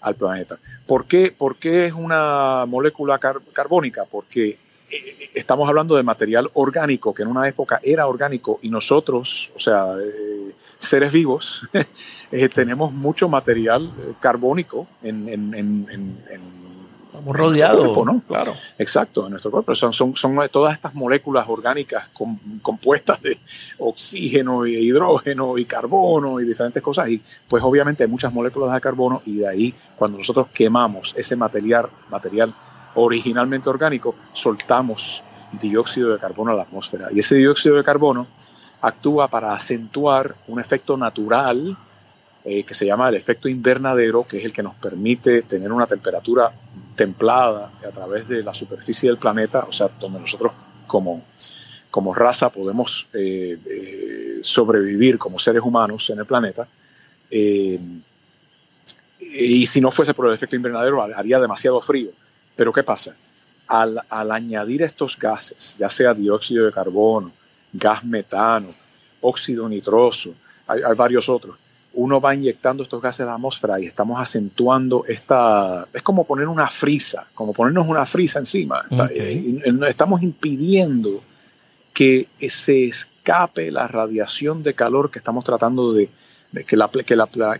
al 0.00 0.14
planeta. 0.14 0.58
¿Por 0.86 1.06
qué, 1.06 1.34
¿Por 1.36 1.56
qué 1.56 1.86
es 1.86 1.92
una 1.92 2.64
molécula 2.66 3.18
carbónica? 3.18 4.04
Porque 4.10 4.56
estamos 5.34 5.68
hablando 5.68 5.96
de 5.96 6.02
material 6.02 6.50
orgánico, 6.54 7.14
que 7.14 7.22
en 7.22 7.28
una 7.28 7.48
época 7.48 7.80
era 7.82 8.06
orgánico, 8.06 8.58
y 8.62 8.70
nosotros, 8.70 9.52
o 9.54 9.60
sea, 9.60 9.86
seres 10.78 11.12
vivos, 11.12 11.68
tenemos 12.54 12.92
mucho 12.92 13.28
material 13.28 13.92
carbónico 14.20 14.86
en, 15.02 15.28
en, 15.28 15.54
en 15.54 16.69
Estamos 17.20 17.36
rodeados. 17.36 18.06
¿no? 18.06 18.22
Claro. 18.26 18.54
Exacto, 18.78 19.24
en 19.24 19.30
nuestro 19.30 19.50
cuerpo. 19.50 19.74
Son, 19.74 19.92
son, 19.92 20.16
son 20.16 20.36
todas 20.50 20.74
estas 20.74 20.94
moléculas 20.94 21.46
orgánicas 21.48 22.08
compuestas 22.62 23.20
de 23.22 23.38
oxígeno 23.78 24.66
y 24.66 24.76
hidrógeno 24.76 25.58
y 25.58 25.66
carbono 25.66 26.40
y 26.40 26.44
diferentes 26.44 26.82
cosas. 26.82 27.08
Y 27.10 27.22
pues 27.48 27.62
obviamente 27.62 28.04
hay 28.04 28.10
muchas 28.10 28.32
moléculas 28.32 28.72
de 28.72 28.80
carbono 28.80 29.22
y 29.26 29.38
de 29.38 29.48
ahí 29.48 29.74
cuando 29.96 30.18
nosotros 30.18 30.48
quemamos 30.52 31.14
ese 31.16 31.36
material, 31.36 31.90
material 32.10 32.54
originalmente 32.94 33.68
orgánico, 33.68 34.14
soltamos 34.32 35.22
dióxido 35.52 36.12
de 36.12 36.18
carbono 36.18 36.52
a 36.52 36.54
la 36.54 36.62
atmósfera. 36.62 37.08
Y 37.12 37.18
ese 37.18 37.36
dióxido 37.36 37.76
de 37.76 37.84
carbono 37.84 38.26
actúa 38.80 39.28
para 39.28 39.52
acentuar 39.52 40.36
un 40.48 40.58
efecto 40.58 40.96
natural 40.96 41.76
eh, 42.44 42.64
que 42.64 42.74
se 42.74 42.86
llama 42.86 43.08
el 43.08 43.16
efecto 43.16 43.48
invernadero, 43.48 44.26
que 44.26 44.38
es 44.38 44.44
el 44.44 44.52
que 44.52 44.62
nos 44.62 44.74
permite 44.74 45.42
tener 45.42 45.70
una 45.70 45.86
temperatura 45.86 46.52
templada 46.96 47.72
a 47.86 47.90
través 47.90 48.26
de 48.28 48.42
la 48.42 48.54
superficie 48.54 49.10
del 49.10 49.18
planeta, 49.18 49.66
o 49.68 49.72
sea, 49.72 49.90
donde 50.00 50.20
nosotros 50.20 50.52
como, 50.86 51.22
como 51.90 52.14
raza 52.14 52.50
podemos 52.50 53.06
eh, 53.12 53.58
eh, 53.66 54.38
sobrevivir 54.42 55.18
como 55.18 55.38
seres 55.38 55.62
humanos 55.62 56.08
en 56.10 56.18
el 56.18 56.26
planeta. 56.26 56.66
Y 57.30 57.78
si 59.66 59.80
no 59.80 59.90
fuese 59.90 60.14
por 60.14 60.26
el 60.26 60.34
efecto 60.34 60.56
invernadero, 60.56 61.02
haría 61.02 61.38
demasiado 61.38 61.80
frío. 61.80 62.10
Pero 62.56 62.72
¿qué 62.72 62.82
pasa? 62.82 63.14
Al, 63.68 64.00
al 64.08 64.32
añadir 64.32 64.82
estos 64.82 65.18
gases, 65.18 65.76
ya 65.78 65.88
sea 65.88 66.14
dióxido 66.14 66.66
de 66.66 66.72
carbono, 66.72 67.32
gas 67.72 68.04
metano, 68.04 68.74
óxido 69.20 69.68
nitroso, 69.68 70.34
hay 70.66 70.80
varios 70.96 71.28
otros, 71.28 71.56
uno 71.94 72.20
va 72.20 72.34
inyectando 72.34 72.82
estos 72.82 73.02
gases 73.02 73.20
a 73.20 73.26
la 73.26 73.34
atmósfera 73.34 73.80
y 73.80 73.86
estamos 73.86 74.20
acentuando 74.20 75.04
esta, 75.08 75.88
es 75.92 76.02
como 76.02 76.24
poner 76.24 76.48
una 76.48 76.68
frisa, 76.68 77.26
como 77.34 77.52
ponernos 77.52 77.88
una 77.88 78.06
frisa 78.06 78.38
encima. 78.38 78.84
Estamos 79.88 80.22
impidiendo 80.22 81.22
que 81.92 82.28
se 82.48 82.86
escape 82.86 83.70
la 83.70 83.86
radiación 83.86 84.62
de 84.62 84.74
calor 84.74 85.10
que 85.10 85.18
estamos 85.18 85.44
tratando 85.44 85.92
de, 85.92 86.08
que, 86.66 86.76
la, 86.76 86.88
que, 86.88 87.04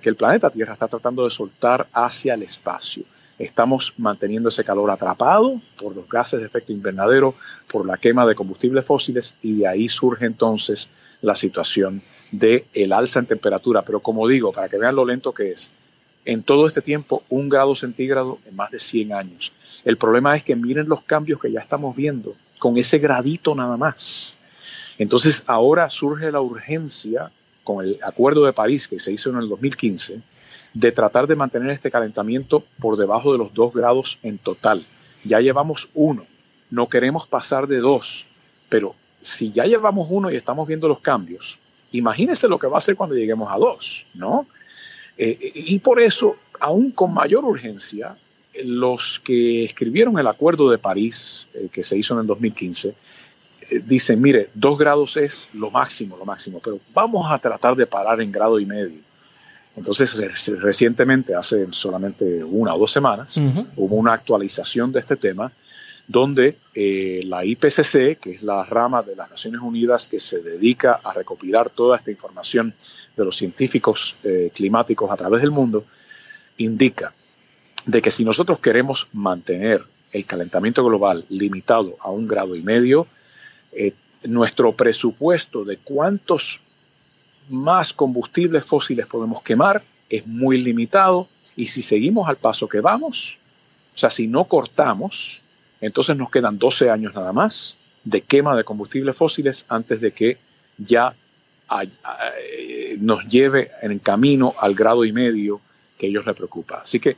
que 0.00 0.08
el 0.08 0.16
planeta 0.16 0.50
Tierra 0.50 0.74
está 0.74 0.88
tratando 0.88 1.24
de 1.24 1.30
soltar 1.30 1.88
hacia 1.92 2.34
el 2.34 2.42
espacio. 2.42 3.04
Estamos 3.38 3.94
manteniendo 3.96 4.50
ese 4.50 4.64
calor 4.64 4.90
atrapado 4.90 5.60
por 5.78 5.96
los 5.96 6.08
gases 6.08 6.40
de 6.40 6.46
efecto 6.46 6.72
invernadero, 6.72 7.34
por 7.72 7.86
la 7.86 7.96
quema 7.96 8.26
de 8.26 8.34
combustibles 8.34 8.84
fósiles 8.84 9.34
y 9.42 9.58
de 9.58 9.66
ahí 9.66 9.88
surge 9.88 10.26
entonces 10.26 10.88
la 11.22 11.34
situación 11.34 12.02
de 12.30 12.66
el 12.72 12.92
alza 12.92 13.20
en 13.20 13.26
temperatura. 13.26 13.82
Pero 13.82 14.00
como 14.00 14.26
digo, 14.28 14.52
para 14.52 14.68
que 14.68 14.78
vean 14.78 14.96
lo 14.96 15.04
lento 15.04 15.32
que 15.32 15.52
es, 15.52 15.70
en 16.24 16.42
todo 16.42 16.66
este 16.66 16.82
tiempo, 16.82 17.22
un 17.28 17.48
grado 17.48 17.74
centígrado 17.74 18.38
en 18.46 18.56
más 18.56 18.70
de 18.70 18.78
100 18.78 19.12
años. 19.12 19.52
El 19.84 19.96
problema 19.96 20.36
es 20.36 20.42
que 20.42 20.56
miren 20.56 20.88
los 20.88 21.02
cambios 21.02 21.40
que 21.40 21.50
ya 21.50 21.60
estamos 21.60 21.96
viendo 21.96 22.34
con 22.58 22.76
ese 22.76 22.98
gradito 22.98 23.54
nada 23.54 23.76
más. 23.76 24.36
Entonces 24.98 25.42
ahora 25.46 25.88
surge 25.88 26.30
la 26.30 26.40
urgencia 26.40 27.32
con 27.64 27.84
el 27.84 27.98
Acuerdo 28.02 28.44
de 28.44 28.52
París 28.52 28.86
que 28.86 28.98
se 28.98 29.12
hizo 29.12 29.30
en 29.30 29.36
el 29.36 29.48
2015 29.48 30.20
de 30.74 30.92
tratar 30.92 31.26
de 31.26 31.36
mantener 31.36 31.70
este 31.70 31.90
calentamiento 31.90 32.64
por 32.78 32.96
debajo 32.96 33.32
de 33.32 33.38
los 33.38 33.52
2 33.54 33.72
grados 33.72 34.18
en 34.22 34.38
total. 34.38 34.84
Ya 35.24 35.40
llevamos 35.40 35.88
uno, 35.94 36.26
no 36.70 36.88
queremos 36.88 37.26
pasar 37.26 37.66
de 37.66 37.78
dos, 37.78 38.26
pero 38.68 38.94
si 39.20 39.50
ya 39.50 39.64
llevamos 39.64 40.08
uno 40.10 40.30
y 40.30 40.36
estamos 40.36 40.68
viendo 40.68 40.88
los 40.88 41.00
cambios, 41.00 41.58
imagínense 41.92 42.48
lo 42.48 42.58
que 42.58 42.66
va 42.66 42.78
a 42.78 42.80
ser 42.80 42.96
cuando 42.96 43.14
lleguemos 43.14 43.50
a 43.50 43.56
dos, 43.56 44.06
¿no? 44.14 44.46
Eh, 45.16 45.52
y 45.54 45.78
por 45.80 46.00
eso, 46.00 46.36
aún 46.58 46.92
con 46.92 47.12
mayor 47.12 47.44
urgencia, 47.44 48.16
los 48.64 49.20
que 49.20 49.64
escribieron 49.64 50.18
el 50.18 50.26
Acuerdo 50.26 50.70
de 50.70 50.78
París, 50.78 51.48
eh, 51.54 51.68
que 51.70 51.82
se 51.82 51.98
hizo 51.98 52.14
en 52.14 52.20
el 52.20 52.26
2015, 52.26 52.88
eh, 53.70 53.82
dicen, 53.84 54.20
mire, 54.20 54.50
dos 54.54 54.78
grados 54.78 55.16
es 55.16 55.48
lo 55.52 55.70
máximo, 55.70 56.16
lo 56.16 56.24
máximo, 56.24 56.60
pero 56.62 56.80
vamos 56.94 57.30
a 57.30 57.38
tratar 57.38 57.76
de 57.76 57.86
parar 57.86 58.20
en 58.20 58.32
grado 58.32 58.58
y 58.58 58.66
medio. 58.66 58.98
Entonces, 59.76 60.20
recientemente, 60.60 61.34
hace 61.34 61.68
solamente 61.70 62.42
una 62.42 62.74
o 62.74 62.78
dos 62.78 62.90
semanas, 62.90 63.38
hubo 63.76 63.94
una 63.94 64.12
actualización 64.12 64.90
de 64.90 65.00
este 65.00 65.16
tema 65.16 65.52
donde 66.10 66.58
eh, 66.74 67.20
la 67.22 67.44
IPCC, 67.44 68.18
que 68.18 68.32
es 68.32 68.42
la 68.42 68.64
rama 68.64 69.00
de 69.00 69.14
las 69.14 69.30
Naciones 69.30 69.60
Unidas 69.60 70.08
que 70.08 70.18
se 70.18 70.40
dedica 70.40 71.00
a 71.04 71.12
recopilar 71.12 71.70
toda 71.70 71.98
esta 71.98 72.10
información 72.10 72.74
de 73.16 73.24
los 73.24 73.36
científicos 73.36 74.16
eh, 74.24 74.50
climáticos 74.52 75.08
a 75.08 75.16
través 75.16 75.40
del 75.40 75.52
mundo, 75.52 75.84
indica 76.58 77.14
de 77.86 78.02
que 78.02 78.10
si 78.10 78.24
nosotros 78.24 78.58
queremos 78.58 79.06
mantener 79.12 79.84
el 80.10 80.26
calentamiento 80.26 80.84
global 80.84 81.26
limitado 81.28 81.96
a 82.00 82.10
un 82.10 82.26
grado 82.26 82.56
y 82.56 82.62
medio, 82.62 83.06
eh, 83.70 83.94
nuestro 84.24 84.72
presupuesto 84.72 85.64
de 85.64 85.76
cuántos 85.76 86.60
más 87.48 87.92
combustibles 87.92 88.64
fósiles 88.64 89.06
podemos 89.06 89.42
quemar 89.42 89.84
es 90.08 90.26
muy 90.26 90.60
limitado 90.60 91.28
y 91.54 91.68
si 91.68 91.82
seguimos 91.82 92.28
al 92.28 92.36
paso 92.36 92.68
que 92.68 92.80
vamos, 92.80 93.38
o 93.94 93.98
sea, 93.98 94.10
si 94.10 94.26
no 94.26 94.46
cortamos, 94.46 95.40
entonces 95.80 96.16
nos 96.16 96.30
quedan 96.30 96.58
12 96.58 96.90
años 96.90 97.14
nada 97.14 97.32
más 97.32 97.76
de 98.04 98.22
quema 98.22 98.56
de 98.56 98.64
combustibles 98.64 99.16
fósiles 99.16 99.66
antes 99.68 100.00
de 100.00 100.12
que 100.12 100.38
ya 100.78 101.14
eh, 101.70 102.96
nos 102.98 103.26
lleve 103.26 103.70
en 103.82 103.98
camino 103.98 104.54
al 104.58 104.74
grado 104.74 105.04
y 105.04 105.12
medio 105.12 105.60
que 105.98 106.06
ellos 106.06 106.26
les 106.26 106.34
preocupa. 106.34 106.80
Así 106.82 106.98
que 106.98 107.16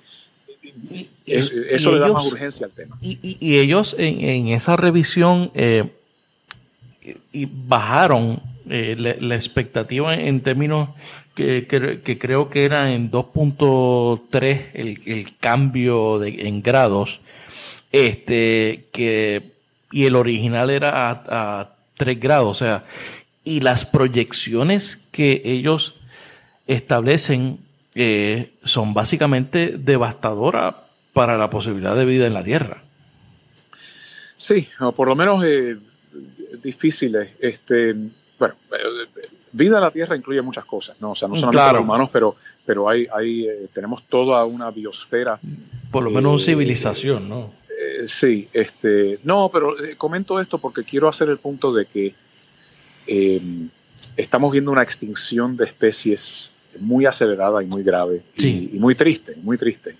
eso 1.27 1.93
le 1.93 1.99
da 1.99 2.13
más 2.13 2.27
urgencia 2.27 2.67
al 2.67 2.73
tema. 2.73 2.99
Y, 3.01 3.57
ellos 3.57 3.97
en, 3.99 4.49
esa 4.49 4.77
revisión 4.77 5.51
eh, 5.55 5.91
bajaron 7.67 8.43
eh, 8.69 9.17
la, 9.21 9.35
expectativa 9.35 10.15
en 10.15 10.41
términos 10.41 10.91
que, 11.35 11.67
creo 12.21 12.51
que 12.51 12.65
era 12.65 12.93
en 12.93 13.11
2.3 13.11 14.67
el, 14.75 15.01
el, 15.07 15.37
cambio 15.39 16.19
de, 16.19 16.47
en 16.47 16.63
grados, 16.63 17.21
este, 17.93 18.89
que, 18.93 19.53
y 19.93 20.07
el 20.07 20.17
original 20.17 20.71
era 20.71 21.23
a, 21.29 21.77
3 21.97 22.19
grados, 22.19 22.51
o 22.51 22.55
sea, 22.65 22.85
y 23.45 23.61
las 23.61 23.85
proyecciones 23.85 25.05
que 25.13 25.43
ellos 25.45 26.01
establecen 26.67 27.59
eh, 27.95 28.55
son 28.65 28.95
básicamente 28.95 29.77
devastadoras 29.77 30.75
para 31.13 31.37
la 31.37 31.51
posibilidad 31.51 31.95
de 31.95 32.05
vida 32.05 32.27
en 32.27 32.35
la 32.35 32.43
Tierra. 32.43 32.83
Sí, 34.37 34.67
o 34.81 34.93
por 34.93 35.07
lo 35.07 35.15
menos 35.15 35.45
eh, 35.45 35.77
difíciles. 36.63 37.35
Este, 37.39 37.95
bueno, 38.39 38.57
eh, 38.73 39.29
vida 39.53 39.77
en 39.77 39.83
la 39.83 39.91
Tierra 39.91 40.17
incluye 40.17 40.43
muchas 40.43 40.65
cosas, 40.65 40.97
¿no? 41.01 41.13
O 41.13 41.15
sea, 41.15 41.29
no 41.29 41.37
solamente 41.37 41.75
los 41.75 41.83
humanos, 41.83 42.11
pero, 42.13 42.37
pero 42.67 42.89
hay, 42.89 43.07
hay 43.15 43.47
eh, 43.47 43.69
tenemos 43.73 44.03
toda 44.05 44.45
una 44.45 44.71
biosfera. 44.71 45.39
Por 45.91 46.03
lo 46.03 46.11
menos 46.11 46.33
una 46.33 46.45
civilización, 46.45 47.29
¿no? 47.29 47.53
Sí, 48.07 48.49
este, 48.53 49.19
no, 49.25 49.51
pero 49.53 49.75
comento 49.97 50.41
esto 50.41 50.59
porque 50.59 50.85
quiero 50.85 51.09
hacer 51.09 51.29
el 51.29 51.39
punto 51.39 51.73
de 51.73 51.87
que 51.87 52.15
em, 53.07 53.69
estamos 54.17 54.53
viendo 54.53 54.71
una 54.71 54.83
extinción 54.83 55.57
de 55.57 55.65
especies 55.67 56.51
muy 56.79 57.07
acelerada 57.07 57.63
y 57.63 57.67
muy 57.67 57.83
grave 57.83 58.23
y, 58.39 58.79
muy 58.79 58.95
triste, 58.95 59.37
muy 59.43 59.59
triste. 59.59 59.97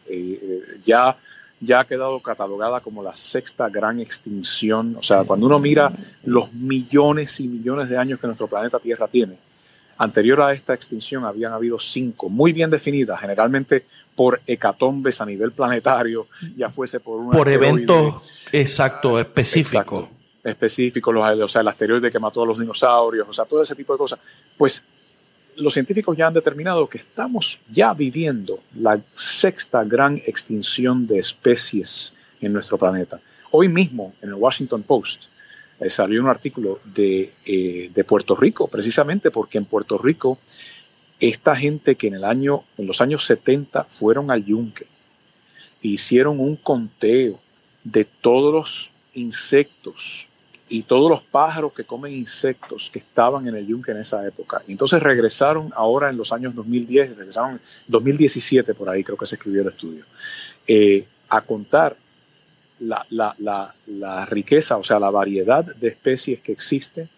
ya 0.83 1.17
ya 1.63 1.79
ha 1.79 1.87
quedado 1.87 2.19
catalogada 2.21 2.81
como 2.81 3.03
la 3.03 3.15
sexta 3.15 3.69
gran 3.69 4.01
extinción. 4.01 4.97
O 4.99 5.03
sea, 5.03 5.23
cuando 5.23 5.47
uno 5.47 5.61
mira 5.61 5.93
los 6.25 6.53
millones 6.53 7.39
y 7.39 7.47
millones 7.47 7.89
de 7.89 7.97
años 7.97 8.19
que 8.19 8.27
nuestro 8.27 8.49
planeta 8.49 8.81
Tierra 8.81 9.07
tiene, 9.07 9.37
anterior 9.97 10.43
a 10.43 10.53
esta 10.53 10.75
extinción 10.75 11.25
habían 11.25 11.53
habido 11.53 11.79
cinco, 11.79 12.29
muy 12.29 12.53
bien 12.53 12.69
definidas, 12.69 13.21
generalmente 13.21 13.85
por 14.15 14.41
hecatombes 14.47 15.21
a 15.21 15.27
nivel 15.27 15.53
planetario, 15.53 16.27
ya 16.57 16.71
fuese 16.71 17.01
por 17.01 17.19
un... 17.19 17.31
Por 17.31 17.49
eventos 17.51 18.23
exacto, 18.53 19.19
específicos. 19.19 20.09
Específicos, 20.43 21.15
o 21.17 21.49
sea, 21.49 21.63
el 21.63 21.69
asteroide 21.69 22.11
que 22.11 22.19
mató 22.19 22.43
a 22.43 22.47
los 22.47 22.59
dinosaurios, 22.59 23.29
o 23.29 23.33
sea, 23.33 23.45
todo 23.45 23.63
ese 23.63 23.75
tipo 23.75 23.93
de 23.93 23.99
cosas. 23.99 24.19
Pues 24.57 24.83
los 25.57 25.73
científicos 25.73 26.17
ya 26.17 26.27
han 26.27 26.35
determinado 26.35 26.89
que 26.89 26.99
estamos 26.99 27.59
ya 27.71 27.95
viviendo 27.95 28.61
la 28.75 29.01
sexta 29.15 29.85
gran 29.85 30.17
extinción 30.19 31.07
de 31.07 31.19
especies 31.19 32.13
en 32.41 32.53
nuestro 32.53 32.79
planeta. 32.79 33.21
Hoy 33.51 33.69
mismo, 33.69 34.15
en 34.23 34.31
el 34.31 34.35
Washington 34.35 34.83
Post, 34.83 35.25
eh, 35.79 35.91
salió 35.91 36.23
un 36.23 36.29
artículo 36.29 36.81
de, 36.85 37.33
eh, 37.45 37.91
de, 37.93 38.05
Puerto 38.05 38.35
Rico, 38.37 38.69
precisamente 38.69 39.31
porque 39.31 39.59
en 39.59 39.65
Puerto 39.65 39.99
Rico, 39.99 40.39
esta 41.23 41.55
gente 41.55 41.95
que 41.95 42.09
en, 42.09 42.15
el 42.15 42.25
año, 42.25 42.65
en 42.77 42.87
los 42.87 43.01
años 43.01 43.25
70 43.25 43.85
fueron 43.85 44.33
al 44.33 44.45
yunque, 44.45 44.87
hicieron 45.81 46.41
un 46.41 46.57
conteo 46.57 47.39
de 47.85 48.05
todos 48.05 48.53
los 48.53 48.91
insectos 49.15 50.27
y 50.69 50.83
todos 50.83 51.09
los 51.09 51.23
pájaros 51.23 51.75
que 51.75 51.85
comen 51.85 52.13
insectos 52.13 52.91
que 52.91 52.99
estaban 52.99 53.47
en 53.47 53.55
el 53.55 53.67
yunque 53.69 53.93
en 53.93 53.99
esa 53.99 54.27
época. 54.27 54.63
Entonces 54.67 55.01
regresaron 55.01 55.73
ahora 55.77 56.11
en 56.11 56.17
los 56.17 56.33
años 56.33 56.57
2010, 56.57 57.17
regresaron 57.17 57.53
en 57.53 57.61
2017 57.87 58.75
por 58.75 58.89
ahí, 58.89 59.05
creo 59.05 59.17
que 59.17 59.27
se 59.27 59.37
escribió 59.37 59.63
el 59.63 59.69
estudio, 59.69 60.05
eh, 60.67 61.07
a 61.29 61.43
contar 61.43 61.97
la, 62.81 63.07
la, 63.07 64.27
riqueza, 64.27 64.77
o 64.77 64.83
sea, 64.83 64.99
la 64.99 65.11
variedad 65.11 65.65
de 65.65 65.87
especies 65.89 66.41
que 66.41 66.51
existe 66.51 67.09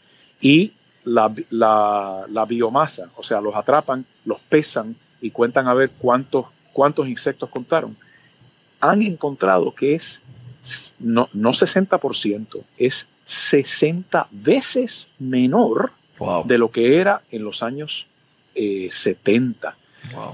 y 0.43 0.75
la, 1.05 2.45
biomasa, 2.49 3.11
o 3.17 3.23
sea, 3.23 3.41
los 3.41 3.55
atrapan, 3.55 4.05
los 4.25 4.41
pesan 4.41 4.97
y 5.21 5.31
cuentan 5.31 5.69
a 5.69 5.75
ver 5.75 5.91
cuántos, 5.99 6.47
cuántos 6.73 7.09
insectos 7.09 7.51
contaron. 7.51 7.97
Han 8.81 9.03
encontrado 9.03 9.75
que 9.75 9.95
es 9.95 10.23
no, 10.99 11.29
no 11.33 11.51
60%, 11.51 12.63
es 12.79 13.07
60 13.25 14.29
veces 14.31 15.09
menor 15.19 15.93
de 16.45 16.59
lo 16.59 16.71
que 16.71 16.99
era 17.01 17.23
en 17.31 17.45
los 17.45 17.63
años 17.63 18.07
70. 18.55 19.77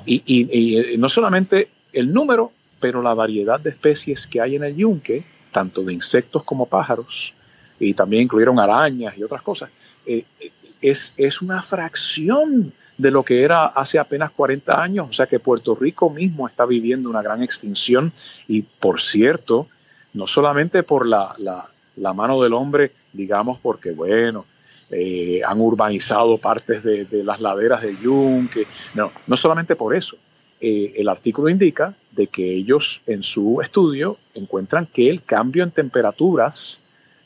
Eh, 0.07 0.23
y, 0.25 0.79
eh, 0.79 0.99
no 0.99 1.09
solamente 1.09 1.71
el 1.93 2.13
número, 2.13 2.53
pero 2.81 3.03
la 3.03 3.15
variedad 3.15 3.61
de 3.61 3.71
especies 3.71 4.27
que 4.27 4.41
hay 4.41 4.57
en 4.57 4.65
el 4.65 4.77
yunque, 4.77 5.25
tanto 5.53 5.83
de 5.83 5.93
insectos 5.93 6.45
como 6.45 6.67
pájaros, 6.67 7.35
y 7.79 7.95
también 7.95 8.25
incluyeron 8.25 8.59
arañas 8.59 9.17
y 9.17 9.23
otras 9.23 9.43
cosas, 9.43 9.71
eh, 10.07 10.25
es, 10.83 11.15
es 11.17 11.43
una 11.43 11.63
fracción 11.63 12.73
de 12.99 13.11
lo 13.11 13.25
que 13.25 13.43
era 13.43 13.67
hace 13.67 13.99
apenas 13.99 14.31
40 14.33 14.83
años. 14.83 15.07
O 15.11 15.13
sea 15.13 15.27
que 15.27 15.39
Puerto 15.39 15.75
Rico 15.75 16.11
mismo 16.11 16.47
está 16.49 16.67
viviendo 16.67 17.09
una 17.09 17.23
gran 17.23 17.43
extinción 17.43 18.13
y, 18.47 18.63
por 18.63 19.01
cierto, 19.01 19.69
no 20.13 20.27
solamente 20.27 20.83
por 20.83 21.07
la, 21.07 21.35
la 21.97 22.13
mano 22.13 22.43
del 22.43 22.53
hombre, 22.53 22.93
digamos, 23.13 23.59
porque, 23.59 23.93
bueno, 23.93 24.45
eh, 24.91 25.41
han 25.47 25.63
urbanizado 25.63 26.37
partes 26.39 26.83
de, 26.83 27.07
las 27.23 27.41
laderas 27.41 27.83
de 27.83 27.97
Yunque. 27.97 28.67
No, 28.95 29.13
no 29.27 29.37
solamente 29.37 29.77
por 29.77 29.95
eso. 29.95 30.17
Eh, 30.61 30.95
el 30.97 31.09
artículo 31.09 31.49
indica 31.49 31.95
de 32.11 32.27
que 32.27 32.55
ellos 32.55 33.01
en 33.07 33.23
su 33.23 33.61
estudio 33.63 34.19
encuentran 34.35 34.87
que 34.87 35.09
el 35.09 35.23
cambio 35.23 35.63
en 35.63 35.71
temperaturas 35.71 36.81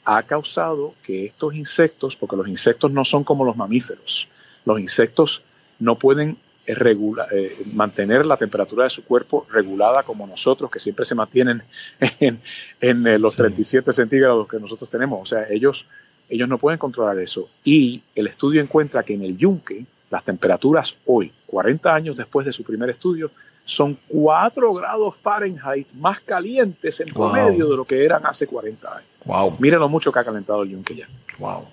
ha 0.05 0.23
causado 0.23 0.95
que 1.03 1.27
estos 1.27 1.55
insectos, 1.55 2.17
porque 2.17 2.37
los 2.37 2.49
insectos 2.49 2.93
no 2.93 3.05
son 3.05 3.25
como 3.25 3.45
los 3.45 3.57
mamíferos, 3.57 4.29
los 4.65 4.81
insectos 4.81 5.43
no 5.79 5.99
pueden 5.99 6.37
eh, 6.67 7.63
mantener 7.75 8.25
la 8.25 8.39
temperatura 8.39 8.85
de 8.85 8.91
su 8.91 9.05
cuerpo 9.05 9.47
regulada 9.51 10.03
como 10.03 10.27
nosotros, 10.27 10.71
que 10.71 10.79
siempre 10.79 11.05
se 11.05 11.15
mantienen 11.15 11.63
en, 12.21 12.41
eh, 12.81 13.19
los 13.19 13.37
37 13.37 13.93
centígrados 13.93 14.49
que 14.49 14.59
nosotros 14.59 14.89
tenemos. 14.89 15.21
O 15.21 15.27
sea, 15.27 15.47
ellos, 15.51 15.87
ellos 16.29 16.49
no 16.49 16.57
pueden 16.57 16.79
controlar 16.79 17.19
eso. 17.19 17.51
Y 17.65 18.03
el 18.15 18.29
estudio 18.29 18.63
encuentra 18.63 19.03
que 19.03 19.15
en 19.15 19.25
el 19.25 19.37
yunque, 19.37 19.85
las 20.11 20.25
temperaturas 20.25 20.97
hoy, 21.07 21.33
40 21.47 21.95
años 21.95 22.17
después 22.17 22.47
de 22.47 22.53
su 22.53 22.63
primer 22.63 22.89
estudio, 22.89 23.31
son 23.67 23.99
4 24.09 24.75
grados 24.75 25.17
Fahrenheit 25.17 25.91
más 25.93 26.21
calientes 26.21 27.01
en 27.01 27.09
promedio 27.09 27.69
de 27.69 27.77
lo 27.77 27.85
que 27.85 28.05
eran 28.05 28.25
hace 28.25 28.47
40 28.47 28.97
años. 28.97 29.14
Wow. 29.25 29.57
Miren 29.59 29.81
lo 29.81 29.89
mucho 29.89 30.13
que 30.13 30.19
ha 30.19 30.25
calentado 30.25 30.63
el 30.63 30.71
yunque 30.71 30.95
ya. 30.95 31.09
Wow. 31.39 31.67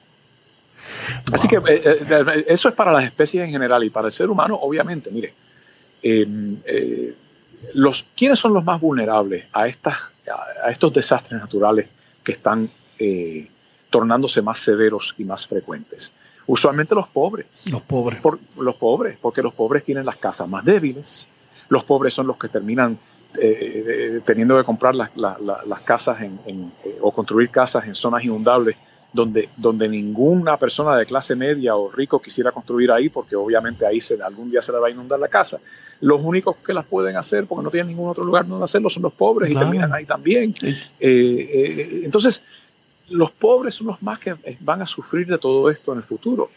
Así 1.31 1.47
que 1.47 1.57
eh, 1.57 1.81
eh, 1.85 2.45
eso 2.47 2.69
es 2.69 2.75
para 2.75 2.91
las 2.91 3.03
especies 3.03 3.43
en 3.43 3.51
general 3.51 3.83
y 3.83 3.89
para 3.89 4.07
el 4.07 4.11
ser 4.11 4.29
humano, 4.29 4.55
obviamente. 4.55 5.11
Mire, 5.11 5.33
eh, 6.01 7.13
los, 7.73 8.05
¿quiénes 8.15 8.39
son 8.39 8.53
los 8.53 8.63
más 8.63 8.81
vulnerables 8.81 9.45
a, 9.53 9.67
estas, 9.67 9.95
a, 10.63 10.71
estos 10.71 10.93
desastres 10.93 11.39
naturales 11.39 11.87
que 12.23 12.33
están 12.33 12.69
tornándose 13.89 14.41
más 14.41 14.59
severos 14.59 15.15
y 15.17 15.23
más 15.23 15.47
frecuentes? 15.47 16.11
Usualmente 16.47 16.95
los 16.95 17.07
pobres. 17.07 17.47
Los 17.71 17.81
pobres. 17.83 18.19
los 18.57 18.75
pobres, 18.75 19.17
porque 19.21 19.41
los 19.41 19.53
pobres 19.53 19.83
tienen 19.83 20.05
las 20.05 20.17
casas 20.17 20.47
más 20.47 20.65
débiles. 20.65 21.27
Los 21.69 21.83
pobres 21.83 22.13
son 22.13 22.27
los 22.27 22.37
que 22.37 22.49
terminan 22.49 22.97
teniendo 24.25 24.57
que 24.57 24.63
comprar 24.63 24.95
las, 24.95 25.09
casas 25.85 26.17
o 26.99 27.11
construir 27.11 27.49
casas 27.49 27.85
en 27.85 27.95
zonas 27.95 28.23
inundables 28.23 28.75
donde, 29.13 29.49
donde 29.57 29.87
ninguna 29.89 30.57
persona 30.57 30.95
de 30.95 31.05
clase 31.05 31.35
media 31.35 31.75
o 31.75 31.91
rico 31.91 32.21
quisiera 32.21 32.51
construir 32.51 32.91
ahí, 32.91 33.09
porque 33.09 33.35
obviamente 33.35 33.85
ahí 33.85 33.99
se, 33.99 34.21
algún 34.21 34.49
día 34.49 34.61
se 34.61 34.71
le 34.71 34.79
va 34.79 34.87
a 34.87 34.91
inundar 34.91 35.19
la 35.19 35.27
casa. 35.27 35.59
Los 35.99 36.21
únicos 36.23 36.55
que 36.65 36.73
las 36.73 36.85
pueden 36.85 37.17
hacer, 37.17 37.45
porque 37.45 37.63
no 37.63 37.69
tienen 37.69 37.89
ningún 37.89 38.09
otro 38.09 38.23
lugar 38.23 38.47
donde 38.47 38.63
hacerlo, 38.63 38.89
son 38.89 39.03
los 39.03 39.13
pobres 39.13 39.51
y 39.51 39.55
terminan 39.55 39.93
ahí 39.93 40.05
también. 40.05 40.53
Eh, 40.63 40.75
eh, 40.99 42.01
entonces, 42.05 42.43
los 43.09 43.31
pobres 43.31 43.75
son 43.75 43.87
los 43.87 44.01
más 44.01 44.19
que 44.19 44.35
van 44.61 44.81
a 44.81 44.87
sufrir 44.87 45.27
de 45.27 45.37
todo 45.37 45.69
esto 45.69 45.91
en 45.91 45.99
el 45.99 46.03
futuro. 46.05 46.51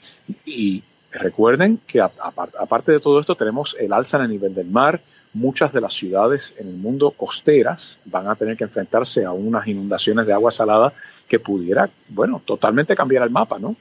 Y 0.45 0.83
recuerden 1.11 1.81
que 1.87 2.01
aparte 2.01 2.93
de 2.93 3.01
todo 3.01 3.19
esto 3.19 3.35
tenemos 3.35 3.77
el 3.79 3.93
alza 3.93 4.19
en 4.19 4.25
el 4.25 4.31
nivel 4.31 4.55
del 4.55 4.69
mar, 4.69 5.01
muchas 5.35 5.73
de 5.73 5.81
las 5.81 5.93
ciudades 5.93 6.55
en 6.59 6.69
el 6.69 6.77
mundo 6.77 7.11
costeras 7.11 8.01
van 8.05 8.29
a 8.29 8.37
tener 8.37 8.57
que 8.57 8.65
enfrentarse 8.65 9.25
a 9.25 9.33
unas 9.33 9.67
inundaciones 9.67 10.27
de 10.27 10.33
agua 10.33 10.51
salada 10.51 10.93
que 11.29 11.41
pudiera, 11.41 11.91
bueno, 12.09 12.41
totalmente 12.45 12.95
cambiar 12.95 13.25
el 13.25 13.31
mapa, 13.31 13.59
¿no? 13.59 13.77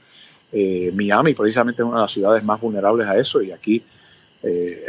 Eh, 0.52 0.92
Miami 0.94 1.32
precisamente 1.34 1.82
es 1.82 1.86
una 1.86 1.96
de 1.96 2.02
las 2.02 2.12
ciudades 2.12 2.44
más 2.44 2.60
vulnerables 2.60 3.08
a 3.08 3.16
eso 3.16 3.40
y 3.40 3.52
aquí 3.52 3.82
eh, 4.42 4.84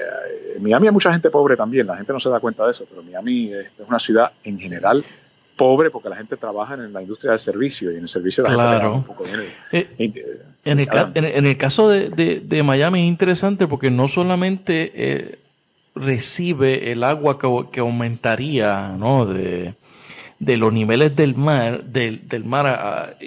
en 0.55 0.61
Miami 0.61 0.87
hay 0.87 0.93
mucha 0.93 1.11
gente 1.11 1.29
pobre 1.29 1.55
también, 1.55 1.87
la 1.87 1.95
gente 1.95 2.11
no 2.11 2.19
se 2.19 2.29
da 2.29 2.39
cuenta 2.39 2.65
de 2.65 2.71
eso, 2.71 2.85
pero 2.89 3.01
Miami 3.03 3.53
es, 3.53 3.67
una 3.87 3.99
ciudad 3.99 4.31
en 4.43 4.59
general 4.59 5.03
pobre 5.55 5.89
porque 5.89 6.09
la 6.09 6.17
gente 6.17 6.35
trabaja 6.35 6.73
en 6.73 6.91
la 6.91 7.01
industria 7.01 7.31
del 7.31 7.39
servicio 7.39 7.91
y 7.91 7.95
en 7.95 8.01
el 8.01 8.07
servicio 8.09 8.43
de 8.43 8.55
la 8.55 8.67
gente 8.67 8.87
un 8.87 9.03
poco 9.03 9.23
bien. 9.23 9.39
Eh, 9.71 9.87
en, 10.65 10.79
el, 10.79 10.89
en, 11.15 11.45
el, 11.45 11.57
caso 11.57 11.89
de, 11.89 12.09
de, 12.43 12.63
Miami 12.63 13.01
es 13.01 13.07
interesante 13.07 13.65
porque 13.67 13.89
no 13.89 14.07
solamente 14.07 15.39
recibe 15.95 16.91
el 16.91 17.03
agua 17.03 17.39
que, 17.39 17.79
aumentaría 17.79 18.95
¿no? 18.97 19.25
de, 19.25 19.75
de, 20.39 20.57
los 20.57 20.73
niveles 20.73 21.15
del 21.15 21.35
mar, 21.35 21.85
del, 21.85 22.27
del 22.27 22.43
mar 22.43 23.17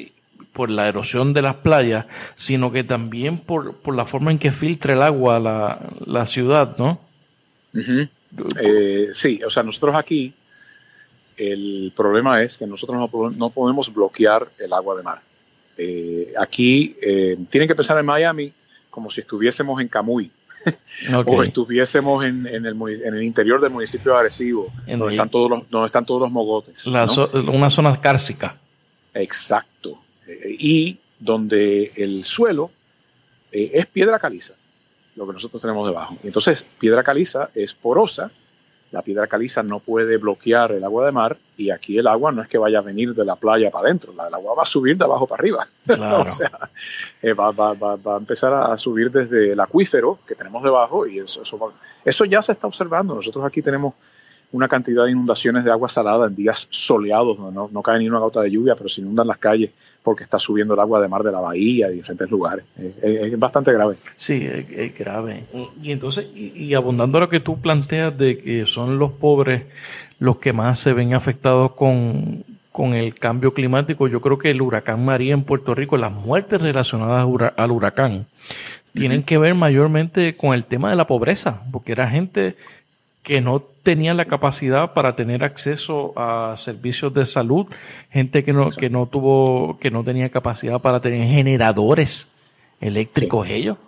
por 0.53 0.71
la 0.71 0.89
erosión 0.89 1.33
de 1.33 1.43
las 1.43 1.57
playas, 1.57 2.07
sino 2.35 2.73
que 2.73 2.85
también 2.85 3.39
por, 3.39 3.95
la 3.95 4.05
forma 4.05 4.31
en 4.31 4.39
que 4.39 4.51
filtra 4.51 4.93
el 4.93 5.03
agua 5.03 5.39
la, 5.39 5.79
la 6.05 6.27
ciudad, 6.27 6.77
¿no? 6.79 7.01
Eh, 8.61 9.09
sí, 9.13 9.41
o 9.45 9.51
sea, 9.51 9.63
nosotros 9.63 9.95
aquí 9.97 10.35
el 11.37 11.93
problema 11.95 12.43
es 12.43 12.59
que 12.59 12.67
nosotros 12.67 12.99
no, 13.37 13.51
podemos 13.51 13.95
bloquear 13.95 14.49
el 14.59 14.73
agua 14.73 14.97
de 14.97 15.03
mar. 15.03 15.23
Eh, 15.77 16.33
aquí 16.37 16.97
eh, 17.01 17.39
tienen 17.49 17.69
que 17.69 17.77
pensar 17.77 17.97
en 17.99 18.07
Miami 18.07 18.53
como 18.91 19.11
si 19.11 19.21
estuviésemos 19.21 19.81
en 19.81 19.87
Camuy. 19.87 20.31
O 21.27 21.43
estuviésemos 21.43 22.25
en, 22.25 22.47
el, 22.47 23.23
interior 23.23 23.61
del 23.61 23.71
municipio 23.71 24.13
de 24.13 24.19
Arecibo, 24.19 24.73
donde, 24.87 25.15
están 25.15 25.29
todos 25.29 25.51
los, 25.51 25.71
donde 25.71 25.87
están 25.87 26.05
todos 26.05 26.21
los 26.21 26.31
mogotes. 26.31 26.87
una 26.87 27.71
zona 27.71 28.01
cárcica. 28.01 28.57
Exacto. 29.15 30.01
Eh, 30.27 30.57
y 30.59 30.99
donde 31.19 31.93
el 31.97 32.25
suelo 32.25 32.71
es 33.51 33.87
piedra 33.87 34.19
caliza, 34.19 34.55
lo 35.17 35.27
que 35.27 35.33
nosotros 35.33 35.61
tenemos 35.61 35.89
debajo. 35.89 36.17
Entonces, 36.23 36.65
piedra 36.79 37.03
caliza 37.03 37.51
es 37.55 37.75
porosa, 37.75 38.31
la 38.91 39.03
piedra 39.03 39.27
caliza 39.27 39.63
no 39.63 39.81
puede 39.81 40.17
bloquear 40.17 40.73
el 40.73 40.85
agua 40.85 41.05
de 41.07 41.13
mar 41.13 41.37
y 41.57 41.71
aquí 41.71 41.99
el 41.99 42.07
agua 42.07 42.33
no 42.33 42.43
es 42.43 42.49
que 42.49 42.57
vaya 42.57 42.79
a 42.79 42.83
venir 42.83 43.15
de 43.15 43.25
la 43.25 43.37
playa 43.37 43.71
para 43.71 43.87
adentro, 43.87 44.13
el 44.13 44.35
agua 44.35 44.55
va 44.55 44.63
a 44.63 44.67
subir 44.67 44.97
de 44.97 45.05
abajo 45.05 45.27
para 45.27 45.41
arriba. 45.41 45.69
o 45.89 46.31
sea, 46.31 46.71
eh, 47.21 47.33
va, 47.35 47.51
a 47.51 48.17
empezar 48.17 48.55
a 48.55 48.77
subir 48.79 49.11
desde 49.11 49.53
el 49.53 49.61
acuífero 49.61 50.21
que 50.27 50.35
tenemos 50.35 50.63
debajo 50.63 51.07
y 51.07 51.19
eso, 51.19 51.43
eso, 51.43 51.73
eso 52.05 52.25
ya 52.25 52.41
se 52.41 52.53
está 52.53 52.67
observando. 52.67 53.15
Nosotros 53.15 53.45
aquí 53.45 53.61
tenemos 53.61 53.95
una 54.51 54.69
cantidad 54.69 55.05
de 55.05 55.11
inundaciones 55.11 55.65
de 55.65 55.71
agua 55.71 55.89
salada 55.89 56.27
en 56.27 56.35
días 56.35 56.67
soleados, 56.71 57.39
no, 57.39 57.69
no, 57.71 57.83
cae 57.83 57.99
ni 57.99 58.09
una 58.09 58.19
gota 58.19 58.41
de 58.41 58.51
lluvia, 58.51 58.75
pero 58.75 58.89
se 58.89 59.03
inundan 59.03 59.27
las 59.27 59.39
calles 59.39 59.71
porque 60.03 60.25
está 60.25 60.39
subiendo 60.39 60.73
el 60.73 60.81
agua 60.81 61.03
de 61.03 61.09
mar 61.09 61.23
de 61.23 61.33
la 61.33 61.41
bahía 61.41 61.91
y 61.91 61.97
diferentes 61.97 62.31
lugares. 62.31 62.65
Es, 63.03 63.39
bastante 63.39 63.73
grave. 63.73 63.97
Sí, 64.17 64.47
es, 64.47 64.97
grave. 64.97 65.45
Y, 65.83 65.93
entonces, 65.93 66.31
y, 66.35 66.73
abundando 66.73 67.19
a 67.19 67.23
lo 67.23 67.29
que 67.29 67.41
tú 67.41 67.61
planteas 67.61 68.17
de 68.17 68.39
que 68.39 68.67
son 68.67 68.99
los 68.99 69.13
pobres 69.13 69.65
los 70.19 70.39
que 70.39 70.53
más 70.53 70.79
se 70.79 70.95
ven 70.95 71.15
afectados 71.15 71.73
con, 71.73 72.45
con 72.73 72.95
el 72.95 73.15
cambio 73.15 73.53
climático, 73.53 74.09
yo 74.09 74.21
creo 74.21 74.39
que 74.39 74.51
el 74.51 74.63
huracán 74.63 75.05
María 75.05 75.35
en 75.35 75.43
Puerto 75.43 75.75
Rico, 75.75 75.97
las 75.97 76.13
muertes 76.13 76.61
relacionadas 76.61 77.29
al 77.57 77.71
huracán, 77.71 78.27
tienen 78.95 79.23
que 79.23 79.39
ver 79.39 79.55
mayormente 79.55 80.37
con 80.37 80.55
el 80.55 80.65
tema 80.65 80.91
de 80.91 80.97
la 80.97 81.07
pobreza, 81.07 81.63
porque 81.71 81.93
era 81.93 82.09
gente 82.09 82.57
que 83.23 83.41
no 83.41 83.61
tenían 83.61 84.17
la 84.17 84.27
capacidad 84.27 84.93
para 84.95 85.17
tener 85.17 85.45
acceso 85.45 86.13
a 86.17 86.55
servicios 86.57 87.13
de 87.15 87.27
salud, 87.27 87.67
gente 88.11 88.45
que 88.45 88.53
no, 88.53 88.71
que 88.71 88.91
no 88.91 89.07
tuvo, 89.07 89.79
que 89.79 89.91
no 89.91 90.05
tenía 90.05 90.31
capacidad 90.31 90.81
para 90.81 91.01
tener 91.01 91.27
generadores 91.27 92.33
eléctricos 92.81 93.49
ellos. 93.51 93.79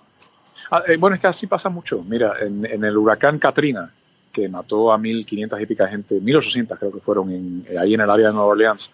Ah, 0.70 0.82
eh, 0.86 0.97
bueno, 0.97 1.16
es 1.16 1.20
que 1.20 1.27
así 1.27 1.47
pasa 1.47 1.69
mucho. 1.69 2.02
Mira, 2.02 2.35
en, 2.40 2.65
el 2.65 2.97
huracán 2.97 3.39
Katrina, 3.39 3.93
que 4.32 4.48
mató 4.48 4.93
a 4.93 4.98
1.500 4.98 5.61
y 5.61 5.66
pica 5.66 5.89
gente, 5.89 6.20
1.800 6.20 6.78
creo 6.78 6.93
que 6.93 7.01
fueron 7.01 7.32
en, 7.32 7.66
ahí 7.78 7.94
en 7.94 8.01
el 8.01 8.11
área 8.11 8.28
de 8.28 8.32
Nueva 8.32 8.48
Orleans, 8.48 8.93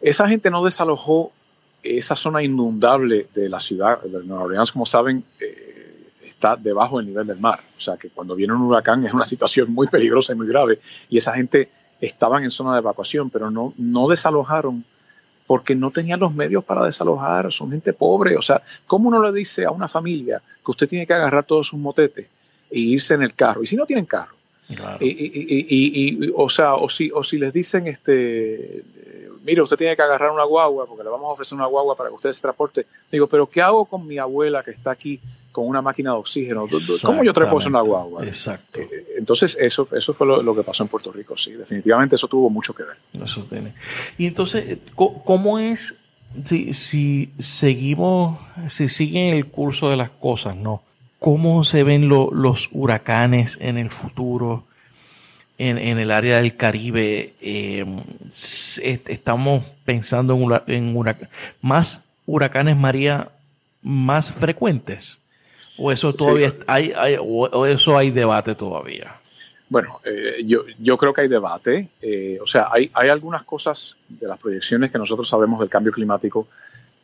esa 0.00 0.28
gente 0.28 0.50
no 0.50 0.64
desalojó 0.64 1.32
esa 1.82 2.14
zona 2.14 2.42
inundable 2.42 3.26
de 3.34 3.48
la 3.48 3.58
ciudad 3.58 4.00
de 4.02 4.24
Nueva 4.24 4.44
Orleans, 4.44 4.70
como 4.70 4.86
saben, 4.86 5.24
eh, 5.40 5.71
está 6.42 6.56
debajo 6.56 6.98
del 6.98 7.06
nivel 7.06 7.26
del 7.26 7.38
mar. 7.38 7.60
O 7.76 7.80
sea 7.80 7.96
que 7.96 8.10
cuando 8.10 8.34
viene 8.34 8.52
un 8.52 8.62
huracán 8.62 9.06
es 9.06 9.14
una 9.14 9.24
situación 9.24 9.72
muy 9.72 9.86
peligrosa 9.86 10.32
y 10.32 10.36
muy 10.36 10.48
grave. 10.48 10.80
Y 11.08 11.18
esa 11.18 11.34
gente 11.34 11.68
estaban 12.00 12.42
en 12.42 12.50
zona 12.50 12.72
de 12.72 12.78
evacuación, 12.80 13.30
pero 13.30 13.50
no, 13.50 13.72
no 13.76 14.08
desalojaron 14.08 14.84
porque 15.46 15.76
no 15.76 15.90
tenían 15.90 16.18
los 16.18 16.34
medios 16.34 16.64
para 16.64 16.84
desalojar, 16.84 17.52
son 17.52 17.70
gente 17.70 17.92
pobre. 17.92 18.36
O 18.36 18.42
sea, 18.42 18.60
¿cómo 18.86 19.08
uno 19.08 19.22
le 19.22 19.32
dice 19.32 19.64
a 19.64 19.70
una 19.70 19.86
familia 19.86 20.42
que 20.64 20.70
usted 20.70 20.88
tiene 20.88 21.06
que 21.06 21.14
agarrar 21.14 21.44
todos 21.44 21.68
sus 21.68 21.78
motetes 21.78 22.26
e 22.70 22.78
irse 22.78 23.14
en 23.14 23.22
el 23.22 23.34
carro? 23.34 23.62
Y 23.62 23.66
si 23.66 23.76
no 23.76 23.86
tienen 23.86 24.06
carro, 24.06 24.34
y, 25.00 26.30
o 26.34 26.48
sea, 26.48 26.74
o 26.74 26.88
si, 26.88 27.10
o 27.12 27.22
si 27.22 27.38
les 27.38 27.52
dicen, 27.52 27.86
este, 27.86 28.82
mire, 29.44 29.62
usted 29.62 29.76
tiene 29.76 29.96
que 29.96 30.02
agarrar 30.02 30.30
una 30.30 30.44
guagua 30.44 30.86
porque 30.86 31.02
le 31.02 31.10
vamos 31.10 31.28
a 31.28 31.32
ofrecer 31.32 31.56
una 31.56 31.66
guagua 31.66 31.96
para 31.96 32.08
que 32.08 32.14
usted 32.14 32.32
se 32.32 32.40
transporte. 32.40 32.86
Digo, 33.10 33.26
pero 33.26 33.48
¿qué 33.48 33.60
hago 33.60 33.84
con 33.84 34.06
mi 34.06 34.18
abuela 34.18 34.62
que 34.62 34.70
está 34.70 34.92
aquí 34.92 35.20
con 35.50 35.66
una 35.66 35.82
máquina 35.82 36.12
de 36.12 36.18
oxígeno? 36.18 36.66
¿Cómo 37.02 37.24
yo 37.24 37.32
trepo 37.32 37.58
una 37.66 37.80
guagua? 37.80 38.24
Exacto. 38.24 38.80
Eh, 38.80 39.14
entonces, 39.18 39.56
eso, 39.60 39.88
eso 39.92 40.14
fue 40.14 40.26
lo, 40.26 40.54
que 40.54 40.62
pasó 40.62 40.82
en 40.82 40.88
Puerto 40.88 41.12
Rico, 41.12 41.36
sí. 41.36 41.52
Definitivamente 41.52 42.16
eso 42.16 42.28
tuvo 42.28 42.50
mucho 42.50 42.74
que 42.74 42.84
ver. 42.84 42.96
Eso 43.22 43.44
tiene. 43.48 43.74
Y 44.18 44.26
entonces, 44.26 44.78
¿cómo 44.94 45.58
es 45.58 46.00
si, 46.44 46.72
si 46.72 47.32
seguimos, 47.38 48.38
si 48.66 48.88
siguen 48.88 49.34
el 49.34 49.46
curso 49.46 49.90
de 49.90 49.96
las 49.96 50.10
cosas, 50.10 50.56
no? 50.56 50.82
¿Cómo 51.18 51.62
se 51.62 51.84
ven 51.84 52.08
los 52.08 52.68
huracanes 52.72 53.56
en 53.60 53.78
el 53.78 53.90
futuro? 53.90 54.64
En, 55.58 55.78
el 55.78 56.10
área 56.10 56.38
del 56.38 56.56
Caribe, 56.56 57.34
eh, 57.40 57.84
estamos 58.84 59.64
pensando 59.84 60.36
en, 60.66 60.98
más 61.60 62.02
huracanes 62.26 62.76
María 62.76 63.28
más 63.82 64.32
frecuentes. 64.32 65.20
¿O 65.78 65.92
eso 65.92 66.12
todavía 66.12 66.52
hay, 66.66 66.92
o, 67.20 67.66
eso 67.66 67.96
hay 67.96 68.10
debate 68.10 68.54
todavía? 68.54 69.14
Bueno, 69.68 70.00
eh, 70.04 70.42
yo, 70.44 70.64
yo 70.78 70.98
creo 70.98 71.14
que 71.14 71.22
hay 71.22 71.28
debate. 71.28 71.88
Eh, 72.00 72.38
o 72.42 72.46
sea, 72.46 72.68
hay, 72.70 72.90
hay 72.92 73.08
algunas 73.08 73.44
cosas 73.44 73.96
de 74.08 74.26
las 74.26 74.38
proyecciones 74.38 74.90
que 74.90 74.98
nosotros 74.98 75.28
sabemos 75.28 75.60
del 75.60 75.68
cambio 75.68 75.92
climático 75.92 76.48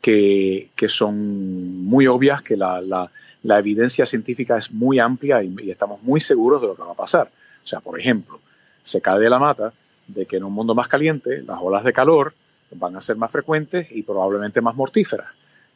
que, 0.00 0.88
son 0.88 1.84
muy 1.84 2.06
obvias, 2.06 2.42
que 2.42 2.56
la, 2.56 2.80
la, 2.80 3.58
evidencia 3.58 4.06
científica 4.06 4.56
es 4.56 4.70
muy 4.70 4.98
amplia 4.98 5.42
y, 5.42 5.70
estamos 5.70 6.02
muy 6.02 6.20
seguros 6.20 6.60
de 6.60 6.68
lo 6.68 6.76
que 6.76 6.82
va 6.82 6.92
a 6.92 6.94
pasar. 6.94 7.30
O 7.68 7.70
sea, 7.70 7.80
por 7.80 8.00
ejemplo, 8.00 8.40
se 8.82 9.02
cae 9.02 9.20
de 9.20 9.28
la 9.28 9.38
mata 9.38 9.74
de 10.06 10.24
que 10.24 10.38
en 10.38 10.44
un 10.44 10.54
mundo 10.54 10.74
más 10.74 10.88
caliente 10.88 11.42
las 11.42 11.58
olas 11.60 11.84
de 11.84 11.92
calor 11.92 12.32
van 12.70 12.96
a 12.96 13.02
ser 13.02 13.16
más 13.16 13.30
frecuentes 13.30 13.88
y 13.90 14.02
probablemente 14.02 14.62
más 14.62 14.74
mortíferas. 14.74 15.26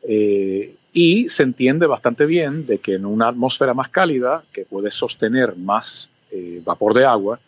Eh, 0.02 0.74
y 0.94 1.28
se 1.28 1.42
entiende 1.42 1.86
bastante 1.86 2.24
bien 2.24 2.64
de 2.64 2.78
que 2.78 2.94
en 2.94 3.04
una 3.04 3.28
atmósfera 3.28 3.74
más 3.74 3.90
cálida, 3.90 4.42
que 4.54 4.64
puede 4.64 4.90
sostener 4.90 5.54
más 5.54 6.08
eh, 6.30 6.62
vapor 6.64 6.94
de 6.94 7.04
agua, 7.04 7.38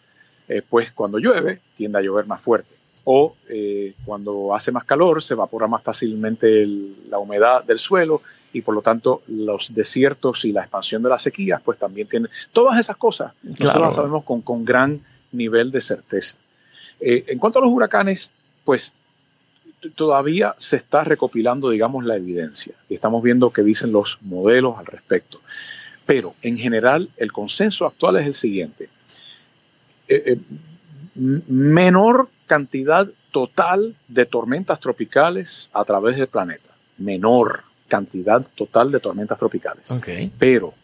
eh, 0.46 0.60
pues 0.68 0.92
cuando 0.92 1.18
llueve 1.18 1.60
tiende 1.74 2.00
a 2.00 2.02
llover 2.02 2.26
más 2.26 2.42
fuerte 2.42 2.74
o 3.04 3.36
eh, 3.48 3.94
cuando 4.04 4.54
hace 4.54 4.72
más 4.72 4.84
calor 4.84 5.22
se 5.22 5.34
evapora 5.34 5.66
más 5.66 5.82
fácilmente 5.82 6.66
la 7.08 7.18
humedad 7.18 7.62
del 7.62 7.78
suelo 7.78 8.22
y 8.52 8.62
por 8.62 8.74
lo 8.74 8.82
tanto 8.82 9.22
los 9.26 9.74
desiertos 9.74 10.44
y 10.44 10.52
la 10.52 10.62
expansión 10.62 11.02
de 11.02 11.10
las 11.10 11.22
sequías 11.22 11.60
pues 11.62 11.78
también 11.78 12.08
tienen 12.08 12.30
todas 12.52 12.78
esas 12.78 12.96
cosas. 12.96 13.32
Nosotros 13.42 13.82
las 13.82 13.94
sabemos 13.96 14.24
con, 14.24 14.40
con, 14.40 14.64
gran 14.64 15.00
nivel 15.32 15.70
de 15.70 15.80
certeza. 15.80 16.36
Eh, 17.00 17.24
en 17.28 17.38
cuanto 17.38 17.58
a 17.58 17.62
los 17.62 17.70
huracanes 17.70 18.30
pues 18.64 18.92
todavía 19.94 20.54
se 20.58 20.76
está 20.76 21.04
recopilando 21.04 21.68
digamos 21.68 22.04
la 22.04 22.16
evidencia. 22.16 22.74
Y 22.88 22.94
estamos 22.94 23.22
viendo 23.22 23.50
qué 23.50 23.62
dicen 23.62 23.92
los 23.92 24.18
modelos 24.22 24.78
al 24.78 24.86
respecto. 24.86 25.40
Pero 26.06 26.34
en 26.40 26.56
general 26.56 27.10
el 27.18 27.32
consenso 27.32 27.86
actual 27.86 28.16
es 28.16 28.26
el 28.26 28.34
siguiente. 28.34 28.88
Eh, 30.08 30.38
menor 31.14 32.28
cantidad 32.46 33.08
total 33.30 33.96
de 34.08 34.26
tormentas 34.26 34.80
tropicales 34.80 35.68
a 35.72 35.84
través 35.84 36.16
del 36.16 36.28
planeta. 36.28 36.70
Menor 36.98 37.64
cantidad 37.88 38.46
total 38.54 38.90
de 38.90 39.00
tormentas 39.00 39.38
tropicales. 39.38 39.94
Pero 40.38 40.74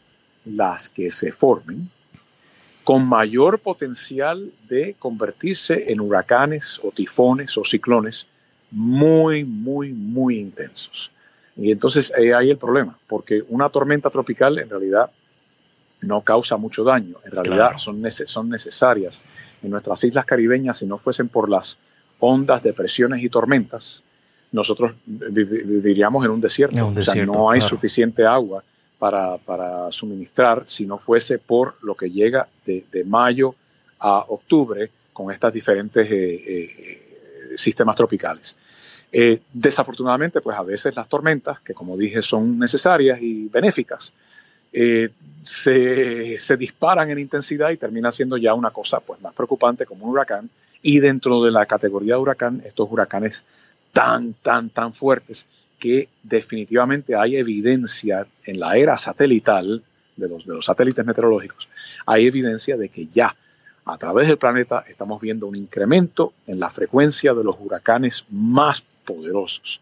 las 0.44 0.88
que 0.88 1.10
se 1.10 1.32
formen 1.32 1.90
con 2.84 3.06
mayor 3.06 3.58
potencial 3.60 4.50
de 4.68 4.96
convertirse 4.98 5.92
en 5.92 6.00
huracanes 6.00 6.80
o 6.82 6.90
tifones 6.90 7.56
o 7.56 7.64
ciclones 7.64 8.26
muy, 8.70 9.44
muy, 9.44 9.92
muy 9.92 10.38
intensos. 10.38 11.10
Y 11.56 11.72
entonces 11.72 12.12
ahí 12.16 12.30
hay 12.30 12.50
el 12.50 12.56
problema, 12.56 12.98
porque 13.06 13.42
una 13.48 13.68
tormenta 13.68 14.10
tropical 14.10 14.58
en 14.58 14.70
realidad 14.70 15.10
no 16.02 16.22
causa 16.22 16.56
mucho 16.56 16.84
daño. 16.84 17.16
En 17.24 17.32
realidad 17.32 17.72
son, 17.78 18.02
son 18.10 18.48
necesarias 18.48 19.22
en 19.62 19.70
nuestras 19.70 20.02
islas 20.04 20.24
caribeñas, 20.24 20.78
si 20.78 20.86
no 20.86 20.98
fuesen 20.98 21.28
por 21.28 21.48
las 21.48 21.78
ondas, 22.18 22.62
depresiones 22.62 23.22
y 23.22 23.28
tormentas, 23.28 24.02
nosotros 24.52 24.92
viviríamos 25.06 26.24
en 26.24 26.30
un 26.32 26.40
desierto. 26.40 26.86
o 26.86 27.02
sea, 27.02 27.24
no 27.24 27.50
hay 27.50 27.60
suficiente 27.60 28.26
agua 28.26 28.62
para, 28.98 29.90
suministrar 29.90 30.64
si 30.66 30.86
no 30.86 30.98
fuese 30.98 31.38
por 31.38 31.76
lo 31.82 31.94
que 31.94 32.10
llega 32.10 32.48
de, 32.64 33.04
mayo 33.06 33.54
a 33.98 34.24
octubre 34.28 34.90
con 35.12 35.30
estas 35.30 35.52
diferentes 35.52 36.10
eh, 36.10 36.16
eh, 36.16 37.52
sistemas 37.56 37.96
tropicales. 37.96 38.56
Eh, 39.12 39.40
desafortunadamente, 39.52 40.40
pues 40.40 40.56
a 40.56 40.62
veces 40.62 40.94
las 40.94 41.08
tormentas, 41.08 41.60
que 41.60 41.74
como 41.74 41.96
dije 41.96 42.22
son 42.22 42.58
necesarias 42.58 43.20
y 43.20 43.48
benéficas, 43.48 44.12
eh, 44.72 45.10
se, 45.44 46.56
disparan 46.56 47.10
en 47.10 47.18
intensidad 47.18 47.70
y 47.70 47.76
termina 47.76 48.12
siendo 48.12 48.36
ya 48.36 48.54
una 48.54 48.70
cosa 48.70 49.00
pues, 49.00 49.20
más 49.20 49.34
preocupante 49.34 49.86
como 49.86 50.06
un 50.06 50.12
huracán. 50.12 50.50
Y 50.82 50.98
dentro 51.00 51.42
de 51.42 51.50
la 51.50 51.66
categoría 51.66 52.14
de 52.14 52.20
huracán, 52.20 52.62
estos 52.64 52.90
huracanes 52.90 53.44
tan, 53.92 54.34
tan, 54.34 54.70
tan 54.70 54.92
fuertes 54.92 55.46
que 55.78 56.08
definitivamente 56.22 57.16
hay 57.16 57.36
evidencia 57.36 58.26
en 58.44 58.60
la 58.60 58.76
era 58.76 58.96
satelital 58.96 59.82
de 60.16 60.28
los, 60.28 60.46
de 60.46 60.54
los 60.54 60.64
satélites 60.64 61.04
meteorológicos, 61.04 61.68
hay 62.06 62.26
evidencia 62.26 62.76
de 62.76 62.90
que 62.90 63.06
ya 63.06 63.34
a 63.86 63.98
través 63.98 64.28
del 64.28 64.36
planeta 64.36 64.84
estamos 64.88 65.20
viendo 65.20 65.46
un 65.46 65.56
incremento 65.56 66.34
en 66.46 66.60
la 66.60 66.70
frecuencia 66.70 67.34
de 67.34 67.42
los 67.42 67.56
huracanes 67.58 68.26
más 68.30 68.84
poderosos. 69.04 69.80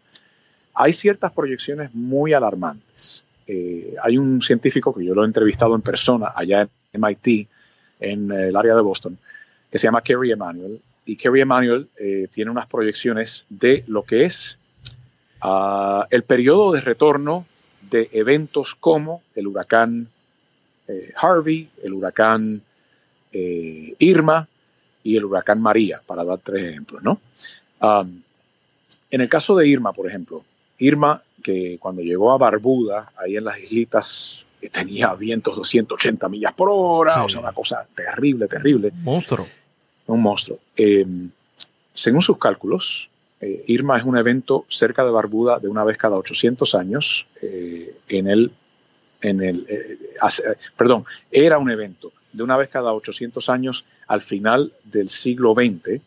Hay 0.73 0.93
ciertas 0.93 1.33
proyecciones 1.33 1.93
muy 1.93 2.33
alarmantes. 2.33 3.25
Eh, 3.51 3.95
hay 4.03 4.15
un 4.15 4.43
científico 4.43 4.93
que 4.93 5.03
yo 5.03 5.15
lo 5.15 5.23
he 5.23 5.25
entrevistado 5.25 5.73
en 5.73 5.81
persona 5.81 6.31
allá 6.35 6.61
en 6.61 7.01
MIT, 7.01 7.47
en 7.99 8.31
el 8.31 8.55
área 8.55 8.75
de 8.75 8.81
Boston, 8.81 9.17
que 9.71 9.79
se 9.79 9.87
llama 9.87 10.01
Kerry 10.03 10.31
Emanuel. 10.31 10.79
Y 11.05 11.15
Kerry 11.15 11.41
Emanuel 11.41 11.89
eh, 11.97 12.27
tiene 12.31 12.51
unas 12.51 12.67
proyecciones 12.67 13.47
de 13.49 13.83
lo 13.87 14.03
que 14.03 14.25
es 14.25 14.59
ah, 15.41 16.05
el 16.11 16.21
periodo 16.21 16.71
de 16.71 16.81
retorno 16.81 17.47
de 17.89 18.07
eventos 18.13 18.75
como 18.75 19.23
el 19.33 19.47
huracán 19.47 20.07
eh, 20.87 21.11
Harvey, 21.15 21.67
el 21.81 21.93
huracán 21.93 22.61
eh, 23.33 23.95
Irma 23.97 24.47
y 25.03 25.17
el 25.17 25.25
huracán 25.25 25.59
María, 25.59 26.03
para 26.05 26.23
dar 26.23 26.37
tres 26.43 26.65
ejemplos, 26.65 27.01
¿no? 27.01 27.19
en 27.81 29.21
el 29.21 29.29
caso 29.29 29.55
de 29.55 29.67
Irma, 29.67 29.93
por 29.93 30.05
ejemplo, 30.05 30.43
Irma, 30.79 31.23
que 31.43 31.77
cuando 31.79 32.01
llegó 32.01 32.31
a 32.31 32.37
Barbuda, 32.37 33.11
ahí 33.17 33.37
en 33.37 33.45
las 33.45 33.59
islitas, 33.59 34.45
tenía 34.71 35.13
vientos 35.13 35.55
280 35.55 36.27
millas 36.29 36.53
por 36.53 36.69
hora, 36.71 37.23
o 37.23 37.29
sea, 37.29 37.39
una 37.39 37.53
cosa 37.53 37.85
terrible, 37.95 38.47
terrible. 38.47 38.91
Monstruo. 39.03 39.45
Un 40.07 40.21
monstruo. 40.21 40.59
Em, 40.75 41.29
según 41.93 42.21
sus 42.21 42.37
cálculos, 42.37 43.09
eh, 43.41 43.63
Irma 43.67 43.97
es 43.97 44.03
un 44.03 44.17
evento 44.17 44.65
cerca 44.67 45.05
de 45.05 45.11
Barbuda 45.11 45.59
de 45.59 45.67
una 45.67 45.83
vez 45.83 45.97
cada 45.97 46.17
800 46.17 46.75
años. 46.75 47.27
Eh, 47.41 47.95
en 48.09 48.27
el, 48.27 48.51
en 49.21 49.41
el, 49.41 49.65
perdón, 50.75 51.05
era 51.31 51.57
un 51.57 51.69
evento 51.69 52.11
de 52.33 52.43
una 52.43 52.57
vez 52.57 52.69
cada 52.69 52.93
800 52.93 53.49
años 53.49 53.85
al 54.07 54.21
final 54.21 54.73
del 54.83 55.09
siglo 55.09 55.53
XX, 55.53 56.01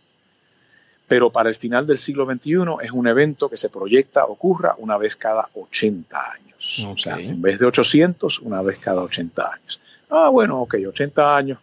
pero 1.12 1.28
para 1.28 1.50
el 1.50 1.54
final 1.54 1.86
del 1.86 1.98
siglo 1.98 2.24
XXI 2.24 2.52
es 2.82 2.90
un 2.90 3.06
evento 3.06 3.50
que 3.50 3.58
se 3.58 3.68
proyecta 3.68 4.24
ocurra 4.24 4.76
una 4.78 4.96
vez 4.96 5.14
cada 5.14 5.46
80 5.52 6.32
años. 6.32 6.86
O 6.88 6.96
sea, 6.96 7.18
en 7.18 7.42
vez 7.42 7.58
de 7.60 7.66
800, 7.66 8.38
una 8.38 8.62
vez 8.62 8.78
cada 8.78 9.02
80 9.02 9.52
años. 9.52 9.78
Ah, 10.08 10.30
bueno, 10.30 10.62
ok, 10.62 10.76
80 10.88 11.36
años, 11.36 11.58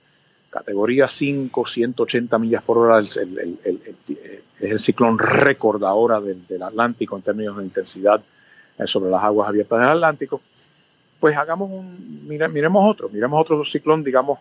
categoría 0.52 1.08
5, 1.08 1.66
180 1.66 2.38
millas 2.38 2.62
por 2.62 2.78
hora, 2.78 3.00
es 3.00 3.18
el 3.18 4.78
ciclón 4.78 5.18
récord 5.18 5.84
ahora 5.84 6.22
del, 6.22 6.46
del, 6.46 6.62
Atlántico 6.62 7.18
en 7.18 7.24
términos 7.24 7.58
de 7.58 7.64
intensidad 7.64 8.22
eh, 8.78 8.86
sobre 8.86 9.10
las 9.10 9.24
aguas 9.24 9.50
abiertas 9.50 9.80
del 9.80 9.90
Atlántico 9.90 10.42
pues 11.20 11.36
hagamos 11.36 11.72
un, 11.72 12.28
miremos 12.28 12.86
otro, 12.88 13.10
miremos 13.10 13.42
otro 13.42 13.66
ciclón, 13.66 14.04
digamos, 14.04 14.38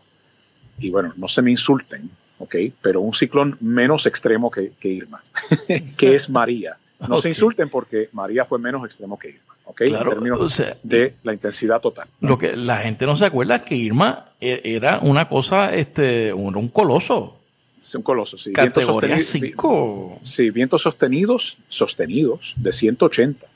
y 0.78 0.90
bueno, 0.90 1.14
no 1.16 1.28
se 1.28 1.40
me 1.40 1.50
insulten, 1.50 2.10
¿ok? 2.38 2.56
Pero 2.80 3.00
un 3.00 3.14
ciclón 3.14 3.56
menos 3.60 4.06
extremo 4.06 4.50
que, 4.50 4.72
Irma, 4.82 5.22
que 5.96 6.14
es 6.14 6.30
María. 6.30 6.76
No 7.06 7.20
se 7.20 7.28
insulten 7.28 7.68
porque 7.68 8.08
María 8.12 8.44
fue 8.44 8.58
menos 8.58 8.84
extremo 8.84 9.18
que 9.18 9.28
Irma, 9.28 9.54
¿ok? 9.64 9.80
en 9.82 10.08
términos 10.08 10.62
de 10.82 11.14
la 11.22 11.32
intensidad 11.32 11.80
total. 11.80 12.08
Lo 12.20 12.36
que 12.36 12.56
la 12.56 12.78
gente 12.78 13.06
no 13.06 13.16
se 13.16 13.26
acuerda 13.26 13.56
es 13.56 13.62
que 13.62 13.76
Irma 13.76 14.26
e, 14.40 14.60
era 14.64 14.98
una 15.00 15.28
cosa, 15.28 15.74
este, 15.74 16.32
un, 16.32 16.68
coloso. 16.68 17.36
Es 17.80 17.94
un 17.94 18.02
coloso, 18.02 18.36
sí. 18.36 18.52
Categoría 18.52 19.18
5. 19.18 20.20
Sí, 20.24 20.50
vientos 20.50 20.82
sostenidos, 20.82 21.56
sostenidos, 21.68 22.54
de 22.56 22.72
180 22.72 23.46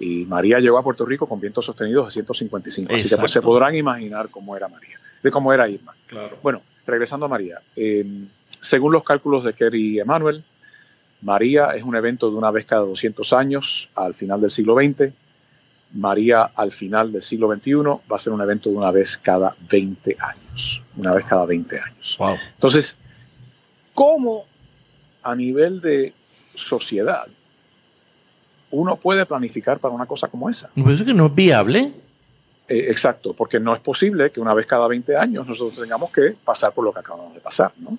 y 0.00 0.24
María 0.26 0.58
llegó 0.60 0.78
a 0.78 0.82
Puerto 0.82 1.04
Rico 1.04 1.26
con 1.26 1.40
vientos 1.40 1.64
sostenidos 1.64 2.06
de 2.06 2.12
155. 2.12 2.94
Así 2.94 3.08
que 3.08 3.16
pues, 3.16 3.32
se 3.32 3.42
podrán 3.42 3.74
imaginar 3.74 4.28
cómo 4.30 4.56
era 4.56 4.68
María, 4.68 4.98
de 5.22 5.30
cómo 5.30 5.52
era 5.52 5.68
Irma. 5.68 5.94
Claro. 6.06 6.38
Bueno, 6.42 6.62
regresando 6.88 7.26
a 7.26 7.28
María. 7.28 7.60
Em, 7.76 8.28
según 8.60 8.92
los 8.92 9.04
cálculos 9.04 9.44
de 9.44 9.52
Kerry 9.52 9.94
y 9.94 10.00
Emanuel, 10.00 10.44
María 11.22 11.70
es 11.76 11.82
un 11.82 11.96
evento 11.96 12.30
de 12.30 12.36
una 12.36 12.50
vez 12.50 12.66
cada 12.66 12.82
200 12.82 13.32
años 13.32 13.90
al 13.94 14.14
final 14.14 14.40
del 14.40 14.50
siglo 14.50 14.74
XX. 14.74 15.12
María 15.94 16.42
al 16.42 16.72
final 16.72 17.12
del 17.12 17.22
siglo 17.22 17.52
XXI 17.54 17.74
va 17.74 18.16
a 18.16 18.18
ser 18.18 18.32
un 18.32 18.40
evento 18.40 18.70
de 18.70 18.76
una 18.76 18.90
vez 18.90 19.16
cada 19.18 19.56
20 19.70 20.16
años. 20.20 20.82
Una 20.96 21.14
vez 21.14 21.24
cada 21.26 21.46
20 21.46 21.80
años. 21.80 22.16
Wow. 22.18 22.36
Entonces, 22.54 22.96
¿cómo 23.94 24.44
a 25.22 25.34
nivel 25.34 25.80
de 25.80 26.14
sociedad 26.54 27.26
uno 28.70 28.96
puede 28.96 29.24
planificar 29.26 29.78
para 29.78 29.94
una 29.94 30.06
cosa 30.06 30.28
como 30.28 30.48
esa. 30.48 30.70
Pues 30.74 31.02
que 31.02 31.14
no 31.14 31.26
es 31.26 31.34
viable. 31.34 31.92
Eh, 32.68 32.90
exacto, 32.90 33.32
porque 33.32 33.58
no 33.58 33.74
es 33.74 33.80
posible 33.80 34.30
que 34.30 34.40
una 34.40 34.54
vez 34.54 34.66
cada 34.66 34.86
20 34.86 35.16
años 35.16 35.46
nosotros 35.46 35.80
tengamos 35.80 36.12
que 36.12 36.36
pasar 36.44 36.72
por 36.72 36.84
lo 36.84 36.92
que 36.92 37.00
acabamos 37.00 37.34
de 37.34 37.40
pasar. 37.40 37.72
¿no? 37.78 37.98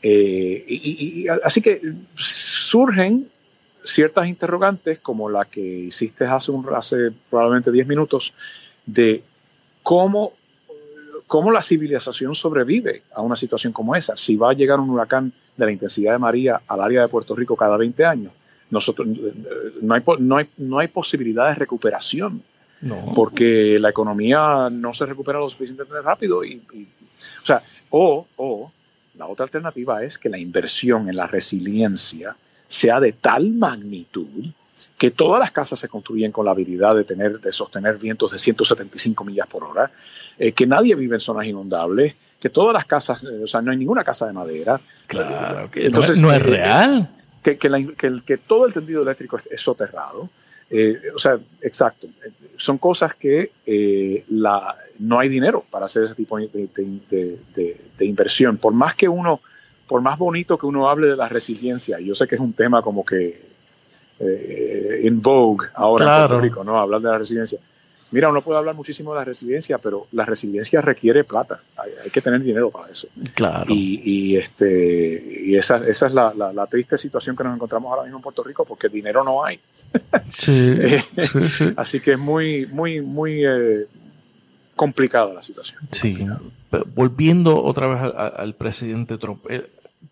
Eh, 0.00 0.64
y, 0.68 1.26
así 1.42 1.60
que 1.60 1.80
surgen 2.14 3.28
ciertas 3.82 4.28
interrogantes 4.28 5.00
como 5.00 5.28
la 5.28 5.44
que 5.44 5.60
hiciste 5.60 6.24
hace, 6.24 6.52
un, 6.52 6.66
hace 6.74 7.12
probablemente 7.30 7.72
10 7.72 7.86
minutos 7.88 8.32
de 8.84 9.24
cómo, 9.82 10.34
cómo 11.26 11.50
la 11.50 11.62
civilización 11.62 12.34
sobrevive 12.36 13.02
a 13.12 13.22
una 13.22 13.34
situación 13.34 13.72
como 13.72 13.96
esa. 13.96 14.16
Si 14.16 14.36
va 14.36 14.50
a 14.50 14.54
llegar 14.54 14.78
un 14.78 14.90
huracán 14.90 15.32
de 15.56 15.64
la 15.66 15.72
intensidad 15.72 16.12
de 16.12 16.18
María 16.18 16.60
al 16.68 16.80
área 16.80 17.02
de 17.02 17.08
Puerto 17.08 17.34
Rico 17.34 17.56
cada 17.56 17.76
20 17.76 18.04
años, 18.04 18.32
nosotros 18.70 19.08
no 19.80 19.94
hay, 19.94 20.02
no 20.20 20.36
hay, 20.36 20.48
no 20.56 20.78
hay 20.78 20.88
posibilidad 20.88 21.48
de 21.48 21.54
recuperación. 21.54 22.42
Porque 23.14 23.76
la 23.78 23.90
economía 23.90 24.68
no 24.70 24.92
se 24.92 25.06
recupera 25.06 25.38
lo 25.38 25.48
suficientemente 25.48 26.02
rápido. 26.02 26.44
Y, 26.44 26.62
o 27.42 27.46
sea, 27.46 27.62
o, 27.90 28.26
o 28.36 28.72
la 29.16 29.26
otra 29.26 29.44
alternativa 29.44 30.02
es 30.02 30.18
que 30.18 30.28
la 30.28 30.38
inversión 30.38 31.08
en 31.08 31.16
la 31.16 31.26
resiliencia 31.26 32.36
sea 32.68 33.00
de 33.00 33.12
tal 33.12 33.52
magnitud 33.52 34.44
que 34.98 35.10
todas 35.10 35.40
las 35.40 35.52
casas 35.52 35.78
se 35.78 35.88
construyen 35.88 36.32
con 36.32 36.44
la 36.44 36.50
habilidad 36.50 36.94
de 36.94 37.04
tener, 37.04 37.40
de 37.40 37.50
sostener 37.50 37.96
vientos 37.96 38.32
de 38.32 38.38
175 38.38 39.24
millas 39.24 39.46
por 39.46 39.64
hora, 39.64 39.90
eh, 40.38 40.52
que 40.52 40.66
nadie 40.66 40.94
vive 40.94 41.16
en 41.16 41.20
zonas 41.20 41.46
inundables, 41.46 42.14
que 42.38 42.50
todas 42.50 42.74
las 42.74 42.84
casas, 42.84 43.22
eh, 43.22 43.44
o 43.44 43.46
sea, 43.46 43.62
no 43.62 43.70
hay 43.70 43.78
ninguna 43.78 44.04
casa 44.04 44.26
de 44.26 44.34
madera. 44.34 44.78
Claro, 45.06 45.70
que 45.70 45.86
Entonces, 45.86 46.20
no, 46.20 46.30
es, 46.30 46.40
no 46.40 46.44
es 46.44 46.46
eh, 46.46 46.50
real 46.50 47.10
que, 47.54 48.22
que, 48.24 48.36
todo 48.38 48.66
el 48.66 48.72
tendido 48.72 49.02
eléctrico 49.02 49.38
es, 49.50 49.60
soterrado. 49.60 50.28
Eh, 50.70 51.00
o 51.14 51.18
sea, 51.18 51.38
exacto. 51.60 52.08
Son 52.56 52.78
cosas 52.78 53.14
que 53.14 53.52
eh, 53.66 54.24
la, 54.28 54.76
no 54.98 55.18
hay 55.18 55.28
dinero 55.28 55.64
para 55.70 55.86
hacer 55.86 56.04
ese 56.04 56.14
tipo 56.14 56.38
de, 56.38 57.78
inversión. 58.00 58.56
Por 58.58 58.72
más 58.72 58.94
que 58.94 59.08
uno, 59.08 59.40
por 59.86 60.00
más 60.00 60.18
bonito 60.18 60.58
que 60.58 60.66
uno 60.66 60.88
hable 60.88 61.08
de 61.08 61.16
la 61.16 61.28
resiliencia, 61.28 62.00
yo 62.00 62.14
sé 62.14 62.26
que 62.26 62.34
es 62.34 62.40
un 62.40 62.52
tema 62.52 62.82
como 62.82 63.04
que 63.04 63.40
eh, 64.18 65.00
en 65.04 65.20
vogue 65.20 65.68
ahora 65.74 66.04
en 66.04 66.28
Puerto 66.28 66.40
Rico, 66.40 66.64
¿no? 66.64 66.78
Hablar 66.78 67.00
de 67.00 67.08
la 67.08 67.18
resiliencia. 67.18 67.58
Mira, 68.12 68.28
uno 68.28 68.40
puede 68.40 68.58
hablar 68.58 68.76
muchísimo 68.76 69.12
de 69.12 69.18
la 69.18 69.24
resiliencia, 69.24 69.78
pero 69.78 70.06
la 70.12 70.24
resiliencia 70.24 70.80
requiere 70.80 71.24
plata. 71.24 71.60
Hay, 71.76 72.10
que 72.10 72.20
tener 72.20 72.40
dinero 72.40 72.70
para 72.70 72.88
eso. 72.90 73.08
Claro. 73.34 73.66
Y, 73.68 74.36
este, 74.36 75.42
y 75.44 75.56
esa, 75.56 75.78
esa 75.86 76.06
es 76.06 76.14
la, 76.14 76.32
la, 76.32 76.66
triste 76.66 76.96
situación 76.96 77.34
que 77.36 77.42
nos 77.42 77.54
encontramos 77.54 77.90
ahora 77.90 78.04
mismo 78.04 78.18
en 78.18 78.22
Puerto 78.22 78.44
Rico, 78.44 78.64
porque 78.64 78.88
dinero 78.88 79.24
no 79.24 79.44
hay. 79.44 79.60
Sí, 80.38 80.76
sí, 81.50 81.72
Así 81.76 82.00
que 82.00 82.12
es 82.12 82.18
muy, 82.18 82.66
muy, 82.66 83.00
muy 83.00 83.44
eh, 83.44 83.86
complicada 84.76 85.34
la 85.34 85.42
situación. 85.42 85.80
Sí. 85.90 86.26
Volviendo 86.94 87.62
otra 87.62 87.88
vez 87.88 88.14
al, 88.36 88.54
presidente 88.54 89.18
Trump. 89.18 89.44
Eh, 89.48 89.68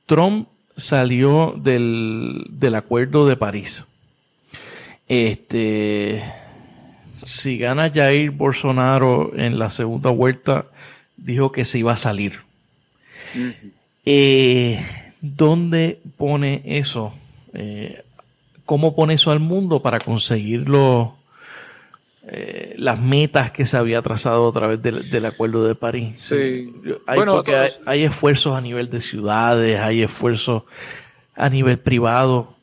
Trump 0.06 0.48
salió 0.76 1.54
del, 1.56 2.44
del 2.50 2.74
acuerdo 2.74 3.26
de 3.26 3.36
París. 3.36 3.84
Este 5.06 6.24
si 7.24 7.58
gana 7.58 7.90
Jair 7.90 8.30
Bolsonaro 8.30 9.32
en 9.36 9.58
la 9.58 9.70
segunda 9.70 10.10
vuelta, 10.10 10.66
dijo 11.16 11.52
que 11.52 11.64
se 11.64 11.78
iba 11.78 11.92
a 11.92 11.96
salir. 11.96 12.40
Eh, 14.04 14.84
¿Dónde 15.20 16.00
pone 16.16 16.62
eso? 16.64 17.14
Eh, 17.52 18.02
¿Cómo 18.64 18.94
pone 18.94 19.14
eso 19.14 19.30
al 19.30 19.40
mundo 19.40 19.80
para 19.82 19.98
conseguir 19.98 20.66
eh, 22.28 22.74
las 22.78 22.98
metas 22.98 23.50
que 23.50 23.64
se 23.66 23.76
había 23.76 24.02
trazado 24.02 24.48
a 24.48 24.52
través 24.52 24.82
del, 24.82 25.24
Acuerdo 25.24 25.66
de 25.66 25.74
París? 25.74 26.20
Sí. 26.20 26.72
Hay, 27.06 27.16
bueno, 27.16 27.42
hay, 27.86 28.04
esfuerzos 28.04 28.56
a 28.56 28.60
nivel 28.60 28.90
de 28.90 29.00
ciudades, 29.00 29.80
hay 29.80 30.02
esfuerzos 30.02 30.64
a 31.34 31.48
nivel 31.48 31.78
privado. 31.78 32.54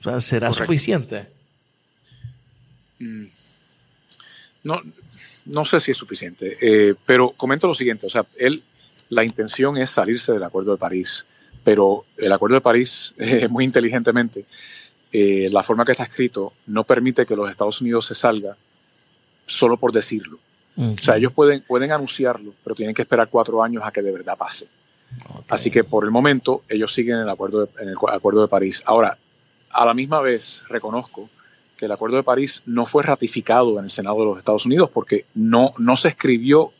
O 0.00 0.02
sea, 0.02 0.20
¿será 0.20 0.52
suficiente? 0.52 1.26
Mm. 2.98 3.39
No, 4.62 4.80
no 5.46 5.64
sé 5.64 5.80
si 5.80 5.90
es 5.90 5.96
suficiente, 5.96 6.56
eh, 6.60 6.94
pero 7.06 7.32
comento 7.32 7.66
lo 7.66 7.74
siguiente, 7.74 8.06
o 8.06 8.10
sea, 8.10 8.26
él, 8.36 8.62
la 9.08 9.24
intención 9.24 9.76
es 9.78 9.90
salirse 9.90 10.32
del 10.32 10.42
Acuerdo 10.42 10.72
de 10.72 10.78
París, 10.78 11.26
pero 11.64 12.04
el 12.16 12.32
Acuerdo 12.32 12.56
de 12.56 12.60
París, 12.60 13.14
eh, 13.18 13.48
muy 13.48 13.64
inteligentemente, 13.64 14.44
eh, 15.12 15.48
la 15.50 15.62
forma 15.62 15.84
que 15.84 15.92
está 15.92 16.04
escrito 16.04 16.52
no 16.66 16.84
permite 16.84 17.26
que 17.26 17.34
los 17.34 17.50
Estados 17.50 17.80
Unidos 17.80 18.06
se 18.06 18.14
salga 18.14 18.56
solo 19.46 19.76
por 19.76 19.92
decirlo. 19.92 20.38
O 20.76 21.02
sea, 21.02 21.16
ellos 21.16 21.32
pueden, 21.32 21.62
pueden 21.62 21.92
anunciarlo, 21.92 22.54
pero 22.64 22.74
tienen 22.74 22.94
que 22.94 23.02
esperar 23.02 23.28
cuatro 23.28 23.62
años 23.62 23.82
a 23.84 23.92
que 23.92 24.00
de 24.00 24.12
verdad 24.12 24.38
pase. 24.38 24.66
Así 25.48 25.70
que 25.70 25.84
por 25.84 26.04
el 26.04 26.10
momento 26.10 26.62
ellos 26.68 26.94
siguen 26.94 27.16
en 27.16 27.22
el, 27.22 27.28
acuerdo 27.28 27.66
de, 27.66 27.82
en 27.82 27.88
el 27.88 27.94
Acuerdo 27.94 28.40
de 28.40 28.48
París. 28.48 28.82
Ahora, 28.86 29.18
a 29.70 29.84
la 29.84 29.92
misma 29.92 30.20
vez 30.20 30.62
reconozco 30.68 31.28
que 31.80 31.86
el 31.86 31.92
Acuerdo 31.92 32.18
de 32.18 32.22
París 32.22 32.62
no 32.66 32.84
fue 32.84 33.02
ratificado 33.02 33.78
en 33.78 33.84
el 33.84 33.90
Senado 33.90 34.18
de 34.18 34.26
los 34.26 34.36
Estados 34.36 34.66
Unidos 34.66 34.90
porque 34.92 35.24
no, 35.34 35.72
no 35.78 35.96
se 35.96 36.08
escribió 36.08 36.72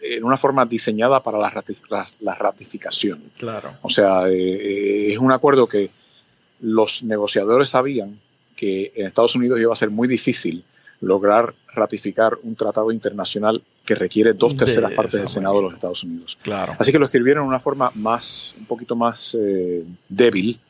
en 0.00 0.22
una 0.22 0.36
forma 0.36 0.64
diseñada 0.64 1.24
para 1.24 1.38
la, 1.38 1.50
ratificación. 2.36 3.20
Claro. 3.36 3.72
O 3.82 3.90
sea, 3.90 4.28
eh, 4.28 5.12
es 5.12 5.18
un 5.18 5.32
acuerdo 5.32 5.66
que 5.66 5.90
los 6.60 7.02
negociadores 7.02 7.70
sabían 7.70 8.20
que 8.54 8.92
en 8.94 9.06
Estados 9.06 9.34
Unidos 9.34 9.60
iba 9.60 9.72
a 9.72 9.76
ser 9.76 9.90
muy 9.90 10.06
difícil 10.06 10.62
lograr 11.00 11.52
ratificar 11.74 12.38
un 12.44 12.54
tratado 12.54 12.92
internacional 12.92 13.60
que 13.84 13.96
requiere 13.96 14.34
dos 14.34 14.56
terceras 14.56 14.92
partes 14.92 15.14
del 15.18 15.26
Senado 15.26 15.56
de 15.56 15.62
los 15.62 15.74
Estados 15.74 16.04
Unidos. 16.04 16.38
Claro. 16.42 16.76
Así 16.78 16.92
que 16.92 17.00
lo 17.00 17.06
escribieron 17.06 17.42
de 17.42 17.48
una 17.48 17.58
forma 17.58 17.90
más, 17.96 18.54
un 18.56 18.66
poquito 18.66 18.94
más 18.94 19.36
eh, 19.36 19.84
débil. 20.08 20.60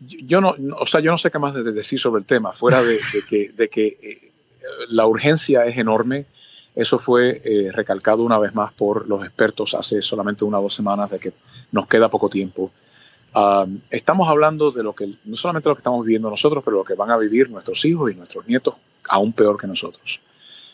Yo 0.00 0.40
no, 0.40 0.54
o 0.78 0.86
sea, 0.86 1.00
yo 1.00 1.10
no 1.10 1.18
sé 1.18 1.30
qué 1.30 1.38
más 1.38 1.54
decir 1.54 2.00
sobre 2.00 2.20
el 2.20 2.26
tema, 2.26 2.52
fuera 2.52 2.82
de, 2.82 2.98
que, 3.28 3.50
de 3.50 3.68
que 3.68 3.86
eh, 4.00 4.32
la 4.88 5.06
urgencia 5.06 5.64
es 5.66 5.76
enorme. 5.76 6.26
Eso 6.74 6.98
fue 7.00 7.42
eh, 7.44 7.72
recalcado 7.72 8.22
una 8.22 8.38
vez 8.38 8.54
más 8.54 8.72
por 8.72 9.08
los 9.08 9.24
expertos 9.24 9.74
hace 9.74 10.00
solamente 10.00 10.44
una 10.44 10.60
o 10.60 10.62
dos 10.62 10.74
semanas 10.74 11.10
de 11.10 11.18
que 11.18 11.32
nos 11.72 11.88
queda 11.88 12.08
poco 12.08 12.28
tiempo 12.28 12.70
estamos 13.90 14.28
hablando 14.28 14.70
de 14.70 14.82
lo 14.82 14.94
que, 14.94 15.08
no 15.24 15.36
solamente 15.36 15.68
lo 15.68 15.74
que 15.74 15.80
estamos 15.80 16.04
viviendo 16.04 16.30
nosotros, 16.30 16.64
pero 16.64 16.78
lo 16.78 16.84
que 16.84 16.94
van 16.94 17.10
a 17.10 17.16
vivir 17.16 17.50
nuestros 17.50 17.84
hijos 17.84 18.10
y 18.10 18.14
nuestros 18.14 18.46
nietos 18.46 18.74
aún 19.08 19.32
peor 19.32 19.56
que 19.56 19.66
nosotros. 19.66 20.20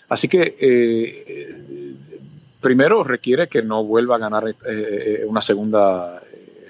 Así 0.09 0.29
que 0.29 0.57
eh, 0.59 1.95
primero 2.61 3.05
requiere 3.05 3.49
que 3.49 3.63
no 3.63 3.85
vuelva 3.85 4.17
a 4.17 4.19
ganar 4.19 4.49
eh, 4.49 4.55
eh, 4.69 5.25
una 5.27 5.43
segunda 5.43 6.23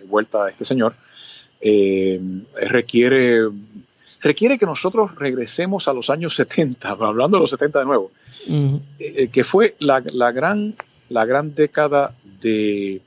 vuelta 0.09 0.45
a 0.45 0.51
este 0.51 0.65
señor. 0.65 0.95
requiere, 2.61 3.49
requiere 4.21 4.59
que 4.59 4.67
nosotros 4.67 5.15
regresemos 5.17 5.89
a 5.89 5.93
los 5.93 6.11
años 6.11 6.35
70, 6.35 6.89
hablando 7.01 7.37
de 7.37 7.41
los 7.41 7.51
70 7.51 7.79
de 7.79 7.85
nuevo, 7.85 8.11
que 9.33 9.45
fue 9.45 9.77
la, 9.81 10.03
la, 10.05 10.33
gran, 10.33 10.75
la 11.09 11.25
gran 11.25 11.55
década 11.55 12.15
de 12.41 13.01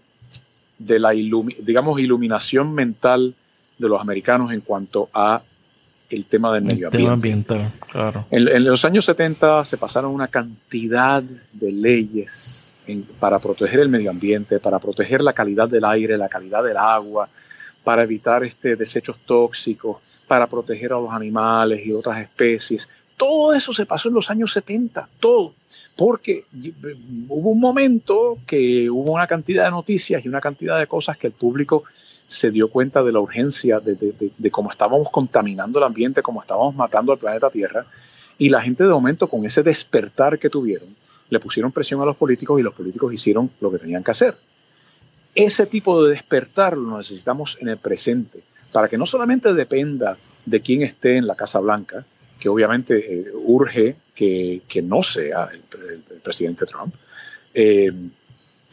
de 0.80 0.98
la 0.98 1.12
digamos, 1.12 2.00
iluminación 2.00 2.74
mental 2.74 3.36
de 3.78 3.88
los 3.88 4.02
americanos 4.02 4.52
en 4.52 4.62
cuanto 4.62 5.10
a 5.14 5.44
el 6.10 6.26
tema 6.26 6.54
del 6.54 6.64
medio 6.64 7.12
ambiente. 7.12 7.70
claro. 7.92 8.26
En, 8.32 8.64
los 8.64 8.84
años 8.86 9.06
70 9.06 9.66
se 9.66 9.78
pasaron 9.78 10.12
una 10.12 10.28
cantidad 10.28 11.22
de 11.22 11.72
leyes 11.72 12.69
para 13.20 13.40
proteger 13.40 13.82
el 13.82 13.90
medio 13.90 14.10
ambiente, 14.10 14.60
para 14.60 14.80
proteger 14.80 15.22
la 15.22 15.34
calidad 15.34 15.70
del 15.70 15.86
aire, 15.86 16.18
la 16.18 16.30
calidad 16.30 16.64
del 16.64 16.78
agua, 16.78 17.30
para 17.84 18.04
evitar 18.04 18.44
este, 18.44 18.76
desechos 18.76 19.18
tóxicos, 19.26 19.98
para 20.28 20.48
proteger 20.48 20.94
a 20.94 21.00
los 21.00 21.14
animales 21.14 21.86
y 21.86 21.92
otras 21.92 22.22
especies. 22.22 22.88
Todo 23.18 23.54
eso 23.54 23.74
se 23.74 23.86
pasó 23.86 24.10
en 24.10 24.16
los 24.16 24.30
años 24.30 24.54
70, 24.54 25.10
todo 25.20 25.54
porque 26.00 26.46
hubo 27.28 27.50
un 27.50 27.60
momento 27.60 28.38
que 28.48 28.90
hubo 28.90 29.12
una 29.12 29.28
cantidad 29.28 29.66
de 29.66 29.72
noticias 29.72 30.24
y 30.24 30.30
una 30.30 30.40
cantidad 30.40 30.80
de 30.80 30.88
cosas 30.88 31.18
que 31.18 31.28
el 31.28 31.34
público 31.34 31.84
se 32.26 32.52
dio 32.52 32.70
cuenta 32.70 33.04
de 33.04 33.12
la 33.12 33.20
urgencia 33.20 33.82
de, 33.82 34.50
cómo 34.50 34.70
estábamos 34.70 35.10
contaminando 35.10 35.78
el 35.78 35.84
ambiente, 35.84 36.22
cómo 36.22 36.40
estábamos 36.40 36.74
matando 36.74 37.12
al 37.12 37.18
planeta 37.18 37.50
Tierra, 37.50 37.86
y 38.38 38.48
la 38.48 38.62
gente 38.62 38.86
de 38.86 38.92
momento 38.92 39.28
con 39.28 39.46
ese 39.46 39.62
despertar 39.62 40.40
que 40.40 40.50
tuvieron, 40.50 40.96
le 41.30 41.40
pusieron 41.40 41.72
presión 41.72 42.02
a 42.02 42.06
los 42.06 42.18
políticos 42.18 42.60
y 42.60 42.64
los 42.64 42.74
políticos 42.74 43.14
hicieron 43.14 43.52
lo 43.60 43.72
que 43.72 43.78
tenían 43.78 44.04
que 44.04 44.12
hacer. 44.12 44.36
Ese 45.36 45.66
tipo 45.66 46.04
de 46.04 46.12
despertar 46.12 46.78
lo 46.78 46.98
necesitamos 46.98 47.58
en 47.62 47.70
el 47.70 47.78
presente, 47.78 48.44
para 48.72 48.88
que 48.88 48.98
no 48.98 49.06
solamente 49.06 49.54
dependa 49.54 50.18
de 50.46 50.62
quién 50.62 50.82
esté 50.82 51.18
en 51.18 51.28
la 51.28 51.36
Casa 51.36 51.60
Blanca, 51.60 52.06
que 52.40 52.50
obviamente 52.50 52.98
eh, 52.98 53.32
urge 53.34 53.96
que, 54.16 54.82
no 54.84 55.04
sea 55.04 55.50
el, 55.52 55.62
presidente 56.22 56.66
Trump, 56.66 56.94
eh, 57.54 57.92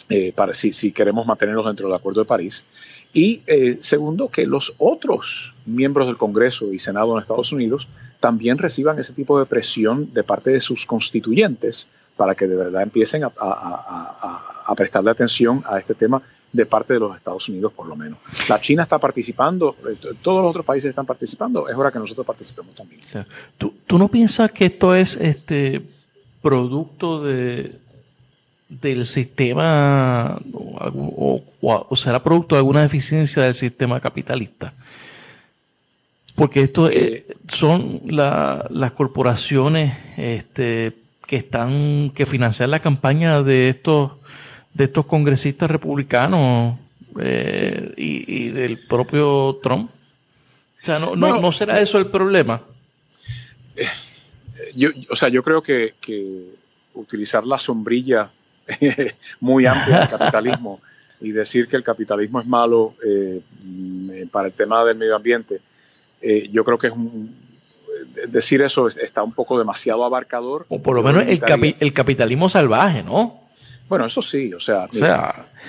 eh, 0.08 0.34
si, 0.52 0.72
si, 0.72 0.92
queremos 0.92 1.26
mantenernos 1.26 1.66
dentro 1.66 1.88
del 1.88 1.96
Acuerdo 1.96 2.20
de 2.20 2.26
París. 2.26 2.64
Y 3.12 3.42
segundo, 3.80 4.28
que 4.28 4.44
los 4.44 4.74
otros 4.76 5.54
miembros 5.64 6.06
del 6.06 6.18
Congreso 6.18 6.72
y 6.72 6.78
Senado 6.78 7.14
en 7.14 7.22
Estados 7.22 7.50
Unidos 7.50 7.88
también 8.20 8.58
reciban 8.58 8.98
ese 8.98 9.14
tipo 9.14 9.38
de 9.38 9.46
presión 9.46 10.12
de 10.12 10.22
parte 10.22 10.50
de 10.50 10.60
sus 10.60 10.84
constituyentes 10.84 11.88
para 12.16 12.34
que 12.34 12.46
de 12.46 12.56
verdad 12.56 12.82
empiecen 12.82 13.24
a, 13.24 13.32
a 14.66 14.74
prestarle 14.74 15.10
atención 15.10 15.62
a 15.66 15.78
este 15.78 15.94
tema 15.94 16.22
de 16.52 16.66
parte 16.66 16.94
de 16.94 17.00
los 17.00 17.16
Estados 17.16 17.48
Unidos, 17.48 17.72
por 17.72 17.86
lo 17.86 17.96
menos. 17.96 18.18
La 18.48 18.60
China 18.60 18.82
está 18.82 18.98
participando, 18.98 19.76
eh, 19.88 19.96
todos 20.22 20.42
los 20.42 20.50
otros 20.50 20.64
países 20.64 20.90
están 20.90 21.06
participando, 21.06 21.68
es 21.68 21.76
hora 21.76 21.92
que 21.92 21.98
nosotros 21.98 22.26
participemos 22.26 22.74
también. 22.74 23.00
¿Tú, 23.58 23.74
¿Tú, 23.86 23.98
no 23.98 24.08
piensas 24.08 24.50
que 24.50 24.66
esto 24.66 24.94
es 24.94 25.16
este 25.16 25.82
producto 26.42 27.22
de 27.22 27.78
del 28.68 29.06
sistema 29.06 30.40
o, 30.52 31.40
o, 31.60 31.96
será 31.96 32.20
producto 32.20 32.56
de 32.56 32.58
alguna 32.58 32.82
deficiencia 32.82 33.44
del 33.44 33.54
sistema 33.54 34.00
capitalista? 34.00 34.74
Porque 36.34 36.62
esto 36.62 36.90
eh, 36.90 37.26
son 37.48 38.02
las 38.06 38.92
corporaciones 38.92 39.96
este, 40.16 40.92
que 41.26 41.36
están 41.36 42.10
que 42.14 42.26
financian 42.26 42.70
la 42.70 42.80
campaña 42.80 43.42
de 43.42 43.68
estos 43.68 44.12
de 44.76 44.84
estos 44.84 45.06
congresistas 45.06 45.70
republicanos 45.70 46.78
eh, 47.18 47.94
y, 47.96 48.50
del 48.50 48.78
propio 48.86 49.58
Trump. 49.62 49.90
O 49.90 50.84
sea, 50.84 50.98
no, 50.98 51.16
no, 51.16 51.52
será 51.52 51.80
eso 51.80 51.98
el 51.98 52.08
problema. 52.08 52.60
Eh, 53.74 53.86
yo, 54.74 54.90
o 55.08 55.16
sea, 55.16 55.30
yo 55.30 55.42
creo 55.42 55.62
que, 55.62 55.94
utilizar 56.94 57.46
la 57.46 57.58
sombrilla 57.58 58.30
muy 59.40 59.66
amplia 59.66 60.00
del 60.00 60.08
capitalismo 60.08 60.80
y 61.20 61.30
decir 61.30 61.68
que 61.68 61.76
el 61.76 61.82
capitalismo 61.82 62.40
es 62.40 62.46
malo 62.46 62.94
eh, 63.04 63.40
para 64.30 64.48
el 64.48 64.54
tema 64.54 64.84
del 64.84 64.96
medio 64.96 65.16
ambiente, 65.16 65.60
yo 66.50 66.64
creo 66.64 66.78
que 66.78 66.88
es 66.88 66.92
un, 66.92 67.45
decir 68.28 68.62
eso 68.62 68.88
está 68.88 69.22
un 69.22 69.32
poco 69.32 69.58
demasiado 69.58 70.04
abarcador. 70.04 70.66
O 70.68 70.82
por 70.82 70.94
lo 70.96 71.02
menos 71.02 71.22
el, 71.22 71.76
el 71.78 71.92
capitalismo 71.92 72.48
salvaje, 72.48 73.02
¿no? 73.02 73.46
Bueno, 73.88 74.06
eso 74.06 74.20
sí, 74.20 74.52
o 74.52 74.58
sea, 74.58 74.88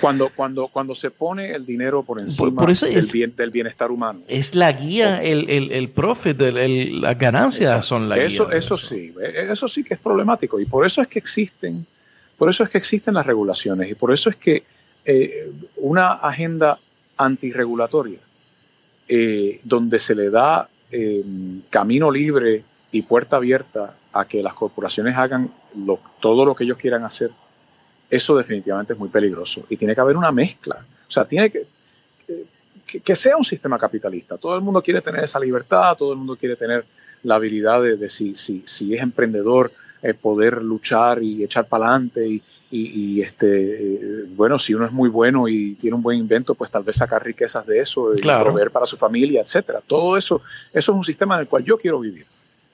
cuando, 0.00 0.30
cuando, 0.34 0.66
cuando 0.66 0.94
se 0.96 1.12
pone 1.12 1.52
el 1.52 1.64
dinero 1.64 2.02
por 2.02 2.20
encima 2.20 2.66
del, 2.66 3.50
bienestar 3.50 3.92
humano. 3.92 4.20
Es 4.26 4.56
la 4.56 4.72
guía, 4.72 5.22
el, 5.22 5.48
el, 5.48 5.70
el 5.70 5.88
profit, 5.90 6.40
las 6.40 7.16
ganancias 7.16 7.84
son 7.84 8.08
la 8.08 8.16
guía. 8.16 8.26
Eso, 8.26 8.50
eso, 8.50 8.76
sí, 8.76 9.14
e, 9.22 9.52
eso 9.52 9.68
sí 9.68 9.84
que 9.84 9.94
es 9.94 10.00
problemático 10.00 10.58
y 10.58 10.66
por 10.66 10.84
eso 10.84 11.00
es 11.00 11.06
que 11.06 11.20
existen, 11.20 11.86
por 12.36 12.50
eso 12.50 12.64
es 12.64 12.70
que 12.70 12.78
existen 12.78 13.14
las 13.14 13.24
regulaciones 13.24 13.88
y 13.88 13.94
por 13.94 14.12
eso 14.12 14.30
es 14.30 14.36
que 14.36 14.64
eh, 15.04 15.52
una 15.76 16.14
agenda 16.14 16.80
antirregulatoria 17.16 18.18
eh, 19.06 19.60
donde 19.62 20.00
se 20.00 20.16
le 20.16 20.28
da 20.30 20.68
eh, 20.90 21.24
camino 21.70 22.10
libre 22.10 22.64
y 22.90 23.02
puerta 23.02 23.36
abierta 23.36 23.94
a 24.12 24.24
que 24.26 24.42
las 24.42 24.54
corporaciones 24.54 25.16
hagan 25.16 25.50
todo 26.20 26.44
lo 26.44 26.54
que 26.54 26.64
ellos 26.64 26.78
quieran 26.78 27.04
hacer 27.04 27.30
eso 28.10 28.36
definitivamente 28.36 28.94
es 28.94 28.98
muy 28.98 29.08
peligroso 29.08 29.66
y 29.68 29.76
tiene 29.76 29.94
que 29.94 30.00
haber 30.00 30.16
una 30.16 30.32
mezcla. 30.32 30.84
O 31.06 31.10
sea, 31.10 31.24
tiene 31.26 31.50
que, 31.50 31.66
que, 32.86 33.16
sea 33.16 33.36
un 33.36 33.44
sistema 33.44 33.78
capitalista. 33.78 34.38
Todo 34.38 34.56
el 34.56 34.62
mundo 34.62 34.82
quiere 34.82 35.02
tener 35.02 35.24
esa 35.24 35.38
libertad, 35.38 35.96
todo 35.96 36.12
el 36.12 36.18
mundo 36.18 36.36
quiere 36.36 36.56
tener 36.56 36.84
la 37.22 37.34
habilidad 37.34 37.82
de, 37.82 38.08
si, 38.08 38.34
si, 38.34 38.62
si, 38.66 38.94
es 38.94 39.02
emprendedor, 39.02 39.72
eh, 40.02 40.14
poder 40.14 40.62
luchar 40.62 41.22
y 41.22 41.42
echar 41.44 41.66
para 41.66 41.88
adelante 41.88 42.40
y, 42.70 43.22
este, 43.22 43.94
eh, 43.94 44.24
bueno, 44.28 44.58
si 44.58 44.74
uno 44.74 44.84
es 44.84 44.92
muy 44.92 45.08
bueno 45.08 45.48
y 45.48 45.74
tiene 45.76 45.96
un 45.96 46.02
buen 46.02 46.18
invento, 46.18 46.54
pues 46.54 46.70
tal 46.70 46.82
vez 46.82 46.96
sacar 46.96 47.24
riquezas 47.24 47.66
de 47.66 47.80
eso 47.80 48.14
y 48.14 48.20
proveer 48.20 48.70
para 48.70 48.84
su 48.84 48.98
familia, 48.98 49.40
etcétera. 49.40 49.80
Todo 49.86 50.18
eso, 50.18 50.42
eso 50.72 50.92
es 50.92 50.96
un 50.96 51.04
sistema 51.04 51.36
en 51.36 51.42
el 51.42 51.48
cual 51.48 51.64
yo 51.64 51.78
quiero 51.78 52.00
vivir. 52.00 52.26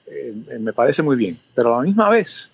Eh, 0.07 0.33
me 0.59 0.73
parece 0.73 1.01
muy 1.01 1.15
bien, 1.15 1.39
pero 1.53 1.73
a 1.73 1.77
la 1.77 1.83
misma 1.83 2.09
vez 2.09 2.49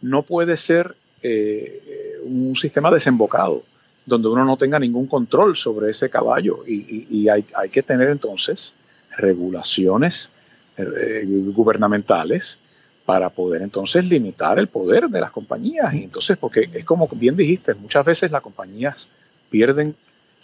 no 0.00 0.22
puede 0.22 0.56
ser 0.56 0.94
eh, 1.22 2.20
un 2.22 2.54
sistema 2.54 2.90
desembocado, 2.92 3.64
donde 4.04 4.28
uno 4.28 4.44
no 4.44 4.56
tenga 4.56 4.78
ningún 4.78 5.08
control 5.08 5.56
sobre 5.56 5.90
ese 5.90 6.08
caballo. 6.08 6.64
Y, 6.66 7.28
hay, 7.28 7.44
que 7.72 7.82
tener 7.82 8.10
entonces 8.10 8.74
regulaciones 9.16 10.30
eh, 10.76 11.24
gubernamentales 11.26 12.58
para 13.06 13.30
poder 13.30 13.62
entonces 13.62 14.04
limitar 14.04 14.58
el 14.58 14.66
poder 14.66 15.08
de 15.08 15.20
las 15.20 15.30
compañías. 15.30 15.94
Y 15.94 16.04
entonces, 16.04 16.36
porque 16.36 16.68
es 16.74 16.84
como 16.84 17.08
bien 17.12 17.36
dijiste, 17.36 17.72
muchas 17.74 18.04
veces 18.04 18.30
las 18.30 18.42
compañías 18.42 19.08
pierden 19.48 19.96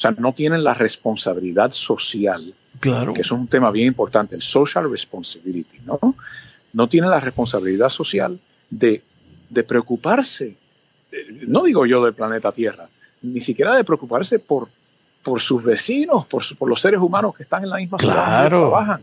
sea, 0.03 0.15
no 0.19 0.33
tienen 0.33 0.63
la 0.65 0.75
responsabilidad 0.75 1.71
social, 1.71 2.55
claro. 2.81 3.15
que 3.15 3.23
es 3.23 3.31
un 3.31 3.47
tema 3.47 3.71
bien 3.71 3.87
importante, 3.87 4.35
el 4.35 4.43
social 4.43 4.91
responsibility, 4.91 5.81
¿no? 5.87 5.99
No 6.73 6.89
tienen 6.89 7.11
la 7.11 7.21
responsabilidad 7.21 7.89
social 7.89 8.39
de, 8.69 9.03
de 9.49 9.63
preocuparse, 9.63 10.57
eh, 11.13 11.45
no 11.47 11.63
digo 11.63 11.87
yo 11.87 12.05
del 12.05 12.15
planeta 12.15 12.53
Tierra, 12.53 12.89
ni 13.23 13.41
siquiera 13.41 13.77
de 13.77 13.85
preocuparse 13.85 14.39
por, 14.39 14.69
por 15.23 15.41
sus 15.41 15.63
vecinos, 15.63 16.27
por, 16.27 16.43
por 16.57 16.69
los 16.69 16.81
seres 16.81 17.01
humanos 17.01 17.35
que 17.37 17.45
están 17.45 17.63
en 17.63 17.71
la 17.71 17.77
misma 17.77 17.99
ciudad 17.99 18.43
donde 18.43 18.57
trabajan. 18.57 19.03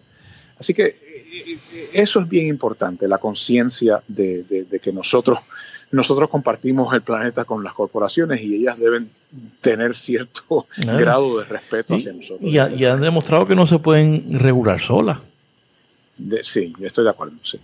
Así 0.60 0.74
que 0.74 0.84
eh, 0.86 1.58
eh, 1.74 1.90
eso 1.94 2.20
es 2.20 2.28
bien 2.28 2.48
importante, 2.48 3.08
la 3.08 3.18
conciencia 3.18 4.04
de, 4.08 4.44
de, 4.44 4.80
que 4.80 4.92
nosotros, 4.92 5.40
nosotros 5.92 6.30
compartimos 6.30 6.94
el 6.94 7.02
planeta 7.02 7.46
con 7.46 7.64
las 7.64 7.74
corporaciones 7.74 8.42
y 8.42 8.56
ellas 8.56 8.78
deben 8.78 9.10
tener 9.62 9.96
cierto 9.96 10.68
grado 10.76 11.40
de 11.40 11.46
respeto 11.46 11.96
hacia 11.96 12.12
nosotros. 12.12 12.42
Y, 12.42 12.58
han 12.58 13.02
demostrado 13.02 13.46
que 13.46 13.56
no 13.56 13.66
se 13.68 13.80
pueden 13.80 14.38
regular 14.38 14.80
solas. 14.80 15.20
sí, 16.42 16.74
estoy 16.82 17.06
de 17.06 17.10
acuerdo. 17.10 17.36
Sí. 17.44 17.60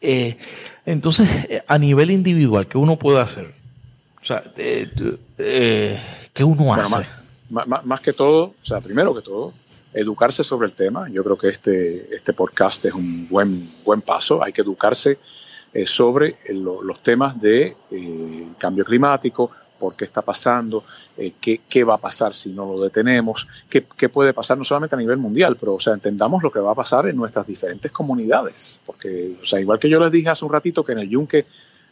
Eh, 0.00 0.36
entonces, 0.84 1.28
a 1.66 1.78
nivel 1.78 2.10
individual, 2.10 2.66
¿qué 2.68 2.76
uno 2.76 2.98
puede 2.98 3.20
hacer? 3.20 3.54
O 4.20 4.24
sea, 4.24 4.44
¿qué 4.54 6.44
uno 6.44 6.74
hace? 6.74 7.06
Más, 7.48 7.66
más, 7.84 8.00
que 8.00 8.12
todo, 8.12 8.54
o 8.60 8.64
sea, 8.64 8.82
primero 8.82 9.14
que 9.14 9.22
todo, 9.22 9.54
educarse 10.00 10.44
sobre 10.44 10.68
el 10.68 10.74
tema. 10.74 11.08
Yo 11.10 11.24
creo 11.24 11.36
que 11.36 11.48
este, 11.48 12.14
este 12.14 12.32
podcast 12.32 12.84
es 12.84 12.94
un 12.94 13.28
buen, 13.28 13.68
buen 13.84 14.00
paso. 14.00 14.42
Hay 14.42 14.52
que 14.52 14.62
educarse 14.62 15.18
eh, 15.74 15.86
sobre 15.86 16.38
los 16.48 17.02
temas 17.02 17.40
de 17.40 17.76
eh, 17.90 18.48
cambio 18.58 18.84
climático, 18.84 19.50
por 19.78 19.94
qué 19.94 20.04
está 20.04 20.22
pasando, 20.22 20.84
eh, 21.16 21.34
qué, 21.40 21.60
qué, 21.68 21.84
va 21.84 21.94
a 21.94 21.98
pasar 21.98 22.34
si 22.34 22.50
no 22.50 22.72
lo 22.72 22.82
detenemos, 22.82 23.46
qué, 23.68 23.84
qué, 23.96 24.08
puede 24.08 24.32
pasar 24.32 24.58
no 24.58 24.64
solamente 24.64 24.96
a 24.96 24.98
nivel 24.98 25.18
mundial, 25.18 25.56
pero 25.58 25.74
o 25.74 25.80
sea, 25.80 25.94
entendamos 25.94 26.42
lo 26.42 26.50
que 26.50 26.58
va 26.58 26.72
a 26.72 26.74
pasar 26.74 27.06
en 27.08 27.16
nuestras 27.16 27.46
diferentes 27.46 27.90
comunidades. 27.90 28.78
Porque, 28.86 29.36
o 29.40 29.46
sea, 29.46 29.60
igual 29.60 29.78
que 29.78 29.88
yo 29.88 30.00
les 30.00 30.12
dije 30.12 30.28
hace 30.28 30.44
un 30.44 30.52
ratito 30.52 30.84
que 30.84 30.92
en 30.92 30.98
el 30.98 31.08
Yunque 31.08 31.46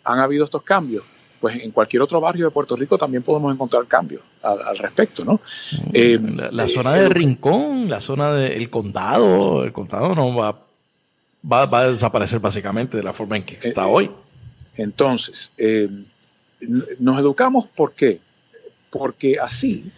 han 0.04 0.20
habido 0.20 0.44
estos 0.44 0.62
cambios, 0.62 1.04
pues 1.40 1.56
en 1.56 1.70
cualquier 1.70 2.02
otro 2.02 2.20
barrio 2.20 2.46
de 2.46 2.50
Puerto 2.50 2.76
Rico 2.76 2.96
también 2.98 3.22
podemos 3.22 3.52
encontrar 3.52 3.86
cambios 3.86 4.22
al, 4.42 4.78
respecto, 4.78 5.24
¿no? 5.24 5.34
Mm, 5.34 5.90
eh, 5.92 6.18
la, 6.52 6.64
eh, 6.64 6.68
zona 6.68 6.94
de 6.94 7.08
Rincón, 7.08 7.88
la 7.88 8.00
zona 8.00 8.32
del 8.34 8.70
condado, 8.70 9.64
el 9.64 9.72
condado 9.72 10.14
no 10.14 10.34
va, 10.34 10.58
va, 11.50 11.80
a 11.80 11.90
desaparecer 11.90 12.40
básicamente 12.40 12.96
de 12.96 13.02
la 13.02 13.12
forma 13.12 13.36
en 13.36 13.44
que 13.44 13.56
está 13.60 13.82
eh, 13.82 13.90
hoy. 13.90 14.10
Entonces, 14.76 15.50
nos 16.98 17.18
educamos 17.18 17.66
¿por 17.66 17.92
qué? 17.92 18.20
Porque 18.90 19.38
así 19.40 19.90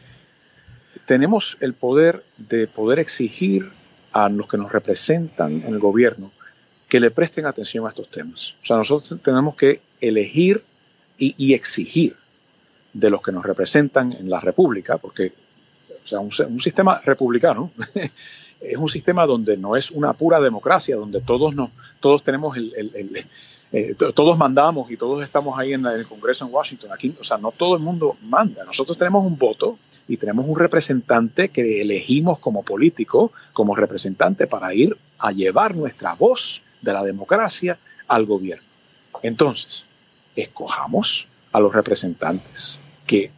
tenemos 1.07 1.57
el 1.61 1.75
poder 1.75 2.25
de 2.37 2.67
poder 2.67 2.99
exigir 2.99 3.71
a 4.13 4.29
los 4.29 4.47
que 4.47 4.57
nos 4.57 4.73
representan 4.73 5.63
en 5.63 5.75
el 5.75 5.79
gobierno 5.79 6.31
que 6.89 7.01
le 7.01 7.11
presten 7.11 7.47
atención 7.47 7.87
a 7.87 7.91
estos 7.91 8.09
temas. 8.11 8.55
O 8.63 8.67
sea, 8.67 8.77
nosotros 8.77 9.21
tenemos 9.23 9.55
que 9.57 9.81
elegir 10.01 10.63
y, 11.19 11.53
exigir 11.53 12.17
de 12.93 13.11
los 13.11 13.23
que 13.23 13.33
nos 13.33 13.45
representan 13.45 14.13
en 14.13 14.31
la 14.31 14.41
República, 14.41 14.99
porque 14.99 15.33
o 16.05 16.07
sea, 16.07 16.21
un, 16.21 16.61
sistema 16.61 17.01
republicano 17.05 17.71
es 18.61 18.77
un 18.77 18.89
sistema 18.89 19.27
donde 19.27 19.57
no 19.57 19.77
es 19.77 19.91
una 19.91 20.13
pura 20.13 20.41
democracia, 20.41 20.97
donde 20.97 21.21
todos, 21.21 21.55
nos, 21.55 21.71
todos 22.01 22.23
tenemos 22.23 22.57
el, 22.57 23.27
eh, 23.71 23.95
todos 24.15 24.39
mandamos 24.39 24.91
y 24.91 24.97
todos 24.97 25.23
estamos 25.23 25.59
ahí 25.59 25.75
en, 25.75 25.85
el 25.85 26.07
Congreso 26.07 26.47
en 26.47 26.55
Washington. 26.55 26.93
Aquí, 26.93 27.15
o 27.21 27.25
sea, 27.25 27.37
no 27.37 27.53
todo 27.53 27.75
el 27.75 27.83
mundo 27.83 28.17
manda. 28.23 28.65
Nosotros 28.65 28.97
tenemos 28.97 29.27
un 29.27 29.37
voto 29.37 29.79
y 30.07 30.17
tenemos 30.17 30.47
un 30.49 30.59
representante 30.59 31.51
que 31.51 31.83
elegimos 31.83 32.39
como 32.39 32.63
político, 32.63 33.33
como 33.53 33.75
representante 33.75 34.47
para 34.47 34.73
ir 34.73 34.97
a 35.19 35.33
llevar 35.33 35.75
nuestra 35.75 36.15
voz 36.15 36.63
de 36.81 36.93
la 36.93 37.03
democracia 37.03 37.77
al 38.07 38.25
gobierno. 38.25 38.65
Entonces, 39.23 39.85
escojamos 40.43 41.27
a 41.53 41.61
los 41.61 41.75
representantes 41.75 42.79
que, 43.07 43.31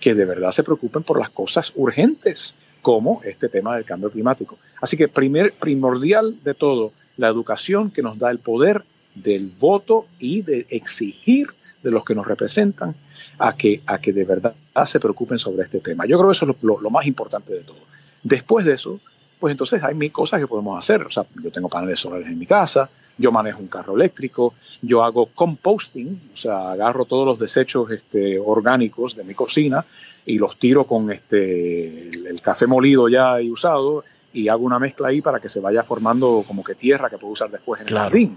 que 0.00 0.14
de 0.14 0.24
verdad 0.24 0.50
se 0.50 0.62
preocupen 0.62 1.02
por 1.02 1.18
las 1.18 1.30
cosas 1.30 1.72
urgentes, 1.76 2.54
como 2.82 3.20
este 3.24 3.48
tema 3.48 3.74
del 3.74 3.84
cambio 3.84 4.10
climático. 4.10 4.58
Así 4.80 4.96
que 4.96 5.08
primer, 5.08 5.52
primordial 5.52 6.36
de 6.44 6.54
todo, 6.54 6.92
la 7.16 7.26
educación 7.26 7.90
que 7.90 8.00
nos 8.00 8.16
da 8.18 8.30
el 8.30 8.38
poder 8.38 8.84
del 9.14 9.50
voto 9.58 10.06
y 10.20 10.42
de 10.42 10.66
exigir 10.70 11.48
de 11.82 11.90
los 11.90 12.04
que 12.04 12.14
nos 12.14 12.26
representan 12.26 12.94
a 13.38 13.56
que, 13.56 13.82
a 13.86 13.98
que 13.98 14.12
de 14.12 14.24
verdad 14.24 14.54
se 14.84 15.00
preocupen 15.00 15.38
sobre 15.38 15.64
este 15.64 15.80
tema. 15.80 16.06
Yo 16.06 16.16
creo 16.16 16.30
que 16.30 16.36
eso 16.36 16.48
es 16.48 16.62
lo, 16.62 16.80
lo 16.80 16.90
más 16.90 17.06
importante 17.06 17.52
de 17.54 17.60
todo. 17.60 17.78
Después 18.22 18.64
de 18.64 18.74
eso, 18.74 19.00
pues 19.40 19.50
entonces 19.50 19.82
hay 19.82 19.94
mil 19.94 20.12
cosas 20.12 20.40
que 20.40 20.46
podemos 20.46 20.78
hacer. 20.78 21.02
O 21.02 21.10
sea, 21.10 21.24
yo 21.42 21.50
tengo 21.50 21.68
paneles 21.68 22.00
solares 22.00 22.28
en 22.28 22.38
mi 22.38 22.46
casa, 22.46 22.88
yo 23.18 23.32
manejo 23.32 23.60
un 23.60 23.68
carro 23.68 23.96
eléctrico, 23.96 24.54
yo 24.82 25.02
hago 25.02 25.26
composting, 25.26 26.30
o 26.34 26.36
sea, 26.36 26.72
agarro 26.72 27.04
todos 27.04 27.26
los 27.26 27.38
desechos 27.38 27.90
este, 27.90 28.38
orgánicos 28.38 29.16
de 29.16 29.24
mi 29.24 29.34
cocina 29.34 29.84
y 30.26 30.38
los 30.38 30.58
tiro 30.58 30.84
con 30.84 31.10
este, 31.10 32.08
el, 32.08 32.40
café 32.42 32.66
molido 32.66 33.08
ya 33.08 33.40
y 33.40 33.50
usado 33.50 34.04
y 34.32 34.48
hago 34.48 34.64
una 34.64 34.78
mezcla 34.78 35.08
ahí 35.08 35.22
para 35.22 35.40
que 35.40 35.48
se 35.48 35.60
vaya 35.60 35.82
formando 35.82 36.44
como 36.46 36.62
que 36.62 36.74
tierra 36.74 37.08
que 37.08 37.16
puedo 37.16 37.32
usar 37.32 37.50
después 37.50 37.80
en 37.80 37.88
el 37.88 37.94
jardín. 37.94 38.36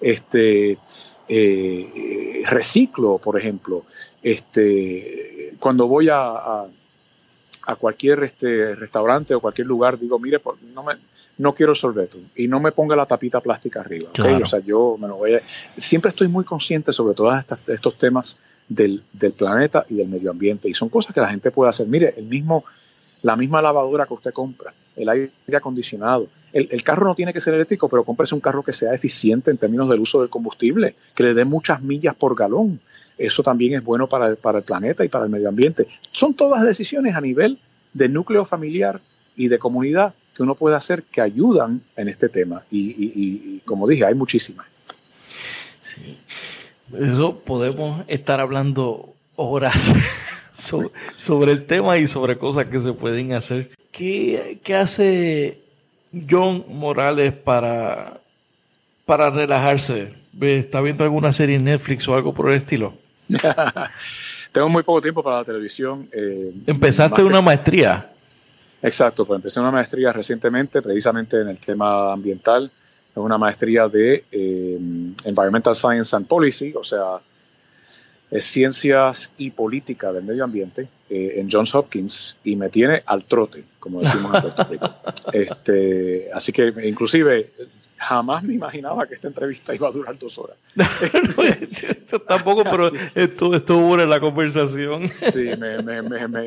Este, 0.00 0.78
eh, 1.28 2.42
reciclo, 2.46 3.18
por 3.18 3.38
ejemplo. 3.38 3.84
Este, 4.22 5.54
cuando 5.60 5.86
voy 5.86 6.08
a, 6.08 6.64
a, 7.66 7.76
cualquier 7.76 8.24
este, 8.24 8.74
restaurante 8.74 9.34
o 9.34 9.40
cualquier 9.40 9.66
lugar, 9.66 9.98
digo, 9.98 10.18
mire, 10.18 10.40
no 10.72 10.82
me, 10.82 10.94
no 11.38 11.54
quiero 11.54 11.74
sorbeto 11.74 12.18
y 12.36 12.48
no 12.48 12.60
me 12.60 12.72
ponga 12.72 12.94
la 12.96 13.06
tapita 13.06 13.40
plástica 13.40 13.80
arriba. 13.80 14.10
O 14.42 14.46
sea, 14.46 14.60
yo 14.60 14.96
me 14.98 15.08
lo 15.08 15.16
voy 15.16 15.34
a... 15.34 15.42
Siempre 15.76 16.10
estoy 16.10 16.28
muy 16.28 16.44
consciente 16.44 16.92
sobre 16.92 17.14
todos 17.14 17.34
estos 17.66 17.98
temas 17.98 18.36
del, 18.68 19.02
planeta 19.36 19.84
y 19.88 19.94
del 19.94 20.08
medio 20.08 20.30
ambiente 20.30 20.68
y 20.68 20.74
son 20.74 20.88
cosas 20.88 21.14
que 21.14 21.20
la 21.20 21.28
gente 21.28 21.50
puede 21.50 21.70
hacer. 21.70 21.86
Mire, 21.86 22.14
el 22.16 22.26
mismo, 22.26 22.64
la 23.22 23.36
misma 23.36 23.60
lavadora 23.60 24.06
que 24.06 24.14
usted 24.14 24.32
compra, 24.32 24.72
el 24.96 25.08
aire 25.08 25.30
acondicionado. 25.54 26.28
El, 26.52 26.84
carro 26.84 27.08
no 27.08 27.16
tiene 27.16 27.32
que 27.32 27.40
ser 27.40 27.54
eléctrico, 27.54 27.88
pero 27.88 28.04
cómprese 28.04 28.34
un 28.34 28.40
carro 28.40 28.62
que 28.62 28.72
sea 28.72 28.94
eficiente 28.94 29.50
en 29.50 29.58
términos 29.58 29.88
del 29.88 29.98
uso 29.98 30.20
del 30.20 30.30
combustible, 30.30 30.94
que 31.14 31.24
le 31.24 31.34
dé 31.34 31.44
muchas 31.44 31.82
millas 31.82 32.14
por 32.14 32.36
galón. 32.36 32.80
Eso 33.18 33.42
también 33.42 33.74
es 33.74 33.82
bueno 33.82 34.08
para, 34.08 34.36
para 34.36 34.58
el 34.58 34.64
planeta 34.64 35.04
y 35.04 35.08
para 35.08 35.24
el 35.24 35.30
medio 35.30 35.48
ambiente. 35.48 35.88
Son 36.12 36.34
todas 36.34 36.62
decisiones 36.62 37.16
a 37.16 37.20
nivel 37.20 37.58
de 37.92 38.08
núcleo 38.08 38.44
familiar 38.44 39.00
y 39.36 39.48
de 39.48 39.58
comunidad 39.58 40.14
que 40.34 40.42
uno 40.42 40.54
puede 40.54 40.76
hacer 40.76 41.04
que 41.04 41.20
ayudan 41.20 41.80
en 41.96 42.08
este 42.08 42.28
tema. 42.28 42.62
Y, 42.70 43.60
como 43.60 43.86
dije, 43.86 44.04
hay 44.04 44.14
muchísimas. 44.14 44.66
Sí. 45.80 46.18
Eso 46.92 47.38
podemos 47.40 48.04
estar 48.08 48.40
hablando 48.40 49.14
horas 49.36 49.94
sobre, 51.14 51.52
el 51.52 51.64
tema 51.64 51.98
y 51.98 52.06
sobre 52.06 52.36
cosas 52.36 52.66
que 52.66 52.80
se 52.80 52.92
pueden 52.92 53.32
hacer. 53.32 53.70
¿Qué, 53.90 54.58
hace 54.74 55.58
John 56.28 56.64
Morales 56.68 57.32
para, 57.32 58.20
para 59.04 59.30
relajarse? 59.30 60.14
¿Está 60.40 60.80
viendo 60.80 61.04
alguna 61.04 61.32
serie 61.32 61.56
en 61.56 61.64
Netflix 61.64 62.08
o 62.08 62.14
algo 62.14 62.34
por 62.34 62.50
el 62.50 62.56
estilo? 62.56 62.94
Tengo 64.52 64.68
muy 64.68 64.82
poco 64.82 65.00
tiempo 65.00 65.22
para 65.22 65.38
la 65.38 65.44
televisión. 65.44 66.08
Eh, 66.12 66.52
¿Empezaste 66.66 67.24
una 67.24 67.40
maestría? 67.40 68.13
Exacto, 68.84 69.24
pues 69.24 69.38
empecé 69.38 69.60
una 69.60 69.70
maestría 69.70 70.12
recientemente 70.12 70.82
precisamente 70.82 71.40
en 71.40 71.48
el 71.48 71.58
tema 71.58 72.12
ambiental, 72.12 72.70
es 73.10 73.16
una 73.16 73.38
maestría 73.38 73.88
de 73.88 74.24
eh, 74.30 74.78
Environmental 75.24 75.74
Science 75.74 76.14
and 76.14 76.26
Policy, 76.26 76.74
o 76.76 76.84
sea, 76.84 77.18
es 78.30 78.44
ciencias 78.44 79.30
y 79.38 79.52
política 79.52 80.12
del 80.12 80.24
medio 80.24 80.44
ambiente 80.44 80.86
eh, 81.08 81.36
en 81.36 81.48
Johns 81.50 81.74
Hopkins 81.74 82.36
y 82.44 82.56
me 82.56 82.68
tiene 82.68 83.02
al 83.06 83.24
trote, 83.24 83.64
como 83.78 84.00
decimos 84.00 84.34
en 84.34 84.40
Puerto 84.42 84.64
Rico. 84.64 84.94
Este, 85.32 86.28
así 86.34 86.52
que 86.52 86.74
inclusive 86.84 87.52
jamás 88.04 88.42
me 88.42 88.54
imaginaba 88.54 89.06
que 89.06 89.14
esta 89.14 89.28
entrevista 89.28 89.74
iba 89.74 89.88
a 89.88 89.90
durar 89.90 90.18
dos 90.18 90.36
horas. 90.38 90.56
tampoco, 92.28 92.62
pero 92.70 92.90
esto 93.14 93.54
estuvo 93.54 93.88
buena 93.88 94.06
la 94.06 94.20
conversación. 94.20 95.08
sí, 95.08 95.50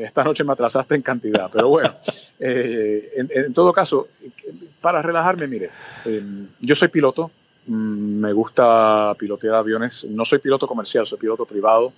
esta 0.02 0.24
noche 0.24 0.44
me 0.44 0.52
atrasaste 0.52 0.94
en 0.94 1.02
cantidad, 1.02 1.50
pero 1.52 1.68
bueno, 1.68 1.94
eh, 2.38 3.24
en, 3.28 3.52
todo 3.52 3.72
caso, 3.72 4.08
para 4.80 5.02
relajarme, 5.02 5.46
mire, 5.46 5.70
em, 6.04 6.46
yo 6.60 6.74
soy 6.74 6.88
piloto, 6.88 7.30
mm, 7.66 8.20
me 8.20 8.32
gusta 8.32 9.14
pilotear 9.18 9.56
aviones, 9.56 10.04
no 10.04 10.24
soy 10.24 10.38
piloto 10.38 10.66
comercial, 10.66 11.06
soy 11.06 11.18
piloto 11.18 11.44
privado. 11.44 11.92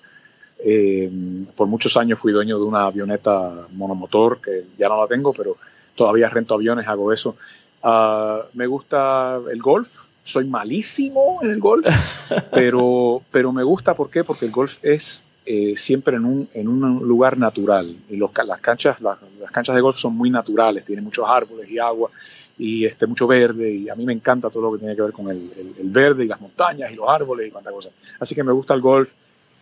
Em, 0.62 1.46
por 1.56 1.66
muchos 1.66 1.96
años 1.96 2.18
fui 2.18 2.32
dueño 2.32 2.58
de 2.58 2.64
una 2.64 2.84
avioneta 2.84 3.66
monomotor, 3.72 4.40
que 4.40 4.64
ya 4.78 4.88
no 4.88 5.00
la 5.00 5.06
tengo, 5.06 5.32
pero 5.32 5.56
todavía 5.94 6.28
rento 6.28 6.54
aviones, 6.54 6.86
hago 6.86 7.12
eso. 7.12 7.36
Ah, 7.82 8.42
me 8.54 8.66
gusta 8.66 9.38
el 9.50 9.60
golf, 9.60 10.08
soy 10.22 10.46
malísimo 10.46 11.38
en 11.42 11.50
el 11.50 11.60
golf, 11.60 11.86
pero, 12.52 13.22
pero 13.30 13.52
me 13.52 13.62
gusta, 13.62 13.94
¿por 13.94 14.10
qué? 14.10 14.22
Porque 14.24 14.46
el 14.46 14.52
golf 14.52 14.78
es, 14.82 15.24
eh, 15.46 15.74
siempre 15.74 16.16
en 16.16 16.24
un, 16.24 16.48
en 16.54 16.68
un 16.68 17.06
lugar 17.08 17.38
natural. 17.38 17.96
Y 18.08 18.16
los, 18.16 18.30
las, 18.46 18.60
canchas, 18.60 19.00
las, 19.00 19.18
canchas 19.50 19.74
de 19.74 19.80
golf 19.80 19.96
son 19.96 20.14
muy 20.14 20.30
naturales, 20.30 20.84
tienen 20.84 21.04
muchos 21.04 21.24
árboles 21.28 21.68
y 21.70 21.78
agua 21.78 22.10
y 22.58 22.84
este, 22.84 23.06
mucho 23.06 23.26
verde. 23.26 23.70
Y 23.72 23.88
a 23.88 23.94
mí 23.94 24.04
me 24.04 24.12
encanta 24.12 24.50
todo 24.50 24.64
lo 24.64 24.72
que 24.72 24.78
tiene 24.78 24.94
que 24.94 25.02
ver 25.02 25.12
con 25.12 25.30
el, 25.30 25.74
el, 25.78 25.88
verde 25.88 26.24
y 26.24 26.28
las 26.28 26.40
montañas 26.40 26.92
y 26.92 26.94
los 26.94 27.08
árboles 27.08 27.48
y 27.48 27.50
cuánta 27.50 27.70
cosa. 27.72 27.88
Así 28.20 28.34
que 28.34 28.44
me 28.44 28.52
gusta 28.52 28.74
el 28.74 28.80
golf, 28.80 29.12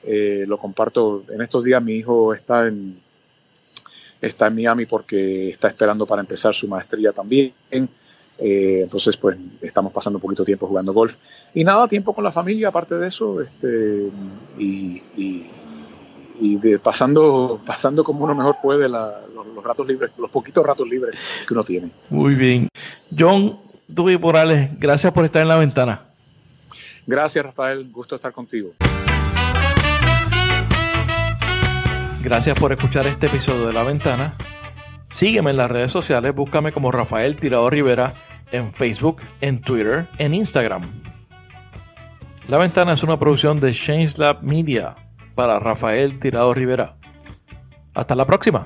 eh, 0.03 0.45
lo 0.47 0.59
comparto. 0.59 1.25
En 1.29 1.41
estos 1.41 1.65
días 1.65 1.83
mi 1.83 1.95
hijo 1.95 2.35
está 2.35 2.67
en, 2.67 3.01
está 4.21 4.49
en 4.49 4.57
Miami 4.57 4.87
porque 4.87 5.51
está 5.51 5.69
esperando 5.69 6.07
para 6.07 6.21
empezar 6.21 6.55
su 6.55 6.67
maestría 6.67 7.13
también. 7.13 7.53
Eh, 8.39 8.81
entonces, 8.85 9.17
pues 9.17 9.37
estamos 9.61 9.93
pasando 9.93 10.19
un 10.19 10.23
poquito 10.23 10.43
de 10.43 10.47
tiempo 10.47 10.69
jugando 10.69 10.93
golf. 10.93 11.17
Y 11.55 11.65
nada, 11.65 11.89
tiempo 11.89 12.15
con 12.15 12.23
la 12.23 12.31
familia, 12.31 12.69
aparte 12.69 12.95
de 12.95 13.09
eso, 13.09 13.41
este, 13.41 14.09
y, 14.59 15.03
pasando, 16.83 17.61
pasando 17.67 18.05
como 18.05 18.25
uno 18.25 18.35
mejor 18.35 18.57
puede 18.63 18.89
los, 18.89 19.65
ratos 19.65 19.87
libres, 19.87 20.13
los 20.19 20.31
poquitos 20.31 20.65
ratos 20.65 20.89
libres 20.89 21.45
que 21.47 21.53
uno 21.53 21.65
tiene. 21.65 21.91
Muy 22.11 22.35
bien. 22.35 22.69
John 23.17 23.59
Duby 23.89 24.17
Morales, 24.19 24.71
gracias 24.79 25.13
por 25.13 25.25
estar 25.25 25.43
en 25.43 25.49
la 25.49 25.57
ventana. 25.57 26.03
Gracias, 27.07 27.45
Rafael. 27.45 27.91
Gusto 27.91 28.15
estar 28.15 28.33
contigo. 28.33 28.75
Gracias 32.23 32.59
por 32.59 32.73
escuchar 32.73 33.07
este 33.07 33.27
episodio 33.27 33.67
de 33.67 33.73
La 33.73 33.83
Ventana. 33.83 34.35
Sígueme 35.11 35.53
en 35.53 35.57
las 35.57 35.71
redes 35.71 35.91
sociales, 35.91 36.35
búscame 36.35 36.73
como 36.73 36.93
Rafael 36.93 37.37
Tirado 37.37 37.71
Rivera 37.71 38.13
en 38.53 38.73
Facebook, 38.73 39.23
en 39.41 39.61
Twitter, 39.61 40.09
en 40.19 40.35
Instagram. 40.35 40.83
La 42.49 42.59
Ventana 42.59 42.95
es 42.95 43.03
una 43.03 43.19
producción 43.19 43.61
de 43.61 43.73
Change 43.73 44.17
Media 44.41 44.97
para 45.35 45.59
Rafael 45.59 46.19
Tirado 46.19 46.55
Rivera. 46.55 46.95
Hasta 47.95 48.15
la 48.15 48.25
próxima. 48.25 48.65